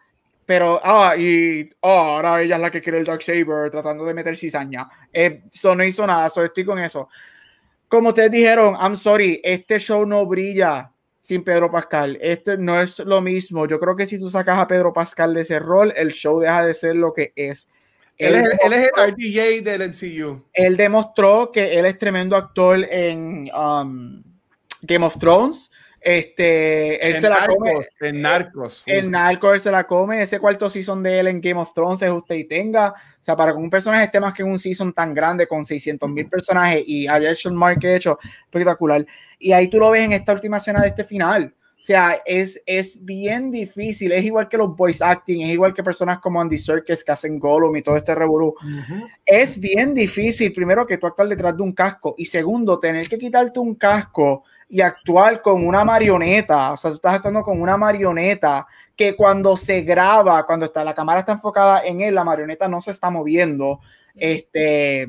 Pero, 0.47 0.80
ah, 0.82 1.14
y 1.16 1.70
oh, 1.80 1.91
ahora 1.91 2.41
ella 2.41 2.57
es 2.57 2.62
la 2.62 2.70
que 2.70 2.80
quiere 2.80 2.99
el 2.99 3.05
Dark 3.05 3.22
Saber 3.22 3.70
tratando 3.70 4.05
de 4.07 4.14
meter 4.14 4.34
cizaña. 4.34 4.89
Eh, 5.12 5.43
Eso 5.53 5.74
no 5.74 5.84
hizo 5.84 6.07
nada. 6.07 6.30
So 6.30 6.43
estoy 6.43 6.64
con 6.64 6.78
eso. 6.78 7.09
Como 7.86 8.09
ustedes 8.09 8.30
dijeron, 8.30 8.74
I'm 8.80 8.97
sorry, 8.97 9.41
este 9.45 9.78
show 9.78 10.07
no 10.07 10.24
brilla 10.26 10.91
sin 11.20 11.45
Pedro 11.45 11.70
Pascal. 11.70 12.18
Este 12.22 12.57
no 12.57 12.80
es 12.80 12.99
lo 13.01 13.20
mismo. 13.20 13.66
Yo 13.66 13.78
creo 13.78 13.95
que 13.95 14.07
si 14.07 14.18
tú 14.18 14.30
sacas 14.30 14.59
a 14.59 14.66
Pedro 14.66 14.95
Pascal 14.95 15.34
de 15.34 15.43
ese 15.43 15.59
rol, 15.59 15.93
el 15.95 16.12
show 16.12 16.41
deja 16.41 16.64
de 16.64 16.72
ser 16.72 16.97
lo 16.97 17.12
que 17.12 17.34
es. 17.36 17.68
Él, 18.16 18.34
es, 18.34 18.59
él 18.64 18.72
es 18.72 18.91
el 18.97 19.12
RDJ 19.12 19.62
del 19.62 19.91
MCU. 19.91 20.45
él 20.53 20.76
demostró 20.76 21.53
que 21.53 21.78
él 21.78 21.84
es 21.84 21.99
tremendo 21.99 22.34
actor 22.34 22.82
en 22.91 23.51
um, 23.55 24.22
Game 24.80 25.05
of 25.05 25.18
Thrones. 25.18 25.70
Este, 26.01 27.07
él 27.07 27.16
En 27.16 27.20
se 27.20 27.28
la 27.28 27.46
come. 27.46 27.72
Narcos. 27.72 27.88
En 28.01 28.20
Narcos. 28.20 28.82
El 28.86 29.11
narco 29.11 29.53
él 29.53 29.61
se 29.61 29.70
la 29.70 29.86
come. 29.86 30.22
Ese 30.22 30.38
cuarto 30.38 30.70
season 30.70 31.03
de 31.03 31.20
él 31.20 31.26
en 31.26 31.40
Game 31.40 31.61
of 31.61 31.74
Thrones 31.74 32.03
es 32.03 32.11
usted 32.11 32.36
y 32.36 32.44
tenga. 32.44 32.90
O 32.90 33.24
sea, 33.24 33.36
para 33.36 33.53
que 33.53 33.59
un 33.59 33.70
personaje 33.70 34.05
esté 34.05 34.20
más 34.20 34.32
que 34.32 34.42
en 34.42 34.51
un 34.51 34.59
season 34.59 34.92
tan 34.92 35.12
grande 35.12 35.46
con 35.46 35.64
600 35.64 36.09
mil 36.09 36.26
personajes 36.26 36.82
y 36.86 37.07
hecho 37.09 37.49
el 37.49 37.55
mark 37.55 37.78
que 37.80 37.88
ha 37.88 37.96
hecho, 37.96 38.18
espectacular. 38.44 39.05
Y 39.38 39.53
ahí 39.53 39.68
tú 39.68 39.78
lo 39.78 39.90
ves 39.90 40.05
en 40.05 40.12
esta 40.12 40.32
última 40.32 40.59
escena 40.59 40.80
de 40.80 40.88
este 40.88 41.05
final. 41.05 41.55
O 41.80 41.84
sea, 41.84 42.20
es, 42.26 42.61
es 42.66 43.05
bien 43.05 43.53
difícil. 43.53 44.11
Es 44.11 44.24
igual 44.24 44.49
que 44.49 44.57
los 44.57 44.74
voice 44.74 45.03
acting, 45.03 45.42
es 45.42 45.51
igual 45.51 45.72
que 45.72 45.82
personas 45.82 46.18
como 46.18 46.40
Andy 46.40 46.59
Serkis 46.59 47.05
que 47.05 47.12
hacen 47.12 47.38
Gollum 47.38 47.74
y 47.76 47.82
todo 47.82 47.96
este 47.96 48.14
revolú. 48.14 48.55
Es 49.24 49.59
bien 49.61 49.94
difícil, 49.94 50.53
primero, 50.53 50.86
que 50.86 50.99
tú 50.99 51.07
actuar 51.07 51.28
detrás 51.28 51.57
de 51.57 51.62
un 51.62 51.72
casco 51.72 52.16
y 52.18 52.26
segundo, 52.26 52.80
tener 52.80 53.09
que 53.09 53.16
quitarte 53.16 53.61
un 53.61 53.76
casco 53.76 54.44
y 54.68 54.80
actuar 54.80 55.40
con 55.42 55.66
una 55.66 55.84
marioneta. 55.84 56.72
O 56.72 56.76
sea, 56.76 56.90
tú 56.90 56.96
estás 56.96 57.14
actuando 57.14 57.42
con 57.42 57.60
una 57.60 57.76
marioneta 57.76 58.66
que 58.94 59.16
cuando 59.16 59.56
se 59.56 59.82
graba, 59.82 60.44
cuando 60.44 60.66
está, 60.66 60.84
la 60.84 60.94
cámara 60.94 61.20
está 61.20 61.32
enfocada 61.32 61.84
en 61.84 62.00
él, 62.00 62.14
la 62.14 62.24
marioneta 62.24 62.68
no 62.68 62.80
se 62.80 62.90
está 62.90 63.10
moviendo. 63.10 63.80
Este, 64.14 65.08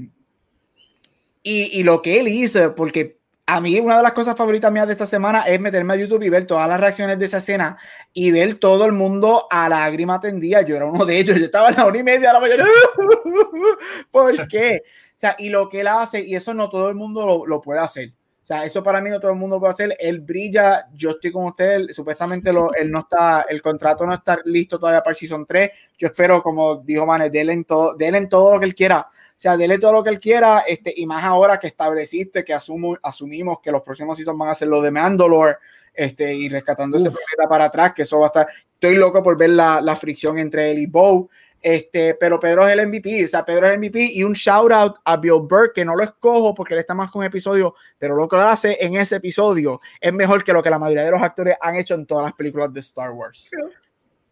y, 1.43 1.79
y 1.79 1.83
lo 1.83 2.01
que 2.01 2.19
él 2.19 2.27
hizo, 2.27 2.73
porque 2.75 3.19
a 3.49 3.59
mí 3.61 3.79
una 3.79 3.97
de 3.97 4.03
las 4.03 4.13
cosas 4.13 4.37
favoritas 4.37 4.71
mías 4.71 4.85
de 4.85 4.93
esta 4.93 5.07
semana 5.07 5.41
es 5.41 5.59
meterme 5.59 5.93
a 5.93 5.97
YouTube 5.97 6.21
y 6.21 6.29
ver 6.29 6.45
todas 6.45 6.69
las 6.69 6.79
reacciones 6.79 7.17
de 7.17 7.25
esa 7.25 7.37
escena 7.37 7.77
y 8.13 8.29
ver 8.29 8.55
todo 8.55 8.85
el 8.85 8.91
mundo 8.91 9.47
a 9.49 9.67
lágrima 9.67 10.19
tendida. 10.19 10.61
Yo 10.61 10.75
era 10.75 10.85
uno 10.85 11.03
de 11.03 11.17
ellos, 11.17 11.37
yo 11.37 11.45
estaba 11.45 11.69
a 11.69 11.71
la 11.71 11.87
una 11.87 11.97
y 11.97 12.03
media 12.03 12.27
de 12.27 12.33
la 12.33 12.39
mañana. 12.39 12.65
¿Por 14.11 14.47
qué? 14.47 14.83
O 14.85 15.13
sea, 15.15 15.35
y 15.39 15.49
lo 15.49 15.67
que 15.67 15.81
él 15.81 15.87
hace, 15.87 16.23
y 16.23 16.35
eso 16.35 16.53
no 16.53 16.69
todo 16.69 16.89
el 16.89 16.95
mundo 16.95 17.25
lo, 17.25 17.45
lo 17.47 17.59
puede 17.59 17.79
hacer. 17.79 18.13
O 18.49 18.51
sea, 18.51 18.65
eso 18.65 18.81
para 18.81 18.99
mí 18.99 19.11
no 19.11 19.19
todo 19.19 19.29
el 19.29 19.37
mundo 19.37 19.59
puede 19.59 19.73
hacer. 19.73 19.95
Él 19.99 20.21
brilla, 20.21 20.87
yo 20.95 21.11
estoy 21.11 21.31
con 21.31 21.45
usted, 21.45 21.89
supuestamente 21.89 22.51
lo, 22.51 22.73
él 22.73 22.89
no 22.89 23.01
está, 23.01 23.45
el 23.47 23.61
contrato 23.61 24.07
no 24.07 24.13
está 24.15 24.39
listo 24.43 24.79
todavía 24.79 25.03
para 25.03 25.11
el 25.11 25.17
Season 25.17 25.45
3. 25.45 25.69
Yo 25.99 26.07
espero, 26.07 26.41
como 26.41 26.77
dijo 26.77 27.05
Manes, 27.05 27.31
denle 27.31 27.53
en 27.53 27.63
todo, 27.63 27.93
denle 27.93 28.17
en 28.17 28.27
todo 28.27 28.55
lo 28.55 28.59
que 28.59 28.65
él 28.65 28.73
quiera. 28.73 29.01
O 29.01 29.33
sea, 29.35 29.55
dele 29.55 29.77
todo 29.77 29.93
lo 29.93 30.03
que 30.03 30.09
él 30.09 30.19
quiera, 30.19 30.61
este, 30.67 30.91
y 30.97 31.05
más 31.05 31.23
ahora 31.25 31.59
que 31.59 31.67
estableciste, 31.67 32.43
que 32.43 32.55
asumo, 32.55 32.97
asumimos 33.03 33.59
que 33.61 33.71
los 33.71 33.83
próximos 33.83 34.17
seasons 34.17 34.39
van 34.39 34.49
a 34.49 34.55
ser 34.55 34.67
lo 34.67 34.81
de 34.81 34.89
Mandalore, 34.89 35.57
este, 35.93 36.33
y 36.33 36.49
rescatando 36.49 36.97
ese 36.97 37.09
Uf. 37.09 37.17
planeta 37.17 37.47
para 37.47 37.65
atrás, 37.65 37.93
que 37.93 38.01
eso 38.01 38.17
va 38.17 38.25
a 38.25 38.29
estar. 38.29 38.47
Estoy 38.73 38.95
loco 38.95 39.21
por 39.21 39.37
ver 39.37 39.51
la, 39.51 39.79
la 39.79 39.95
fricción 39.95 40.39
entre 40.39 40.71
él 40.71 40.79
y 40.79 40.87
Bo. 40.87 41.29
Este, 41.61 42.15
pero 42.15 42.39
Pedro 42.39 42.67
es 42.67 42.73
el 42.73 42.87
MVP, 42.87 43.25
o 43.25 43.27
sea, 43.27 43.43
Pedro 43.43 43.67
es 43.67 43.73
el 43.73 43.79
MVP 43.79 44.11
y 44.13 44.23
un 44.23 44.33
shout 44.33 44.71
out 44.71 44.95
a 45.03 45.17
Bill 45.17 45.41
Burr, 45.41 45.73
que 45.73 45.83
no 45.83 45.95
lo 45.95 46.03
escojo 46.03 46.55
porque 46.55 46.73
él 46.73 46.79
está 46.79 46.93
más 46.93 47.11
con 47.11 47.23
episodio, 47.23 47.75
pero 47.97 48.15
lo 48.15 48.27
que 48.27 48.37
hace 48.37 48.77
en 48.79 48.95
ese 48.95 49.17
episodio 49.17 49.81
es 49.99 50.13
mejor 50.13 50.43
que 50.43 50.53
lo 50.53 50.63
que 50.63 50.69
la 50.69 50.79
mayoría 50.79 51.03
de 51.03 51.11
los 51.11 51.21
actores 51.21 51.57
han 51.59 51.75
hecho 51.75 51.95
en 51.95 52.05
todas 52.05 52.23
las 52.25 52.33
películas 52.33 52.73
de 52.73 52.79
Star 52.79 53.11
Wars. 53.11 53.49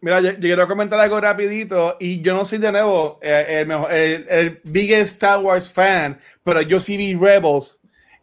Mira, 0.00 0.20
yo, 0.20 0.30
yo 0.30 0.38
quiero 0.38 0.68
comentar 0.68 0.98
algo 1.00 1.20
rapidito 1.20 1.96
y 1.98 2.20
yo 2.22 2.36
no 2.36 2.44
soy 2.44 2.58
de 2.58 2.70
nuevo 2.70 3.18
eh, 3.20 3.64
el, 3.66 3.70
el, 3.70 4.26
el 4.28 4.60
biggest 4.62 5.14
Star 5.14 5.40
Wars 5.40 5.72
fan, 5.72 6.18
pero 6.44 6.60
yo 6.62 6.78
sí 6.78 6.96
vi 6.96 7.14
Rebels 7.14 7.77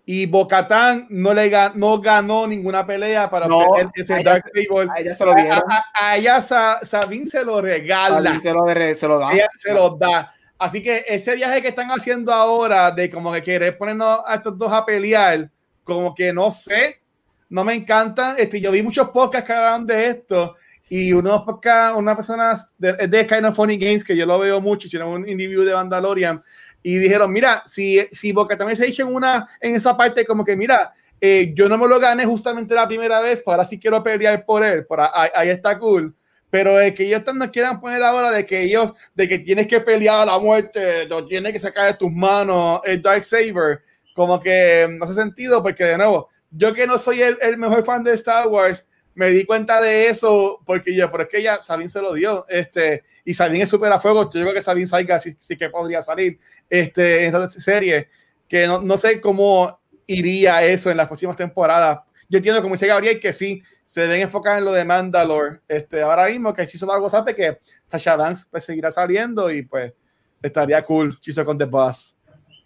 y 0.08 0.26
Bocatán 0.28 1.08
no 1.10 1.34
le 1.34 1.52
no 1.74 2.00
ganó 2.00 2.46
ninguna 2.46 2.86
pelea 2.86 3.30
para 3.30 3.48
No, 3.48 3.58
obtener 3.60 3.92
ese 3.96 4.22
Dark 4.24 4.52
Table. 4.54 4.88
A 4.96 5.00
ella 5.00 5.16
se 5.16 5.26
lo 5.26 5.34
dieron, 5.34 5.64
A, 5.72 5.84
a- 5.94 6.18
ella 6.18 6.42
Sa- 6.42 6.80
Sabine 6.84 7.26
se 7.26 7.44
lo 7.44 7.60
regala, 7.62 8.40
se 8.42 8.54
lo, 8.54 8.66
se 8.96 9.08
lo 9.08 9.18
da. 9.20 9.34
ella 9.34 9.48
se 9.56 9.74
lo 9.74 9.90
da. 9.98 10.32
Así 10.58 10.82
que 10.82 11.04
ese 11.08 11.36
viaje 11.36 11.62
que 11.62 11.70
están 11.70 11.90
haciendo 11.90 12.32
ahora 12.32 12.92
de 12.92 13.10
como 13.10 13.32
que 13.34 13.42
querer 13.44 13.78
ponernos 13.78 14.20
a 14.26 14.36
estos 14.36 14.58
dos 14.58 14.72
a 14.72 14.86
pelear, 14.86 15.50
como 15.84 16.14
que 16.16 16.32
no 16.32 16.52
sé, 16.52 17.02
no 17.50 17.64
me 17.64 17.74
encanta. 17.74 18.36
Este, 18.38 18.62
yo 18.62 18.72
vi 18.72 18.82
muchos 18.84 19.10
podcasts 19.10 19.48
que 19.48 19.54
hablaban 19.54 19.86
de 19.86 20.08
esto 20.08 20.56
y 20.88 21.12
unos 21.14 21.42
podcasts, 21.42 21.98
una 21.98 22.16
persona 22.16 22.64
de, 22.78 22.94
de 23.08 23.26
Kind 23.28 23.46
of 23.46 23.56
Funny 23.56 23.76
Games 23.78 24.04
que 24.04 24.16
yo 24.16 24.26
lo 24.28 24.38
veo 24.40 24.62
mucho, 24.62 24.86
hicieron 24.88 25.10
un 25.10 25.28
interview 25.28 25.64
de 25.64 25.74
Mandalorian 25.74 26.42
y 26.88 27.00
dijeron, 27.00 27.32
mira, 27.32 27.64
si, 27.66 28.08
si 28.12 28.32
Boca 28.32 28.56
también 28.56 28.76
se 28.78 28.86
en 29.02 29.08
una, 29.08 29.48
en 29.60 29.74
esa 29.74 29.98
parte 29.98 30.24
como 30.24 30.46
que, 30.46 30.56
mira, 30.56 30.94
eh, 31.20 31.52
yo 31.56 31.68
no 31.68 31.80
me 31.80 31.88
lo 31.88 32.00
gané 32.00 32.26
justamente 32.26 32.76
la 32.76 32.88
primera 32.88 33.20
vez, 33.22 33.42
ahora 33.44 33.66
sí 33.66 33.80
quiero 33.80 34.04
pelear 34.04 34.46
por 34.46 34.64
él, 34.64 34.86
por 34.86 35.02
ahí, 35.02 35.30
ahí 35.34 35.50
está 35.50 35.80
cool. 35.80 36.16
Pero 36.52 36.80
el 36.80 36.94
que 36.94 37.08
ellos 37.08 37.24
no 37.34 37.52
quieran 37.52 37.82
poner 37.82 38.04
ahora 38.04 38.30
de 38.30 38.46
que 38.46 38.62
ellos, 38.62 38.94
de 39.16 39.28
que 39.28 39.40
tienes 39.40 39.66
que 39.66 39.80
pelear 39.80 40.20
a 40.20 40.26
la 40.28 40.38
muerte, 40.38 41.08
lo 41.08 41.26
tienes 41.26 41.54
que 41.54 41.60
sacar 41.60 41.88
de 41.88 41.98
tus 41.98 42.12
manos 42.12 42.82
el 42.84 43.02
Dark 43.02 43.24
Saber, 43.24 43.82
como 44.14 44.40
que 44.40 44.88
no 44.88 45.06
hace 45.06 45.16
sentido, 45.16 45.64
porque 45.64 45.86
de 45.86 45.98
nuevo, 45.98 46.30
yo 46.52 46.72
que 46.72 46.86
no 46.86 47.00
soy 47.00 47.24
el, 47.24 47.36
el 47.42 47.58
mejor 47.58 47.84
fan 47.84 48.04
de 48.04 48.14
Star 48.14 48.48
Wars, 48.48 48.88
me 49.16 49.30
di 49.30 49.46
cuenta 49.46 49.82
de 49.82 50.08
eso 50.08 50.62
porque 50.66 50.96
yo, 50.96 51.10
pero 51.12 51.24
es 51.24 51.30
que 51.30 51.42
ya 51.42 51.62
Sabine 51.62 51.90
se 51.90 52.02
lo 52.02 52.14
dio, 52.14 52.46
este, 52.48 53.04
y 53.24 53.34
Sabine 53.34 53.64
es 53.64 53.70
súper 53.70 53.92
a 53.92 54.00
fuego, 54.00 54.24
yo 54.26 54.42
creo 54.42 54.54
que 54.54 54.62
Sabine 54.62 54.88
salga 54.88 55.18
sí, 55.20 55.36
sí, 55.40 55.58
que 55.58 55.70
podría 55.70 56.02
salir 56.02 56.40
este, 56.70 57.26
en 57.26 57.36
esta 57.36 57.50
serie, 57.50 58.10
que 58.48 58.68
no, 58.68 58.82
no, 58.82 58.98
sé 58.98 59.20
cómo 59.20 59.80
iría 60.06 60.64
eso 60.66 60.92
en 60.92 60.98
las 60.98 61.08
próximas 61.08 61.36
temporadas. 61.36 62.00
Yo 62.30 62.38
entiendo, 62.38 62.62
como 62.62 62.76
dice 62.76 62.88
Gabriel, 62.88 63.20
que 63.20 63.34
sí, 63.34 63.64
se 63.86 64.02
deben 64.02 64.22
enfocar 64.22 64.58
en 64.58 64.66
lo 64.66 64.72
de 64.72 64.84
Mandalore, 64.84 65.62
este, 65.68 66.02
ahora 66.02 66.28
mismo 66.28 66.54
que 66.54 66.68
Chiso 66.68 66.92
algo 66.92 67.08
sabe 67.08 67.36
que 67.36 67.60
Sasha 67.86 68.16
Banks 68.16 68.48
pues, 68.50 68.66
seguirá 68.66 68.92
saliendo 68.92 69.52
y 69.52 69.62
pues 69.62 69.94
estaría 70.42 70.84
cool 70.84 71.20
Chiso 71.20 71.46
con 71.46 71.58
The 71.58 71.66
Boss. 71.66 72.18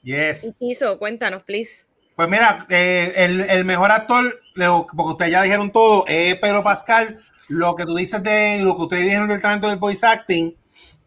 Yes. 0.02 0.56
Chiso, 0.58 0.98
cuéntanos, 0.98 1.44
please. 1.44 1.89
Pues 2.20 2.28
mira, 2.28 2.66
eh, 2.68 3.14
el, 3.16 3.40
el, 3.50 3.64
mejor 3.64 3.94
actor, 3.94 4.42
porque 4.54 5.12
ustedes 5.14 5.32
ya 5.32 5.42
dijeron 5.42 5.72
todo, 5.72 6.04
es 6.06 6.36
Pedro 6.36 6.62
Pascal. 6.66 7.18
Lo 7.48 7.78
que 7.78 7.86
tú 7.86 7.96
dices 7.96 8.22
de 8.22 8.60
lo 8.62 8.76
que 8.76 8.82
ustedes 8.82 9.06
dijeron 9.06 9.30
del 9.30 9.40
talento 9.40 9.70
del 9.70 9.78
voice 9.78 10.06
acting, 10.06 10.54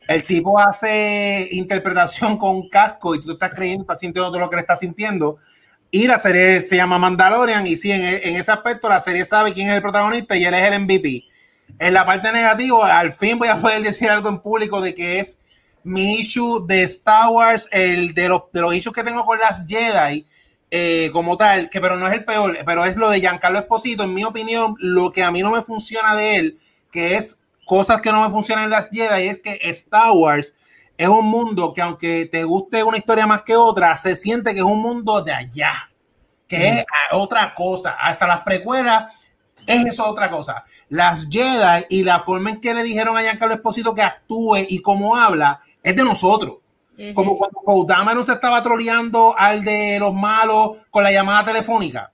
el 0.08 0.24
tipo 0.24 0.58
hace 0.58 1.48
interpretación 1.50 2.38
con 2.38 2.66
casco 2.70 3.14
y 3.14 3.20
tú 3.20 3.32
estás 3.32 3.50
creyendo, 3.50 3.82
estás 3.82 4.00
sintiendo 4.00 4.30
todo 4.30 4.40
lo 4.40 4.48
que 4.48 4.56
le 4.56 4.62
estás 4.62 4.80
sintiendo. 4.80 5.36
Y 5.90 6.06
la 6.06 6.18
serie 6.18 6.62
se 6.62 6.76
llama 6.76 6.98
Mandalorian 6.98 7.66
y 7.66 7.76
sí, 7.76 7.92
en, 7.92 8.00
en, 8.00 8.36
ese 8.36 8.50
aspecto 8.50 8.88
la 8.88 8.98
serie 8.98 9.26
sabe 9.26 9.52
quién 9.52 9.68
es 9.68 9.76
el 9.76 9.82
protagonista 9.82 10.34
y 10.34 10.46
él 10.46 10.54
es 10.54 10.72
el 10.72 10.80
MVP. 10.80 11.24
En 11.78 11.92
la 11.92 12.06
parte 12.06 12.32
negativa, 12.32 12.98
al 12.98 13.12
fin 13.12 13.38
voy 13.38 13.48
a 13.48 13.60
poder 13.60 13.82
decir 13.82 14.08
algo 14.08 14.30
en 14.30 14.40
público 14.40 14.80
de 14.80 14.94
que 14.94 15.18
es 15.20 15.38
mi 15.84 16.20
issue 16.20 16.64
de 16.66 16.84
Star 16.84 17.28
Wars, 17.28 17.68
el 17.70 18.14
de 18.14 18.30
los, 18.30 18.44
de 18.50 18.62
los 18.62 18.74
issues 18.74 18.94
que 18.94 19.04
tengo 19.04 19.26
con 19.26 19.38
las 19.38 19.66
Jedi 19.66 20.26
eh, 20.74 21.10
como 21.12 21.36
tal, 21.36 21.68
que 21.68 21.82
pero 21.82 21.98
no 21.98 22.08
es 22.08 22.14
el 22.14 22.24
peor, 22.24 22.56
pero 22.64 22.86
es 22.86 22.96
lo 22.96 23.10
de 23.10 23.20
Giancarlo 23.20 23.58
Esposito, 23.58 24.04
en 24.04 24.14
mi 24.14 24.24
opinión, 24.24 24.74
lo 24.78 25.12
que 25.12 25.22
a 25.22 25.30
mí 25.30 25.42
no 25.42 25.50
me 25.50 25.60
funciona 25.60 26.16
de 26.16 26.36
él, 26.36 26.58
que 26.90 27.16
es 27.16 27.38
cosas 27.66 28.00
que 28.00 28.10
no 28.10 28.26
me 28.26 28.32
funcionan 28.32 28.64
en 28.64 28.70
las 28.70 28.88
Jedi, 28.88 29.28
es 29.28 29.38
que 29.38 29.58
Star 29.64 30.12
Wars 30.12 30.56
es 30.96 31.08
un 31.08 31.26
mundo 31.26 31.74
que 31.74 31.82
aunque 31.82 32.24
te 32.24 32.42
guste 32.44 32.82
una 32.82 32.96
historia 32.96 33.26
más 33.26 33.42
que 33.42 33.54
otra, 33.54 33.94
se 33.96 34.16
siente 34.16 34.54
que 34.54 34.60
es 34.60 34.64
un 34.64 34.80
mundo 34.80 35.20
de 35.20 35.34
allá, 35.34 35.92
que 36.48 36.56
mm. 36.56 36.62
es 36.62 36.84
otra 37.12 37.54
cosa, 37.54 37.90
hasta 38.00 38.26
las 38.26 38.40
precuelas 38.40 39.30
es 39.66 39.84
eso 39.84 40.08
otra 40.08 40.30
cosa. 40.30 40.64
Las 40.88 41.28
Jedi 41.28 41.84
y 41.90 42.02
la 42.02 42.20
forma 42.20 42.48
en 42.48 42.62
que 42.62 42.72
le 42.72 42.82
dijeron 42.82 43.14
a 43.14 43.20
Giancarlo 43.20 43.54
Esposito 43.54 43.94
que 43.94 44.00
actúe 44.00 44.56
y 44.70 44.78
cómo 44.80 45.16
habla, 45.16 45.60
es 45.82 45.94
de 45.94 46.02
nosotros. 46.02 46.61
Como 47.14 47.38
cuando 47.38 47.60
Poe 47.64 48.24
se 48.24 48.32
estaba 48.32 48.62
troleando 48.62 49.34
al 49.36 49.64
de 49.64 49.98
los 49.98 50.14
malos 50.14 50.78
con 50.90 51.02
la 51.02 51.10
llamada 51.10 51.46
telefónica. 51.46 52.12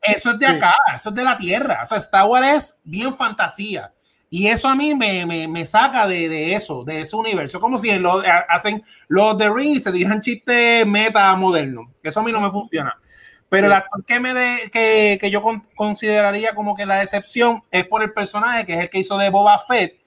Eso 0.00 0.30
es 0.30 0.38
de 0.38 0.46
acá, 0.46 0.74
eso 0.94 1.08
es 1.08 1.14
de 1.14 1.24
la 1.24 1.36
Tierra. 1.36 1.80
O 1.82 1.86
sea, 1.86 1.98
Star 1.98 2.26
Wars 2.26 2.46
es 2.46 2.78
bien 2.84 3.14
fantasía. 3.14 3.92
Y 4.30 4.48
eso 4.48 4.66
a 4.66 4.74
mí 4.74 4.94
me, 4.96 5.24
me, 5.26 5.46
me 5.46 5.64
saca 5.64 6.08
de, 6.08 6.28
de, 6.28 6.54
eso, 6.54 6.82
de 6.82 7.02
ese 7.02 7.14
universo. 7.14 7.60
Como 7.60 7.78
si 7.78 7.96
lo, 7.98 8.20
hacen 8.48 8.82
los 9.06 9.38
de 9.38 9.48
Ring 9.48 9.76
y 9.76 9.80
se 9.80 9.92
digan 9.92 10.20
chistes 10.20 10.84
meta 10.86 11.32
moderno. 11.36 11.92
Eso 12.02 12.18
a 12.18 12.22
mí 12.24 12.32
no 12.32 12.40
me 12.40 12.50
funciona. 12.50 12.98
Pero 13.48 13.68
la 13.68 13.86
que, 14.04 14.18
me 14.18 14.34
de, 14.34 14.70
que, 14.72 15.18
que 15.20 15.30
yo 15.30 15.40
consideraría 15.76 16.54
como 16.54 16.74
que 16.74 16.86
la 16.86 16.96
decepción 16.96 17.62
es 17.70 17.86
por 17.86 18.02
el 18.02 18.12
personaje 18.12 18.66
que 18.66 18.74
es 18.74 18.80
el 18.80 18.90
que 18.90 18.98
hizo 18.98 19.16
de 19.16 19.30
Boba 19.30 19.60
Fett, 19.60 20.00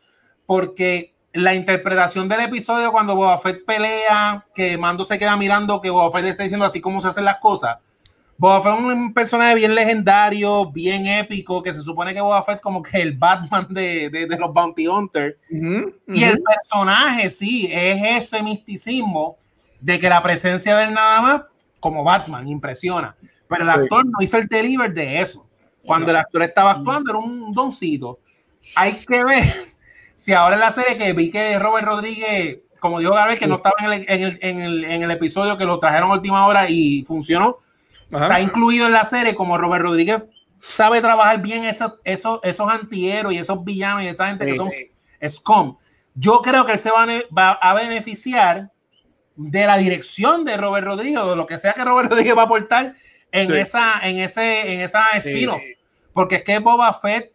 porque 0.45 1.13
la 1.33 1.53
interpretación 1.53 2.27
del 2.27 2.41
episodio 2.41 2.91
cuando 2.91 3.15
Boba 3.15 3.37
Fett 3.37 3.65
pelea, 3.65 4.45
que 4.55 4.77
Mando 4.77 5.03
se 5.03 5.19
queda 5.19 5.37
mirando, 5.37 5.81
que 5.81 5.89
Boba 5.89 6.11
Fett 6.11 6.23
le 6.23 6.29
está 6.31 6.43
diciendo 6.43 6.65
así 6.65 6.81
como 6.81 7.01
se 7.01 7.09
hacen 7.09 7.25
las 7.25 7.37
cosas. 7.37 7.77
Boba 8.37 8.61
Fett 8.61 8.73
es 8.73 8.93
un 8.95 9.13
personaje 9.13 9.55
bien 9.55 9.75
legendario, 9.75 10.71
bien 10.71 11.05
épico, 11.05 11.61
que 11.61 11.73
se 11.73 11.81
supone 11.81 12.13
que 12.13 12.21
Boba 12.21 12.43
Fett 12.43 12.61
como 12.61 12.81
que 12.81 13.01
el 13.01 13.17
Batman 13.17 13.67
de, 13.69 14.09
de, 14.09 14.25
de 14.25 14.37
los 14.37 14.53
Bounty 14.53 14.87
Hunters. 14.87 15.35
Uh 15.49 15.55
-huh, 15.55 15.85
uh 15.85 15.89
-huh. 16.07 16.17
Y 16.17 16.23
el 16.23 16.41
personaje, 16.41 17.29
sí, 17.29 17.69
es 17.71 18.23
ese 18.23 18.41
misticismo 18.41 19.37
de 19.79 19.99
que 19.99 20.09
la 20.09 20.23
presencia 20.23 20.75
de 20.77 20.85
él 20.85 20.93
nada 20.93 21.21
más, 21.21 21.41
como 21.79 22.03
Batman, 22.03 22.47
impresiona. 22.47 23.15
Pero 23.47 23.63
el 23.63 23.69
actor 23.69 24.03
sí. 24.03 24.11
no 24.11 24.23
hizo 24.23 24.37
el 24.37 24.47
deliver 24.47 24.93
de 24.93 25.21
eso. 25.21 25.45
Cuando 25.85 26.11
el 26.11 26.17
actor 26.17 26.41
estaba 26.41 26.71
actuando, 26.71 27.11
era 27.11 27.19
un 27.19 27.53
doncito. 27.53 28.19
Hay 28.75 28.93
que 29.05 29.23
ver 29.23 29.53
si 30.17 30.33
ahora 30.33 30.55
en 30.55 30.61
la 30.61 30.71
serie 30.71 30.97
que 30.97 31.13
vi 31.13 31.29
que 31.29 31.59
Robert 31.59 31.85
Rodríguez, 31.85 32.57
como 32.79 32.99
dijo 32.99 33.13
Gabriel, 33.13 33.37
que 33.37 33.45
no 33.45 33.57
estaba 33.57 33.75
en 33.79 33.91
el, 33.93 34.05
en, 34.09 34.23
el, 34.23 34.39
en, 34.41 34.61
el, 34.61 34.83
en 34.83 35.03
el, 35.03 35.11
episodio 35.11 35.59
que 35.59 35.65
lo 35.65 35.79
trajeron 35.79 36.09
a 36.09 36.15
última 36.15 36.47
hora 36.47 36.67
y 36.67 37.03
funcionó, 37.05 37.59
Ajá. 38.11 38.25
está 38.25 38.41
incluido 38.41 38.87
en 38.87 38.93
la 38.93 39.05
serie 39.05 39.35
como 39.35 39.59
Robert 39.59 39.83
Rodríguez 39.83 40.23
sabe 40.59 41.01
trabajar 41.01 41.39
bien 41.39 41.65
esos, 41.65 41.93
esos, 42.03 42.39
esos 42.43 42.67
antihéroes 42.67 43.37
y 43.37 43.39
esos 43.39 43.63
villanos 43.63 44.03
y 44.03 44.07
esa 44.07 44.27
gente 44.27 44.45
sí, 44.45 44.51
que 44.51 44.57
son 44.57 44.71
sí. 44.71 44.89
scum. 45.29 45.77
Yo 46.15 46.41
creo 46.41 46.65
que 46.65 46.73
él 46.73 46.79
se 46.79 46.89
va 46.89 47.03
a, 47.03 47.07
va 47.37 47.51
a 47.51 47.73
beneficiar 47.75 48.71
de 49.35 49.67
la 49.67 49.77
dirección 49.77 50.45
de 50.45 50.57
Robert 50.57 50.87
Rodríguez, 50.87 51.23
de 51.23 51.35
lo 51.35 51.45
que 51.45 51.59
sea 51.59 51.73
que 51.73 51.85
Robert 51.85 52.09
Rodríguez 52.09 52.35
va 52.35 52.41
a 52.41 52.45
aportar 52.45 52.95
en 53.31 53.47
sí. 53.47 53.53
esa, 53.53 53.99
en 54.01 54.17
ese, 54.17 54.73
en 54.73 54.79
esa 54.81 55.09
spin-off. 55.17 55.61
Porque 56.11 56.37
es 56.37 56.43
que 56.43 56.57
Boba 56.57 56.91
Fett 56.93 57.31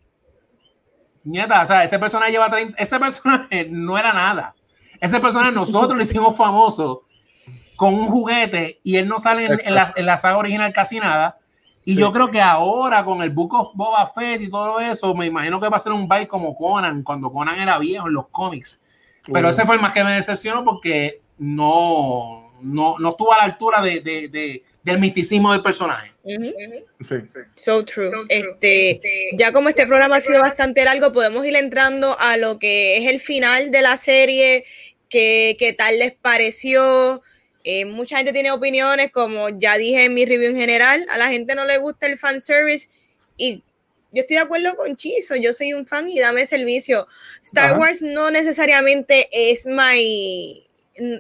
Nieta, 1.25 1.63
o 1.63 1.67
sea, 1.67 1.85
ese 1.85 1.99
personaje 1.99 2.33
lleva 2.33 2.51
30, 2.51 2.77
ese 2.83 2.99
personaje 2.99 3.67
no 3.71 3.99
era 3.99 4.13
nada. 4.13 4.55
Ese 5.01 5.19
personaje 5.21 5.53
nosotros 5.53 5.97
lo 5.97 6.03
hicimos 6.03 6.37
famoso 6.37 7.05
con 7.77 7.95
un 7.95 8.09
juguete 8.09 8.81
y 8.85 8.97
él 8.97 9.09
no 9.09 9.19
sale 9.19 9.47
en, 9.47 9.61
en, 9.65 9.75
la, 9.75 9.93
en 9.97 10.07
la, 10.07 10.17
saga 10.17 10.39
original 10.39 10.73
casi 10.73 11.01
nada. 11.01 11.39
Y 11.85 11.95
sí. 11.95 12.01
yo 12.01 12.13
creo 12.13 12.31
que 12.31 12.41
ahora 12.41 13.05
con 13.05 13.23
el 13.23 13.31
Book 13.31 13.55
of 13.55 13.75
Boba 13.75 14.07
Fett 14.07 14.41
y 14.41 14.51
todo 14.51 14.79
eso, 14.79 15.15
me 15.15 15.27
imagino 15.27 15.59
que 15.59 15.69
va 15.69 15.77
a 15.77 15.81
ser 15.81 15.93
un 15.93 16.07
bike 16.07 16.29
como 16.29 16.55
Conan, 16.55 17.03
cuando 17.03 17.33
Conan 17.33 17.61
era 17.61 17.79
viejo 17.79 18.07
en 18.07 18.15
los 18.15 18.29
cómics. 18.29 18.81
Pero 19.27 19.49
ese 19.49 19.65
fue 19.65 19.77
el 19.77 19.81
más 19.81 19.93
que 19.93 20.05
me 20.05 20.13
decepcionó 20.13 20.65
porque 20.65 21.23
no, 21.39 22.42
no, 22.63 22.99
no 22.99 23.11
estuvo 23.11 23.33
a 23.33 23.39
la 23.39 23.45
altura 23.45 23.81
de, 23.83 24.01
de, 24.01 24.29
de 24.29 24.63
del 24.83 24.99
misticismo 24.99 25.53
del 25.53 25.63
personaje. 25.63 26.13
Uh 26.25 26.31
-huh. 26.31 26.85
sí, 27.01 27.15
sí. 27.27 27.39
So, 27.55 27.85
true. 27.85 28.05
so, 28.05 28.11
true. 28.11 28.27
Este, 28.29 29.01
ya 29.35 29.53
como 29.53 29.69
este 29.69 29.87
programa 29.87 30.17
ha 30.17 30.21
sido 30.21 30.41
bastante 30.41 30.85
largo, 30.85 31.13
podemos 31.13 31.45
ir 31.47 31.57
entrando 31.57 32.17
a 32.19 32.37
lo 32.37 32.59
que 32.59 32.99
es 32.99 33.11
el 33.11 33.21
final 33.21 33.71
de 33.71 33.83
la 33.83 33.97
serie, 33.97 34.65
qué, 35.09 35.57
qué 35.59 35.73
tal 35.73 35.99
les 35.99 36.13
pareció. 36.13 37.23
Eh, 37.65 37.85
mucha 37.85 38.17
gente 38.17 38.33
tiene 38.33 38.51
opiniones, 38.51 39.13
como 39.13 39.49
ya 39.51 39.77
dije 39.77 40.05
en 40.05 40.15
mi 40.15 40.25
review 40.25 40.51
en 40.51 40.57
general, 40.57 41.07
a 41.09 41.17
la 41.17 41.29
gente 41.29 41.55
no 41.55 41.65
le 41.65 41.79
gusta 41.79 42.07
el 42.07 42.17
fanservice 42.17 42.89
y 43.37 43.63
yo 44.13 44.23
estoy 44.23 44.37
de 44.37 44.43
acuerdo 44.43 44.77
con 44.77 44.97
Chizo, 44.97 45.37
yo 45.37 45.53
soy 45.53 45.73
un 45.73 45.87
fan 45.87 46.09
y 46.09 46.21
dame 46.21 46.45
servicio. 46.47 47.09
Star 47.43 47.71
Ajá. 47.71 47.79
Wars 47.79 48.03
no 48.03 48.31
necesariamente 48.31 49.29
es 49.33 49.67
my... 49.67 50.69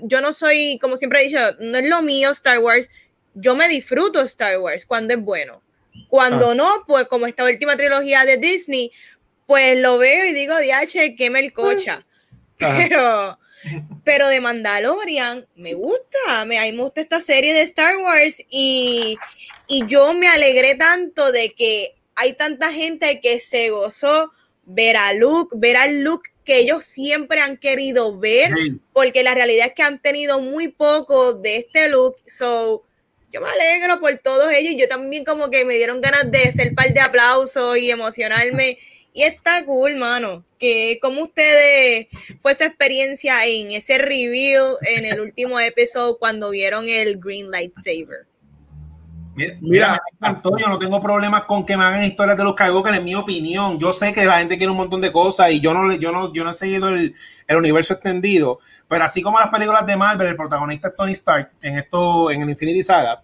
Yo 0.02 0.20
no 0.20 0.32
soy, 0.32 0.78
como 0.80 0.96
siempre 0.96 1.20
he 1.20 1.28
dicho, 1.28 1.38
no 1.60 1.78
es 1.78 1.88
lo 1.88 2.02
mío 2.02 2.30
Star 2.30 2.58
Wars, 2.58 2.88
yo 3.34 3.54
me 3.54 3.68
disfruto 3.68 4.20
Star 4.22 4.58
Wars 4.58 4.86
cuando 4.86 5.14
es 5.14 5.20
bueno. 5.20 5.62
Cuando 6.08 6.50
ah. 6.50 6.54
no, 6.54 6.84
pues 6.86 7.06
como 7.06 7.26
esta 7.26 7.44
última 7.44 7.76
trilogía 7.76 8.24
de 8.24 8.36
Disney, 8.36 8.92
pues 9.46 9.78
lo 9.78 9.98
veo 9.98 10.24
y 10.24 10.32
digo, 10.32 10.58
diache, 10.58 11.14
que 11.14 11.30
me 11.30 11.50
cocha. 11.50 12.04
Ah. 12.64 12.76
Pero, 12.78 13.38
pero 14.04 14.28
de 14.28 14.40
Mandalorian 14.40 15.48
me 15.56 15.74
gusta, 15.74 16.44
me, 16.46 16.60
a 16.60 16.62
mí 16.62 16.72
me 16.72 16.84
gusta 16.84 17.00
esta 17.00 17.20
serie 17.20 17.52
de 17.54 17.62
Star 17.62 17.96
Wars 17.96 18.40
y, 18.48 19.18
y 19.66 19.84
yo 19.88 20.14
me 20.14 20.28
alegré 20.28 20.76
tanto 20.76 21.32
de 21.32 21.50
que 21.50 21.96
hay 22.14 22.34
tanta 22.34 22.72
gente 22.72 23.20
que 23.20 23.40
se 23.40 23.70
gozó 23.70 24.30
ver 24.64 24.96
a 24.96 25.12
Luke, 25.12 25.56
ver 25.58 25.76
al 25.76 26.04
Luke 26.04 26.30
que 26.45 26.59
ellos 26.59 26.84
siempre 26.84 27.40
han 27.40 27.57
querido 27.57 28.18
ver, 28.18 28.53
sí. 28.57 28.80
porque 28.93 29.22
la 29.22 29.34
realidad 29.34 29.68
es 29.68 29.74
que 29.74 29.82
han 29.82 30.01
tenido 30.01 30.40
muy 30.40 30.68
poco 30.68 31.34
de 31.34 31.57
este 31.57 31.88
look, 31.88 32.16
so 32.26 32.84
yo 33.32 33.40
me 33.40 33.49
alegro 33.49 33.99
por 33.99 34.18
todos 34.18 34.53
ellos. 34.53 34.74
Yo 34.76 34.86
también 34.88 35.24
como 35.24 35.51
que 35.51 35.64
me 35.64 35.74
dieron 35.74 36.01
ganas 36.03 36.30
de 36.30 36.53
ser 36.53 36.74
par 36.74 36.93
de 36.93 37.01
aplausos 37.01 37.78
y 37.78 37.90
emocionarme. 37.90 38.78
Y 39.14 39.22
está 39.22 39.64
cool, 39.64 39.97
mano. 39.97 40.45
Que 40.59 40.99
como 41.01 41.22
ustedes 41.22 42.09
fue 42.40 42.55
su 42.55 42.64
experiencia 42.64 43.45
en 43.47 43.70
ese 43.70 43.97
review 43.97 44.76
en 44.82 45.07
el 45.07 45.20
último 45.20 45.59
episodio 45.59 46.18
cuando 46.18 46.51
vieron 46.51 46.88
el 46.88 47.18
Green 47.18 47.51
Lightsaber. 47.51 48.26
Mira, 49.34 49.56
mira. 49.60 50.02
Yo 50.58 50.68
no 50.68 50.78
tengo 50.78 51.00
problemas 51.00 51.44
con 51.44 51.64
que 51.64 51.76
me 51.76 51.84
hagan 51.84 52.04
historias 52.04 52.36
de 52.36 52.44
los 52.44 52.52
Skywalker, 52.52 52.94
en 52.94 53.04
mi 53.04 53.14
opinión. 53.14 53.78
Yo 53.78 53.92
sé 53.92 54.12
que 54.12 54.26
la 54.26 54.38
gente 54.38 54.58
quiere 54.58 54.70
un 54.70 54.76
montón 54.76 55.00
de 55.00 55.10
cosas 55.10 55.50
y 55.52 55.60
yo 55.60 55.72
no, 55.72 55.92
yo 55.94 56.12
no, 56.12 56.32
yo 56.32 56.44
no 56.44 56.50
he 56.50 56.54
seguido 56.54 56.90
el, 56.90 57.14
el 57.46 57.56
universo 57.56 57.94
extendido. 57.94 58.58
Pero 58.88 59.04
así 59.04 59.22
como 59.22 59.38
las 59.40 59.48
películas 59.48 59.86
de 59.86 59.96
Marvel, 59.96 60.28
el 60.28 60.36
protagonista 60.36 60.88
es 60.88 60.96
Tony 60.96 61.12
Stark 61.12 61.50
en 61.62 61.78
esto, 61.78 62.30
en 62.30 62.42
el 62.42 62.50
Infinity 62.50 62.82
Saga, 62.82 63.22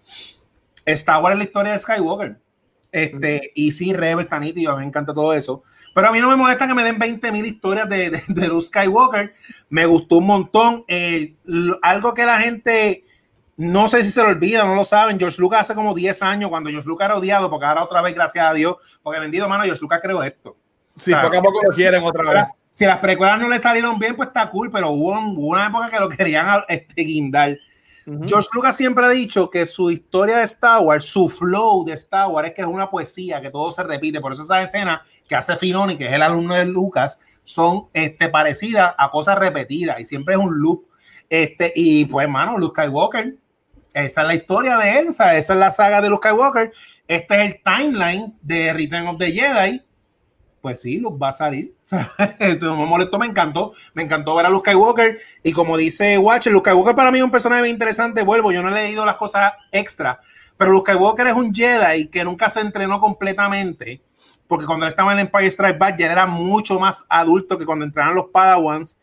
Star 0.85 1.21
Wars 1.21 1.33
es 1.33 1.37
la 1.39 1.43
historia 1.45 1.73
de 1.73 1.79
Skywalker. 1.79 2.37
Este, 2.91 3.51
y 3.53 3.71
sí, 3.71 3.93
Rebel 3.93 4.25
está 4.25 4.39
nítido, 4.39 4.75
me 4.75 4.83
encanta 4.83 5.13
todo 5.13 5.33
eso. 5.33 5.61
Pero 5.93 6.07
a 6.07 6.11
mí 6.11 6.19
no 6.19 6.29
me 6.29 6.35
molesta 6.35 6.67
que 6.67 6.73
me 6.73 6.83
den 6.83 6.97
20 6.97 7.31
mil 7.31 7.45
historias 7.45 7.87
de, 7.87 8.09
de, 8.09 8.21
de 8.27 8.47
Luke 8.47 8.65
Skywalker. 8.65 9.33
Me 9.69 9.85
gustó 9.85 10.17
un 10.17 10.25
montón. 10.25 10.85
Eh, 10.87 11.35
algo 11.83 12.15
que 12.15 12.25
la 12.25 12.39
gente 12.39 13.03
no 13.59 13.89
sé 13.89 14.05
si 14.05 14.09
se 14.09 14.23
lo 14.23 14.29
olvida, 14.29 14.63
no 14.63 14.73
lo 14.73 14.85
saben. 14.85 15.19
George 15.19 15.41
Lucas 15.41 15.59
hace 15.59 15.75
como 15.75 15.93
10 15.93 16.23
años, 16.23 16.49
cuando 16.49 16.69
George 16.69 16.87
Lucas 16.87 17.07
era 17.07 17.17
odiado, 17.17 17.49
porque 17.49 17.65
ahora 17.65 17.83
otra 17.83 18.01
vez, 18.01 18.15
gracias 18.15 18.45
a 18.45 18.53
Dios, 18.53 18.99
porque 19.03 19.19
vendido 19.19 19.49
mano, 19.49 19.65
George 19.65 19.81
Lucas 19.81 19.99
creó 20.01 20.23
esto. 20.23 20.55
Sí, 20.97 21.11
poco 21.13 21.37
a 21.37 21.41
poco 21.41 21.59
lo 21.67 21.75
quieren 21.75 22.01
otra 22.01 22.23
vez. 22.23 22.43
Si 22.71 22.85
las 22.85 22.99
precuelas 22.99 23.37
no 23.37 23.49
le 23.49 23.59
salieron 23.59 23.99
bien, 23.99 24.15
pues 24.15 24.29
está 24.29 24.49
cool, 24.49 24.71
pero 24.71 24.91
hubo, 24.91 25.11
una 25.45 25.67
época 25.67 25.89
que 25.89 25.99
lo 25.99 26.07
querían 26.07 26.63
este, 26.69 27.01
guindar. 27.03 27.57
George 28.25 28.47
Lucas 28.53 28.77
siempre 28.77 29.05
ha 29.05 29.09
dicho 29.09 29.49
que 29.49 29.65
su 29.65 29.91
historia 29.91 30.37
de 30.37 30.43
Star 30.43 30.79
Wars, 30.79 31.03
su 31.03 31.27
flow 31.27 31.83
de 31.83 31.93
Star 31.93 32.29
Wars 32.29 32.47
es 32.47 32.53
que 32.53 32.61
es 32.61 32.67
una 32.67 32.89
poesía, 32.89 33.41
que 33.41 33.51
todo 33.51 33.73
se 33.73 33.83
repite. 33.83 34.21
Por 34.21 34.31
eso 34.31 34.43
esas 34.43 34.65
escenas 34.65 35.01
que 35.27 35.35
hace 35.35 35.57
Finoni, 35.57 35.97
que 35.97 36.05
es 36.05 36.13
el 36.13 36.21
alumno 36.21 36.55
de 36.55 36.63
Lucas, 36.63 37.19
son 37.43 37.89
este, 37.91 38.29
parecidas 38.29 38.95
a 38.97 39.09
cosas 39.09 39.37
repetidas 39.37 39.99
y 39.99 40.05
siempre 40.05 40.35
es 40.35 40.39
un 40.39 40.59
loop. 40.59 40.85
Este, 41.29 41.73
y 41.75 42.05
pues, 42.05 42.27
mano, 42.29 42.57
Luke 42.57 42.81
Skywalker, 42.81 43.35
esa 43.93 44.21
es 44.21 44.27
la 44.27 44.35
historia 44.35 44.77
de 44.77 44.99
él, 44.99 45.07
o 45.09 45.11
sea, 45.11 45.37
esa 45.37 45.53
es 45.53 45.59
la 45.59 45.71
saga 45.71 46.01
de 46.01 46.09
Luke 46.09 46.27
Skywalker. 46.27 46.71
Este 47.07 47.41
es 47.43 47.53
el 47.53 47.61
timeline 47.63 48.37
de 48.41 48.73
Return 48.73 49.07
of 49.07 49.17
the 49.17 49.31
Jedi 49.31 49.83
pues 50.61 50.81
sí, 50.81 50.99
Luke 50.99 51.17
va 51.21 51.29
a 51.29 51.33
salir. 51.33 51.73
no 52.61 52.77
me 52.77 52.85
molestó, 52.85 53.17
me 53.17 53.25
encantó. 53.25 53.71
Me 53.93 54.03
encantó 54.03 54.35
ver 54.35 54.45
a 54.45 54.49
Luke 54.49 54.69
Skywalker. 54.69 55.17
Y 55.43 55.51
como 55.53 55.77
dice 55.77 56.17
Watcher, 56.17 56.51
Luke 56.51 56.69
Skywalker 56.69 56.95
para 56.95 57.11
mí 57.11 57.19
es 57.19 57.23
un 57.23 57.31
personaje 57.31 57.61
muy 57.61 57.69
interesante. 57.69 58.23
Vuelvo, 58.23 58.51
yo 58.51 58.61
no 58.61 58.69
he 58.69 58.83
leído 58.83 59.05
las 59.05 59.17
cosas 59.17 59.53
extra, 59.71 60.19
pero 60.57 60.71
Luke 60.71 60.91
Skywalker 60.91 61.27
es 61.27 61.33
un 61.33 61.53
Jedi 61.53 62.07
que 62.07 62.23
nunca 62.23 62.49
se 62.49 62.61
entrenó 62.61 62.99
completamente. 62.99 64.01
Porque 64.47 64.65
cuando 64.65 64.85
él 64.85 64.91
estaba 64.91 65.13
en 65.13 65.19
Empire 65.19 65.47
Strike 65.47 65.77
Back 65.77 65.97
ya 65.97 66.11
era 66.11 66.25
mucho 66.25 66.79
más 66.79 67.05
adulto 67.07 67.57
que 67.57 67.65
cuando 67.65 67.85
entrenaron 67.85 68.15
los 68.15 68.27
Padawans. 68.27 68.99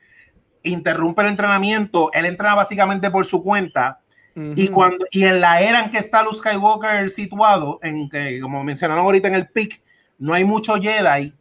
Interrumpe 0.63 1.23
el 1.23 1.29
entrenamiento. 1.29 2.11
Él 2.13 2.27
entrena 2.27 2.55
básicamente 2.55 3.11
por 3.11 3.25
su 3.25 3.43
cuenta. 3.43 4.01
Y 4.55 4.69
cuando 4.69 5.07
y 5.11 5.25
en 5.25 5.41
la 5.41 5.63
era 5.63 5.81
en 5.81 5.91
que 5.91 5.97
está 5.97 6.23
Luke 6.23 6.37
Skywalker 6.37 7.09
situado, 7.09 7.79
en 7.83 8.07
que 8.11 8.39
como 8.41 8.63
mencionaron 8.63 9.03
ahorita 9.03 9.29
en 9.29 9.35
el 9.35 9.49
pick, 9.49 9.83
no 10.19 10.35
hay 10.35 10.45
mucho 10.45 10.75
Jedi 10.75 11.33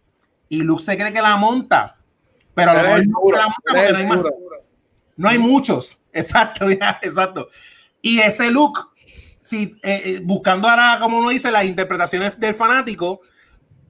y 0.47 0.61
Luke 0.61 0.81
se 0.81 0.95
cree 0.95 1.11
que 1.11 1.21
la 1.21 1.35
monta, 1.35 1.97
pero 2.53 2.71
a 2.71 2.73
lo 2.75 2.83
mejor 2.83 3.07
no 3.07 3.35
la 3.35 3.43
monta 3.43 3.61
porque 3.65 3.91
no 3.91 3.97
hay, 3.97 4.05
más, 4.05 4.19
no 5.17 5.29
hay 5.29 5.37
muchos. 5.37 6.03
Exacto, 6.13 6.71
ya, 6.71 6.97
exacto. 7.01 7.49
Y 8.01 8.19
ese 8.19 8.49
Luke, 8.49 8.79
si, 9.41 9.63
eh, 9.83 10.01
eh, 10.05 10.21
buscando 10.23 10.69
ahora, 10.69 10.97
como 11.01 11.17
uno 11.17 11.31
dice, 11.31 11.51
las 11.51 11.65
interpretaciones 11.65 12.39
del 12.39 12.55
fanático, 12.55 13.19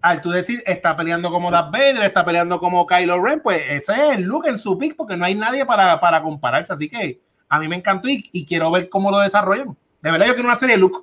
al 0.01 0.21
tú 0.21 0.31
decir, 0.31 0.63
está 0.65 0.97
peleando 0.97 1.29
como 1.29 1.51
Darth 1.51 1.71
Vader, 1.71 2.01
está 2.01 2.25
peleando 2.25 2.59
como 2.59 2.87
Kylo 2.87 3.23
Ren, 3.23 3.41
pues 3.41 3.61
ese 3.69 3.93
es 3.93 4.17
el 4.17 4.23
Luke 4.23 4.49
en 4.49 4.57
su 4.57 4.75
pick, 4.79 4.95
porque 4.95 5.15
no 5.15 5.25
hay 5.25 5.35
nadie 5.35 5.67
para, 5.67 5.99
para 5.99 6.23
compararse. 6.23 6.73
Así 6.73 6.89
que 6.89 7.21
a 7.49 7.59
mí 7.59 7.67
me 7.67 7.75
encantó 7.75 8.09
y, 8.09 8.27
y, 8.31 8.45
quiero 8.45 8.71
ver 8.71 8.89
cómo 8.89 9.11
lo 9.11 9.19
desarrollan. 9.19 9.77
De 10.01 10.11
verdad, 10.11 10.27
yo 10.27 10.33
quiero 10.33 10.49
una 10.49 10.57
serie 10.57 10.75
de 10.75 10.81
Luke, 10.81 10.99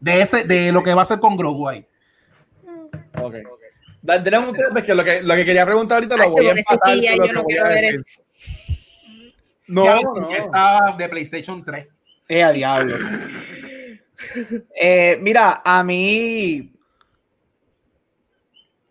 de, 0.00 0.22
ese, 0.22 0.44
de 0.44 0.72
lo 0.72 0.82
que 0.82 0.94
va 0.94 1.00
a 1.00 1.04
hacer 1.04 1.20
con 1.20 1.36
Grogu 1.36 1.68
ahí. 1.68 1.86
Okay. 3.20 3.42
Tenemos 4.24 4.52
un 4.52 4.82
que 4.82 4.94
lo, 4.94 5.04
que 5.04 5.22
lo 5.22 5.34
que 5.34 5.44
quería 5.44 5.66
preguntar 5.66 5.96
ahorita 5.96 6.16
lo 6.16 6.30
voy 6.30 6.46
a 6.46 6.50
empezar. 6.50 6.78
Sí, 6.86 7.02
yo 7.02 7.32
no 7.32 7.44
quiero 7.44 7.64
ver 7.64 7.84
eso. 7.84 8.22
No, 9.66 10.00
no. 10.00 10.30
Estaba 10.30 10.96
de 10.96 11.08
PlayStation 11.08 11.64
3. 11.64 11.86
Eh, 12.28 12.42
a 12.42 12.50
diablo. 12.50 12.96
eh, 14.74 15.18
mira, 15.20 15.62
a 15.64 15.84
mí. 15.84 16.72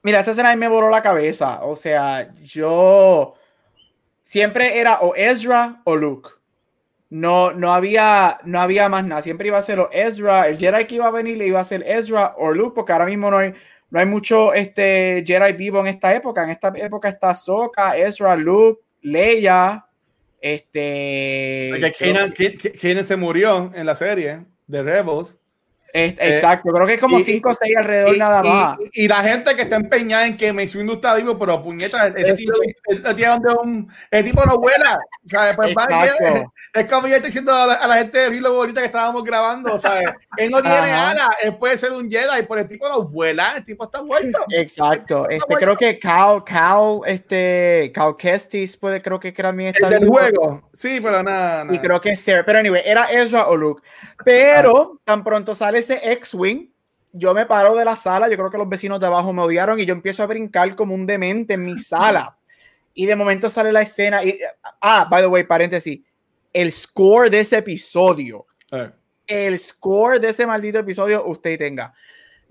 Mira, 0.03 0.19
esa 0.19 0.31
escena 0.31 0.51
a 0.51 0.55
mí 0.55 0.59
me 0.59 0.67
voló 0.67 0.89
la 0.89 1.01
cabeza. 1.01 1.63
O 1.63 1.75
sea, 1.75 2.33
yo 2.35 3.35
siempre 4.23 4.79
era 4.79 4.99
o 4.99 5.15
Ezra 5.15 5.81
o 5.83 5.95
Luke. 5.95 6.29
No, 7.09 7.51
no 7.51 7.73
había, 7.73 8.39
no 8.43 8.61
había 8.61 8.87
más 8.87 9.03
nada. 9.05 9.21
Siempre 9.21 9.47
iba 9.47 9.57
a 9.57 9.63
ser 9.63 9.79
o 9.79 9.89
Ezra, 9.91 10.47
el 10.47 10.57
Jedi 10.57 10.85
que 10.85 10.95
iba 10.95 11.07
a 11.07 11.11
venir 11.11 11.37
le 11.37 11.47
iba 11.47 11.59
a 11.59 11.63
ser 11.63 11.83
Ezra 11.83 12.35
o 12.37 12.51
Luke, 12.51 12.73
porque 12.75 12.91
ahora 12.91 13.05
mismo 13.05 13.31
no 13.31 13.37
hay, 13.39 13.53
no 13.89 13.99
hay 13.99 14.05
mucho 14.05 14.53
este, 14.53 15.23
Jedi 15.25 15.53
vivo 15.53 15.79
en 15.79 15.87
esta 15.87 16.13
época. 16.13 16.43
En 16.43 16.51
esta 16.51 16.71
época 16.75 17.09
está 17.09 17.33
Soka, 17.33 17.97
Ezra, 17.97 18.35
Luke, 18.35 18.81
Leia. 19.01 19.85
Este. 20.41 21.93
Kanan 21.99 23.03
se 23.03 23.15
murió 23.17 23.71
en 23.73 23.85
la 23.85 23.95
serie 23.95 24.45
de 24.67 24.83
Rebels. 24.83 25.38
Eh, 25.93 26.15
exacto, 26.19 26.71
creo 26.71 26.85
que 26.85 26.93
es 26.95 26.99
como 26.99 27.19
5 27.19 27.49
o 27.49 27.53
6 27.53 27.77
alrededor 27.77 28.17
nada 28.17 28.43
más. 28.43 28.77
Y, 28.93 29.07
la 29.07 29.23
gente 29.23 29.55
que 29.55 29.63
está 29.63 29.75
empeñada 29.75 30.27
en 30.27 30.37
que 30.37 30.51
Windu 30.51 30.93
está 30.93 31.15
vivo, 31.15 31.37
pero 31.37 31.63
puñeta, 31.63 32.07
ese 32.15 32.33
tipo, 32.35 32.53
un, 33.61 33.91
el 34.11 34.23
tipo 34.23 34.45
no 34.45 34.57
vuela. 34.57 34.99
Pues, 35.55 35.75
es, 36.73 36.85
como 36.85 37.07
yo 37.07 37.15
estoy 37.15 37.29
diciendo 37.29 37.53
a 37.53 37.87
la, 37.87 37.95
gente 37.95 38.19
de 38.19 38.29
Rilo 38.29 38.49
ahorita 38.49 38.81
que 38.81 38.87
estábamos 38.87 39.23
grabando, 39.23 39.77
¿sabes? 39.77 40.09
Él 40.37 40.51
no 40.51 40.61
tiene 40.61 40.91
alas, 40.91 41.29
él 41.43 41.55
puede 41.57 41.77
ser 41.77 41.91
un 41.91 42.09
Jedi, 42.09 42.45
pero 42.47 42.61
el 42.61 42.67
tipo 42.67 42.87
no 42.87 43.03
vuela, 43.03 43.53
el 43.57 43.63
tipo 43.63 43.85
está 43.85 44.03
muerto. 44.03 44.39
Exacto, 44.49 45.27
este, 45.27 45.55
creo 45.55 45.75
que 45.75 45.97
Cal, 45.97 46.43
Cal, 46.43 46.99
este, 47.05 47.91
Cal 47.93 48.15
Kestis 48.15 48.77
puede, 48.77 49.01
creo 49.01 49.19
que 49.19 49.31
también 49.31 49.69
está 49.69 49.87
el 49.87 50.01
del 50.01 50.09
juego, 50.09 50.69
sí, 50.73 50.99
pero 51.01 51.23
nada, 51.23 51.65
Y 51.73 51.79
creo 51.79 51.99
que 51.99 52.11
es 52.11 52.19
Sarah, 52.19 52.45
pero 52.45 52.59
anyway, 52.59 52.81
era 52.85 53.11
Ezra 53.11 53.47
o 53.47 53.57
Luke. 53.57 53.81
Pero 54.23 54.99
tan 55.03 55.23
pronto 55.23 55.55
sale 55.55 55.79
ese 55.79 55.99
X-Wing, 56.13 56.69
yo 57.11 57.33
me 57.33 57.45
paro 57.45 57.75
de 57.75 57.85
la 57.85 57.95
sala, 57.95 58.29
yo 58.29 58.37
creo 58.37 58.49
que 58.49 58.57
los 58.57 58.69
vecinos 58.69 58.99
de 58.99 59.07
abajo 59.07 59.33
me 59.33 59.41
odiaron 59.41 59.79
y 59.79 59.85
yo 59.85 59.93
empiezo 59.93 60.23
a 60.23 60.27
brincar 60.27 60.75
como 60.75 60.93
un 60.93 61.05
demente 61.05 61.53
en 61.53 61.63
mi 61.63 61.77
sala. 61.77 62.37
Y 62.93 63.05
de 63.05 63.15
momento 63.15 63.49
sale 63.49 63.71
la 63.71 63.81
escena 63.81 64.23
y 64.23 64.39
ah, 64.81 65.07
by 65.09 65.21
the 65.21 65.27
way, 65.27 65.43
paréntesis, 65.43 65.99
el 66.53 66.71
score 66.71 67.29
de 67.29 67.39
ese 67.39 67.57
episodio. 67.57 68.45
Eh. 68.71 68.91
El 69.25 69.59
score 69.59 70.19
de 70.19 70.29
ese 70.29 70.45
maldito 70.45 70.79
episodio 70.79 71.25
usted 71.25 71.57
tenga. 71.57 71.93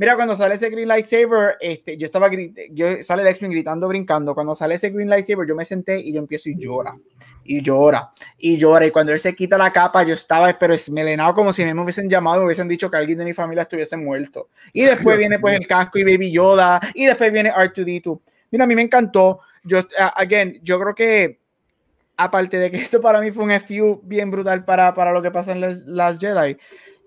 Mira, 0.00 0.14
cuando 0.14 0.36
sale 0.36 0.54
ese 0.54 0.70
Green 0.70 0.86
Lightsaber, 0.86 1.56
este, 1.60 1.96
yo 1.96 2.06
estaba, 2.06 2.30
yo 2.70 3.02
sale 3.02 3.22
el 3.22 3.28
X-Wing 3.28 3.50
gritando, 3.50 3.88
brincando. 3.88 4.32
Cuando 4.32 4.54
sale 4.54 4.76
ese 4.76 4.90
Green 4.90 5.10
Lightsaber, 5.10 5.46
yo 5.46 5.56
me 5.56 5.64
senté 5.64 5.98
y 5.98 6.12
yo 6.12 6.20
empiezo 6.20 6.48
y 6.48 6.56
llora, 6.56 6.96
y 7.42 7.60
llora, 7.60 8.08
y 8.38 8.56
llora. 8.56 8.86
Y 8.86 8.92
cuando 8.92 9.12
él 9.12 9.18
se 9.18 9.34
quita 9.34 9.58
la 9.58 9.72
capa, 9.72 10.04
yo 10.04 10.14
estaba, 10.14 10.56
pero 10.56 10.72
esmelenado 10.72 11.34
como 11.34 11.52
si 11.52 11.64
me 11.64 11.72
hubiesen 11.74 12.08
llamado, 12.08 12.38
me 12.38 12.46
hubiesen 12.46 12.68
dicho 12.68 12.88
que 12.88 12.96
alguien 12.96 13.18
de 13.18 13.24
mi 13.24 13.34
familia 13.34 13.62
estuviese 13.62 13.96
muerto. 13.96 14.50
Y 14.72 14.82
después 14.84 15.18
viene 15.18 15.40
pues 15.40 15.58
el 15.58 15.66
casco 15.66 15.98
y 15.98 16.04
Baby 16.04 16.30
Yoda, 16.30 16.80
y 16.94 17.06
después 17.06 17.32
viene 17.32 17.52
R2D2. 17.52 18.20
Mira, 18.52 18.64
a 18.64 18.66
mí 18.68 18.76
me 18.76 18.82
encantó. 18.82 19.40
Yo, 19.64 19.80
again, 20.14 20.60
yo 20.62 20.78
creo 20.78 20.94
que 20.94 21.40
aparte 22.16 22.58
de 22.58 22.70
que 22.70 22.76
esto 22.76 23.00
para 23.00 23.20
mí 23.20 23.32
fue 23.32 23.42
un 23.42 23.50
FU 23.50 24.00
bien 24.04 24.30
brutal 24.30 24.64
para, 24.64 24.94
para 24.94 25.12
lo 25.12 25.20
que 25.22 25.32
pasa 25.32 25.50
en 25.50 25.60
las 25.60 26.20
Jedi 26.20 26.56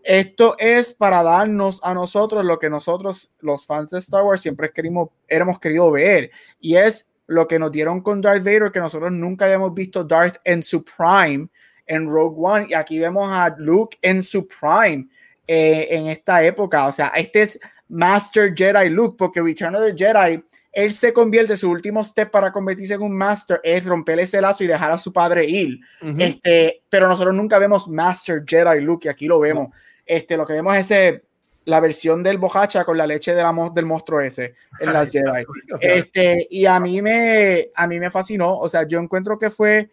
esto 0.04 0.56
es 0.58 0.94
para 0.94 1.24
darnos 1.24 1.80
a 1.84 1.94
nosotros 1.94 2.44
lo 2.46 2.60
que 2.60 2.70
nosotros, 2.70 3.32
los 3.40 3.66
fans 3.66 3.90
de 3.92 4.00
Star 4.00 4.24
Wars, 4.24 4.42
siempre 4.42 4.72
queríamos, 4.72 5.10
éramos 5.28 5.60
querido 5.60 5.92
ver. 5.92 6.32
Y 6.60 6.76
es 6.76 7.08
lo 7.28 7.48
que 7.48 7.60
nos 7.60 7.72
dieron 7.72 8.02
con 8.02 8.22
Darth 8.22 8.44
Vader, 8.44 8.72
que 8.72 8.80
nosotros 8.80 9.12
nunca 9.12 9.46
habíamos 9.46 9.74
visto 9.74 10.04
Darth 10.04 10.38
en 10.44 10.62
su 10.64 10.84
prime 10.84 11.48
en 11.88 12.08
Rogue 12.08 12.36
One. 12.38 12.68
Y 12.70 12.74
aquí 12.74 13.00
vemos 13.00 13.30
a 13.32 13.56
Luke 13.58 13.98
en 14.02 14.22
su 14.22 14.48
prime 14.48 15.08
eh, 15.48 15.88
en 15.92 16.08
esta 16.08 16.44
época. 16.44 16.88
O 16.88 16.92
sea, 16.92 17.08
este 17.16 17.42
es 17.42 17.60
Master 17.88 18.54
Jedi 18.56 18.90
Luke, 18.90 19.16
porque 19.18 19.42
Return 19.42 19.76
of 19.76 19.86
the 19.86 19.94
Jedi, 19.96 20.44
él 20.72 20.92
se 20.92 21.12
convierte, 21.12 21.58
su 21.58 21.70
último 21.70 22.04
step 22.04 22.32
para 22.32 22.52
convertirse 22.52 22.94
en 22.94 23.02
un 23.02 23.18
Master 23.18 23.60
es 23.64 23.86
romper 23.86 24.20
ese 24.20 24.42
lazo 24.42 24.64
y 24.64 24.68
dejar 24.68 24.92
a 24.92 24.98
su 24.98 25.12
padre 25.12 25.46
ir. 25.46 25.80
este, 26.18 26.84
pero 26.90 27.08
nosotros 27.08 27.36
nunca 27.36 27.60
vemos 27.60 27.88
Master 27.88 28.44
Jedi 28.48 28.80
Luke, 28.82 29.08
y 29.08 29.12
aquí 29.12 29.26
lo 29.26 29.40
vemos. 29.40 29.70
Este, 30.12 30.36
lo 30.36 30.46
que 30.46 30.52
vemos 30.52 30.76
es 30.76 30.92
ese, 30.92 31.24
la 31.64 31.80
versión 31.80 32.22
del 32.22 32.38
bojacha 32.38 32.84
con 32.84 32.98
la 32.98 33.08
leche 33.08 33.34
de 33.34 33.42
la, 33.42 33.72
del 33.74 33.86
monstruo 33.86 34.20
ese 34.20 34.56
en 34.82 34.92
la 34.92 35.06
Jedi. 35.06 35.46
Este, 35.80 36.48
y 36.50 36.66
a 36.66 36.82
mí 36.82 37.02
me 37.02 37.70
a 37.74 37.88
mí 37.88 37.98
me 37.98 38.10
fascinó, 38.10 38.58
o 38.58 38.68
sea, 38.68 38.86
yo 38.86 39.00
encuentro 39.00 39.40
que 39.40 39.50
fue 39.50 39.90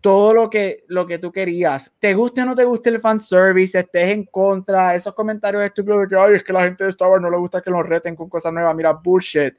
todo 0.00 0.34
lo 0.34 0.50
que 0.50 0.82
lo 0.88 1.06
que 1.06 1.18
tú 1.18 1.30
querías. 1.30 1.92
Te 2.00 2.14
guste 2.14 2.42
o 2.42 2.46
no 2.46 2.56
te 2.56 2.64
guste 2.64 2.90
el 2.90 2.98
fan 2.98 3.20
service, 3.20 3.78
estés 3.78 4.08
en 4.08 4.24
contra, 4.24 4.96
esos 4.96 5.14
comentarios 5.14 5.62
estúpidos 5.62 6.00
de 6.00 6.08
que 6.08 6.16
ay, 6.16 6.34
es 6.34 6.42
que 6.42 6.52
la 6.52 6.64
gente 6.64 6.82
de 6.82 6.90
Star 6.90 7.08
Wars 7.08 7.22
no 7.22 7.30
le 7.30 7.36
gusta 7.36 7.62
que 7.62 7.70
los 7.70 7.86
reten 7.86 8.16
con 8.16 8.28
cosas 8.28 8.52
nuevas, 8.52 8.74
mira, 8.74 8.92
bullshit. 8.92 9.54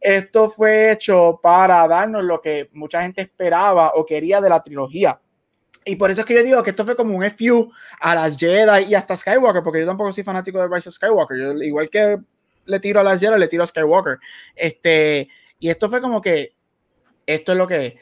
Esto 0.00 0.48
fue 0.48 0.92
hecho 0.92 1.40
para 1.42 1.88
darnos 1.88 2.22
lo 2.22 2.40
que 2.40 2.70
mucha 2.72 3.02
gente 3.02 3.22
esperaba 3.22 3.90
o 3.96 4.06
quería 4.06 4.40
de 4.40 4.48
la 4.48 4.62
trilogía 4.62 5.18
y 5.86 5.94
por 5.94 6.10
eso 6.10 6.22
es 6.22 6.26
que 6.26 6.34
yo 6.34 6.42
digo 6.42 6.62
que 6.64 6.70
esto 6.70 6.84
fue 6.84 6.96
como 6.96 7.16
un 7.16 7.24
FU 7.30 7.72
a 8.00 8.14
las 8.16 8.36
Jedi 8.36 8.86
y 8.88 8.94
hasta 8.96 9.16
Skywalker, 9.16 9.62
porque 9.62 9.80
yo 9.80 9.86
tampoco 9.86 10.12
soy 10.12 10.24
fanático 10.24 10.60
de 10.60 10.66
Rise 10.66 10.88
of 10.88 10.96
Skywalker. 10.96 11.38
Yo, 11.38 11.52
igual 11.62 11.88
que 11.88 12.18
le 12.64 12.80
tiro 12.80 12.98
a 12.98 13.04
las 13.04 13.20
Jedi, 13.20 13.38
le 13.38 13.46
tiro 13.46 13.62
a 13.62 13.68
Skywalker. 13.68 14.18
Este, 14.56 15.28
y 15.60 15.68
esto 15.68 15.88
fue 15.88 16.00
como 16.00 16.20
que 16.20 16.54
esto 17.24 17.52
es 17.52 17.58
lo 17.58 17.68
que 17.68 17.98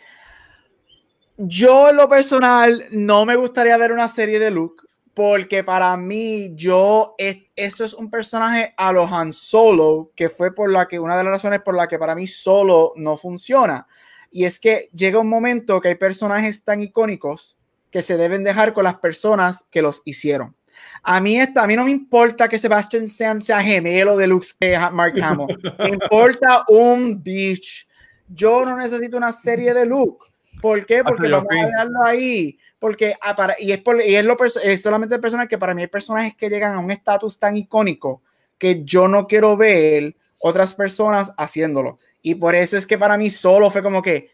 Yo 1.36 1.90
en 1.90 1.96
lo 1.96 2.08
personal 2.08 2.86
no 2.90 3.26
me 3.26 3.36
gustaría 3.36 3.76
ver 3.76 3.92
una 3.92 4.08
serie 4.08 4.38
de 4.38 4.50
Luke 4.50 4.82
porque 5.12 5.62
para 5.62 5.96
mí 5.96 6.54
yo 6.56 7.14
es, 7.18 7.36
eso 7.54 7.84
es 7.84 7.92
un 7.92 8.10
personaje 8.10 8.74
a 8.76 8.92
lo 8.92 9.04
Han 9.04 9.32
Solo 9.32 10.10
que 10.16 10.30
fue 10.30 10.54
por 10.54 10.72
la 10.72 10.88
que 10.88 10.98
una 10.98 11.16
de 11.16 11.24
las 11.24 11.34
razones 11.34 11.60
por 11.60 11.76
la 11.76 11.86
que 11.86 11.98
para 11.98 12.14
mí 12.14 12.26
solo 12.26 12.94
no 12.96 13.16
funciona 13.16 13.86
y 14.30 14.44
es 14.44 14.58
que 14.58 14.88
llega 14.92 15.20
un 15.20 15.28
momento 15.28 15.80
que 15.80 15.88
hay 15.88 15.94
personajes 15.94 16.64
tan 16.64 16.80
icónicos 16.80 17.56
que 17.94 18.02
se 18.02 18.16
deben 18.16 18.42
dejar 18.42 18.72
con 18.72 18.82
las 18.82 18.96
personas 18.96 19.64
que 19.70 19.80
los 19.80 20.02
hicieron. 20.04 20.56
A 21.04 21.20
mí, 21.20 21.38
esta, 21.38 21.62
a 21.62 21.66
mí 21.68 21.76
no 21.76 21.84
me 21.84 21.92
importa 21.92 22.48
que 22.48 22.58
Sebastian 22.58 23.04
Stan 23.04 23.40
sea 23.40 23.62
gemelo 23.62 24.16
de 24.16 24.26
Luke 24.26 24.48
eh, 24.58 24.76
Mark 24.90 25.14
Hamill. 25.22 25.56
Me 25.78 25.90
importa 25.90 26.64
un 26.66 27.22
bitch. 27.22 27.86
Yo 28.26 28.64
no 28.64 28.76
necesito 28.76 29.16
una 29.16 29.30
serie 29.30 29.72
de 29.72 29.86
Luke. 29.86 30.26
¿Por 30.60 30.84
qué? 30.84 31.04
Porque 31.04 31.28
vamos 31.28 31.46
a 31.48 31.66
dejarlo 31.66 32.04
ahí. 32.04 32.58
Porque 32.80 33.14
ah, 33.20 33.36
para, 33.36 33.54
y 33.60 33.70
es, 33.70 33.78
por, 33.78 34.02
y 34.02 34.16
es, 34.16 34.24
lo 34.24 34.36
es 34.42 34.82
solamente 34.82 35.14
el 35.14 35.20
personaje 35.20 35.46
que 35.46 35.58
para 35.58 35.72
mí 35.72 35.82
hay 35.82 35.86
personajes 35.86 36.34
que 36.34 36.50
llegan 36.50 36.74
a 36.74 36.80
un 36.80 36.90
estatus 36.90 37.38
tan 37.38 37.56
icónico 37.56 38.22
que 38.58 38.82
yo 38.82 39.06
no 39.06 39.28
quiero 39.28 39.56
ver 39.56 40.16
otras 40.40 40.74
personas 40.74 41.32
haciéndolo. 41.36 41.98
Y 42.22 42.34
por 42.34 42.56
eso 42.56 42.76
es 42.76 42.88
que 42.88 42.98
para 42.98 43.16
mí 43.16 43.30
solo 43.30 43.70
fue 43.70 43.84
como 43.84 44.02
que, 44.02 44.32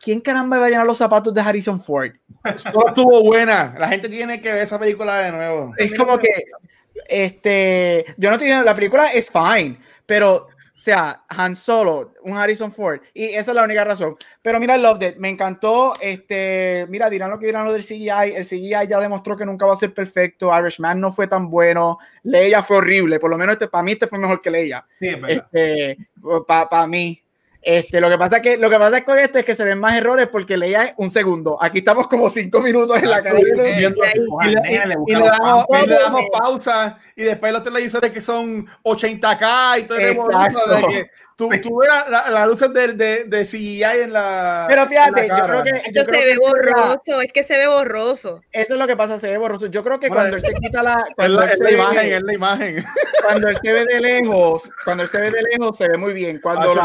¿quién 0.00 0.20
caramba 0.20 0.58
va 0.58 0.66
a 0.66 0.70
llenar 0.70 0.86
los 0.86 0.98
zapatos 0.98 1.32
de 1.34 1.40
Harrison 1.40 1.80
Ford? 1.80 2.12
Solo 2.56 2.88
estuvo 2.88 3.22
buena. 3.22 3.74
La 3.78 3.88
gente 3.88 4.08
tiene 4.08 4.40
que 4.40 4.52
ver 4.52 4.62
esa 4.62 4.78
película 4.78 5.18
de 5.18 5.32
nuevo. 5.32 5.74
Es 5.76 5.94
como 5.94 6.18
que, 6.18 6.44
este, 7.08 8.04
yo 8.16 8.28
no 8.28 8.34
estoy 8.36 8.46
diciendo, 8.48 8.64
la 8.64 8.74
película 8.74 9.08
es 9.12 9.30
fine, 9.30 9.78
pero, 10.06 10.34
o 10.34 10.80
sea, 10.80 11.24
Han 11.28 11.56
Solo, 11.56 12.14
un 12.22 12.36
Harrison 12.36 12.70
Ford, 12.70 13.00
y 13.12 13.24
esa 13.24 13.50
es 13.50 13.54
la 13.54 13.64
única 13.64 13.84
razón. 13.84 14.16
Pero 14.42 14.60
mira, 14.60 14.76
Love 14.76 15.02
It, 15.02 15.16
me 15.16 15.28
encantó, 15.28 15.92
este, 16.00 16.86
mira, 16.88 17.10
dirán 17.10 17.30
lo 17.30 17.38
que 17.38 17.46
dirán 17.46 17.64
lo 17.64 17.72
del 17.72 17.82
CGI, 17.82 18.34
el 18.34 18.44
CGI 18.44 18.86
ya 18.88 19.00
demostró 19.00 19.36
que 19.36 19.44
nunca 19.44 19.66
va 19.66 19.72
a 19.72 19.76
ser 19.76 19.92
perfecto, 19.92 20.50
Irishman 20.56 21.00
no 21.00 21.10
fue 21.10 21.26
tan 21.26 21.50
bueno, 21.50 21.98
Leia 22.22 22.62
fue 22.62 22.78
horrible, 22.78 23.18
por 23.18 23.30
lo 23.30 23.38
menos 23.38 23.54
este, 23.54 23.68
para 23.68 23.82
mí 23.82 23.92
este 23.92 24.06
fue 24.06 24.18
mejor 24.18 24.40
que 24.40 24.50
Leia, 24.50 24.86
Sí, 25.00 25.08
es 25.08 25.20
verdad. 25.20 25.48
este, 25.52 26.08
para 26.46 26.86
mí. 26.86 27.22
Este, 27.60 28.00
lo 28.00 28.08
que 28.08 28.16
pasa 28.16 28.36
es 28.36 28.42
que 28.42 28.56
lo 28.56 28.70
que 28.70 28.78
pasa 28.78 29.04
con 29.04 29.18
esto 29.18 29.38
es 29.38 29.44
que 29.44 29.54
se 29.54 29.64
ven 29.64 29.78
más 29.80 29.94
errores 29.94 30.28
porque 30.30 30.56
Leia 30.56 30.84
es 30.84 30.94
un 30.96 31.10
segundo. 31.10 31.58
Aquí 31.60 31.78
estamos 31.78 32.06
como 32.08 32.30
cinco 32.30 32.60
minutos 32.60 32.96
en 33.02 33.10
la 33.10 33.22
cara. 33.22 33.38
Y 33.40 33.44
le, 33.44 33.82
damos, 33.82 35.66
pampers. 35.66 35.84
y 35.84 35.88
le 35.88 35.96
damos 35.98 36.24
pausa 36.32 36.98
y 37.16 37.22
después 37.24 37.52
los 37.52 37.62
televisores 37.62 38.12
que 38.12 38.20
son 38.20 38.66
80k 38.84 39.80
y 39.80 39.82
todo 39.84 39.98
Exacto. 39.98 40.60
de 40.76 40.82
que 40.86 41.10
tú, 41.36 41.48
tú 41.62 41.78
ves 41.78 41.88
la- 41.88 42.08
la- 42.08 42.30
las 42.30 42.46
luces 42.48 42.72
de, 42.72 42.88
de, 42.94 43.24
de 43.24 43.44
CGI 43.44 43.82
en 44.04 44.12
la 44.12 44.64
Pero 44.68 44.86
fíjate, 44.86 45.26
la 45.28 45.38
yo 45.38 45.44
creo 45.46 45.64
que 45.64 45.70
Esto 45.70 46.04
se 46.04 46.10
ve 46.10 46.24
que 46.24 46.32
eso 46.32 46.56
es 46.56 46.66
la- 46.66 46.80
borroso, 46.80 47.20
es 47.22 47.32
que 47.32 47.42
se 47.42 47.58
ve 47.58 47.66
borroso. 47.66 48.40
Eso 48.52 48.74
es 48.74 48.78
lo 48.80 48.86
que 48.86 48.96
pasa, 48.96 49.18
se 49.18 49.28
ve 49.30 49.38
borroso. 49.38 49.66
Yo 49.66 49.82
creo 49.84 49.98
que 50.00 50.08
Bueno, 50.08 50.22
cuando 50.30 50.36
él 50.36 50.42
se 50.42 50.54
quita 50.54 50.82
la. 50.82 51.04
es 51.08 51.14
Cuando 51.16 51.40
la, 51.40 51.46
él, 51.46 51.50
es 51.52 51.58
se 51.58 51.64
la 51.64 51.70
ve, 51.70 51.76
imagen, 51.76 52.12
es 52.12 52.22
la 52.22 52.32
imagen. 52.34 52.84
cuando 53.24 53.48
él 53.48 53.58
se 53.62 53.72
ve 53.72 53.84
de 53.86 54.00
lejos, 54.00 54.70
cuando 54.84 55.02
él 55.02 55.08
se 55.08 55.20
ve 55.20 55.30
de 55.30 55.42
lejos, 55.42 55.76
se 55.76 55.88
ve 55.88 55.96
muy 55.98 56.12
bien. 56.12 56.40
Cuando 56.40 56.70
Acho. 56.70 56.74
lo 56.76 56.82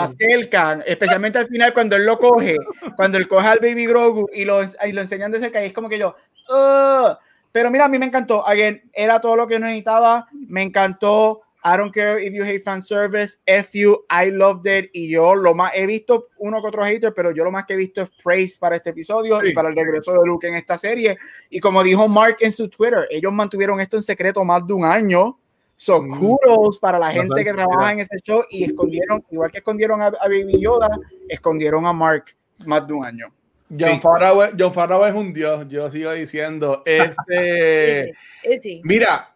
especialmente 0.86 1.38
al 1.40 1.48
final, 1.48 1.74
cuando 1.74 1.96
él 1.96 2.06
lo 2.06 2.18
coge, 2.20 2.58
cuando 2.96 3.18
él 3.18 3.28
coge 3.28 3.48
al 3.48 3.60
Baby 3.60 3.86
Grogu 3.86 4.30
y 4.34 4.46
lo, 4.46 4.62
y 4.64 4.92
lo 4.92 5.02
enseñan 5.02 5.32
de 5.32 5.40
cerca, 5.40 5.62
y 5.64 5.68
es 5.68 5.74
como 5.74 5.90
que 5.90 6.00
yo. 6.00 6.16
"Ugh". 6.50 7.18
Pero 7.52 7.70
mira, 7.70 7.86
a 7.86 7.88
mí 7.90 8.00
me 8.00 8.08
encantó. 8.08 8.46
Again, 8.48 8.82
era 8.94 9.22
todo 9.22 9.36
lo 9.36 9.46
que 9.48 9.60
necesitaba. 9.60 10.28
Me 10.48 10.64
encantó. 10.64 11.42
I 11.66 11.78
don't 11.78 11.94
care 11.94 12.22
if 12.22 12.34
you 12.34 12.44
hate 12.44 12.60
fan 12.62 12.82
service. 12.82 13.38
F 13.46 13.78
you, 13.78 14.04
I 14.10 14.32
loved 14.32 14.66
it. 14.68 14.90
Y 14.92 15.08
yo 15.10 15.34
lo 15.36 15.54
más 15.54 15.72
he 15.76 15.86
visto 15.86 16.28
uno 16.40 16.62
que 16.62 16.68
otro 16.68 16.84
hater, 16.84 17.14
pero 17.14 17.32
yo 17.32 17.44
lo 17.46 17.52
más 17.52 17.66
que 17.66 17.76
he 17.76 17.78
visto 17.78 18.02
es 18.02 18.10
praise 18.22 18.58
para 18.60 18.76
este 18.76 18.90
episodio 18.90 19.40
Sí. 19.40 19.50
y 19.50 19.54
para 19.54 19.70
el 19.70 19.76
regreso 19.76 20.12
de 20.12 20.26
Luke 20.26 20.46
en 20.48 20.56
esta 20.56 20.78
serie. 20.78 21.18
Y 21.50 21.60
como 21.62 21.82
dijo 21.84 22.08
Mark 22.10 22.38
en 22.42 22.52
su 22.52 22.68
Twitter, 22.70 23.08
ellos 23.10 23.32
mantuvieron 23.32 23.80
esto 23.80 23.96
en 23.98 24.04
secreto 24.04 24.44
más 24.44 24.66
de 24.68 24.74
un 24.74 24.84
año. 24.84 25.40
So, 25.84 26.02
Mm. 26.02 26.18
kudos 26.18 26.80
para 26.80 26.98
la 26.98 27.12
gente 27.12 27.44
que 27.44 27.52
trabaja 27.52 27.92
en 27.92 28.00
ese 28.00 28.18
show 28.24 28.42
y 28.50 28.64
escondieron, 28.64 29.22
igual 29.30 29.52
que 29.52 29.58
escondieron 29.58 30.02
a, 30.02 30.06
a 30.06 30.28
Baby 30.30 30.62
Yoda, 30.62 30.88
escondieron 31.28 31.86
a 31.86 31.92
Mark 31.92 32.34
más 32.66 32.88
de 32.88 32.94
un 32.94 33.06
año. 33.06 33.28
John, 33.70 33.96
Sí. 33.96 34.00
Favreau, 34.00 34.52
John 34.58 34.74
Favreau 34.74 35.04
es 35.06 35.14
un 35.14 35.34
dios, 35.34 35.68
yo 35.68 35.90
sigo 35.90 36.14
diciendo. 36.14 36.84
Este, 36.86 38.14
mira, 38.86 39.36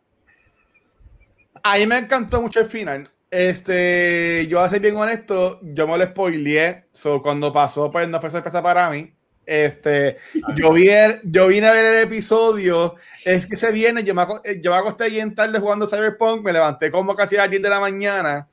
a 1.63 1.75
mí 1.77 1.85
me 1.85 1.97
encantó 1.97 2.41
mucho 2.41 2.61
el 2.61 2.65
final. 2.67 3.03
Este, 3.29 4.47
yo 4.47 4.59
voy 4.59 4.67
a 4.67 4.69
ser 4.69 4.79
bien 4.79 4.95
honesto, 4.95 5.59
yo 5.61 5.85
me 5.85 5.97
lo 5.97 6.05
spoileé. 6.05 6.85
So, 6.93 7.21
cuando 7.21 7.51
pasó, 7.51 7.91
pues 7.91 8.07
no 8.07 8.21
fue 8.21 8.29
sorpresa 8.29 8.63
para 8.63 8.89
mí. 8.89 9.11
Este, 9.47 10.17
yo, 10.57 10.73
vi 10.73 10.89
el- 10.89 11.21
yo 11.23 11.47
vine 11.47 11.67
a 11.67 11.71
ver 11.71 11.85
el 11.95 12.03
episodio. 12.03 12.95
Es 13.23 13.47
que 13.47 13.55
se 13.55 13.71
viene, 13.71 14.03
yo 14.03 14.13
me, 14.13 14.23
eh, 14.43 14.59
yo 14.61 14.71
me 14.71 14.77
acosté 14.77 15.09
bien 15.09 15.33
tarde 15.33 15.57
jugando 15.59 15.87
Cyberpunk, 15.87 16.43
me 16.43 16.51
levanté 16.51 16.91
como 16.91 17.15
casi 17.15 17.37
a 17.37 17.43
las 17.43 17.49
10 17.49 17.61
de 17.63 17.69
la 17.69 17.79
mañana. 17.79 18.47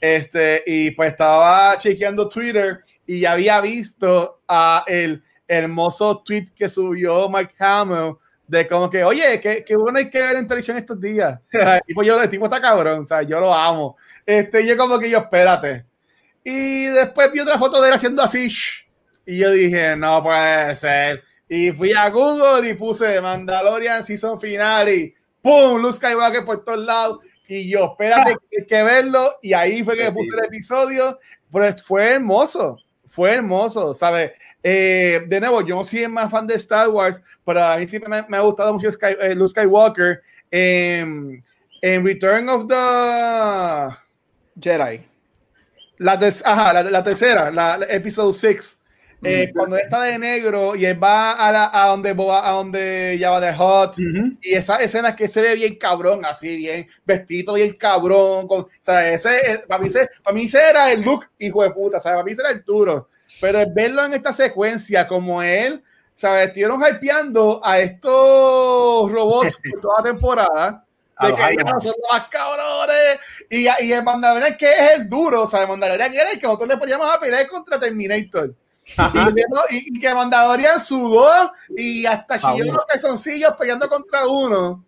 Este, 0.00 0.62
y 0.66 0.90
pues 0.92 1.12
estaba 1.12 1.76
chequeando 1.76 2.28
Twitter 2.28 2.80
y 3.06 3.20
ya 3.20 3.32
había 3.32 3.60
visto 3.60 4.40
a 4.48 4.84
el 4.86 5.22
hermoso 5.46 6.22
tweet 6.24 6.46
que 6.54 6.68
subió 6.68 7.28
Mark 7.28 7.52
Hamill 7.58 8.14
de 8.46 8.66
como 8.66 8.88
que, 8.88 9.04
oye, 9.04 9.38
qué, 9.40 9.62
qué 9.66 9.76
bueno 9.76 9.98
hay 9.98 10.08
que 10.08 10.18
ver 10.18 10.36
en 10.36 10.46
televisión 10.46 10.78
estos 10.78 10.98
días. 11.00 11.38
O 11.52 11.58
sea, 11.58 11.76
el 11.76 11.82
tipo, 11.82 12.02
yo, 12.02 12.22
el 12.22 12.30
tipo 12.30 12.44
está 12.44 12.60
cabrón, 12.60 13.00
o 13.00 13.04
sea, 13.04 13.22
yo 13.22 13.38
lo 13.40 13.52
amo. 13.52 13.96
Este, 14.24 14.66
yo 14.66 14.76
como 14.78 14.98
que 14.98 15.10
yo, 15.10 15.18
espérate. 15.18 15.84
Y 16.44 16.84
después 16.86 17.30
vi 17.32 17.40
otra 17.40 17.58
foto 17.58 17.80
de 17.82 17.88
él 17.88 17.94
haciendo 17.94 18.22
así, 18.22 18.48
shh, 18.48 18.87
y 19.28 19.38
yo 19.38 19.50
dije, 19.50 19.94
no 19.94 20.22
puede 20.22 20.74
ser. 20.74 21.22
Y 21.48 21.70
fui 21.72 21.92
a 21.92 22.08
Google 22.08 22.68
y 22.68 22.74
puse 22.74 23.20
Mandalorian 23.20 24.02
Season 24.02 24.40
Final 24.40 24.88
y 24.88 25.14
¡pum! 25.42 25.80
Luke 25.80 25.94
Skywalker 25.96 26.44
por 26.44 26.64
todos 26.64 26.84
lados. 26.84 27.18
Y 27.46 27.68
yo, 27.68 27.90
espérate, 27.92 28.36
que 28.68 28.82
verlo. 28.82 29.36
Y 29.42 29.52
ahí 29.52 29.84
fue 29.84 29.96
que 29.96 30.10
puse 30.12 30.36
el 30.36 30.44
episodio. 30.46 31.18
Pues 31.50 31.82
fue 31.82 32.12
hermoso, 32.12 32.78
fue 33.08 33.32
hermoso, 33.32 33.94
¿sabes? 33.94 34.32
Eh, 34.62 35.22
de 35.26 35.40
nuevo, 35.40 35.60
yo 35.62 35.76
no 35.76 35.84
soy 35.84 36.00
el 36.00 36.10
más 36.10 36.30
fan 36.30 36.46
de 36.46 36.54
Star 36.56 36.88
Wars, 36.88 37.22
pero 37.44 37.62
a 37.64 37.76
mí 37.76 37.86
siempre 37.88 38.10
me, 38.10 38.22
me 38.28 38.36
ha 38.36 38.40
gustado 38.40 38.74
mucho 38.74 38.90
Sky- 38.90 39.16
eh, 39.20 39.34
Luke 39.34 39.50
Skywalker. 39.50 40.22
En, 40.50 41.44
en 41.82 42.04
Return 42.04 42.48
of 42.48 42.66
the... 42.66 43.94
Jedi. 44.60 45.06
La, 45.98 46.12
ajá, 46.44 46.72
la, 46.72 46.82
la 46.84 47.02
tercera, 47.02 47.50
la, 47.50 47.78
la 47.78 47.86
episode 47.86 48.32
6. 48.32 48.77
Eh, 49.22 49.50
cuando 49.52 49.76
él 49.76 49.82
está 49.82 50.02
de 50.02 50.16
negro 50.16 50.76
y 50.76 50.84
él 50.84 51.02
va 51.02 51.32
a, 51.32 51.50
la, 51.50 51.70
a 51.72 51.88
donde 51.88 52.10
a 52.10 52.50
donde 52.52 53.18
Java 53.20 53.40
de 53.40 53.52
Hot 53.52 53.96
y 53.98 54.54
esa 54.54 54.76
escena 54.76 55.16
que 55.16 55.26
se 55.26 55.42
ve 55.42 55.56
bien 55.56 55.74
cabrón 55.74 56.24
así 56.24 56.56
bien 56.56 56.86
vestido 57.04 57.54
bien 57.54 57.72
cabrón 57.72 58.46
con, 58.46 58.60
o 58.60 58.68
sea, 58.78 59.12
ese 59.12 59.36
eh, 59.38 59.64
para 59.66 59.82
mí 59.82 59.88
ese, 59.88 60.08
para 60.22 60.34
mí 60.34 60.44
ese 60.44 60.60
era 60.70 60.92
el 60.92 61.02
look 61.02 61.26
hijo 61.36 61.64
de 61.64 61.70
puta 61.70 61.98
¿sabes? 61.98 62.14
para 62.14 62.24
mí 62.24 62.30
ese 62.32 62.42
era 62.42 62.50
el 62.50 62.62
duro. 62.62 63.08
Pero 63.40 63.64
verlo 63.72 64.04
en 64.04 64.14
esta 64.14 64.32
secuencia 64.32 65.08
como 65.08 65.42
él 65.42 65.82
sabes 66.14 66.48
estuvieron 66.48 66.80
hypeando 66.80 67.60
a 67.64 67.80
estos 67.80 69.10
robots 69.10 69.58
por 69.70 69.80
toda 69.80 69.98
la 69.98 70.04
temporada 70.04 70.84
de 71.20 71.34
que 71.34 71.56
ya 71.56 71.80
son 71.80 71.94
los 72.12 72.28
cabrones 72.28 73.18
y, 73.50 73.66
y 73.84 73.92
el 73.92 74.04
Mandalorian 74.04 74.56
que 74.56 74.70
es 74.70 74.90
el 74.92 75.08
duro, 75.08 75.42
o 75.42 75.46
sea, 75.46 75.62
el 75.62 75.68
Mandalorian 75.68 76.14
era 76.14 76.30
el 76.30 76.38
que 76.38 76.46
nosotros 76.46 76.68
le 76.68 76.76
poníamos 76.76 77.12
a 77.12 77.18
pelear 77.18 77.48
contra 77.48 77.80
Terminator. 77.80 78.54
Y, 79.70 79.96
y- 79.96 80.00
que 80.00 80.14
Mandalorian 80.14 80.80
sudó 80.80 81.52
y 81.76 82.06
hasta 82.06 82.26
Pa' 82.26 82.38
chilló 82.56 82.72
los 82.72 82.86
calzoncillos 82.86 83.52
peleando 83.58 83.88
contra 83.88 84.26
uno. 84.26 84.84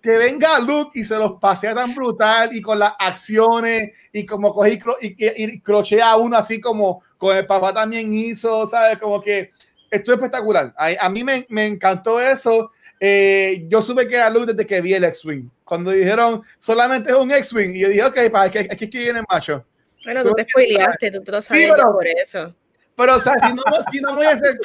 Que 0.00 0.16
venga 0.16 0.58
Luke 0.60 0.98
y 0.98 1.04
se 1.04 1.16
los 1.18 1.32
pasea 1.40 1.74
tan 1.74 1.94
brutal 1.94 2.54
y 2.54 2.62
con 2.62 2.78
las 2.78 2.92
acciones 2.98 3.90
y 4.12 4.24
como 4.24 4.54
coge 4.54 4.72
y, 4.74 4.78
cro- 4.78 4.96
y- 5.00 5.08
y- 5.18 5.44
y 5.54 5.60
crochea 5.60 6.10
a 6.10 6.16
uno 6.16 6.36
así 6.36 6.60
como 6.60 7.02
con 7.18 7.36
el 7.36 7.44
papá 7.46 7.74
también 7.74 8.14
hizo, 8.14 8.64
¿sabes? 8.66 8.98
Como 8.98 9.20
que 9.20 9.50
esto 9.90 10.12
es 10.12 10.18
espectacular. 10.18 10.72
A, 10.76 10.90
a 11.00 11.08
mí 11.10 11.24
me, 11.24 11.46
me 11.50 11.66
encantó 11.66 12.20
eso. 12.20 12.70
Eh, 13.00 13.64
yo 13.68 13.82
supe 13.82 14.06
que 14.08 14.16
era 14.16 14.30
Luke 14.30 14.46
desde 14.52 14.66
que 14.66 14.80
vi 14.80 14.94
el 14.94 15.04
X-Wing. 15.04 15.48
Cuando 15.64 15.90
dijeron 15.90 16.42
solamente 16.58 17.10
es 17.10 17.16
un 17.16 17.30
X-Wing, 17.30 17.74
y 17.74 17.80
yo 17.80 17.88
dije, 17.88 18.04
ok, 18.04 18.30
para 18.30 18.44
aquí, 18.44 18.58
aquí 18.58 18.84
es 18.84 18.90
que 18.90 18.98
viene 18.98 19.18
el 19.20 19.24
macho. 19.28 19.64
Bueno, 20.04 20.22
tú 20.22 20.32
te 20.34 20.46
spoileaste, 20.48 21.10
tú 21.10 21.22
te 21.22 21.32
lo 21.32 21.42
sabes 21.42 21.70
pero- 21.74 21.92
por 21.92 22.06
eso. 22.06 22.54
Pero, 22.98 23.14
o 23.14 23.20
sea, 23.20 23.34
si 23.38 23.54
no, 23.54 23.62
si 23.92 24.00
no 24.00 24.14
me 24.14 24.26
hubiese, 24.26 24.58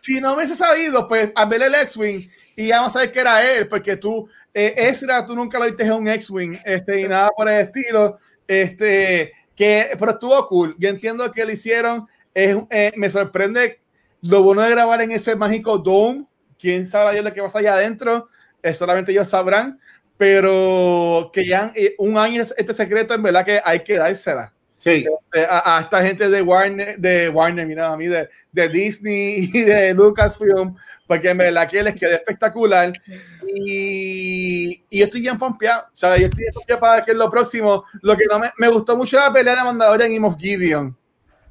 si 0.00 0.20
no 0.20 0.30
me 0.30 0.38
hubiese 0.38 0.56
sabido, 0.56 1.06
pues 1.06 1.30
a 1.32 1.44
ver 1.44 1.62
el 1.62 1.76
X-Wing 1.76 2.28
y 2.56 2.66
ya 2.66 2.78
vamos 2.78 2.90
a 2.90 2.94
saber 2.94 3.12
que 3.12 3.20
era 3.20 3.52
él, 3.52 3.68
porque 3.68 3.96
tú, 3.96 4.28
eh, 4.52 4.74
Ezra, 4.76 5.24
tú 5.24 5.36
nunca 5.36 5.60
lo 5.60 5.64
viste 5.64 5.84
en 5.84 5.92
un 5.92 6.08
X-Wing, 6.08 6.58
este, 6.64 7.02
y 7.02 7.06
nada 7.06 7.30
por 7.36 7.48
el 7.48 7.60
estilo, 7.60 8.18
este, 8.48 9.32
que, 9.54 9.90
pero 9.96 10.10
estuvo 10.10 10.48
cool. 10.48 10.74
Yo 10.76 10.88
entiendo 10.88 11.30
que 11.30 11.44
lo 11.44 11.52
hicieron, 11.52 12.08
es, 12.34 12.56
eh, 12.68 12.92
me 12.96 13.08
sorprende 13.08 13.80
lo 14.22 14.42
bueno 14.42 14.62
de 14.62 14.70
grabar 14.70 15.00
en 15.02 15.12
ese 15.12 15.36
mágico 15.36 15.78
dome, 15.78 16.24
quién 16.58 16.84
sabe 16.84 17.16
yo 17.16 17.22
lo 17.22 17.32
que 17.32 17.42
pasa 17.42 17.60
allá 17.60 17.74
adentro, 17.74 18.28
eh, 18.60 18.74
solamente 18.74 19.12
ellos 19.12 19.28
sabrán, 19.28 19.78
pero 20.16 21.30
que 21.32 21.46
ya 21.46 21.70
eh, 21.76 21.94
un 21.98 22.18
año 22.18 22.42
es 22.42 22.52
este 22.58 22.74
secreto, 22.74 23.14
en 23.14 23.22
verdad 23.22 23.44
que 23.44 23.60
hay 23.64 23.84
que 23.84 23.98
dársela 23.98 24.52
Sí. 24.78 25.04
eh, 25.34 25.46
a, 25.48 25.76
a 25.76 25.80
esta 25.80 26.02
gente 26.04 26.28
de 26.30 26.40
Warner, 26.40 26.96
de 26.98 27.28
Warner, 27.28 27.66
mira, 27.66 27.92
a 27.92 27.96
mí, 27.96 28.06
de, 28.06 28.28
de 28.52 28.68
Disney 28.68 29.50
y 29.52 29.60
de 29.62 29.92
Lucasfilm, 29.92 30.76
porque 31.06 31.30
en 31.30 31.38
verdad 31.38 31.68
que 31.68 31.82
les 31.82 31.94
quedó 31.96 32.12
espectacular. 32.12 32.92
Y, 33.44 34.84
y 34.88 34.98
yo 34.98 35.04
estoy 35.06 35.20
bien 35.20 35.36
pompeado, 35.36 35.82
o 35.92 35.96
sea, 35.96 36.16
yo 36.16 36.26
estoy 36.26 36.44
bien 36.44 36.54
pompeado 36.54 36.80
para 36.80 37.04
que 37.04 37.10
es 37.10 37.16
lo 37.16 37.28
próximo. 37.28 37.84
Lo 38.02 38.16
que 38.16 38.24
no 38.30 38.38
me, 38.38 38.50
me 38.56 38.68
gustó 38.68 38.96
mucho 38.96 39.18
la 39.18 39.32
pelea 39.32 39.56
de 39.56 39.64
Mandalorian 39.64 40.12
y 40.12 40.20
Moff 40.20 40.36
Gideon. 40.38 40.96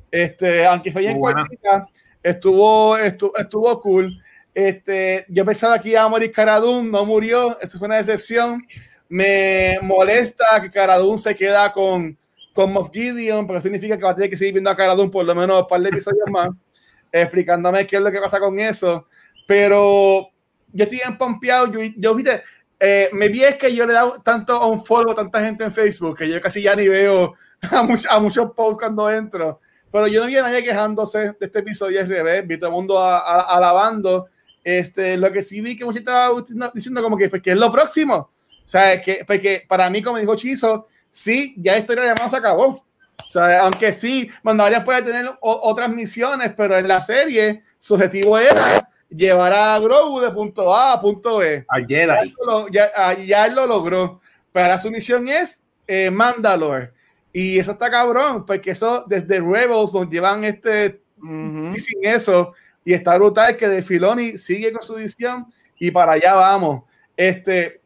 Este, 0.10 0.66
aunque 0.66 0.92
fue 0.92 1.14
buena. 1.14 1.42
cortita, 1.42 1.86
estuvo, 2.24 2.98
estuvo, 2.98 3.38
estuvo 3.38 3.82
cool. 3.82 4.24
Este, 4.54 5.26
yo 5.28 5.44
pensaba 5.46 5.78
que 5.80 5.90
iba 5.90 6.02
a 6.02 6.08
morir 6.08 6.32
Cara 6.32 6.60
Dune, 6.60 6.90
no 6.90 7.06
murió, 7.06 7.60
esto 7.60 7.78
fue 7.78 7.88
una 7.88 7.98
decepción. 7.98 8.66
Me 9.10 9.80
molesta 9.82 10.46
que 10.62 10.72
Cara 10.72 10.98
Dune 10.98 11.18
se 11.18 11.36
queda 11.36 11.72
con, 11.74 12.18
con 12.58 12.74
Moff 12.74 12.90
Gideon, 12.92 13.46
porque 13.46 13.62
significa 13.62 13.96
que 13.96 14.04
va 14.04 14.10
a 14.10 14.16
tener 14.16 14.32
que 14.32 14.36
seguir 14.36 14.56
viendo 14.56 14.72
a 14.72 14.76
Cara 14.76 14.96
Dune 14.96 15.12
por 15.12 15.24
lo 15.24 15.36
menos 15.36 15.62
un 15.62 15.68
par 15.68 15.80
de 15.80 15.90
episodios 15.90 16.28
más, 16.32 16.50
explicándome 17.12 17.86
qué 17.86 17.98
es 17.98 18.02
lo 18.02 18.12
que 18.12 18.20
pasa 18.20 18.40
con 18.40 18.58
eso. 18.60 19.06
Pero 19.46 20.32
yo 20.74 20.84
estoy 20.84 21.02
empompeado, 21.06 21.72
yo, 21.72 21.80
yo 21.96 22.16
viste, 22.16 22.42
eh, 22.80 23.12
me 23.14 23.30
vi 23.30 23.44
es 23.44 23.58
que 23.58 23.76
yo 23.76 23.86
le 23.86 23.92
he 23.92 23.96
dado 23.96 24.24
tanto 24.24 24.68
un 24.70 24.84
follow 24.84 25.12
a 25.12 25.16
tanta 25.16 25.40
gente 25.40 25.66
en 25.66 25.72
Facebook 25.72 26.18
que 26.18 26.28
yo 26.28 26.42
casi 26.42 26.64
ya 26.64 26.76
ni 26.76 26.88
veo 26.88 27.36
a, 27.72 27.84
much, 27.84 28.08
a 28.10 28.20
muchos 28.20 28.52
posts 28.54 28.80
cuando 28.80 29.08
entro. 29.08 29.60
Pero 29.92 30.08
yo 30.08 30.22
no 30.22 30.26
vi 30.26 30.38
a 30.38 30.42
nadie 30.42 30.64
quejándose 30.64 31.20
de 31.20 31.36
este 31.40 31.60
episodio 31.60 32.02
al 32.02 32.10
revés, 32.10 32.48
vi 32.48 32.58
todo 32.58 32.72
el 32.72 32.76
mundo 32.76 32.98
a, 32.98 33.20
a, 33.20 33.56
alabando. 33.56 34.30
Este, 34.64 35.16
lo 35.16 35.32
que 35.32 35.44
sí 35.44 35.62
vi 35.62 35.78
que 35.78 35.86
mucha 35.86 36.00
estaba 36.00 36.42
diciendo 36.74 37.04
como 37.04 37.18
que, 37.18 37.30
pues, 37.30 37.40
que 37.44 37.52
es 37.52 37.58
lo 37.58 37.72
próximo. 37.72 38.16
O 38.16 38.68
sea, 38.68 39.00
que, 39.00 39.24
porque 39.28 39.64
para 39.68 39.92
mí, 39.92 40.02
como 40.02 40.18
dijo 40.18 40.36
Chizo, 40.36 40.88
sí, 41.18 41.56
ya 41.58 41.74
la 41.74 41.80
historia 41.80 42.14
de 42.14 42.30
se 42.30 42.36
acabó. 42.36 42.68
O 42.68 43.30
sea, 43.30 43.64
aunque 43.64 43.92
sí, 43.92 44.30
Mandalorian 44.44 44.84
puede 44.84 45.02
tener 45.02 45.38
otras 45.42 45.90
misiones, 45.90 46.54
pero 46.56 46.78
en 46.78 46.88
la 46.88 47.02
serie 47.02 47.64
su 47.80 47.96
objetivo 47.96 48.38
era 48.38 48.88
llevar 49.10 49.52
a 49.54 49.80
Grogu 49.80 50.20
de 50.20 50.32
punto 50.32 50.74
A 50.74 50.94
a 50.94 51.02
punto 51.02 51.38
B. 51.38 51.66
A 51.68 51.80
Jedi. 51.80 52.36
Ya, 52.72 52.92
ya, 52.96 53.14
ya, 53.14 53.46
él 53.48 53.56
lo 53.56 53.66
logró. 53.66 54.22
Pero 54.52 54.66
ahora 54.66 54.80
su 54.80 54.92
misión 54.92 55.28
es 55.28 55.64
eh, 55.88 56.12
Mandalore. 56.12 56.92
Y 57.34 57.60
eso 57.60 57.72
está 57.72 57.90
cabrón, 57.90 58.46
porque 58.46 58.72
eso 58.72 59.04
desde 59.08 59.40
Rebels 59.40 59.94
nos 59.94 60.10
llevan 60.10 60.44
este 60.44 61.02
uh 61.22 61.26
-huh. 61.26 61.78
sin 61.78 62.06
eso. 62.06 62.54
Y 62.86 62.94
está 62.94 63.18
brutal 63.18 63.58
que 63.58 63.68
de 63.68 63.84
Filoni 63.84 64.38
sigue 64.38 64.72
con 64.72 64.82
su 64.82 64.96
visión 64.96 65.52
y 65.78 65.92
para 65.92 66.14
allá 66.14 66.36
vamos. 66.36 66.84
Este, 67.16 67.82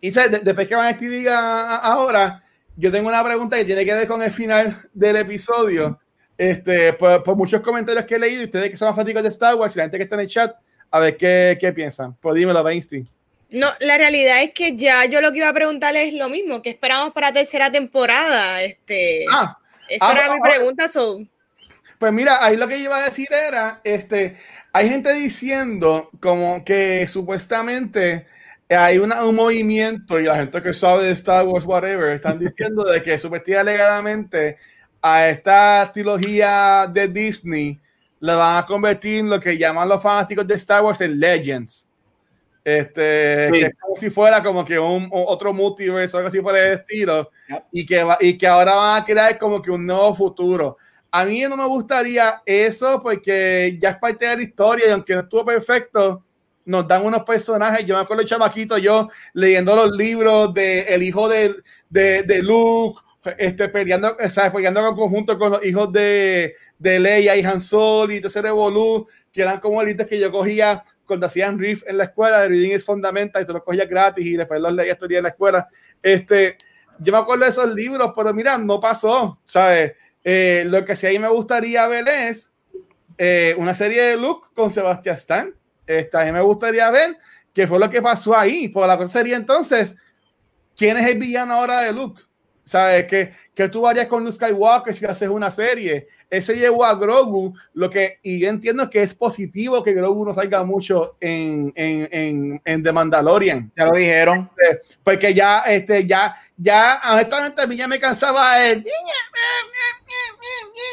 y 0.00 0.10
de, 0.10 0.40
después 0.42 0.66
que 0.66 0.74
Van 0.74 0.96
diga 0.96 1.76
ahora, 1.76 2.42
yo 2.76 2.90
tengo 2.90 3.08
una 3.08 3.24
pregunta 3.24 3.56
que 3.56 3.64
tiene 3.64 3.84
que 3.84 3.94
ver 3.94 4.06
con 4.06 4.22
el 4.22 4.30
final 4.30 4.76
del 4.92 5.16
episodio. 5.16 5.98
Este, 6.38 6.94
por, 6.94 7.22
por 7.22 7.36
muchos 7.36 7.60
comentarios 7.60 8.04
que 8.06 8.14
he 8.14 8.18
leído, 8.18 8.44
ustedes 8.44 8.70
que 8.70 8.76
son 8.76 8.94
fanáticos 8.94 9.22
de 9.22 9.28
Star 9.28 9.54
Wars 9.56 9.76
y 9.76 9.78
la 9.78 9.84
gente 9.84 9.98
que 9.98 10.04
está 10.04 10.14
en 10.14 10.22
el 10.22 10.28
chat, 10.28 10.56
a 10.90 10.98
ver 10.98 11.16
qué, 11.16 11.58
qué 11.60 11.72
piensan. 11.72 12.14
Pues 12.14 12.34
dímelo, 12.34 12.62
Weinstein. 12.62 13.06
No, 13.50 13.68
la 13.80 13.98
realidad 13.98 14.42
es 14.42 14.54
que 14.54 14.76
ya 14.76 15.04
yo 15.06 15.20
lo 15.20 15.32
que 15.32 15.38
iba 15.38 15.48
a 15.48 15.52
preguntarle 15.52 16.08
es 16.08 16.14
lo 16.14 16.28
mismo, 16.28 16.62
que 16.62 16.70
esperamos 16.70 17.12
para 17.12 17.32
tercera 17.32 17.70
temporada. 17.70 18.62
Este, 18.62 19.24
ah, 19.30 19.58
esa 19.88 20.08
ah, 20.08 20.12
era 20.12 20.26
ah, 20.26 20.34
mi 20.34 20.40
pregunta. 20.40 20.88
So. 20.88 21.20
Pues 21.98 22.12
mira, 22.12 22.44
ahí 22.44 22.56
lo 22.56 22.68
que 22.68 22.78
iba 22.78 22.96
a 22.96 23.04
decir 23.04 23.28
era, 23.30 23.80
este, 23.82 24.36
hay 24.72 24.88
gente 24.88 25.12
diciendo 25.12 26.10
como 26.20 26.64
que 26.64 27.08
supuestamente 27.08 28.26
hay 28.76 28.98
una, 28.98 29.24
un 29.24 29.34
movimiento 29.34 30.20
y 30.20 30.24
la 30.24 30.36
gente 30.36 30.62
que 30.62 30.72
sabe 30.72 31.04
de 31.04 31.12
Star 31.12 31.46
Wars, 31.46 31.66
whatever, 31.66 32.10
están 32.10 32.38
diciendo 32.40 32.84
de 32.84 33.02
que 33.02 33.18
supuestamente 33.18 33.58
alegadamente 33.58 34.56
a 35.02 35.28
esta 35.28 35.90
trilogía 35.92 36.86
de 36.92 37.08
Disney 37.08 37.80
la 38.20 38.36
van 38.36 38.62
a 38.62 38.66
convertir 38.66 39.20
en 39.20 39.30
lo 39.30 39.40
que 39.40 39.56
llaman 39.56 39.88
los 39.88 40.02
fanáticos 40.02 40.46
de 40.46 40.54
Star 40.54 40.82
Wars 40.82 41.00
en 41.00 41.18
Legends. 41.18 41.88
Este, 42.62 43.48
sí. 43.48 43.52
que 43.52 43.66
es 43.66 43.72
como 43.80 43.96
si 43.96 44.10
fuera 44.10 44.42
como 44.42 44.64
que 44.64 44.78
un, 44.78 45.08
otro 45.10 45.52
multiverso, 45.52 46.18
algo 46.18 46.28
así 46.28 46.40
por 46.40 46.56
el 46.56 46.74
estilo, 46.74 47.30
yep. 47.48 47.64
y, 47.72 47.86
que 47.86 48.04
va, 48.04 48.18
y 48.20 48.36
que 48.36 48.46
ahora 48.46 48.74
van 48.74 49.02
a 49.02 49.04
crear 49.04 49.38
como 49.38 49.62
que 49.62 49.70
un 49.70 49.86
nuevo 49.86 50.14
futuro. 50.14 50.76
A 51.10 51.24
mí 51.24 51.40
no 51.40 51.56
me 51.56 51.64
gustaría 51.64 52.42
eso 52.44 53.02
porque 53.02 53.78
ya 53.80 53.90
es 53.90 53.96
parte 53.96 54.26
de 54.26 54.36
la 54.36 54.42
historia 54.42 54.86
y 54.88 54.90
aunque 54.90 55.14
no 55.14 55.22
estuvo 55.22 55.44
perfecto, 55.44 56.22
nos 56.64 56.86
dan 56.86 57.04
unos 57.04 57.22
personajes. 57.24 57.84
Yo 57.86 57.96
me 57.96 58.02
acuerdo, 58.02 58.24
chamaquito, 58.24 58.78
yo 58.78 59.08
leyendo 59.32 59.74
los 59.76 59.96
libros 59.96 60.52
de 60.54 60.82
el 60.82 61.02
hijo 61.02 61.28
de, 61.28 61.54
de, 61.88 62.22
de 62.22 62.42
Luke, 62.42 63.00
este, 63.38 63.68
peleando, 63.68 64.16
¿sabes? 64.28 64.50
peleando 64.50 64.86
en 64.86 64.94
conjunto 64.94 65.38
con 65.38 65.52
los 65.52 65.64
hijos 65.64 65.92
de, 65.92 66.54
de 66.78 66.98
Leia 66.98 67.36
y 67.36 67.44
Han 67.44 67.60
Solo 67.60 68.12
y 68.12 68.20
tercer 68.20 68.46
Evolu, 68.46 69.06
que 69.32 69.42
eran 69.42 69.60
como 69.60 69.82
elites 69.82 70.06
que 70.06 70.18
yo 70.18 70.30
cogía 70.30 70.82
cuando 71.06 71.26
hacían 71.26 71.58
riff 71.58 71.82
en 71.86 71.98
la 71.98 72.04
escuela 72.04 72.40
de 72.40 72.48
Reading 72.48 72.70
is 72.70 72.84
Fundamental 72.84 73.42
y 73.42 73.46
te 73.46 73.52
los 73.52 73.64
cogía 73.64 73.84
gratis 73.84 74.24
y 74.24 74.36
después 74.36 74.60
los 74.60 74.72
leía 74.72 74.92
estos 74.92 75.08
días 75.08 75.18
en 75.18 75.24
la 75.24 75.30
escuela. 75.30 75.68
Este, 76.02 76.56
yo 77.00 77.12
me 77.12 77.18
acuerdo 77.18 77.44
de 77.44 77.50
esos 77.50 77.74
libros, 77.74 78.12
pero 78.14 78.32
mira, 78.32 78.56
no 78.58 78.78
pasó, 78.78 79.40
¿sabes? 79.44 79.94
Eh, 80.22 80.64
lo 80.66 80.84
que 80.84 80.94
sí 80.94 81.06
ahí 81.06 81.18
me 81.18 81.28
gustaría 81.28 81.86
ver 81.88 82.06
es 82.06 82.52
eh, 83.18 83.54
una 83.58 83.74
serie 83.74 84.02
de 84.02 84.16
Luke 84.16 84.48
con 84.54 84.70
Sebastián 84.70 85.16
Stan. 85.16 85.54
Esta, 85.98 86.20
a 86.20 86.24
mí 86.24 86.32
me 86.32 86.40
gustaría 86.40 86.88
ver 86.90 87.18
qué 87.52 87.66
fue 87.66 87.78
lo 87.78 87.90
que 87.90 88.00
pasó 88.00 88.36
ahí. 88.36 88.68
Por 88.68 88.86
la 88.86 88.96
cosa 88.96 89.18
sería 89.18 89.36
entonces, 89.36 89.96
¿quién 90.76 90.96
es 90.96 91.06
el 91.06 91.18
villano 91.18 91.54
ahora 91.54 91.80
de 91.80 91.92
Luke? 91.92 92.22
¿Sabes? 92.62 93.06
Que, 93.06 93.32
que 93.52 93.68
tú 93.68 93.84
harías 93.84 94.06
con 94.06 94.22
Luke 94.22 94.36
Skywalker 94.36 94.94
si 94.94 95.04
haces 95.04 95.28
una 95.28 95.50
serie. 95.50 96.06
Ese 96.28 96.54
llevó 96.54 96.84
a 96.84 96.94
Grogu, 96.94 97.52
lo 97.74 97.90
que, 97.90 98.20
y 98.22 98.38
yo 98.38 98.48
entiendo 98.48 98.88
que 98.88 99.02
es 99.02 99.12
positivo 99.12 99.82
que 99.82 99.92
Grogu 99.92 100.24
no 100.24 100.32
salga 100.32 100.62
mucho 100.62 101.16
en, 101.18 101.72
en, 101.74 102.08
en, 102.12 102.62
en 102.64 102.82
The 102.84 102.92
Mandalorian. 102.92 103.72
Ya 103.76 103.86
lo 103.86 103.96
dijeron. 103.96 104.48
Porque 105.02 105.34
ya, 105.34 105.62
este, 105.62 106.06
ya, 106.06 106.36
ya, 106.56 107.00
honestamente, 107.10 107.60
a 107.60 107.66
mí 107.66 107.74
ya 107.74 107.88
me 107.88 107.98
cansaba 107.98 108.64
el. 108.64 108.84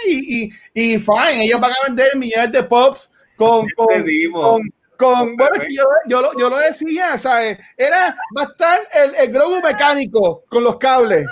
Y, 0.07 0.45
y, 0.45 0.51
y 0.73 0.97
fine, 0.97 1.43
ellos 1.43 1.59
van 1.59 1.73
a 1.73 1.85
vender 1.85 2.15
millones 2.15 2.51
de 2.51 2.63
pops 2.63 3.11
con, 3.35 3.67
con, 3.75 3.87
con, 4.31 4.73
con 4.97 5.35
bueno, 5.35 5.55
yo, 5.69 5.85
yo, 6.07 6.21
lo, 6.21 6.39
yo 6.39 6.49
lo 6.49 6.57
decía, 6.57 7.17
¿sabes? 7.17 7.59
Era, 7.75 8.15
va 8.37 8.43
a 8.43 8.45
estar 8.45 8.79
el, 8.93 9.15
el 9.15 9.31
Grogu 9.31 9.61
mecánico 9.61 10.43
con 10.49 10.63
los 10.63 10.77
cables. 10.77 11.25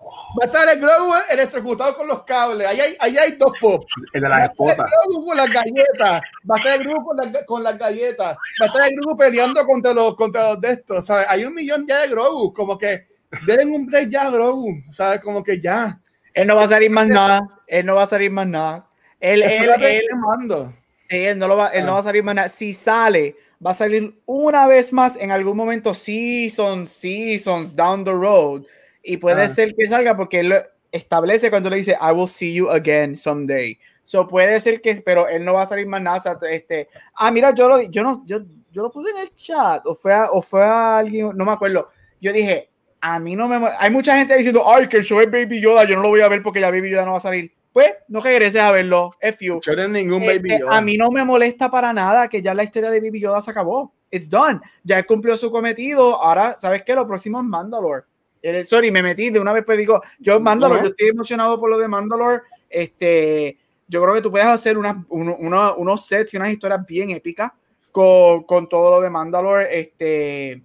Va 0.00 0.44
a 0.44 0.46
estar 0.46 0.68
el 0.68 0.80
Grogu 0.80 1.12
electrocutado 1.28 1.96
con 1.96 2.06
los 2.08 2.22
cables. 2.22 2.66
Ahí 2.66 2.80
hay, 2.80 2.96
ahí 3.00 3.18
hay 3.18 3.32
dos 3.32 3.52
pops. 3.60 3.86
El 4.12 4.22
de 4.22 4.28
las 4.28 4.44
esposas. 4.44 4.78
Va 4.78 4.84
a 4.84 4.86
estar 4.86 4.98
el 5.02 5.08
Grogu 5.08 5.26
con 5.26 5.36
las 5.36 5.48
galletas. 5.48 6.22
Va 6.50 6.54
a 6.54 6.58
estar 6.58 6.72
el 6.80 6.84
Grogu 6.84 7.04
con, 7.04 7.16
la, 7.16 7.44
con, 7.44 7.62
las 7.62 7.78
galletas. 7.78 8.36
Va 8.60 8.64
a 8.64 8.66
estar 8.66 8.88
el 8.88 8.96
Grogu 8.96 9.16
peleando 9.16 9.66
contra 9.66 9.92
los, 9.92 10.16
contra 10.16 10.50
los 10.50 10.60
de 10.60 10.72
estos. 10.72 11.04
¿sabes? 11.04 11.26
Hay 11.28 11.44
un 11.44 11.54
millón 11.54 11.86
ya 11.86 12.00
de 12.00 12.08
Grogu. 12.08 12.52
Como 12.52 12.78
que 12.78 13.08
den 13.46 13.72
un 13.72 13.86
break 13.86 14.08
ya, 14.10 14.30
Grogu. 14.30 14.82
¿Sabes? 14.90 15.20
Como 15.20 15.42
que 15.42 15.60
ya. 15.60 16.00
Él 16.32 16.46
no 16.46 16.56
va 16.56 16.64
a 16.64 16.68
salir 16.68 16.90
más 16.90 17.08
nada. 17.08 17.42
Él 17.66 17.86
no 17.86 17.96
va 17.96 18.04
a 18.04 18.06
salir 18.06 18.30
más 18.30 18.46
nada. 18.46 18.86
Él, 19.18 19.42
él, 19.42 19.70
él, 19.80 20.02
mando. 20.16 20.72
Él, 21.10 21.38
no 21.38 21.48
lo 21.48 21.56
va, 21.56 21.68
él 21.68 21.84
no 21.84 21.94
va 21.94 21.98
a 21.98 22.04
salir 22.04 22.22
más 22.22 22.34
nada. 22.34 22.48
Si 22.48 22.72
sale, 22.72 23.36
va 23.64 23.72
a 23.72 23.74
salir 23.74 24.14
una 24.26 24.66
vez 24.66 24.92
más 24.92 25.16
en 25.16 25.30
algún 25.30 25.56
momento, 25.56 25.92
seasons, 25.92 26.90
seasons 26.90 27.74
down 27.74 28.04
the 28.04 28.12
road. 28.12 28.62
Y 29.02 29.16
puede 29.16 29.42
ah. 29.42 29.48
ser 29.48 29.74
que 29.74 29.86
salga 29.86 30.16
porque 30.16 30.40
él 30.40 30.54
establece 30.92 31.50
cuando 31.50 31.70
le 31.70 31.76
dice 31.76 31.96
I 32.00 32.12
will 32.12 32.28
see 32.28 32.54
you 32.54 32.70
again 32.70 33.16
someday. 33.16 33.78
So 34.04 34.26
puede 34.26 34.58
ser 34.60 34.80
que, 34.80 34.94
pero 35.04 35.28
él 35.28 35.44
no 35.44 35.54
va 35.54 35.62
a 35.62 35.66
salir 35.66 35.86
más 35.86 36.00
nada. 36.00 36.38
Este, 36.50 36.88
ah, 37.14 37.30
mira, 37.30 37.54
yo 37.54 37.68
lo, 37.68 37.82
yo 37.82 38.02
no, 38.02 38.22
yo, 38.26 38.40
yo 38.70 38.82
lo 38.82 38.90
puse 38.90 39.10
en 39.10 39.18
el 39.18 39.34
chat 39.34 39.84
o 39.86 39.94
fue, 39.94 40.14
a, 40.14 40.30
o 40.30 40.42
fue 40.42 40.62
a 40.64 40.98
alguien, 40.98 41.30
no 41.34 41.44
me 41.44 41.52
acuerdo. 41.52 41.88
Yo 42.20 42.32
dije, 42.32 42.70
a 43.00 43.18
mí 43.18 43.34
no 43.34 43.48
me, 43.48 43.68
hay 43.78 43.90
mucha 43.90 44.16
gente 44.16 44.36
diciendo, 44.36 44.62
ay, 44.66 44.88
que 44.88 44.98
el 44.98 45.04
show 45.04 45.20
es 45.20 45.30
Baby 45.30 45.60
Yoda, 45.60 45.84
yo 45.84 45.96
no 45.96 46.02
lo 46.02 46.08
voy 46.08 46.20
a 46.20 46.28
ver 46.28 46.42
porque 46.42 46.60
ya 46.60 46.70
Baby 46.70 46.90
Yoda 46.90 47.04
no 47.04 47.12
va 47.12 47.18
a 47.18 47.20
salir. 47.20 47.52
Pues 47.72 47.92
no 48.08 48.20
regreses 48.20 48.60
a 48.60 48.72
verlo, 48.72 49.10
F 49.20 49.44
you. 49.44 49.60
Yo 49.62 49.76
no 49.76 49.88
ningún 49.88 50.26
Baby 50.26 50.58
Yoda. 50.58 50.76
a 50.76 50.80
mí 50.80 50.96
no 50.96 51.10
me 51.10 51.24
molesta 51.24 51.70
para 51.70 51.92
nada 51.92 52.28
que 52.28 52.42
ya 52.42 52.52
la 52.52 52.64
historia 52.64 52.90
de 52.90 53.00
Baby 53.00 53.20
Yoda 53.20 53.40
se 53.40 53.50
acabó. 53.50 53.92
It's 54.10 54.28
done. 54.28 54.60
Ya 54.82 54.98
él 54.98 55.06
cumplió 55.06 55.36
su 55.36 55.50
cometido. 55.52 56.20
Ahora, 56.20 56.56
¿sabes 56.56 56.82
qué? 56.84 56.94
Lo 56.94 57.06
próximo 57.06 57.38
es 57.38 57.46
Mandalore. 57.46 58.04
Eh, 58.42 58.64
sorry, 58.64 58.90
me 58.90 59.02
metí 59.02 59.30
de 59.30 59.38
una 59.38 59.52
vez, 59.52 59.64
pues 59.64 59.78
digo, 59.78 60.02
yo 60.18 60.40
Mandalore, 60.40 60.82
yo 60.82 60.88
estoy 60.88 61.08
emocionado 61.08 61.60
por 61.60 61.70
lo 61.70 61.78
de 61.78 61.86
Mandalore. 61.86 62.42
Este, 62.68 63.58
yo 63.86 64.02
creo 64.02 64.14
que 64.14 64.22
tú 64.22 64.30
puedes 64.30 64.46
hacer 64.46 64.76
uno, 64.76 65.06
unos 65.08 66.06
sets 66.06 66.34
y 66.34 66.36
unas 66.38 66.50
historias 66.50 66.84
bien 66.86 67.10
épicas 67.10 67.52
con, 67.92 68.44
con 68.44 68.68
todo 68.68 68.90
lo 68.90 69.00
de 69.00 69.10
Mandalore. 69.10 69.78
Este, 69.78 70.62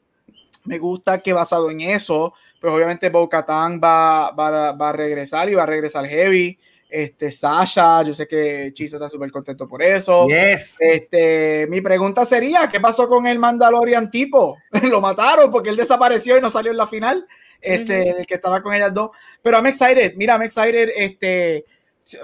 me 0.64 0.80
gusta 0.80 1.22
que 1.22 1.34
basado 1.34 1.70
en 1.70 1.82
eso, 1.82 2.34
pues 2.60 2.74
obviamente 2.74 3.10
Bo-Katan 3.10 3.80
va, 3.84 4.32
va, 4.32 4.72
va, 4.72 4.90
a 4.90 4.92
regresar 4.92 5.50
y 5.50 5.56
va 5.56 5.64
a 5.64 5.68
regresar 5.68 6.06
Heavy. 6.06 6.58
Este, 6.98 7.30
Sasha, 7.30 8.04
yo 8.04 8.14
sé 8.14 8.26
que 8.26 8.72
Chizo 8.74 8.96
está 8.96 9.10
súper 9.10 9.30
contento 9.30 9.68
por 9.68 9.84
eso. 9.84 10.28
Yes. 10.28 10.78
Este, 10.80 11.68
mi 11.68 11.82
pregunta 11.82 12.24
sería, 12.24 12.70
¿qué 12.72 12.80
pasó 12.80 13.10
con 13.10 13.28
el 13.28 13.38
Mandalorian 13.38 14.10
tipo? 14.10 14.58
Lo 14.90 15.02
mataron 15.02 15.52
porque 15.52 15.72
él 15.72 15.76
desapareció 15.76 16.38
y 16.38 16.42
no 16.42 16.50
salió 16.50 16.72
en 16.72 16.78
la 16.78 16.88
final. 16.88 17.28
Este, 17.60 18.02
uh 18.02 18.22
-huh. 18.22 18.26
que 18.26 18.36
estaba 18.36 18.64
con 18.64 18.74
ellas 18.74 18.94
dos. 18.94 19.10
Pero 19.42 19.58
I'm 19.58 19.68
excited, 19.68 20.14
mira, 20.16 20.36
I'm 20.36 20.44
excited, 20.44 20.88
este, 20.96 21.66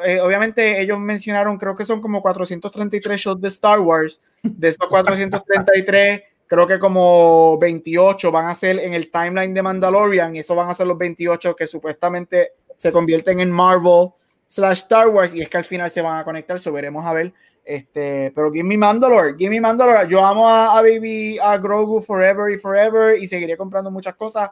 eh, 0.05 0.21
obviamente 0.21 0.79
ellos 0.79 0.97
mencionaron, 0.99 1.57
creo 1.57 1.75
que 1.75 1.83
son 1.83 1.99
como 1.99 2.21
433 2.21 3.19
shows 3.19 3.41
de 3.41 3.49
Star 3.49 3.81
Wars. 3.81 4.21
De 4.41 4.69
esos 4.69 4.87
433 4.87 6.21
creo 6.47 6.65
que 6.65 6.79
como 6.79 7.57
28 7.59 8.31
van 8.31 8.45
a 8.47 8.55
ser 8.55 8.79
en 8.79 8.93
el 8.93 9.11
timeline 9.11 9.53
de 9.53 9.63
Mandalorian 9.63 10.33
y 10.33 10.39
eso 10.39 10.55
van 10.55 10.69
a 10.69 10.73
ser 10.73 10.87
los 10.87 10.97
28 10.97 11.57
que 11.57 11.67
supuestamente 11.67 12.53
se 12.73 12.93
convierten 12.93 13.41
en 13.41 13.51
Marvel 13.51 14.11
slash 14.51 14.79
Star 14.79 15.07
Wars 15.07 15.33
y 15.33 15.41
es 15.41 15.47
que 15.47 15.57
al 15.57 15.63
final 15.63 15.89
se 15.89 16.01
van 16.01 16.19
a 16.19 16.25
conectar, 16.25 16.59
so 16.59 16.73
veremos 16.73 17.05
a 17.05 17.13
ver. 17.13 17.33
Este, 17.63 18.33
pero 18.35 18.51
give 18.51 18.67
me 18.67 18.77
Mandalore, 18.77 19.35
give 19.37 19.49
me 19.49 19.61
Mandalore. 19.61 20.09
Yo 20.09 20.25
amo 20.25 20.49
a, 20.49 20.77
a 20.77 20.81
Baby, 20.81 21.39
a 21.41 21.57
Grogu 21.57 22.01
forever 22.01 22.51
y 22.51 22.57
forever 22.57 23.17
y 23.17 23.27
seguiré 23.27 23.55
comprando 23.55 23.89
muchas 23.89 24.15
cosas, 24.15 24.49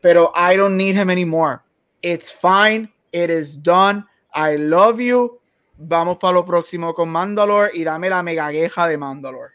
pero 0.00 0.32
I 0.34 0.56
don't 0.56 0.76
need 0.76 0.96
him 0.96 1.10
anymore. 1.10 1.58
It's 2.00 2.32
fine, 2.32 2.90
it 3.12 3.28
is 3.28 3.60
done. 3.62 4.06
I 4.34 4.56
love 4.56 4.98
you. 4.98 5.38
Vamos 5.76 6.16
para 6.18 6.34
lo 6.34 6.44
próximo 6.46 6.94
con 6.94 7.10
Mandalore 7.10 7.72
y 7.74 7.84
dame 7.84 8.08
la 8.08 8.22
mega 8.22 8.50
queja 8.50 8.86
de 8.86 8.96
Mandalore. 8.96 9.52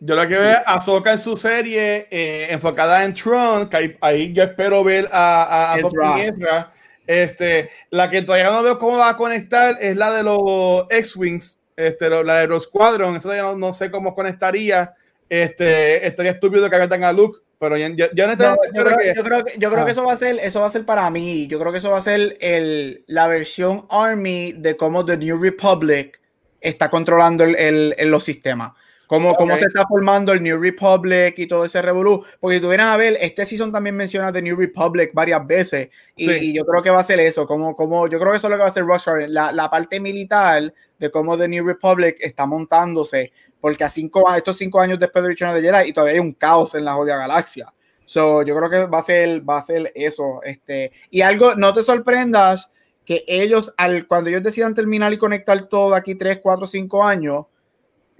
Yo 0.00 0.16
la 0.16 0.26
que 0.26 0.36
veo 0.36 0.58
a 0.66 1.10
en 1.12 1.18
su 1.18 1.36
serie 1.36 2.08
eh, 2.10 2.48
enfocada 2.50 3.04
en 3.04 3.14
Tron, 3.14 3.68
que 3.68 3.76
ahí, 3.76 3.96
ahí 4.00 4.32
yo 4.32 4.42
espero 4.42 4.82
ver 4.82 5.08
a, 5.12 5.44
a, 5.44 5.74
a 5.74 5.78
Ezra. 6.22 6.72
Este, 7.06 7.68
la 7.90 8.08
que 8.10 8.22
todavía 8.22 8.50
no 8.50 8.62
veo 8.62 8.78
cómo 8.78 8.98
va 8.98 9.10
a 9.10 9.16
conectar 9.16 9.76
es 9.80 9.96
la 9.96 10.10
de 10.10 10.22
los 10.22 10.86
X-Wings, 10.90 11.60
este, 11.76 12.08
la 12.08 12.38
de 12.40 12.46
los 12.46 12.64
Squadron. 12.64 13.16
Eso 13.16 13.24
todavía 13.28 13.42
no, 13.42 13.56
no 13.56 13.72
sé 13.72 13.90
cómo 13.90 14.14
conectaría. 14.14 14.94
Este, 15.28 16.06
estaría 16.06 16.32
estúpido 16.32 16.68
que 16.70 16.78
metan 16.78 17.02
a 17.04 17.12
Luke, 17.12 17.40
pero 17.58 17.76
ya, 17.76 17.88
ya 17.88 18.26
No, 18.26 18.56
yo, 18.74 18.84
creo 18.84 18.96
que- 18.98 19.14
yo 19.16 19.22
creo 19.24 19.44
que, 19.44 19.58
yo 19.58 19.70
creo 19.70 19.82
Ah. 19.82 19.84
que 19.86 19.92
eso 19.92 20.04
va 20.04 20.12
a 20.12 20.16
ser, 20.16 20.38
eso 20.40 20.60
va 20.60 20.66
a 20.66 20.70
ser 20.70 20.84
para 20.84 21.08
mí. 21.10 21.46
Yo 21.46 21.58
creo 21.58 21.72
que 21.72 21.78
eso 21.78 21.90
va 21.90 21.98
a 21.98 22.02
ser 22.02 22.36
el, 22.40 23.04
la 23.06 23.26
versión 23.26 23.86
Army 23.90 24.52
de 24.52 24.76
cómo 24.76 25.04
The 25.04 25.16
New 25.16 25.40
Republic 25.42 26.20
está 26.60 26.88
controlando 26.90 27.44
el- 27.44 27.94
el- 27.98 28.10
los 28.10 28.24
sistemas. 28.24 28.72
Cómo, 29.06 29.34
cómo 29.34 29.52
Ok. 29.54 29.58
se 29.60 29.66
está 29.66 29.84
formando 29.86 30.32
el 30.32 30.42
New 30.42 30.58
Republic 30.58 31.34
y 31.38 31.46
todo 31.46 31.64
ese 31.64 31.82
revolú. 31.82 32.24
Porque 32.40 32.56
si 32.56 32.62
tú 32.62 32.68
vienes 32.68 32.86
a 32.86 32.96
ver, 32.96 33.16
este 33.20 33.44
season 33.44 33.70
también 33.70 33.96
menciona 33.96 34.32
The 34.32 34.40
New 34.42 34.56
Republic 34.56 35.10
varias 35.12 35.46
veces. 35.46 35.88
Y, 36.16 36.26
Sí. 36.28 36.38
y 36.50 36.54
yo 36.54 36.64
creo 36.64 36.82
que 36.82 36.90
va 36.90 37.00
a 37.00 37.04
ser 37.04 37.20
eso. 37.20 37.46
Como, 37.46 37.76
como, 37.76 38.08
yo 38.08 38.18
creo 38.18 38.32
que 38.32 38.38
eso 38.38 38.46
es 38.46 38.50
lo 38.50 38.56
que 38.56 38.60
va 38.60 38.66
a 38.66 38.70
hacer 38.70 38.84
Rockstar. 38.84 39.28
La, 39.28 39.52
la 39.52 39.68
parte 39.70 40.00
militar 40.00 40.72
de 40.98 41.10
cómo 41.10 41.36
The 41.36 41.48
New 41.48 41.66
Republic 41.66 42.16
está 42.20 42.46
montándose. 42.46 43.32
Porque 43.60 43.84
a 43.84 43.88
cinco, 43.88 44.28
a- 44.28 44.36
estos 44.38 44.56
cinco 44.56 44.80
años 44.80 44.98
después 44.98 45.22
de 45.22 45.28
Return 45.30 45.50
of 45.54 45.56
the 45.56 45.62
Jedi 45.70 45.88
y 45.88 45.92
todavía 45.92 46.14
hay 46.14 46.20
un 46.20 46.32
caos 46.32 46.74
en 46.74 46.84
la 46.84 46.94
jodida 46.94 47.16
galaxia. 47.16 47.72
So, 48.06 48.42
yo 48.42 48.54
creo 48.56 48.68
que 48.70 48.86
va 48.86 48.98
a 48.98 49.02
ser, 49.02 49.48
va 49.48 49.56
a 49.58 49.62
ser 49.62 49.90
eso. 49.94 50.40
Este, 50.42 50.92
y 51.10 51.22
algo, 51.22 51.54
no 51.54 51.72
te 51.72 51.82
sorprendas 51.82 52.70
que 53.06 53.24
ellos, 53.26 53.72
al, 53.76 54.06
cuando 54.06 54.28
ellos 54.30 54.42
decidan 54.42 54.74
terminar 54.74 55.12
y 55.12 55.18
conectar 55.18 55.66
todo 55.68 55.90
de 55.90 55.96
aquí 55.96 56.14
3, 56.14 56.40
4, 56.42 56.66
5 56.66 57.04
años, 57.04 57.46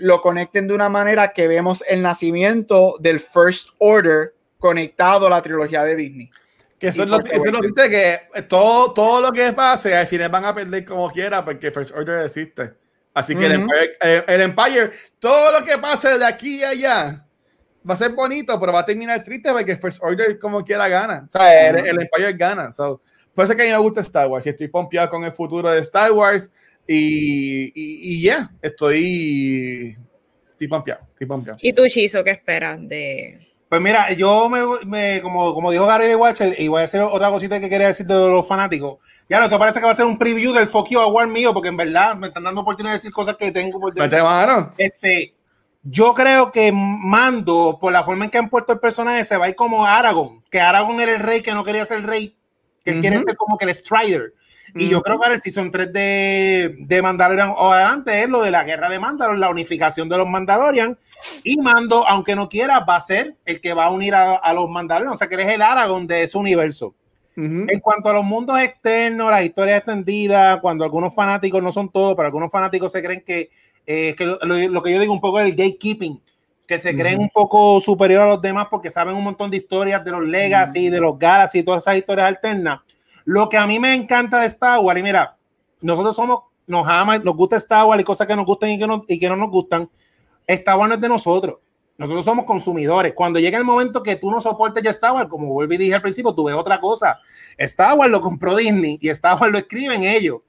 lo 0.05 0.21
conecten 0.21 0.67
de 0.69 0.75
una 0.75 0.91
manera 0.91 1.33
que 1.33 1.49
vemos 1.49 1.83
el 1.89 2.03
nacimiento 2.03 2.97
del 3.01 3.21
First 3.21 3.71
Order 3.79 4.35
conectado 4.59 5.27
a 5.27 5.31
la 5.31 5.41
trilogía 5.41 5.83
de 5.83 5.97
Disney. 5.97 6.31
Que 6.79 6.89
eso 6.89 7.05
es 7.05 7.09
lo, 7.09 7.21
eso 7.21 7.47
es 7.47 7.53
lo 7.53 7.61
que 7.63 8.19
todo, 8.47 8.93
todo 8.93 9.23
lo 9.23 9.33
que 9.33 9.51
pase 9.55 9.97
al 9.97 10.07
final 10.07 10.29
van 10.29 10.45
a 10.45 10.55
perder 10.55 10.85
como 10.85 11.11
quiera 11.11 11.43
porque 11.43 11.71
First 11.71 11.95
Order 11.97 12.21
existe. 12.27 12.75
Así 13.15 13.35
que 13.35 13.47
el, 13.47 13.53
Ujú. 13.63 13.63
Empire, 13.73 13.97
el- 14.03 14.25
el 14.27 14.41
Empire, 14.43 14.91
todo 15.19 15.59
lo 15.59 15.65
que 15.65 15.79
pase 15.79 16.19
de 16.19 16.27
aquí 16.27 16.63
a 16.63 16.69
allá 16.71 17.27
va 17.89 17.95
a 17.95 17.97
ser 17.97 18.11
bonito, 18.11 18.61
pero 18.61 18.73
va 18.75 18.81
a 18.81 18.85
terminar 18.85 19.23
triste 19.23 19.53
porque 19.53 19.75
First 19.77 20.03
Order 20.03 20.39
como 20.39 20.63
quiera 20.63 20.87
gana. 20.89 21.25
O 21.27 21.31
sea, 21.31 21.69
el, 21.71 21.77
Ujú. 21.77 21.87
el 21.87 22.01
Empire 22.03 22.33
gana. 22.35 22.71
So, 22.71 23.01
por 23.35 23.45
eso 23.45 23.53
es 23.53 23.57
que 23.57 23.63
a 23.63 23.67
mí 23.67 23.73
me 23.73 23.79
gusta 23.79 24.03
Star 24.03 24.27
Wars 24.27 24.45
y 24.45 24.51
estoy 24.51 24.69
pompeado 24.69 25.09
con 25.09 25.25
el 25.25 25.33
futuro 25.33 25.71
de 25.71 25.81
Star 25.81 26.13
Wars 26.13 26.51
y, 26.87 27.65
y, 27.67 27.73
y 27.75 28.23
ya, 28.23 28.51
estoy, 28.63 29.97
estoy 30.53 30.69
pompeado, 30.69 31.01
estoy 31.13 31.27
pompeado. 31.27 31.59
¿Y 31.63 31.73
tú, 31.73 31.87
Chizo, 31.89 32.23
qué 32.25 32.31
esperas 32.33 32.79
de...? 32.89 33.41
Pues 33.69 33.81
mira, 33.83 34.13
yo 34.13 34.49
me, 34.49 34.61
me- 34.87 35.21
como, 35.21 35.53
como 35.53 35.73
dijo 35.73 35.87
Gary 35.87 36.15
Watcher, 36.15 36.55
y 36.59 36.69
voy 36.69 36.83
a 36.83 36.85
hacer 36.85 37.01
otra 37.01 37.29
cosita 37.31 37.59
que 37.59 37.69
quería 37.69 37.89
decir 37.89 38.07
de 38.07 38.15
los 38.15 38.47
fanáticos. 38.47 38.99
Ya 39.29 39.39
no, 39.39 39.47
esto 39.47 39.59
parece 39.59 39.81
que 39.81 39.87
va 39.87 39.91
a 39.91 39.97
ser 39.97 40.05
un 40.05 40.19
preview 40.19 40.53
del 40.53 40.69
Fuck 40.69 40.91
You 40.91 41.01
Award 41.01 41.29
mío, 41.29 41.53
porque 41.53 41.71
en 41.71 41.77
verdad 41.77 42.15
me 42.15 42.29
están 42.29 42.45
dando 42.45 42.61
oportunidad 42.61 42.93
de 42.93 42.99
decir 42.99 43.11
cosas 43.11 43.35
que 43.37 43.51
tengo 43.51 43.81
por 43.81 43.93
dentro. 43.93 44.23
Mano. 44.25 44.75
Este, 44.79 45.35
yo 45.83 46.15
creo 46.15 46.53
que 46.53 46.71
Mando, 46.73 47.79
por 47.81 47.93
la 47.93 48.05
forma 48.05 48.27
en 48.27 48.31
que 48.31 48.39
han 48.39 48.49
puesto 48.51 48.75
el 48.75 48.79
personaje, 48.79 49.25
se 49.25 49.37
va 49.37 49.47
a 49.47 49.49
ir 49.49 49.57
como 49.57 49.85
Aragorn, 49.85 50.45
que 50.51 50.61
Aragorn 50.61 51.01
era 51.01 51.15
el 51.15 51.21
rey 51.21 51.41
que 51.41 51.53
no 51.53 51.65
quería 51.65 51.85
ser 51.85 52.07
rey, 52.07 52.37
que 52.85 52.93
él 52.93 53.01
quiere 53.01 53.17
Ujú. 53.17 53.25
ser 53.27 53.37
como 53.37 53.59
que 53.59 53.65
el 53.65 53.75
Strider. 53.75 54.35
Y 54.75 54.89
yo 54.89 55.03
creo 55.03 55.19
que 55.19 55.25
ahora 55.25 55.35
el 55.35 55.41
Season 55.41 55.71
3 55.71 55.93
de, 55.93 56.77
de 56.79 57.03
Mandalorian 57.03 57.51
o 57.51 57.73
adelante 57.73 58.23
es 58.23 58.29
lo 58.29 58.43
de 58.43 58.51
la 58.51 58.65
guerra 58.65 58.89
de 58.89 58.99
Mandalorian, 58.99 59.41
la 59.41 59.51
unificación 59.51 60.09
de 60.09 60.19
los 60.19 60.29
Mandalorian. 60.29 60.99
Y 61.43 61.57
Mando, 61.59 62.07
aunque 62.09 62.35
no 62.35 62.49
quiera, 62.49 62.81
va 62.81 62.97
a 62.97 63.01
ser 63.01 63.37
el 63.45 63.61
que 63.61 63.75
va 63.75 63.87
a 63.87 63.91
unir 63.91 64.15
a, 64.15 64.35
a 64.35 64.53
los 64.53 64.69
Mandalorian. 64.69 65.13
O 65.13 65.17
sea, 65.17 65.29
que 65.29 65.35
él 65.35 65.43
es 65.43 65.49
el 65.49 65.63
Aragorn 65.63 66.07
de 66.07 66.23
ese 66.23 66.39
universo. 66.39 66.95
En 67.37 67.81
cuanto 67.81 68.09
a 68.09 68.13
los 68.13 68.25
mundos 68.25 68.61
externos, 68.61 69.31
las 69.31 69.45
historias 69.45 69.79
extendidas, 69.79 70.61
cuando 70.61 70.85
algunos 70.85 71.13
fanáticos, 71.13 71.61
no 71.61 71.73
son 71.73 71.89
todos, 71.89 72.15
pero 72.15 72.27
algunos 72.27 72.51
fanáticos 72.51 72.93
se 72.93 73.03
creen 73.03 73.23
que, 73.27 73.51
eh, 73.87 74.15
que 74.17 74.25
lo, 74.25 74.83
que 74.83 74.93
yo 74.93 75.01
digo 75.01 75.13
un 75.13 75.21
poco 75.21 75.41
es 75.41 75.47
el 75.47 75.57
gatekeeping, 75.57 76.21
que 76.67 76.79
se 76.79 76.95
creen 76.95 77.17
Ujú. 77.17 77.23
un 77.25 77.31
poco 77.31 77.81
superior 77.81 78.23
a 78.23 78.27
los 78.27 78.41
demás 78.41 78.69
porque 78.71 78.89
saben 78.89 79.17
un 79.17 79.25
montón 79.25 79.51
de 79.51 79.57
historias 79.57 80.05
de 80.05 80.13
los 80.13 80.27
Legacy, 80.29 80.89
de 80.91 81.01
los 81.01 81.19
Galaxy, 81.19 81.65
todas 81.65 81.83
esas 81.83 81.97
historias 81.97 82.29
alternas. 82.29 82.81
Lo 83.25 83.49
que 83.49 83.57
a 83.57 83.67
mí 83.67 83.79
me 83.79 83.95
encanta 83.95 84.41
de 84.41 84.47
Star 84.47 84.81
Wars, 84.81 85.01
y 85.01 85.03
mira, 85.03 85.37
nosotros 85.81 86.15
somos, 86.17 86.41
nos 86.67 86.87
ama, 86.87 87.19
nos 87.19 87.35
gusta 87.37 87.57
Star 87.57 87.87
Wars 87.87 88.01
y 88.01 88.05
cosas 88.05 88.27
que 88.27 88.37
nos 88.37 88.45
gustan 88.45 88.71
y 88.71 88.79
que 88.79 88.87
no, 88.87 89.05
y 89.09 89.19
que 89.19 89.29
no 89.29 89.37
nos 89.37 89.51
gustan. 89.51 89.89
Star 90.47 90.77
Wars 90.79 90.89
no 90.89 90.95
es 90.97 91.01
de 91.01 91.09
nosotros. 91.09 91.57
Nosotros 91.97 92.25
somos 92.25 92.45
consumidores. 92.45 93.15
Cuando 93.15 93.39
llega 93.39 93.57
el 93.57 93.65
momento 93.65 94.03
que 94.03 94.17
tú 94.17 94.31
no 94.31 94.41
soportes 94.41 94.83
ya 94.83 94.91
Star 94.91 95.13
Wars, 95.13 95.29
como 95.29 95.47
vuelvo 95.49 95.75
y 95.75 95.79
dije 95.79 95.95
al 95.95 96.03
principio, 96.03 96.35
tú 96.35 96.45
ves 96.45 96.57
otra 96.57 96.81
cosa. 96.81 97.19
Star 97.57 97.97
Wars 97.97 98.11
lo 98.11 98.21
compró 98.21 98.57
Disney 98.57 98.99
y 99.01 99.09
Star 99.11 99.41
Wars 99.41 99.53
lo 99.53 99.59
escriben 99.59 100.03
ellos. 100.03 100.41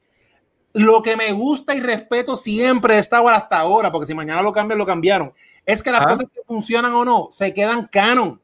Lo 0.73 1.01
que 1.01 1.15
me 1.15 1.31
gusta 1.31 1.73
y 1.73 1.79
respeto 1.79 2.35
siempre 2.35 2.95
de 2.95 2.99
Star 3.01 3.21
Wars 3.21 3.37
hasta 3.37 3.59
ahora, 3.59 3.91
porque 3.91 4.07
si 4.07 4.13
mañana 4.13 4.41
lo 4.41 4.51
cambian, 4.51 4.77
lo 4.77 4.85
cambiaron, 4.85 5.31
es 5.65 5.81
que 5.81 5.91
las 5.91 6.01
Ah. 6.01 6.09
cosas 6.09 6.27
que 6.33 6.41
funcionan 6.45 6.91
o 6.93 7.05
no 7.05 7.27
se 7.31 7.53
quedan 7.53 7.87
canon. 7.89 8.41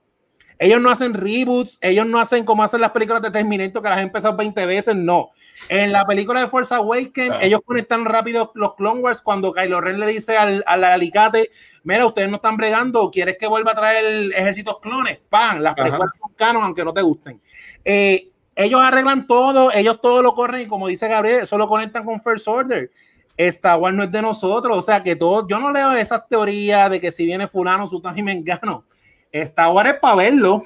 Ellos 0.62 0.80
no 0.80 0.92
hacen 0.92 1.16
reboots, 1.16 1.80
ellos 1.82 2.06
no 2.06 2.20
hacen 2.20 2.46
como 2.46 2.64
hacen 2.64 2.82
las 2.82 2.92
películas 2.92 3.24
de 3.24 3.32
Terminator 3.32 3.82
que 3.82 3.90
las 3.90 3.98
han 3.98 4.04
empezado 4.04 4.38
20 4.38 4.68
veces, 4.68 4.96
no. 4.96 5.32
En 5.70 5.92
la 5.92 6.06
película 6.06 6.40
de 6.40 6.48
Force 6.48 6.72
Awakens, 6.76 7.38
ellos 7.42 7.62
conectan 7.66 8.06
rápido 8.06 8.52
los 8.54 8.76
Clone 8.76 9.02
Wars 9.02 9.24
cuando 9.24 9.52
Kylo 9.52 9.82
Ren 9.82 10.00
le 10.00 10.06
dice 10.06 10.38
al, 10.38 10.64
al 10.68 10.84
alicate, 10.84 11.50
mira, 11.84 12.06
ustedes 12.06 12.30
no 12.30 12.36
están 12.36 12.58
bregando, 12.58 13.10
¿quieres 13.10 13.38
que 13.40 13.48
vuelva 13.48 13.72
a 13.72 13.76
traer 13.76 14.06
el 14.06 14.34
ejércitos 14.34 14.78
clones? 14.80 15.20
¡Pam! 15.30 15.62
Las 15.62 15.74
películas 15.74 16.12
son 16.20 16.32
canon, 16.36 16.62
aunque 16.62 16.86
no 16.86 16.94
te 16.94 17.02
gusten. 17.02 17.42
Eh, 17.84 18.30
ellos 18.56 18.82
arreglan 18.84 19.26
todo, 19.26 19.72
ellos 19.74 20.00
todo 20.00 20.22
lo 20.22 20.36
corren 20.36 20.62
y 20.62 20.68
como 20.68 20.88
dice 20.88 21.08
Gabriel, 21.08 21.42
eso 21.42 21.58
lo 21.58 21.66
conectan 21.66 22.06
con 22.06 22.22
First 22.22 22.48
Order. 22.48 22.92
Star 23.36 23.80
Wars 23.80 23.96
no 23.96 24.04
es 24.04 24.12
de 24.12 24.22
nosotros, 24.22 24.78
o 24.78 24.82
sea 24.82 25.02
que 25.02 25.16
todo, 25.16 25.48
yo 25.48 25.58
no 25.58 25.72
leo 25.72 25.94
esas 25.94 26.28
teorías 26.28 26.92
de 26.92 27.00
que 27.00 27.12
si 27.12 27.26
viene 27.26 27.48
fulano, 27.48 27.88
sutano 27.88 28.16
y 28.16 28.22
mengano. 28.22 28.84
Star 29.32 29.72
Wars 29.72 29.90
es 29.92 30.00
para 30.00 30.16
verlo. 30.16 30.64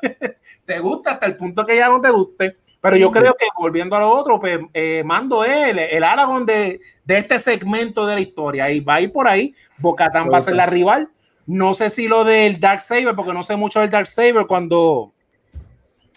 te 0.64 0.78
gusta 0.80 1.12
hasta 1.12 1.26
el 1.26 1.36
punto 1.36 1.64
que 1.66 1.76
ya 1.76 1.88
no 1.88 2.00
te 2.00 2.10
guste. 2.10 2.56
Pero 2.80 2.96
yo 2.96 3.10
creo 3.10 3.34
que 3.34 3.46
volviendo 3.58 3.96
a 3.96 4.00
lo 4.00 4.08
otro, 4.10 4.38
pues 4.40 4.60
eh, 4.72 5.02
Mando 5.04 5.44
es 5.44 5.68
el, 5.68 5.78
el 5.80 6.04
Aragorn 6.04 6.46
de, 6.46 6.80
de 7.04 7.18
este 7.18 7.38
segmento 7.40 8.06
de 8.06 8.14
la 8.14 8.20
historia. 8.20 8.70
Y 8.70 8.80
va 8.80 8.94
a 8.94 9.00
ir 9.00 9.12
por 9.12 9.26
ahí. 9.26 9.52
Bocatán 9.78 10.30
va 10.32 10.38
a 10.38 10.40
ser 10.40 10.54
la 10.56 10.66
rival. 10.66 11.08
No 11.46 11.74
sé 11.74 11.90
si 11.90 12.06
lo 12.06 12.24
del 12.24 12.60
Dark 12.60 12.80
Saber, 12.82 13.16
porque 13.16 13.32
no 13.32 13.42
sé 13.42 13.56
mucho 13.56 13.80
del 13.80 13.90
Dark 13.90 14.06
Saber 14.06 14.46
cuando 14.46 15.12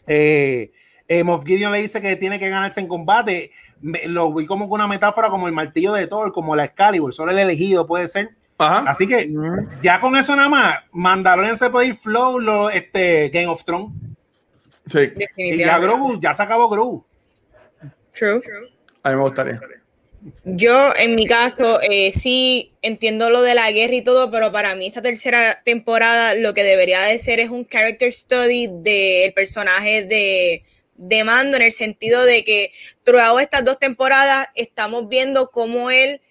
eh, 0.08 0.72
eh, 1.08 1.24
Moff 1.24 1.46
Gideon 1.46 1.72
le 1.72 1.82
dice 1.82 2.02
que 2.02 2.16
tiene 2.16 2.38
que 2.40 2.50
ganarse 2.50 2.80
en 2.80 2.88
combate. 2.88 3.52
Me- 3.82 4.08
lo 4.08 4.34
vi 4.34 4.46
como 4.46 4.66
una 4.66 4.88
metáfora 4.88 5.30
como 5.30 5.48
el 5.48 5.54
martillo 5.54 5.94
de 5.94 6.08
Thor, 6.08 6.32
como 6.32 6.56
la 6.56 6.66
Excalibur, 6.66 7.14
solo 7.14 7.32
el 7.32 7.40
elegido 7.40 7.88
puede 7.88 8.08
ser. 8.08 8.30
Ajá. 8.62 8.84
Así 8.88 9.08
que 9.08 9.32
ya 9.82 10.00
con 10.00 10.16
eso 10.16 10.36
nada 10.36 10.50
más, 10.50 10.80
Mandalorian 10.92 11.58
se 11.58 11.70
puede 11.70 11.88
ir 11.88 11.96
flow, 11.96 12.40
lo, 12.40 12.70
este, 12.70 13.30
Game 13.30 13.48
of 13.48 13.64
Thrones. 13.64 13.92
Sí, 14.92 15.00
Y 15.00 15.02
ya 15.02 15.10
Definitivamente. 15.16 15.88
Grogu, 15.88 16.20
ya 16.20 16.34
se 16.34 16.44
acabó 16.44 16.70
Grogu. 16.70 17.06
True. 18.12 18.42
a 19.04 19.10
mí 19.10 19.16
me 19.16 19.22
gustaría. 19.22 19.60
Yo, 20.44 20.96
en 20.96 21.16
mi 21.16 21.26
caso, 21.26 21.80
eh, 21.82 22.12
sí 22.12 22.74
entiendo 22.84 23.32
lo 23.32 23.42
de 23.42 23.56
la 23.56 23.72
guerra 23.72 23.96
y 23.96 24.04
todo, 24.04 24.30
pero 24.30 24.52
para 24.52 24.76
mí 24.76 24.86
esta 24.86 25.02
tercera 25.02 25.64
temporada 25.64 26.36
lo 26.36 26.54
que 26.54 26.64
debería 26.64 27.02
de 27.02 27.18
ser 27.18 27.40
es 27.40 27.50
un 27.50 27.66
character 27.66 28.14
study 28.14 28.70
del 28.72 29.34
personaje 29.34 30.04
de, 30.04 30.64
de 30.96 31.24
Mando, 31.24 31.58
en 31.58 31.64
el 31.64 31.72
sentido 31.72 32.24
de 32.24 32.44
que 32.44 32.72
throughout 33.04 33.42
estas 33.42 33.66
dos 33.66 33.80
temporadas 33.80 34.50
estamos 34.54 35.10
viendo 35.10 35.50
cómo 35.50 35.90
él, 35.90 36.22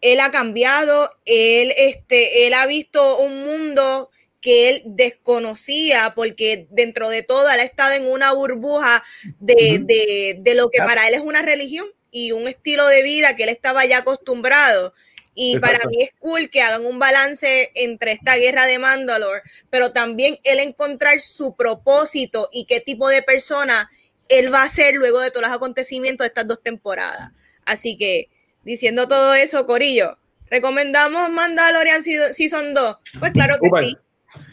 él 0.00 0.20
ha 0.20 0.30
cambiado, 0.30 1.10
él, 1.24 1.72
este, 1.76 2.46
él 2.46 2.54
ha 2.54 2.66
visto 2.66 3.18
un 3.18 3.44
mundo 3.44 4.10
que 4.40 4.70
él 4.70 4.82
desconocía 4.86 6.12
porque 6.14 6.66
dentro 6.70 7.10
de 7.10 7.22
todo 7.22 7.50
él 7.50 7.60
ha 7.60 7.64
estado 7.64 7.92
en 7.92 8.06
una 8.06 8.32
burbuja 8.32 9.04
de, 9.38 9.80
de, 9.82 10.36
de 10.38 10.54
lo 10.54 10.70
que 10.70 10.78
para 10.78 11.06
él 11.08 11.14
es 11.14 11.20
una 11.20 11.42
religión 11.42 11.86
y 12.10 12.32
un 12.32 12.48
estilo 12.48 12.86
de 12.86 13.02
vida 13.02 13.36
que 13.36 13.44
él 13.44 13.50
estaba 13.50 13.84
ya 13.84 13.98
acostumbrado. 13.98 14.94
Y 15.34 15.54
Exacto. 15.54 15.78
para 15.78 15.90
mí 15.90 16.02
es 16.02 16.10
cool 16.18 16.50
que 16.50 16.60
hagan 16.60 16.84
un 16.84 16.98
balance 16.98 17.70
entre 17.74 18.12
esta 18.12 18.36
guerra 18.36 18.66
de 18.66 18.78
Mandalore, 18.78 19.42
pero 19.70 19.92
también 19.92 20.38
él 20.42 20.58
encontrar 20.58 21.20
su 21.20 21.54
propósito 21.54 22.48
y 22.52 22.64
qué 22.64 22.80
tipo 22.80 23.08
de 23.08 23.22
persona 23.22 23.90
él 24.28 24.52
va 24.52 24.62
a 24.62 24.68
ser 24.68 24.94
luego 24.94 25.20
de 25.20 25.30
todos 25.30 25.46
los 25.46 25.56
acontecimientos 25.56 26.24
de 26.24 26.28
estas 26.28 26.48
dos 26.48 26.62
temporadas. 26.62 27.32
Así 27.64 27.96
que, 27.96 28.28
diciendo 28.64 29.06
todo 29.08 29.34
eso, 29.34 29.64
Corillo, 29.66 30.16
¿recomendamos 30.50 31.30
Mandalorian 31.30 32.02
Season 32.02 32.74
2? 32.74 32.96
Pues 33.18 33.32
claro 33.32 33.58
que 33.60 33.68
Súper. 33.68 33.84
sí. 33.84 33.98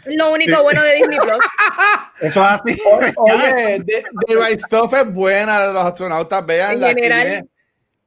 Es 0.05 0.15
lo 0.15 0.31
único 0.31 0.63
bueno 0.63 0.81
de 0.81 0.95
Disney 0.95 1.19
Plus. 1.19 1.43
Eso 2.21 2.41
es 2.41 2.47
así. 2.47 2.81
Oye, 3.17 3.83
The, 3.85 4.05
The 4.27 4.35
Right 4.35 4.59
Stuff 4.59 4.93
es 4.93 5.13
buena, 5.13 5.67
los 5.67 5.85
astronautas 5.85 6.43
vean 6.45 6.71
En 6.73 6.81
la 6.81 6.87
que 6.95 7.01
general. 7.01 7.25
viene, 7.27 7.47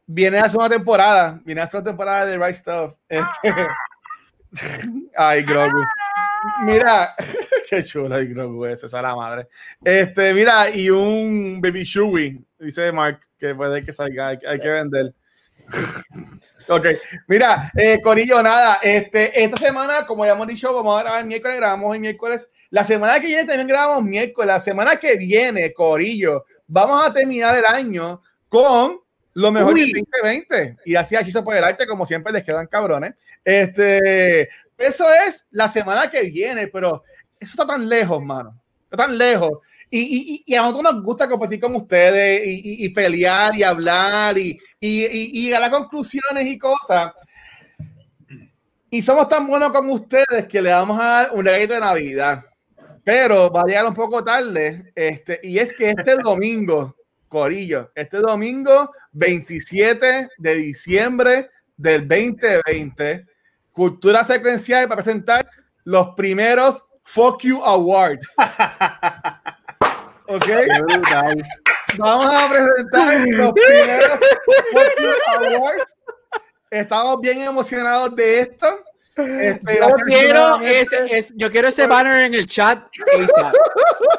viene 0.06 0.40
la 0.40 0.48
segunda 0.48 0.68
temporada, 0.76 1.40
viene 1.44 1.60
la 1.60 1.66
segunda 1.68 1.90
temporada 1.90 2.26
de 2.26 2.32
The 2.32 2.44
Right 2.44 2.56
Stuff. 2.56 2.94
Este- 3.08 3.68
Ay, 5.16 5.42
Grogu. 5.42 5.84
Mira, 6.62 7.14
qué 7.70 7.84
chulo 7.84 8.16
el 8.16 8.34
Grogu 8.34 8.66
ese, 8.66 8.86
esa 8.86 8.96
es 8.98 9.02
la 9.02 9.14
madre. 9.14 9.46
Este, 9.84 10.32
mira, 10.34 10.70
y 10.70 10.90
un 10.90 11.60
Baby 11.60 11.84
Chewie, 11.84 12.40
dice 12.58 12.90
Mark, 12.90 13.20
que 13.38 13.54
puede 13.54 13.84
que 13.84 13.92
salga, 13.92 14.28
hay, 14.28 14.38
hay 14.46 14.58
que 14.58 14.70
vender. 14.70 15.14
Ok, 16.68 16.86
mira, 17.26 17.72
eh, 17.76 18.00
Corillo, 18.00 18.40
nada, 18.42 18.78
este, 18.80 19.42
esta 19.42 19.56
semana, 19.56 20.06
como 20.06 20.24
ya 20.24 20.32
hemos 20.32 20.46
dicho, 20.46 20.72
vamos 20.72 20.96
a 20.96 21.02
grabar 21.02 21.20
el 21.20 21.26
miércoles, 21.26 21.56
grabamos 21.56 21.94
el 21.96 22.00
miércoles. 22.00 22.52
La 22.70 22.84
semana 22.84 23.18
que 23.18 23.26
viene 23.26 23.44
también 23.44 23.66
grabamos 23.66 24.04
miércoles. 24.04 24.46
La 24.46 24.60
semana 24.60 24.96
que 24.96 25.16
viene, 25.16 25.72
Corillo, 25.72 26.44
vamos 26.68 27.04
a 27.04 27.12
terminar 27.12 27.56
el 27.58 27.64
año 27.64 28.22
con 28.48 29.00
lo 29.34 29.50
mejor 29.50 29.74
Uy. 29.74 29.92
del 29.92 30.04
2020. 30.22 30.76
Y 30.84 30.94
así 30.94 31.16
hechizo 31.16 31.42
por 31.42 31.56
el 31.56 31.64
arte, 31.64 31.88
como 31.88 32.06
siempre 32.06 32.32
les 32.32 32.44
quedan 32.44 32.68
cabrones. 32.68 33.14
Este, 33.44 34.48
eso 34.78 35.04
es 35.26 35.48
la 35.50 35.66
semana 35.66 36.08
que 36.08 36.22
viene, 36.22 36.68
pero 36.68 37.02
eso 37.40 37.52
está 37.52 37.66
tan 37.66 37.88
lejos, 37.88 38.22
mano. 38.22 38.60
Está 38.84 39.06
tan 39.06 39.18
lejos. 39.18 39.58
Y, 39.92 39.98
y, 40.00 40.44
y- 40.46 40.54
a 40.54 40.62
nosotros 40.62 40.94
nos 40.94 41.02
gusta 41.02 41.28
compartir 41.28 41.60
con 41.60 41.74
ustedes 41.74 42.46
y, 42.46 42.84
y- 42.84 42.88
pelear 42.90 43.54
y 43.56 43.64
hablar 43.64 44.38
y, 44.38 44.56
y, 44.78 45.52
a 45.52 45.68
conclusiones 45.70 46.46
y 46.46 46.56
cosas. 46.56 47.12
Y 48.88 49.02
somos 49.02 49.28
tan 49.28 49.46
buenos 49.46 49.70
como 49.72 49.94
ustedes 49.94 50.46
que 50.48 50.62
le 50.62 50.70
vamos 50.70 50.98
a 51.00 51.04
dar 51.04 51.30
un 51.32 51.44
regalito 51.44 51.74
de 51.74 51.80
Navidad. 51.80 52.44
Pero 53.02 53.50
va 53.50 53.62
a 53.62 53.64
llegar 53.64 53.86
un 53.86 53.94
poco 53.94 54.22
tarde. 54.22 54.92
Este, 54.94 55.40
y 55.42 55.58
es 55.58 55.76
que 55.76 55.90
este 55.90 56.16
domingo, 56.22 56.94
Corillo, 57.28 57.90
este 57.94 58.18
domingo 58.18 58.92
27 59.12 60.28
de 60.38 60.54
diciembre 60.54 61.50
del 61.76 62.06
2020, 62.06 63.26
Cultura 63.72 64.22
Secuencial 64.22 64.84
para 64.86 65.02
presentar 65.02 65.48
los 65.84 66.08
primeros 66.14 66.84
Fuck 67.04 67.42
You 67.42 67.62
Awards. 67.64 68.34
¿Ok? 70.30 70.46
Vamos 71.98 72.32
a 72.34 72.48
presentar 72.48 73.28
los 73.30 73.52
primeros 73.52 74.18
Awards. 75.56 75.96
Estamos 76.70 77.20
bien 77.20 77.42
emocionados 77.42 78.14
de 78.14 78.40
esto. 78.42 78.66
Este, 79.16 79.74
Yo 79.74 79.86
gracias 79.88 80.02
quiero, 80.06 80.60
ese, 80.60 81.18
es- 81.18 81.32
yo 81.36 81.50
quiero 81.50 81.68
ese 81.68 81.86
banner 81.88 82.26
en 82.26 82.34
el 82.34 82.46
chat. 82.46 82.84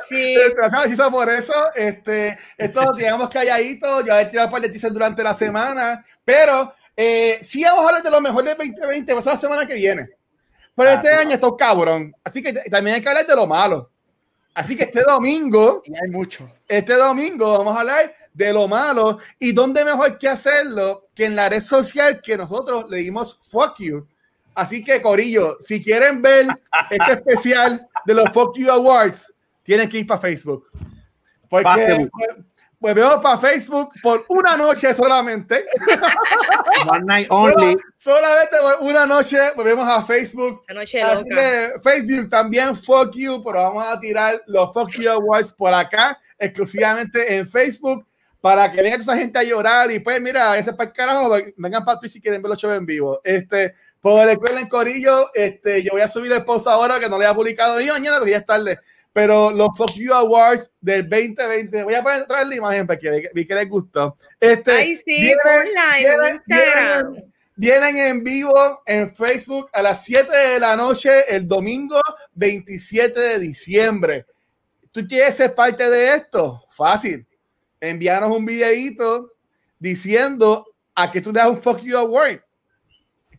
Sí, 0.09 0.35
Gracias, 0.55 0.83
Chisa, 0.89 1.09
por 1.09 1.29
eso. 1.29 1.53
Este, 1.73 2.37
esto 2.57 2.81
lo 2.83 2.93
teníamos 2.93 3.29
calladito. 3.29 4.01
Yo 4.05 4.13
he 4.19 4.25
tirado 4.25 4.47
un 4.49 4.51
par 4.51 4.61
de 4.61 4.69
teasers 4.69 4.93
durante 4.93 5.23
la 5.23 5.33
semana. 5.33 6.03
Pero 6.25 6.73
eh, 6.95 7.39
sí 7.41 7.63
vamos 7.63 7.85
a 7.85 7.87
hablar 7.87 8.03
de 8.03 8.11
lo 8.11 8.19
mejor 8.19 8.43
del 8.43 8.57
2020. 8.57 9.13
Pues 9.13 9.25
la 9.25 9.37
semana 9.37 9.65
que 9.65 9.75
viene. 9.75 10.09
Pero 10.75 10.89
Ah, 10.89 10.93
este 10.95 11.09
año 11.09 11.31
está 11.35 11.47
un 11.47 11.55
cabrón. 11.57 12.13
Así 12.23 12.43
que 12.43 12.51
también 12.53 12.97
hay 12.97 13.01
que 13.01 13.07
hablar 13.09 13.25
de 13.25 13.35
lo 13.35 13.47
malo. 13.47 13.90
Así 14.53 14.75
que 14.75 14.83
este 14.83 15.03
domingo, 15.03 15.81
Y 15.85 15.93
hay 15.95 16.09
mucho. 16.09 16.49
este 16.67 16.93
domingo 16.93 17.57
vamos 17.57 17.75
a 17.75 17.79
hablar 17.81 18.13
de 18.33 18.53
lo 18.53 18.67
malo. 18.67 19.19
Y 19.39 19.51
dónde 19.53 19.85
mejor 19.85 20.17
que 20.17 20.27
hacerlo 20.27 21.03
que 21.15 21.25
en 21.25 21.35
la 21.35 21.49
red 21.49 21.61
social 21.61 22.21
que 22.21 22.37
nosotros 22.37 22.85
le 22.89 22.97
dimos 22.97 23.39
fuck 23.43 23.79
you. 23.79 24.05
Así 24.53 24.83
que, 24.83 25.01
Corillo, 25.01 25.57
si 25.59 25.81
quieren 25.81 26.21
ver 26.21 26.47
este 26.89 27.13
especial 27.13 27.87
de 28.05 28.13
los 28.13 28.29
Fuck 28.33 28.57
You 28.57 28.69
Awards, 28.69 29.33
tienen 29.63 29.87
que 29.87 29.99
ir 29.99 30.07
para 30.07 30.19
Facebook. 30.19 30.67
Porque 31.47 32.09
Facebook. 32.81 32.93
pues, 32.93 32.95
veo 32.95 33.21
para 33.21 33.37
Facebook 33.37 33.91
por 34.01 34.25
una 34.29 34.57
noche 34.57 34.93
solamente. 34.93 35.65
One 36.89 37.05
night 37.05 37.27
only. 37.29 37.77
Solamente 37.95 38.57
por 38.57 38.89
una 38.89 39.05
noche 39.05 39.37
volvemos 39.55 39.87
a 39.87 40.03
Facebook. 40.03 40.63
la 40.67 40.75
noche 40.75 41.01
Así 41.01 41.23
loca. 41.29 41.35
que 41.35 41.71
Facebook 41.83 42.29
también 42.29 42.75
fuck 42.75 43.13
you, 43.13 43.41
pero 43.43 43.59
vamos 43.59 43.85
a 43.87 43.99
tirar 43.99 44.41
los 44.47 44.73
fuck 44.73 44.89
you 44.91 45.09
awards 45.09 45.53
por 45.53 45.73
acá, 45.73 46.19
exclusivamente 46.37 47.35
en 47.35 47.47
Facebook, 47.47 48.05
para 48.41 48.71
que 48.71 48.81
venga 48.81 48.97
esa 48.97 49.15
gente 49.15 49.37
a 49.37 49.43
llorar 49.43 49.91
y 49.91 49.99
pues 49.99 50.19
mira, 50.19 50.57
ese 50.57 50.73
para 50.73 50.89
el 50.89 50.95
carajo, 50.95 51.37
vengan 51.57 51.85
para 51.85 51.99
Twitch 51.99 52.13
si 52.13 52.21
quieren 52.21 52.41
ver 52.41 52.49
los 52.49 52.57
shows 52.57 52.75
en 52.75 52.85
vivo. 52.85 53.21
Este, 53.23 53.75
pues 54.01 54.25
recuerden 54.25 54.67
Corillo, 54.67 55.31
este, 55.35 55.83
yo 55.83 55.91
voy 55.91 56.01
a 56.01 56.07
subir 56.07 56.31
el 56.31 56.43
post 56.43 56.65
ahora 56.67 56.99
que 56.99 57.07
no 57.07 57.19
le 57.19 57.25
haya 57.25 57.35
publicado 57.35 57.79
ni 57.79 57.85
mañana 57.85 58.17
porque 58.17 58.31
ya 58.31 58.37
es 58.37 58.45
tarde. 58.45 58.79
Pero 59.13 59.51
los 59.51 59.77
Fuck 59.77 59.91
You 59.95 60.13
Awards 60.13 60.71
del 60.79 61.09
2020, 61.09 61.83
voy 61.83 61.95
a 61.95 62.01
poner 62.03 62.25
traer 62.25 62.47
la 62.47 62.55
imagen 62.55 62.87
para 62.87 62.97
que 62.97 63.29
vi- 63.33 63.45
que 63.45 63.55
les 63.55 63.67
gustó. 63.69 64.17
Este, 64.39 64.71
Ay, 64.71 64.95
sí, 64.97 65.03
vienen- 65.05 65.37
en 65.97 66.03
vienen- 66.05 66.41
vienen- 66.45 67.33
Vienen 67.53 67.97
en 67.97 68.23
vivo 68.23 68.81
en 68.87 69.13
Facebook 69.13 69.69
a 69.73 69.81
las 69.83 70.03
7 70.05 70.35
de 70.35 70.59
la 70.59 70.75
noche 70.75 71.11
el 71.35 71.47
domingo 71.47 71.99
27 72.33 73.19
de 73.19 73.39
diciembre. 73.39 74.25
¿Tú 74.91 75.05
quieres 75.07 75.35
ser 75.35 75.53
parte 75.53 75.87
de 75.89 76.15
esto? 76.15 76.63
Fácil. 76.71 77.27
Envíanos 77.79 78.35
un 78.35 78.45
videito 78.45 79.33
diciendo 79.77 80.65
a 80.95 81.11
que 81.11 81.21
tú 81.21 81.31
le 81.31 81.39
das 81.39 81.49
un 81.49 81.61
fuck 81.61 81.81
you 81.81 81.97
award. 81.97 82.39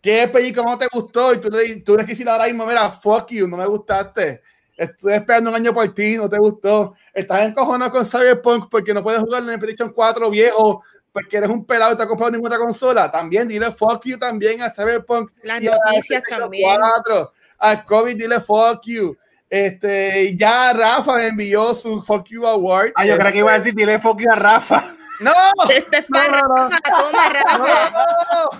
¿Qué 0.01 0.28
película 0.28 0.66
no 0.70 0.78
te 0.78 0.86
gustó? 0.93 1.32
Y 1.35 1.39
tú 1.40 1.49
le, 1.51 1.77
tú 1.77 1.97
le 1.97 2.05
quisieras 2.05 2.32
ahora 2.35 2.47
mismo, 2.47 2.66
mira, 2.66 2.90
fuck 2.90 3.28
you, 3.31 3.49
no 3.49 3.57
me 3.57 3.66
gustaste. 3.66 4.43
Estuve 4.77 5.16
esperando 5.16 5.51
un 5.51 5.57
año 5.57 5.73
por 5.73 5.93
ti, 5.94 6.16
no 6.16 6.28
te 6.28 6.39
gustó. 6.39 6.94
Estás 7.12 7.43
encojonado 7.43 7.90
con 7.90 8.07
Cyberpunk 8.07 8.69
porque 8.70 8.94
no 8.94 9.03
puedes 9.03 9.20
jugar 9.20 9.43
en 9.43 9.51
el 9.51 9.59
PlayStation 9.59 9.93
4 9.93 10.31
viejo 10.31 10.82
porque 11.12 11.36
eres 11.36 11.51
un 11.51 11.65
pelado 11.65 11.93
y 11.93 11.97
te 11.97 12.03
has 12.03 12.09
comprado 12.09 12.32
ninguna 12.32 12.59
consola. 12.59 13.11
También 13.11 13.47
dile 13.47 13.70
fuck 13.70 14.03
you 14.05 14.19
también 14.19 14.62
a 14.62 14.70
Cyberpunk 14.70 15.31
Las 15.43 15.62
y 15.62 15.69
a 15.69 15.73
noticias 15.73 16.23
PlayStation 16.23 16.40
también. 16.40 16.78
4. 16.81 17.32
Al 17.59 17.85
COVID 17.85 18.16
dile 18.16 18.40
fuck 18.40 18.81
you. 18.85 19.16
Este, 19.49 20.35
ya 20.35 20.73
Rafa 20.73 21.16
me 21.16 21.27
envió 21.27 21.74
su 21.74 22.03
fuck 22.03 22.27
you 22.28 22.47
award. 22.47 22.93
Ah, 22.94 23.05
yo 23.05 23.19
creo 23.19 23.32
que 23.32 23.39
iba 23.39 23.53
a 23.53 23.59
decir, 23.59 23.74
dile 23.74 23.99
fuck 23.99 24.19
you 24.19 24.31
a 24.32 24.36
Rafa. 24.36 24.82
No, 25.20 25.32
Este 25.69 25.99
es 25.99 26.07
para 26.07 26.40
No, 26.40 26.49
no, 26.49 26.57
no. 26.57 26.69
Rafa, 26.69 26.81
toma 26.81 27.28
Rafa. 27.28 27.90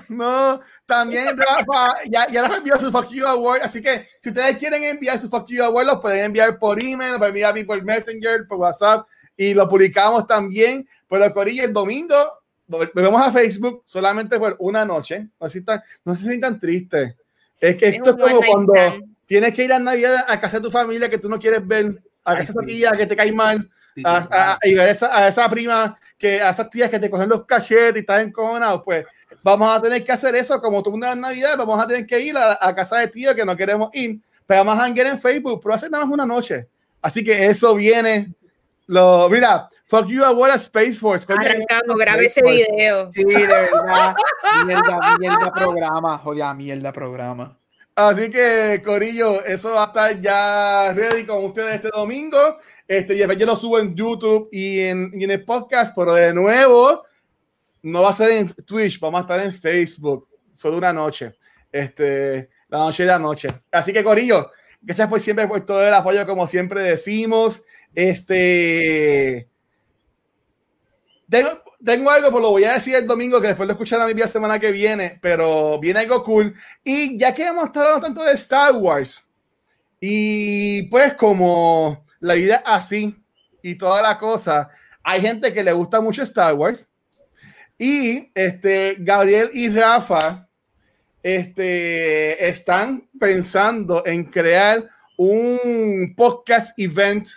no, 0.09 0.25
no. 0.55 0.61
También 0.87 1.37
Rafa, 1.37 1.95
ya, 2.09 2.27
ya 2.29 2.43
Rafa 2.43 2.57
envió 2.57 2.79
su 2.79 2.91
Fuck 2.91 3.11
You 3.11 3.27
Award, 3.27 3.63
así 3.63 3.81
que 3.81 4.07
si 4.21 4.31
ustedes 4.31 4.57
quieren 4.59 4.83
enviar 4.83 5.19
su 5.19 5.29
Fuck 5.29 5.47
You 5.49 5.63
Award, 5.65 5.87
lo 5.87 6.01
pueden 6.01 6.25
enviar 6.25 6.59
por 6.59 6.83
email, 6.83 7.13
lo 7.13 7.19
pueden 7.19 7.33
enviar 7.33 7.51
a 7.53 7.55
mí 7.55 7.65
por 7.65 7.83
Messenger, 7.83 8.47
por 8.47 8.59
WhatsApp, 8.59 9.07
y 9.37 9.55
lo 9.55 9.69
publicamos 9.69 10.27
también. 10.27 10.87
Pero 11.09 11.33
Corilla, 11.33 11.65
el 11.65 11.73
domingo, 11.73 12.17
volvemos 12.67 13.23
a 13.23 13.31
Facebook 13.31 13.83
solamente 13.85 14.39
por 14.39 14.57
una 14.59 14.85
noche. 14.85 15.29
No 15.41 15.49
se 15.49 15.53
sientan, 15.53 15.83
no 16.05 16.15
se 16.15 16.25
sientan 16.25 16.59
tristes. 16.59 17.15
Es 17.61 17.77
que 17.77 17.89
Es 17.89 17.95
esto 17.97 18.11
es 18.11 18.17
como 18.17 18.41
cuando 18.41 18.75
tienes 19.27 19.55
que 19.55 19.65
ir 19.65 19.73
a 19.73 19.79
Navidad 19.79 20.25
a 20.29 20.41
casa 20.41 20.59
de 20.59 20.65
tu 20.65 20.71
familia 20.71 21.09
que 21.09 21.19
tú 21.19 21.29
no 21.29 21.39
quieres 21.39 21.67
ver, 21.67 22.03
a 22.25 22.37
casa 22.37 22.53
de 22.53 22.61
tu 22.61 22.67
tía 22.67 22.93
que 22.93 23.07
te 23.07 23.17
cae 23.17 23.33
mal 23.33 23.71
a, 24.05 24.23
sí, 24.23 24.29
a- 24.33 24.59
y 24.63 24.75
ver 24.75 24.89
esa, 24.89 25.17
a 25.17 25.29
esa 25.29 25.49
prima, 25.49 25.99
que 26.19 26.41
a 26.41 26.51
esas 26.51 26.71
tías 26.71 26.89
que 26.91 26.99
te 26.99 27.11
cogen 27.11 27.29
los 27.29 27.45
cachetes 27.45 27.97
y 27.97 27.99
estás 28.01 28.23
encojonado, 28.23 28.83
pues 28.83 29.07
vamos 29.43 29.75
a 29.77 29.81
tener 29.83 30.05
que 30.05 30.13
hacer 30.13 30.35
eso 30.37 30.61
como 30.61 30.83
tú 30.83 30.91
una 30.91 31.15
Navidad, 31.15 31.57
vamos 31.59 31.83
a 31.83 31.87
tener 31.87 32.07
que 32.07 32.21
ir 32.21 32.37
a, 32.37 32.59
a 32.61 32.75
casa 32.75 32.99
de 32.99 33.09
tío 33.09 33.35
que 33.35 33.45
no 33.45 33.57
queremos 33.57 33.91
ir, 33.93 34.19
pero 34.47 34.65
vamos 34.65 34.79
a 34.83 34.85
hangar 34.87 35.07
en 35.07 35.19
Facebook, 35.19 35.61
pero 35.63 35.75
hace 35.75 35.91
nada 35.91 36.05
más 36.05 36.13
una 36.13 36.27
noche. 36.27 36.69
Así 37.01 37.23
que 37.25 37.47
eso 37.47 37.75
viene. 37.75 38.33
Lo, 38.87 39.29
mira, 39.31 39.69
fuck 39.85 40.07
you 40.07 40.23
ahora 40.25 40.55
Space 40.55 40.95
Force. 40.95 41.27
coño, 41.27 41.41
Arrancamos, 41.41 41.97
grabe 41.97 42.27
ese 42.27 42.43
video. 42.43 43.11
Sí, 43.15 43.25
de 43.25 43.47
verdad. 43.47 44.15
Mierda, 44.67 45.19
mierda 45.19 45.53
programa. 45.53 46.19
Joder, 46.19 46.55
mierda 46.55 46.93
programa. 46.93 47.59
Así 47.95 48.31
que, 48.31 48.81
Corillo, 48.85 49.45
eso 49.45 49.73
va 49.73 49.85
a 49.85 49.87
estar 49.89 50.21
ya 50.21 50.95
ready 50.95 51.27
con 51.27 51.45
ustedes 51.45 51.75
este 51.75 51.91
domingo. 51.93 52.39
Este, 52.89 53.15
y 53.15 53.19
después 53.19 53.37
yo 53.37 53.47
lo 53.47 53.57
subo 53.57 53.79
en 53.79 53.95
YouTube 53.95 54.49
y 54.51 54.81
en, 54.81 55.11
en 55.13 55.31
el 55.31 55.45
podcast, 55.45 55.95
pero 55.95 56.15
de 56.15 56.33
nuevo, 56.33 57.05
no 57.83 58.03
va 58.03 58.11
a 58.11 58.15
ser 58.15 58.31
en 58.33 58.49
Twitch, 58.49 58.99
vamos 58.99 59.19
a 59.19 59.23
estar 59.23 59.41
en 59.41 59.53
Facebook, 59.53 60.27
solo 60.53 60.79
una 60.79 60.93
noche. 60.93 61.35
Este, 61.71 62.49
la 62.69 62.79
noche 62.79 63.03
de 63.03 63.09
la 63.09 63.19
noche. 63.19 63.49
Así 63.71 63.93
que, 63.93 64.03
Corillo, 64.03 64.51
gracias 64.81 65.09
por 65.09 65.21
siempre 65.21 65.47
por 65.47 65.65
todo 65.67 65.87
el 65.87 65.93
apoyo, 65.93 66.27
como 66.27 66.47
siempre 66.47 66.81
decimos. 66.83 67.63
Este. 67.95 69.49
Tengo, 71.29 71.63
tengo 71.85 72.11
algo, 72.11 72.29
pero 72.29 72.41
lo 72.41 72.51
voy 72.51 72.65
a 72.65 72.75
decir 72.75 72.95
el 72.95 73.07
domingo, 73.07 73.41
que 73.41 73.49
después 73.49 73.67
lo 73.67 73.73
escucharán 73.73 74.07
mi 74.07 74.21
la 74.21 74.27
semana 74.27 74.59
que 74.59 74.71
viene, 74.71 75.19
pero 75.21 75.79
viene 75.79 76.01
algo 76.01 76.23
cool. 76.25 76.55
Y 76.85 77.19
ya 77.19 77.35
que 77.35 77.47
hemos 77.47 77.65
estado 77.65 77.87
hablando 77.87 78.07
tanto 78.07 78.25
de 78.25 78.33
Star 78.33 78.75
Wars, 78.77 79.29
y 80.01 80.83
pues 80.85 81.15
como 81.15 82.05
la 82.21 82.35
vida 82.35 82.63
así 82.67 83.17
y 83.63 83.77
toda 83.77 84.03
la 84.03 84.19
cosa, 84.19 84.69
hay 85.03 85.21
gente 85.21 85.53
que 85.53 85.63
le 85.63 85.73
gusta 85.73 86.01
mucho 86.01 86.23
Star 86.23 86.55
Wars. 86.55 86.89
Y 87.79 88.31
este, 88.35 88.97
Gabriel 88.99 89.51
y 89.53 89.69
Rafa 89.69 90.49
este, 91.23 92.49
están 92.49 93.09
pensando 93.19 94.05
en 94.05 94.25
crear 94.25 94.89
un 95.17 96.15
podcast 96.17 96.79
event 96.79 97.29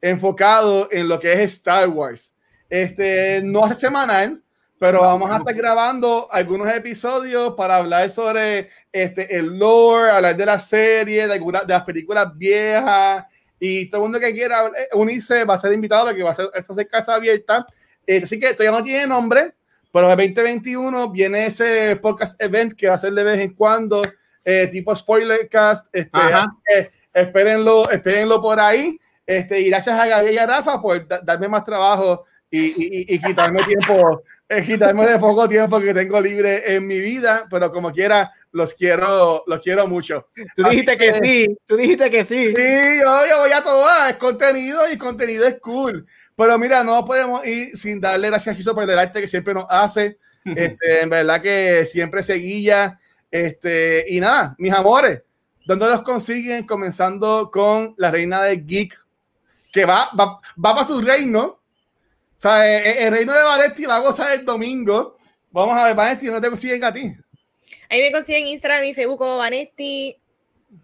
enfocado 0.00 0.88
en 0.90 1.08
lo 1.08 1.18
que 1.18 1.32
es 1.32 1.54
Star 1.54 1.88
Wars. 1.88 2.33
Este, 2.68 3.40
no 3.44 3.64
hace 3.64 3.74
semanal, 3.74 4.42
pero 4.78 5.00
vamos 5.00 5.30
a 5.30 5.36
estar 5.38 5.54
grabando 5.54 6.28
algunos 6.30 6.68
episodios 6.74 7.54
para 7.54 7.76
hablar 7.76 8.10
sobre 8.10 8.70
este, 8.92 9.36
el 9.36 9.58
lore, 9.58 10.10
hablar 10.10 10.36
de 10.36 10.46
la 10.46 10.58
serie, 10.58 11.26
de, 11.26 11.32
alguna- 11.34 11.62
de 11.62 11.72
las 11.74 11.84
películas 11.84 12.36
viejas. 12.36 13.24
Y 13.60 13.88
todo 13.88 14.02
el 14.02 14.10
mundo 14.10 14.20
que 14.20 14.32
quiera 14.34 14.66
eh, 14.66 14.88
unirse 14.94 15.44
va 15.44 15.54
a 15.54 15.58
ser 15.58 15.72
invitado 15.72 16.06
porque 16.06 16.22
va 16.22 16.30
a 16.30 16.34
ser 16.34 16.50
eso 16.54 16.78
es 16.78 16.88
casa 16.88 17.14
abierta. 17.14 17.66
Eh, 18.06 18.20
así 18.24 18.38
que 18.38 18.52
todavía 18.52 18.78
no 18.78 18.84
tiene 18.84 19.06
nombre, 19.06 19.54
pero 19.92 20.10
el 20.10 20.16
2021 20.16 21.10
viene 21.10 21.46
ese 21.46 21.96
podcast 21.96 22.40
event 22.42 22.74
que 22.74 22.88
va 22.88 22.94
a 22.94 22.98
ser 22.98 23.12
de 23.12 23.24
vez 23.24 23.38
en 23.38 23.54
cuando, 23.54 24.02
eh, 24.44 24.66
tipo 24.66 24.94
spoilercast. 24.94 25.86
Este, 25.92 26.10
que 26.66 26.90
espérenlo, 27.14 27.88
espérenlo 27.90 28.42
por 28.42 28.58
ahí. 28.60 28.98
Este, 29.26 29.60
y 29.60 29.70
gracias 29.70 29.98
a 29.98 30.06
Gabriel 30.06 30.34
y 30.34 30.38
a 30.38 30.46
Rafa 30.46 30.82
por 30.82 31.06
da- 31.08 31.20
darme 31.24 31.48
más 31.48 31.64
trabajo 31.64 32.26
y, 32.58 32.66
y- 33.10 33.14
y- 33.14 33.18
quitarme 33.18 33.62
tiempo, 33.64 34.22
eh, 34.48 34.62
quitarme 34.64 35.06
de 35.06 35.18
poco 35.18 35.48
tiempo 35.48 35.80
que 35.80 35.92
tengo 35.94 36.20
libre 36.20 36.74
en 36.74 36.86
mi 36.86 37.00
vida, 37.00 37.46
pero 37.50 37.72
como 37.72 37.90
quiera, 37.92 38.30
los 38.52 38.74
quiero, 38.74 39.42
los 39.46 39.60
quiero 39.60 39.86
mucho. 39.88 40.28
Tú 40.54 40.62
dijiste 40.68 40.96
que 40.96 41.14
sí, 41.22 41.56
tú 41.66 41.76
dijiste 41.76 42.10
que 42.10 42.24
sí. 42.24 42.54
Sí, 42.54 43.02
oye, 43.02 43.34
voy 43.36 43.52
a 43.52 43.62
todas, 43.62 44.10
es 44.10 44.16
contenido 44.16 44.80
y 44.92 44.96
contenido 44.98 45.46
es 45.46 45.58
cool. 45.60 46.06
Pero 46.36 46.58
mira, 46.58 46.84
no 46.84 47.04
podemos 47.04 47.46
ir 47.46 47.76
sin 47.76 48.00
darle 48.00 48.28
gracias 48.28 48.54
a 48.54 48.56
Giso 48.56 48.74
por 48.74 48.88
el 48.88 48.98
arte 48.98 49.20
que 49.20 49.28
siempre 49.28 49.54
nos 49.54 49.66
hace. 49.68 50.18
Este, 50.44 51.00
en 51.00 51.08
verdad 51.08 51.40
que 51.40 51.86
siempre 51.86 52.22
seguilla. 52.22 53.00
Este, 53.30 54.04
y 54.08 54.20
nada, 54.20 54.54
mis 54.58 54.72
amores, 54.74 55.22
¿dónde 55.66 55.86
los 55.86 56.02
consiguen? 56.02 56.66
Comenzando 56.66 57.50
con 57.50 57.94
la 57.96 58.10
reina 58.10 58.42
de 58.42 58.58
Geek, 58.58 58.94
que 59.72 59.86
va, 59.86 60.10
va, 60.18 60.38
va 60.62 60.74
para 60.74 60.84
su 60.84 61.00
reino. 61.00 61.60
O 62.44 62.46
sea, 62.46 62.68
eh, 62.68 62.90
eh, 62.90 63.06
el, 63.06 63.10
reino 63.10 63.32
de 63.32 63.42
Vanetti 63.42 63.86
va 63.86 63.96
a 63.96 64.00
gozar 64.00 64.38
el 64.38 64.44
domingo. 64.44 65.16
Vamos 65.50 65.78
a 65.78 65.84
ver, 65.84 65.96
Vanetti, 65.96 66.26
¿dónde 66.26 66.42
te 66.42 66.48
consiguen 66.48 66.84
a 66.84 66.92
ti? 66.92 67.16
Ahí 67.88 68.02
me 68.02 68.12
consiguen 68.12 68.46
Instagram 68.48 68.84
y 68.84 68.92
Facebook 68.92 69.16
como 69.16 69.38
Vanesti. 69.38 70.14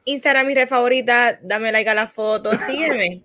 Instagram 0.06 0.46
mi 0.46 0.54
red 0.54 0.68
favorita. 0.68 1.38
Dame 1.42 1.70
like 1.70 1.90
a 1.90 1.92
la 1.92 2.08
foto. 2.08 2.50
Sígueme. 2.56 3.22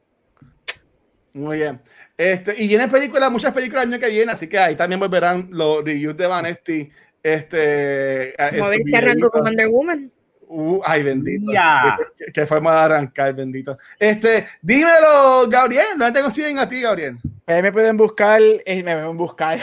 Muy 1.32 1.60
bien. 1.60 1.80
Este, 2.18 2.62
y 2.62 2.68
vienen 2.68 2.90
películas, 2.90 3.32
muchas 3.32 3.54
películas 3.54 3.86
el 3.86 3.94
año 3.94 4.02
que 4.02 4.10
viene, 4.10 4.34
así 4.34 4.48
que 4.48 4.60
ahí 4.60 4.76
también 4.76 5.00
volverán 5.00 5.48
los 5.52 5.86
reviews 5.86 6.18
de 6.18 6.28
Vanesti. 6.28 6.90
Este, 7.24 8.36
Vamos 8.38 8.68
a 8.68 8.70
ver 8.70 8.82
esos 8.82 8.90
si 8.90 8.96
arranco 8.96 9.16
videitos. 9.16 9.32
con 9.32 9.44
Wonder 9.44 9.68
Woman. 9.70 10.12
Uh, 10.50 10.82
ay, 10.84 11.04
bendito. 11.04 11.54
Ya. 11.54 11.98
Qué, 12.18 12.26
qué 12.34 12.46
forma 12.46 12.74
de 12.74 12.80
arrancar, 12.82 13.34
bendito. 13.34 13.78
Este, 13.98 14.46
dímelo, 14.62 15.48
Gabriel, 15.48 15.98
¿dónde 15.98 16.20
te 16.20 16.22
consiguen 16.22 16.60
a 16.60 16.68
ti, 16.68 16.82
Gabriel? 16.82 17.18
Ahí 17.48 17.62
me 17.62 17.72
pueden 17.72 17.96
buscar, 17.96 18.42
eh, 18.42 18.84
me 18.84 18.94
pueden 18.96 19.18
buscar. 19.18 19.60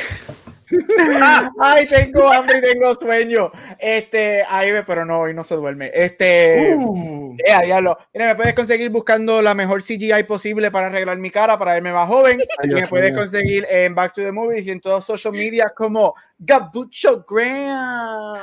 Ay, 1.60 1.86
tengo 1.86 2.32
hambre 2.32 2.58
y 2.58 2.72
tengo 2.72 2.94
sueño. 2.94 3.50
Este, 3.78 4.44
ahí 4.48 4.70
pero 4.86 5.04
no, 5.04 5.20
hoy 5.20 5.34
no 5.34 5.42
se 5.44 5.56
duerme. 5.56 5.90
Este, 5.92 6.74
Uh, 6.76 7.36
eh, 7.44 7.52
a 7.52 7.62
diablo. 7.62 7.98
Mira, 8.14 8.28
me 8.28 8.34
puedes 8.36 8.54
conseguir 8.54 8.88
buscando 8.90 9.42
la 9.42 9.54
mejor 9.54 9.82
CGI 9.82 10.22
posible 10.26 10.70
para 10.70 10.86
arreglar 10.86 11.18
mi 11.18 11.30
cara, 11.30 11.58
para 11.58 11.74
verme 11.74 11.92
más 11.92 12.08
joven. 12.08 12.40
Ay, 12.58 12.70
y 12.70 12.74
me 12.74 12.86
puedes 12.86 13.10
mío. 13.10 13.20
conseguir 13.20 13.66
en 13.68 13.94
Back 13.94 14.14
to 14.14 14.22
the 14.22 14.32
Movies 14.32 14.66
y 14.66 14.70
en 14.70 14.80
todos 14.80 15.04
social 15.04 15.32
media 15.32 15.72
como 15.74 16.14
Gabucho 16.38 17.24
Graham. 17.28 18.38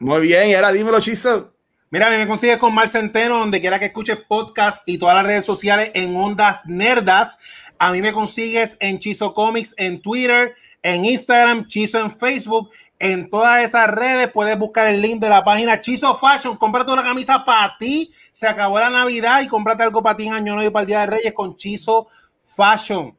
muy 0.00 0.20
bien, 0.22 0.48
y 0.48 0.54
ahora 0.54 0.72
dímelo, 0.72 1.00
Chizo. 1.00 1.54
Mira, 1.90 2.10
me 2.10 2.26
consigues 2.26 2.58
con 2.58 2.74
Mar 2.74 2.86
Centeno, 2.86 3.38
donde 3.38 3.62
quiera 3.62 3.78
que 3.78 3.86
escuches 3.86 4.18
podcast 4.28 4.82
y 4.86 4.98
todas 4.98 5.14
las 5.14 5.24
redes 5.24 5.46
sociales 5.46 5.90
en 5.94 6.14
Ondas 6.16 6.66
Nerdas. 6.66 7.38
A 7.78 7.92
mí 7.92 8.02
me 8.02 8.12
consigues 8.12 8.76
en 8.80 8.98
Chizo 8.98 9.34
Comics 9.34 9.74
en 9.76 10.00
Twitter, 10.02 10.54
en 10.82 11.04
Instagram, 11.04 11.66
Chizo 11.66 11.98
en 12.00 12.10
Facebook. 12.16 12.70
En 12.98 13.30
todas 13.30 13.62
esas 13.62 13.88
redes 13.88 14.30
puedes 14.32 14.58
buscar 14.58 14.88
el 14.88 15.00
link 15.00 15.20
de 15.20 15.28
la 15.28 15.44
página 15.44 15.80
Chizo 15.80 16.16
Fashion. 16.16 16.56
Cómprate 16.56 16.90
una 16.90 17.04
camisa 17.04 17.44
para 17.44 17.76
ti. 17.78 18.12
Se 18.32 18.48
acabó 18.48 18.80
la 18.80 18.90
Navidad 18.90 19.40
y 19.42 19.46
cómprate 19.48 19.84
algo 19.84 20.02
para 20.02 20.16
ti 20.16 20.26
en 20.26 20.34
Año 20.34 20.54
Nuevo 20.54 20.68
y 20.70 20.72
para 20.72 20.82
el 20.82 20.86
Día 20.88 21.00
de 21.00 21.06
Reyes 21.06 21.32
con 21.32 21.56
Chizo 21.56 22.08
Fashion. 22.42 23.16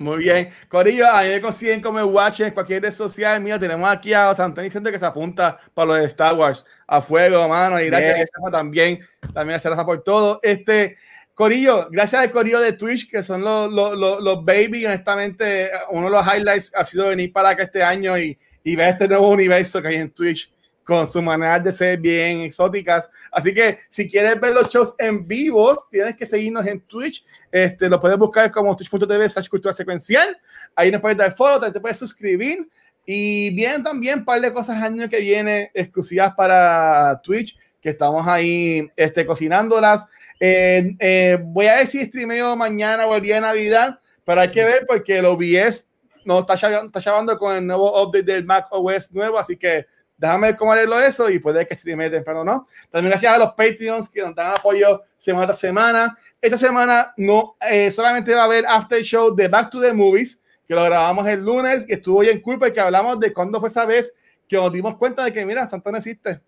Muy 0.00 0.16
bien. 0.16 0.48
Corillo, 0.68 1.06
a 1.06 1.22
mí 1.24 1.28
me 1.28 1.42
consiguen 1.42 1.82
como 1.82 2.02
Watch 2.02 2.40
en 2.40 2.52
cualquier 2.52 2.82
red 2.82 2.92
social. 2.92 3.38
Mira, 3.42 3.58
tenemos 3.58 3.86
aquí 3.90 4.14
a 4.14 4.30
Antonio 4.30 4.62
diciendo 4.62 4.90
que 4.90 4.98
se 4.98 5.04
apunta 5.04 5.58
para 5.74 5.86
lo 5.88 5.94
de 5.94 6.06
Star 6.06 6.34
Wars. 6.34 6.64
A 6.86 7.02
fuego, 7.02 7.46
mano. 7.46 7.78
Y 7.78 7.86
gracias 7.86 8.16
Yes. 8.16 8.30
a 8.46 8.50
también. 8.50 9.00
También 9.34 9.60
a 9.62 9.68
Rafa 9.68 9.84
por 9.84 10.02
todo. 10.02 10.40
Este, 10.42 10.96
Corillo, 11.34 11.88
gracias 11.90 12.22
al 12.22 12.30
Corillo 12.30 12.60
de 12.60 12.72
Twitch, 12.74 13.08
que 13.08 13.22
son 13.22 13.42
los, 13.42 13.72
los, 13.72 13.96
los, 14.20 14.44
baby. 14.44 14.84
Honestamente, 14.84 15.70
uno 15.90 16.06
de 16.06 16.12
los 16.12 16.26
highlights 16.26 16.72
ha 16.74 16.84
sido 16.84 17.08
venir 17.08 17.32
para 17.32 17.50
acá 17.50 17.62
este 17.62 17.82
año 17.82 18.18
y, 18.18 18.38
y 18.62 18.76
ver 18.76 18.88
este 18.88 19.08
nuevo 19.08 19.30
universo 19.30 19.80
que 19.80 19.88
hay 19.88 19.96
en 19.96 20.10
Twitch 20.10 20.52
con 20.90 21.06
su 21.06 21.22
manera 21.22 21.60
de 21.60 21.72
ser 21.72 21.98
bien 21.98 22.40
exóticas. 22.40 23.08
Así 23.30 23.54
que 23.54 23.78
si 23.88 24.10
quieres 24.10 24.40
ver 24.40 24.52
los 24.52 24.68
shows 24.68 24.94
en 24.98 25.24
vivos, 25.26 25.88
tienes 25.88 26.16
que 26.16 26.26
seguirnos 26.26 26.66
en 26.66 26.80
Twitch. 26.80 27.24
Este, 27.50 27.88
lo 27.88 28.00
puedes 28.00 28.18
buscar 28.18 28.50
como 28.50 28.74
twitch.tv 28.74 29.28
slash 29.28 29.48
cultura 29.48 29.72
secuencial. 29.72 30.36
Ahí 30.74 30.90
nos 30.90 31.00
puedes 31.00 31.16
dar 31.16 31.32
follow, 31.32 31.54
también 31.54 31.74
te 31.74 31.80
puedes 31.80 31.96
suscribir. 31.96 32.68
Y 33.06 33.50
bien, 33.54 33.82
también 33.82 34.20
un 34.20 34.24
par 34.24 34.40
de 34.40 34.52
cosas 34.52 34.82
año 34.82 35.08
que 35.08 35.20
viene 35.20 35.70
exclusivas 35.74 36.34
para 36.34 37.20
Twitch, 37.22 37.56
que 37.80 37.90
estamos 37.90 38.26
ahí 38.26 38.90
este, 38.96 39.24
cocinándolas. 39.26 40.08
Eh, 40.38 40.96
eh, 40.98 41.38
voy 41.42 41.66
a 41.66 41.84
si 41.86 42.04
streameo 42.04 42.56
mañana 42.56 43.06
o 43.06 43.14
el 43.14 43.22
día 43.22 43.36
de 43.36 43.40
Navidad, 43.42 44.00
pero 44.24 44.40
hay 44.40 44.50
que 44.50 44.64
ver 44.64 44.86
porque 44.86 45.18
el 45.18 45.26
OBS 45.26 45.88
no 46.24 46.40
está, 46.40 46.54
está 46.54 47.00
llegando 47.00 47.38
con 47.38 47.56
el 47.56 47.66
nuevo 47.66 48.02
update 48.02 48.24
del 48.24 48.44
Mac 48.44 48.68
OS 48.70 49.12
nuevo, 49.12 49.38
así 49.38 49.56
que 49.56 49.86
déjame 50.16 50.48
ver 50.48 50.56
cómo 50.56 50.72
arreglo 50.72 51.00
eso 51.00 51.30
y 51.30 51.38
puede 51.38 51.66
que 51.66 51.74
streamee 51.74 52.10
temprano, 52.10 52.44
¿no? 52.44 52.66
También 52.90 53.10
gracias 53.10 53.34
a 53.34 53.38
los 53.38 53.52
Patreons 53.52 54.08
que 54.08 54.20
nos 54.20 54.34
dan 54.34 54.54
apoyo 54.54 55.02
semana 55.16 55.46
tras 55.46 55.58
semana. 55.58 56.18
Esta 56.40 56.58
semana 56.58 57.12
no 57.16 57.56
eh, 57.60 57.90
solamente 57.90 58.34
va 58.34 58.42
a 58.42 58.44
haber 58.44 58.66
after 58.66 59.02
show 59.02 59.34
de 59.34 59.48
Back 59.48 59.70
to 59.70 59.80
the 59.80 59.92
Movies, 59.92 60.42
que 60.68 60.74
lo 60.74 60.84
grabamos 60.84 61.26
el 61.26 61.42
lunes 61.42 61.86
y 61.88 61.94
estuvo 61.94 62.20
bien 62.20 62.40
cool 62.40 62.58
porque 62.58 62.80
hablamos 62.80 63.18
de 63.18 63.32
cuándo 63.32 63.60
fue 63.60 63.68
esa 63.68 63.86
vez 63.86 64.14
que 64.46 64.56
nos 64.56 64.72
dimos 64.72 64.96
cuenta 64.96 65.24
de 65.24 65.32
que, 65.32 65.44
mira, 65.46 65.66
Santa 65.66 65.90
no 65.90 65.98
existe. 65.98 66.40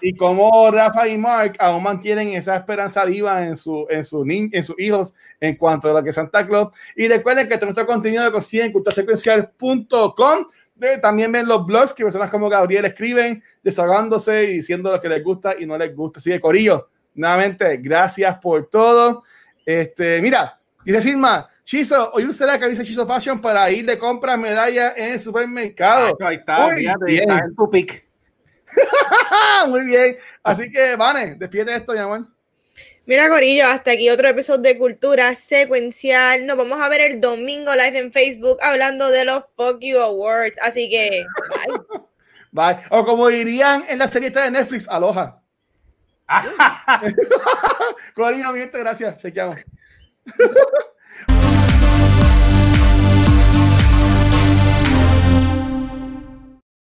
Y 0.00 0.14
cómo 0.14 0.70
Rafa 0.70 1.08
y 1.08 1.16
Mark 1.16 1.56
aún 1.58 1.82
mantienen 1.82 2.28
esa 2.28 2.56
esperanza 2.56 3.04
viva 3.04 3.46
en, 3.46 3.56
su, 3.56 3.86
en, 3.88 4.04
su 4.04 4.24
en 4.28 4.64
sus 4.64 4.78
hijos 4.78 5.14
en 5.40 5.56
cuanto 5.56 5.90
a 5.90 5.94
lo 5.94 6.02
que 6.02 6.10
es 6.10 6.14
Santa 6.14 6.46
Claus. 6.46 6.68
Y 6.96 7.08
recuerden 7.08 7.48
que 7.48 7.58
nuestro 7.58 7.86
contenido 7.86 8.24
lo 8.24 8.32
consiguen 8.32 8.66
en 8.66 8.72
culturasecuencial.com. 8.72 10.46
También 11.02 11.32
ven 11.32 11.46
los 11.46 11.66
blogs 11.66 11.92
que 11.92 12.04
personas 12.04 12.30
como 12.30 12.48
Gabriel 12.48 12.84
escriben, 12.86 13.42
desahogándose 13.62 14.44
y 14.44 14.52
diciendo 14.54 14.90
lo 14.90 15.00
que 15.00 15.08
les 15.08 15.22
gusta 15.22 15.54
y 15.58 15.66
no 15.66 15.76
les 15.76 15.94
gusta. 15.94 16.20
Así 16.20 16.30
que, 16.30 16.40
Corillo, 16.40 16.88
nuevamente, 17.14 17.76
gracias 17.78 18.38
por 18.38 18.68
todo. 18.68 19.24
Este, 19.64 20.20
mira, 20.22 20.58
dice 20.84 21.02
Silma, 21.02 21.48
Chizo, 21.64 22.10
hoy 22.12 22.24
usé 22.24 22.46
la 22.46 22.58
camisa 22.58 22.82
Chizo 22.82 23.06
Fashion 23.06 23.40
para 23.40 23.70
ir 23.70 23.84
de 23.84 23.98
compras 23.98 24.38
medalla 24.38 24.92
en 24.96 25.12
el 25.12 25.20
supermercado. 25.20 26.16
Ahí 26.20 26.36
está, 26.36 26.74
fíjate, 26.74 27.04
bien. 27.04 27.30
está 27.30 27.44
en 27.44 27.54
tu 27.54 27.70
pick. 27.70 28.09
¡Ah! 29.30 29.64
Muy 29.68 29.84
bien. 29.84 30.16
Así 30.42 30.70
que, 30.70 30.96
Vane, 30.96 31.36
despídete 31.36 31.70
de 31.72 31.76
esto, 31.78 31.92
mi 31.92 31.98
amor. 31.98 32.26
Mira, 33.06 33.28
Corillo, 33.28 33.66
hasta 33.66 33.92
aquí 33.92 34.08
otro 34.08 34.28
episodio 34.28 34.62
de 34.62 34.78
Cultura 34.78 35.34
Secuencial. 35.34 36.46
Nos 36.46 36.56
vamos 36.56 36.80
a 36.80 36.88
ver 36.88 37.00
el 37.00 37.20
domingo 37.20 37.72
live 37.74 37.98
en 37.98 38.12
Facebook 38.12 38.58
hablando 38.60 39.10
de 39.10 39.24
los 39.24 39.44
Fuck 39.56 39.80
You 39.80 39.98
Awards. 39.98 40.58
Así 40.62 40.88
que, 40.88 41.24
bye. 41.48 42.00
Bye. 42.52 42.78
O 42.90 43.04
como 43.04 43.28
dirían 43.28 43.84
en 43.88 43.98
la 43.98 44.08
serie 44.08 44.30
de 44.30 44.50
Netflix, 44.50 44.88
aloha. 44.88 45.40
Corillo, 48.14 48.52
mi 48.52 48.60
gente, 48.60 48.78
gracias. 48.78 49.16
Chequeamos. 49.22 49.56